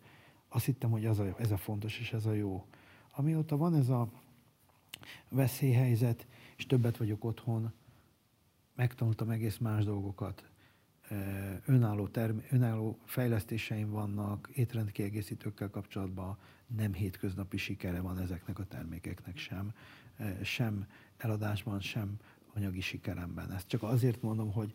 [0.50, 2.66] azt hittem, hogy az a, ez a fontos és ez a jó.
[3.12, 4.10] Amióta van ez a
[5.30, 6.28] veszélyhelyzet,
[6.58, 7.74] és többet vagyok otthon,
[8.76, 10.50] megtanultam egész más dolgokat.
[11.66, 19.74] Önálló, term- önálló fejlesztéseim vannak, étrendkiegészítőkkel kapcsolatban nem hétköznapi sikere van ezeknek a termékeknek sem,
[20.44, 22.18] sem eladásban, sem
[22.54, 23.52] anyagi sikeremben.
[23.52, 24.74] Ezt csak azért mondom, hogy,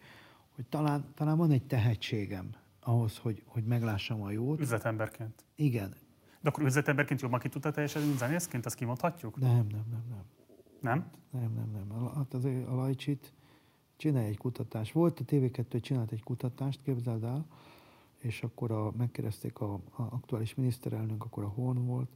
[0.55, 2.51] hogy talán, talán van egy tehetségem
[2.81, 4.61] ahhoz, hogy, hogy meglássam a jót.
[4.61, 5.45] Üzletemberként.
[5.55, 5.95] Igen.
[6.41, 9.41] De akkor üzletemberként jobban ki tudta teljesedni, mint zenészként, azt kimondhatjuk?
[9.41, 10.25] Nem, nem, nem, nem.
[10.81, 11.11] Nem?
[11.31, 12.11] Nem, nem, nem.
[12.15, 13.33] Hát az a Lajcsit
[13.97, 14.93] csinálj egy kutatást.
[14.93, 17.47] Volt a TV2, csinált egy kutatást, képzeld el,
[18.19, 22.11] és akkor a, megkérdezték a, a aktuális miniszterelnök, akkor a Horn volt,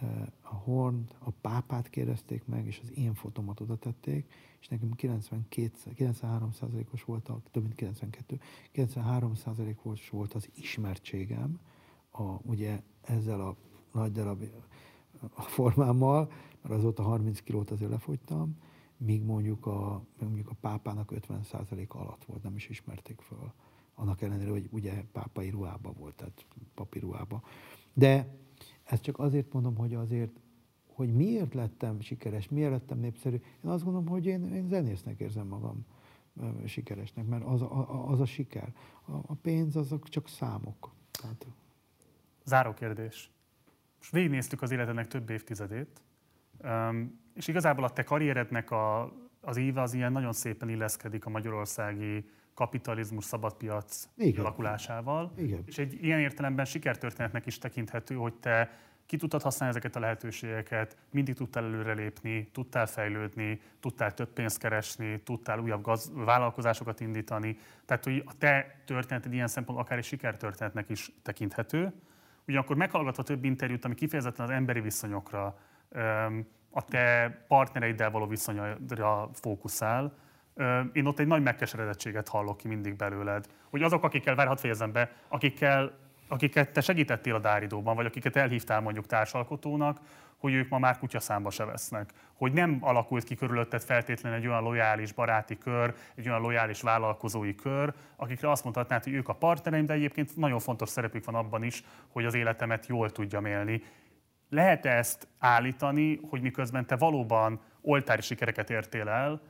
[0.00, 4.92] eh, a Horn, a pápát kérdezték meg, és az én fotomat oda tették, és nekem
[4.92, 8.40] 92, 93%-os volt, a, több mint 92,
[8.74, 11.60] 93%-os volt az ismertségem,
[12.10, 13.56] a, ugye ezzel a
[13.92, 14.42] nagy darab
[15.34, 16.30] a formámmal,
[16.62, 18.56] mert azóta 30 kilót azért lefogytam,
[18.96, 23.52] míg mondjuk a, mondjuk a pápának 50% alatt volt, nem is ismerték föl.
[23.94, 27.42] Annak ellenére, hogy ugye pápai ruhában volt, tehát papi ruhában.
[27.92, 28.36] De
[28.84, 30.40] ezt csak azért mondom, hogy azért,
[30.86, 33.34] hogy miért lettem sikeres, miért lettem népszerű.
[33.64, 35.86] Én azt gondolom, hogy én, én zenésznek érzem magam
[36.64, 38.74] sikeresnek, mert az a, az a siker.
[39.04, 40.92] A, a pénz azok csak számok.
[41.10, 41.46] Tehát,
[42.48, 43.30] Záró kérdés.
[43.98, 46.02] Most végignéztük az életednek több évtizedét,
[47.34, 52.30] és igazából a te karrierednek a, az éve az ilyen nagyon szépen illeszkedik a magyarországi
[52.54, 54.44] kapitalizmus, szabadpiac Igen.
[54.44, 55.32] alakulásával.
[55.36, 55.62] Igen.
[55.66, 58.70] És egy ilyen értelemben sikertörténetnek is tekinthető, hogy te
[59.06, 65.20] ki tudtad használni ezeket a lehetőségeket, mindig tudtál előrelépni, tudtál fejlődni, tudtál több pénzt keresni,
[65.20, 67.58] tudtál újabb gaz- vállalkozásokat indítani.
[67.84, 71.92] Tehát, hogy a te történeted ilyen szempontból akár egy sikertörténetnek is tekinthető.
[72.48, 75.58] Ugyanakkor meghallgatva több interjút, ami kifejezetten az emberi viszonyokra,
[76.70, 80.12] a te partnereiddel való viszonyra fókuszál,
[80.92, 83.46] én ott egy nagy megkeseredettséget hallok ki mindig belőled.
[83.70, 88.80] Hogy azok, akikkel, várhat fejezem be, akikkel, akiket te segítettél a Dáridóban, vagy akiket elhívtál
[88.80, 90.00] mondjuk társalkotónak,
[90.38, 92.12] hogy ők ma már kutyaszámba se vesznek.
[92.34, 97.54] Hogy nem alakult ki körülötted feltétlenül egy olyan lojális baráti kör, egy olyan lojális vállalkozói
[97.54, 101.62] kör, akikre azt mondhatnád, hogy ők a partnereim, de egyébként nagyon fontos szerepük van abban
[101.62, 103.82] is, hogy az életemet jól tudjam élni.
[104.50, 109.40] Lehet ezt állítani, hogy miközben te valóban oltári sikereket értél el,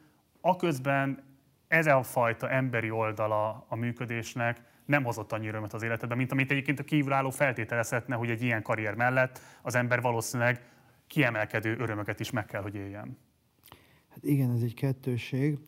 [0.41, 1.26] aközben
[1.68, 6.50] ez a fajta emberi oldala a működésnek nem hozott annyi örömet az életedbe, mint amit
[6.50, 10.60] egyébként a kívülálló feltételezhetne, hogy egy ilyen karrier mellett az ember valószínűleg
[11.09, 13.17] kiemelkedő örömöket is meg kell, hogy éljen.
[14.09, 15.59] Hát igen, ez egy kettősség.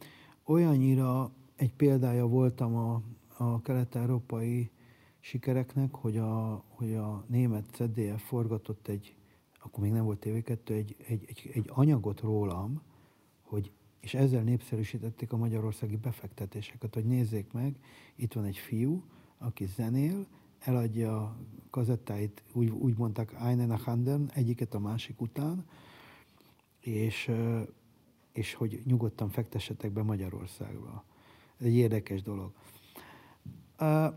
[0.45, 3.03] Olyannyira egy példája voltam a,
[3.37, 4.71] a kelet-európai
[5.21, 9.17] sikereknek, hogy a, hogy a német ZDF forgatott egy,
[9.63, 12.83] akkor még nem volt TV2, egy, egy, egy, egy anyagot rólam,
[13.43, 17.77] hogy, és ezzel népszerűsítették a magyarországi befektetéseket, hogy nézzék meg,
[18.15, 19.05] itt van egy fiú,
[19.39, 20.27] aki zenél,
[20.61, 21.37] eladja a
[21.71, 25.65] kazettáit, úgy, úgy mondták, einen nach anderen, egyiket a másik után,
[26.81, 27.31] és,
[28.33, 31.05] és hogy nyugodtan fektessetek be Magyarországba.
[31.59, 32.53] Ez egy érdekes dolog.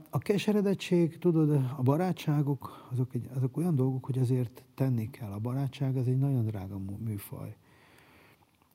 [0.09, 5.31] A keseredettség, tudod, a barátságok, azok, egy, azok olyan dolgok, hogy azért tenni kell.
[5.31, 7.55] A barátság az egy nagyon drága mű- műfaj.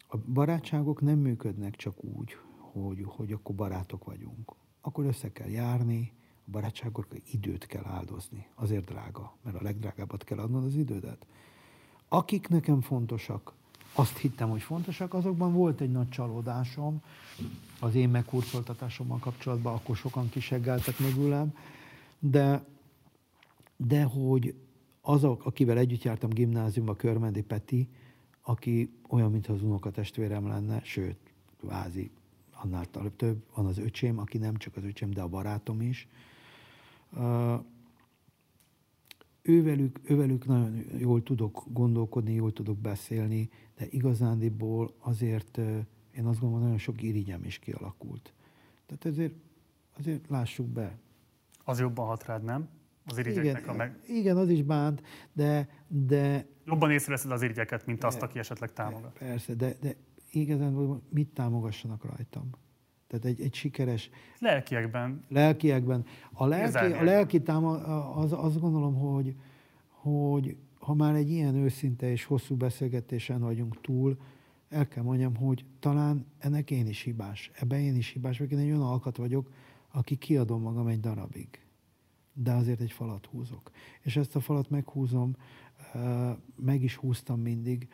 [0.08, 4.54] A barátságok nem működnek csak úgy, hogy, hogy akkor barátok vagyunk.
[4.80, 6.12] Akkor össze kell járni,
[6.48, 8.46] a barátságokra időt kell áldozni.
[8.54, 11.26] Azért drága, mert a legdrágábbat kell adnod az idődet.
[12.08, 13.52] Akik nekem fontosak,
[13.92, 17.02] azt hittem, hogy fontosak, azokban volt egy nagy csalódásom
[17.80, 21.54] az én megkurcoltatásommal kapcsolatban, akkor sokan kiseggáltak mögülem,
[22.18, 22.64] de,
[23.76, 24.54] de hogy
[25.00, 27.88] azok, akivel együtt jártam gimnáziumba, Körmendi Peti,
[28.42, 31.18] aki olyan, mintha az unokatestvérem lenne, sőt,
[31.60, 32.10] vázi,
[32.62, 32.86] annál
[33.16, 36.08] több, van az öcsém, aki nem csak az öcsém, de a barátom is.
[39.42, 45.58] Ővelük, ővelük nagyon jól tudok gondolkodni, jól tudok beszélni, de igazándiból azért
[46.16, 48.32] én azt gondolom, nagyon sok irigyem is kialakult.
[48.86, 49.34] Tehát ezért,
[49.98, 50.98] azért lássuk be.
[51.64, 52.68] Az jobban hat rád, nem?
[53.04, 54.00] Az irigyeknek a meg...
[54.06, 59.18] igen, az is bánt, de, de Jobban észreveszed az irigyeket, mint azt, aki esetleg támogat.
[59.18, 59.96] persze, de, de
[60.30, 62.50] igazán mit támogassanak rajtam?
[63.08, 66.04] Tehát egy, egy sikeres Lelkiekben lelkiekben.
[66.32, 67.70] A lelki, a lelki táma,
[68.14, 69.34] az, azt gondolom, hogy,
[69.88, 74.16] hogy ha már egy ilyen őszinte és hosszú beszélgetésen vagyunk túl,
[74.68, 77.50] el kell mondjam, hogy talán ennek én is hibás.
[77.54, 78.52] Ebben én is hibás vagyok.
[78.52, 79.50] Én egy olyan alkat vagyok,
[79.92, 81.48] aki kiadom magam egy darabig.
[82.32, 83.70] De azért egy falat húzok.
[84.00, 85.36] És ezt a falat meghúzom,
[86.56, 87.88] meg is húztam mindig,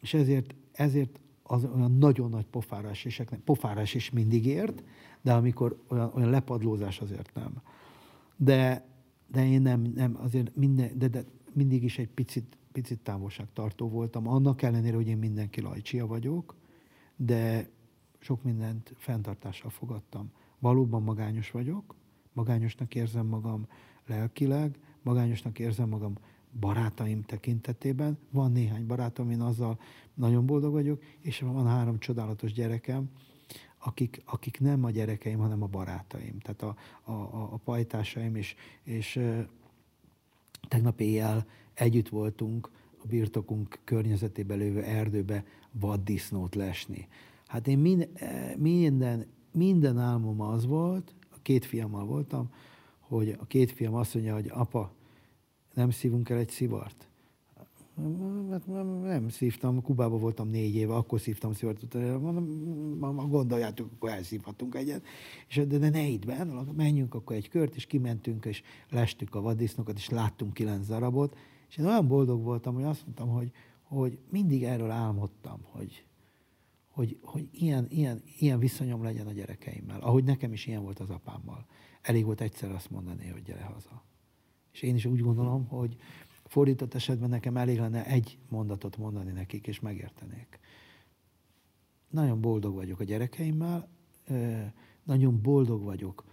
[0.00, 1.20] és ezért, ezért
[1.50, 4.84] az olyan nagyon nagy pofárás is, pofárás is mindig ért,
[5.22, 7.62] de amikor olyan, olyan lepadlózás azért nem.
[8.36, 8.86] De,
[9.26, 14.28] de én nem, nem azért minden, de, de mindig is egy picit, picit távolságtartó voltam,
[14.28, 16.54] annak ellenére, hogy én mindenki lajcsia vagyok,
[17.16, 17.70] de
[18.18, 20.30] sok mindent fenntartással fogadtam.
[20.58, 21.94] Valóban magányos vagyok,
[22.32, 23.66] magányosnak érzem magam
[24.06, 26.14] lelkileg, magányosnak érzem magam
[26.60, 28.18] barátaim tekintetében.
[28.30, 29.78] Van néhány barátom, én azzal
[30.14, 33.10] nagyon boldog vagyok, és van három csodálatos gyerekem,
[33.78, 36.38] akik, akik nem a gyerekeim, hanem a barátaim.
[36.38, 39.20] Tehát a, a, a, a pajtásaim, és, és
[40.68, 42.70] tegnap éjjel együtt voltunk
[43.02, 47.08] a birtokunk környezetében lévő erdőbe vaddisznót lesni.
[47.46, 48.08] Hát én mind,
[48.56, 52.50] minden, minden álmom az volt, a két fiammal voltam,
[52.98, 54.92] hogy a két fiam azt mondja, hogy apa,
[55.78, 57.08] nem szívunk el egy szivart.
[58.50, 58.66] Hát
[59.02, 61.94] nem szívtam, Kubában voltam négy éve, akkor szívtam szivatot.
[62.20, 65.04] Mondom, gondoljátok, akkor elszívhatunk egyet.
[65.48, 66.44] És de, de ne itt be,
[66.76, 71.36] menjünk akkor egy kört, és kimentünk, és lestük a vaddisznókat, és láttunk kilenc darabot.
[71.68, 76.04] És én olyan boldog voltam, hogy azt mondtam, hogy, hogy mindig erről álmodtam, hogy,
[76.88, 80.00] hogy, hogy ilyen, ilyen, ilyen viszonyom legyen a gyerekeimmel.
[80.00, 81.66] Ahogy nekem is ilyen volt az apámmal.
[82.02, 84.07] Elég volt egyszer azt mondani, hogy gyere haza.
[84.78, 85.96] És én is úgy gondolom, hogy
[86.44, 90.58] fordított esetben nekem elég lenne egy mondatot mondani nekik, és megértenék.
[92.10, 93.88] Nagyon boldog vagyok a gyerekeimmel,
[95.02, 96.24] nagyon boldog vagyok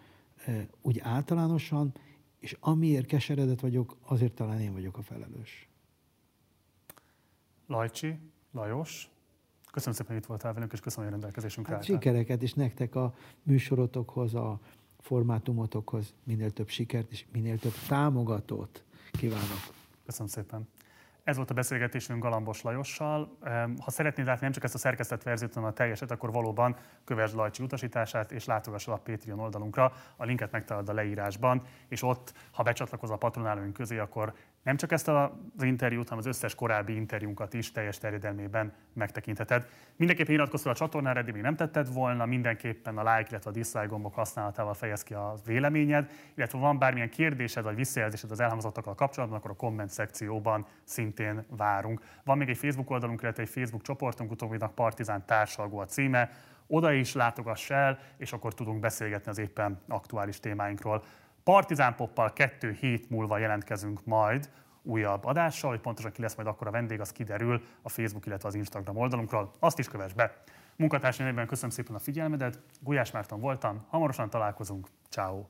[0.81, 1.93] úgy általánosan,
[2.39, 5.69] és amiért keseredett vagyok, azért talán én vagyok a felelős.
[7.67, 8.19] Lajcsi,
[8.51, 9.09] Lajos,
[9.71, 11.95] köszönöm szépen, hogy itt voltál velünk, és köszönöm, hogy rendelkezésünkre Hát álltál.
[11.97, 14.59] sikereket, és nektek a műsorotokhoz, a
[15.05, 19.59] formátumotokhoz minél több sikert, és minél több támogatót kívánok.
[20.05, 20.67] Köszönöm szépen.
[21.23, 23.37] Ez volt a beszélgetésünk Galambos Lajossal.
[23.79, 27.35] Ha szeretnéd látni nem csak ezt a szerkesztett verziót, hanem a teljeset, akkor valóban kövesd
[27.35, 29.93] Lajcsi utasítását, és látogass el a Patreon oldalunkra.
[30.15, 34.33] A linket megtalálod a leírásban, és ott, ha becsatlakozol a patronálóink közé, akkor
[34.65, 39.67] nem csak ezt az interjút, hanem az összes korábbi interjúnkat is teljes terjedelmében megtekintheted.
[39.95, 43.53] Mindenképpen iratkozz fel a csatornára, eddig még nem tetted volna, mindenképpen a like, illetve a
[43.53, 48.95] dislike gombok használatával fejez ki a véleményed, illetve van bármilyen kérdésed vagy visszajelzésed az elhangzottakkal
[48.95, 52.01] kapcsolatban, akkor a komment szekcióban szintén várunk.
[52.23, 56.29] Van még egy Facebook oldalunk, illetve egy Facebook csoportunk, utóbbinak Partizán társalgó a címe,
[56.67, 61.03] oda is látogass el, és akkor tudunk beszélgetni az éppen aktuális témáinkról.
[61.45, 64.49] Partizán Poppal kettő hét múlva jelentkezünk majd
[64.81, 68.47] újabb adással, hogy pontosan ki lesz majd akkor a vendég, az kiderül a Facebook, illetve
[68.47, 69.51] az Instagram oldalunkról.
[69.59, 70.37] Azt is kövess be.
[70.75, 75.45] Munkatársai nevében köszönöm szépen a figyelmedet, Gulyás Márton voltam, hamarosan találkozunk, ciao.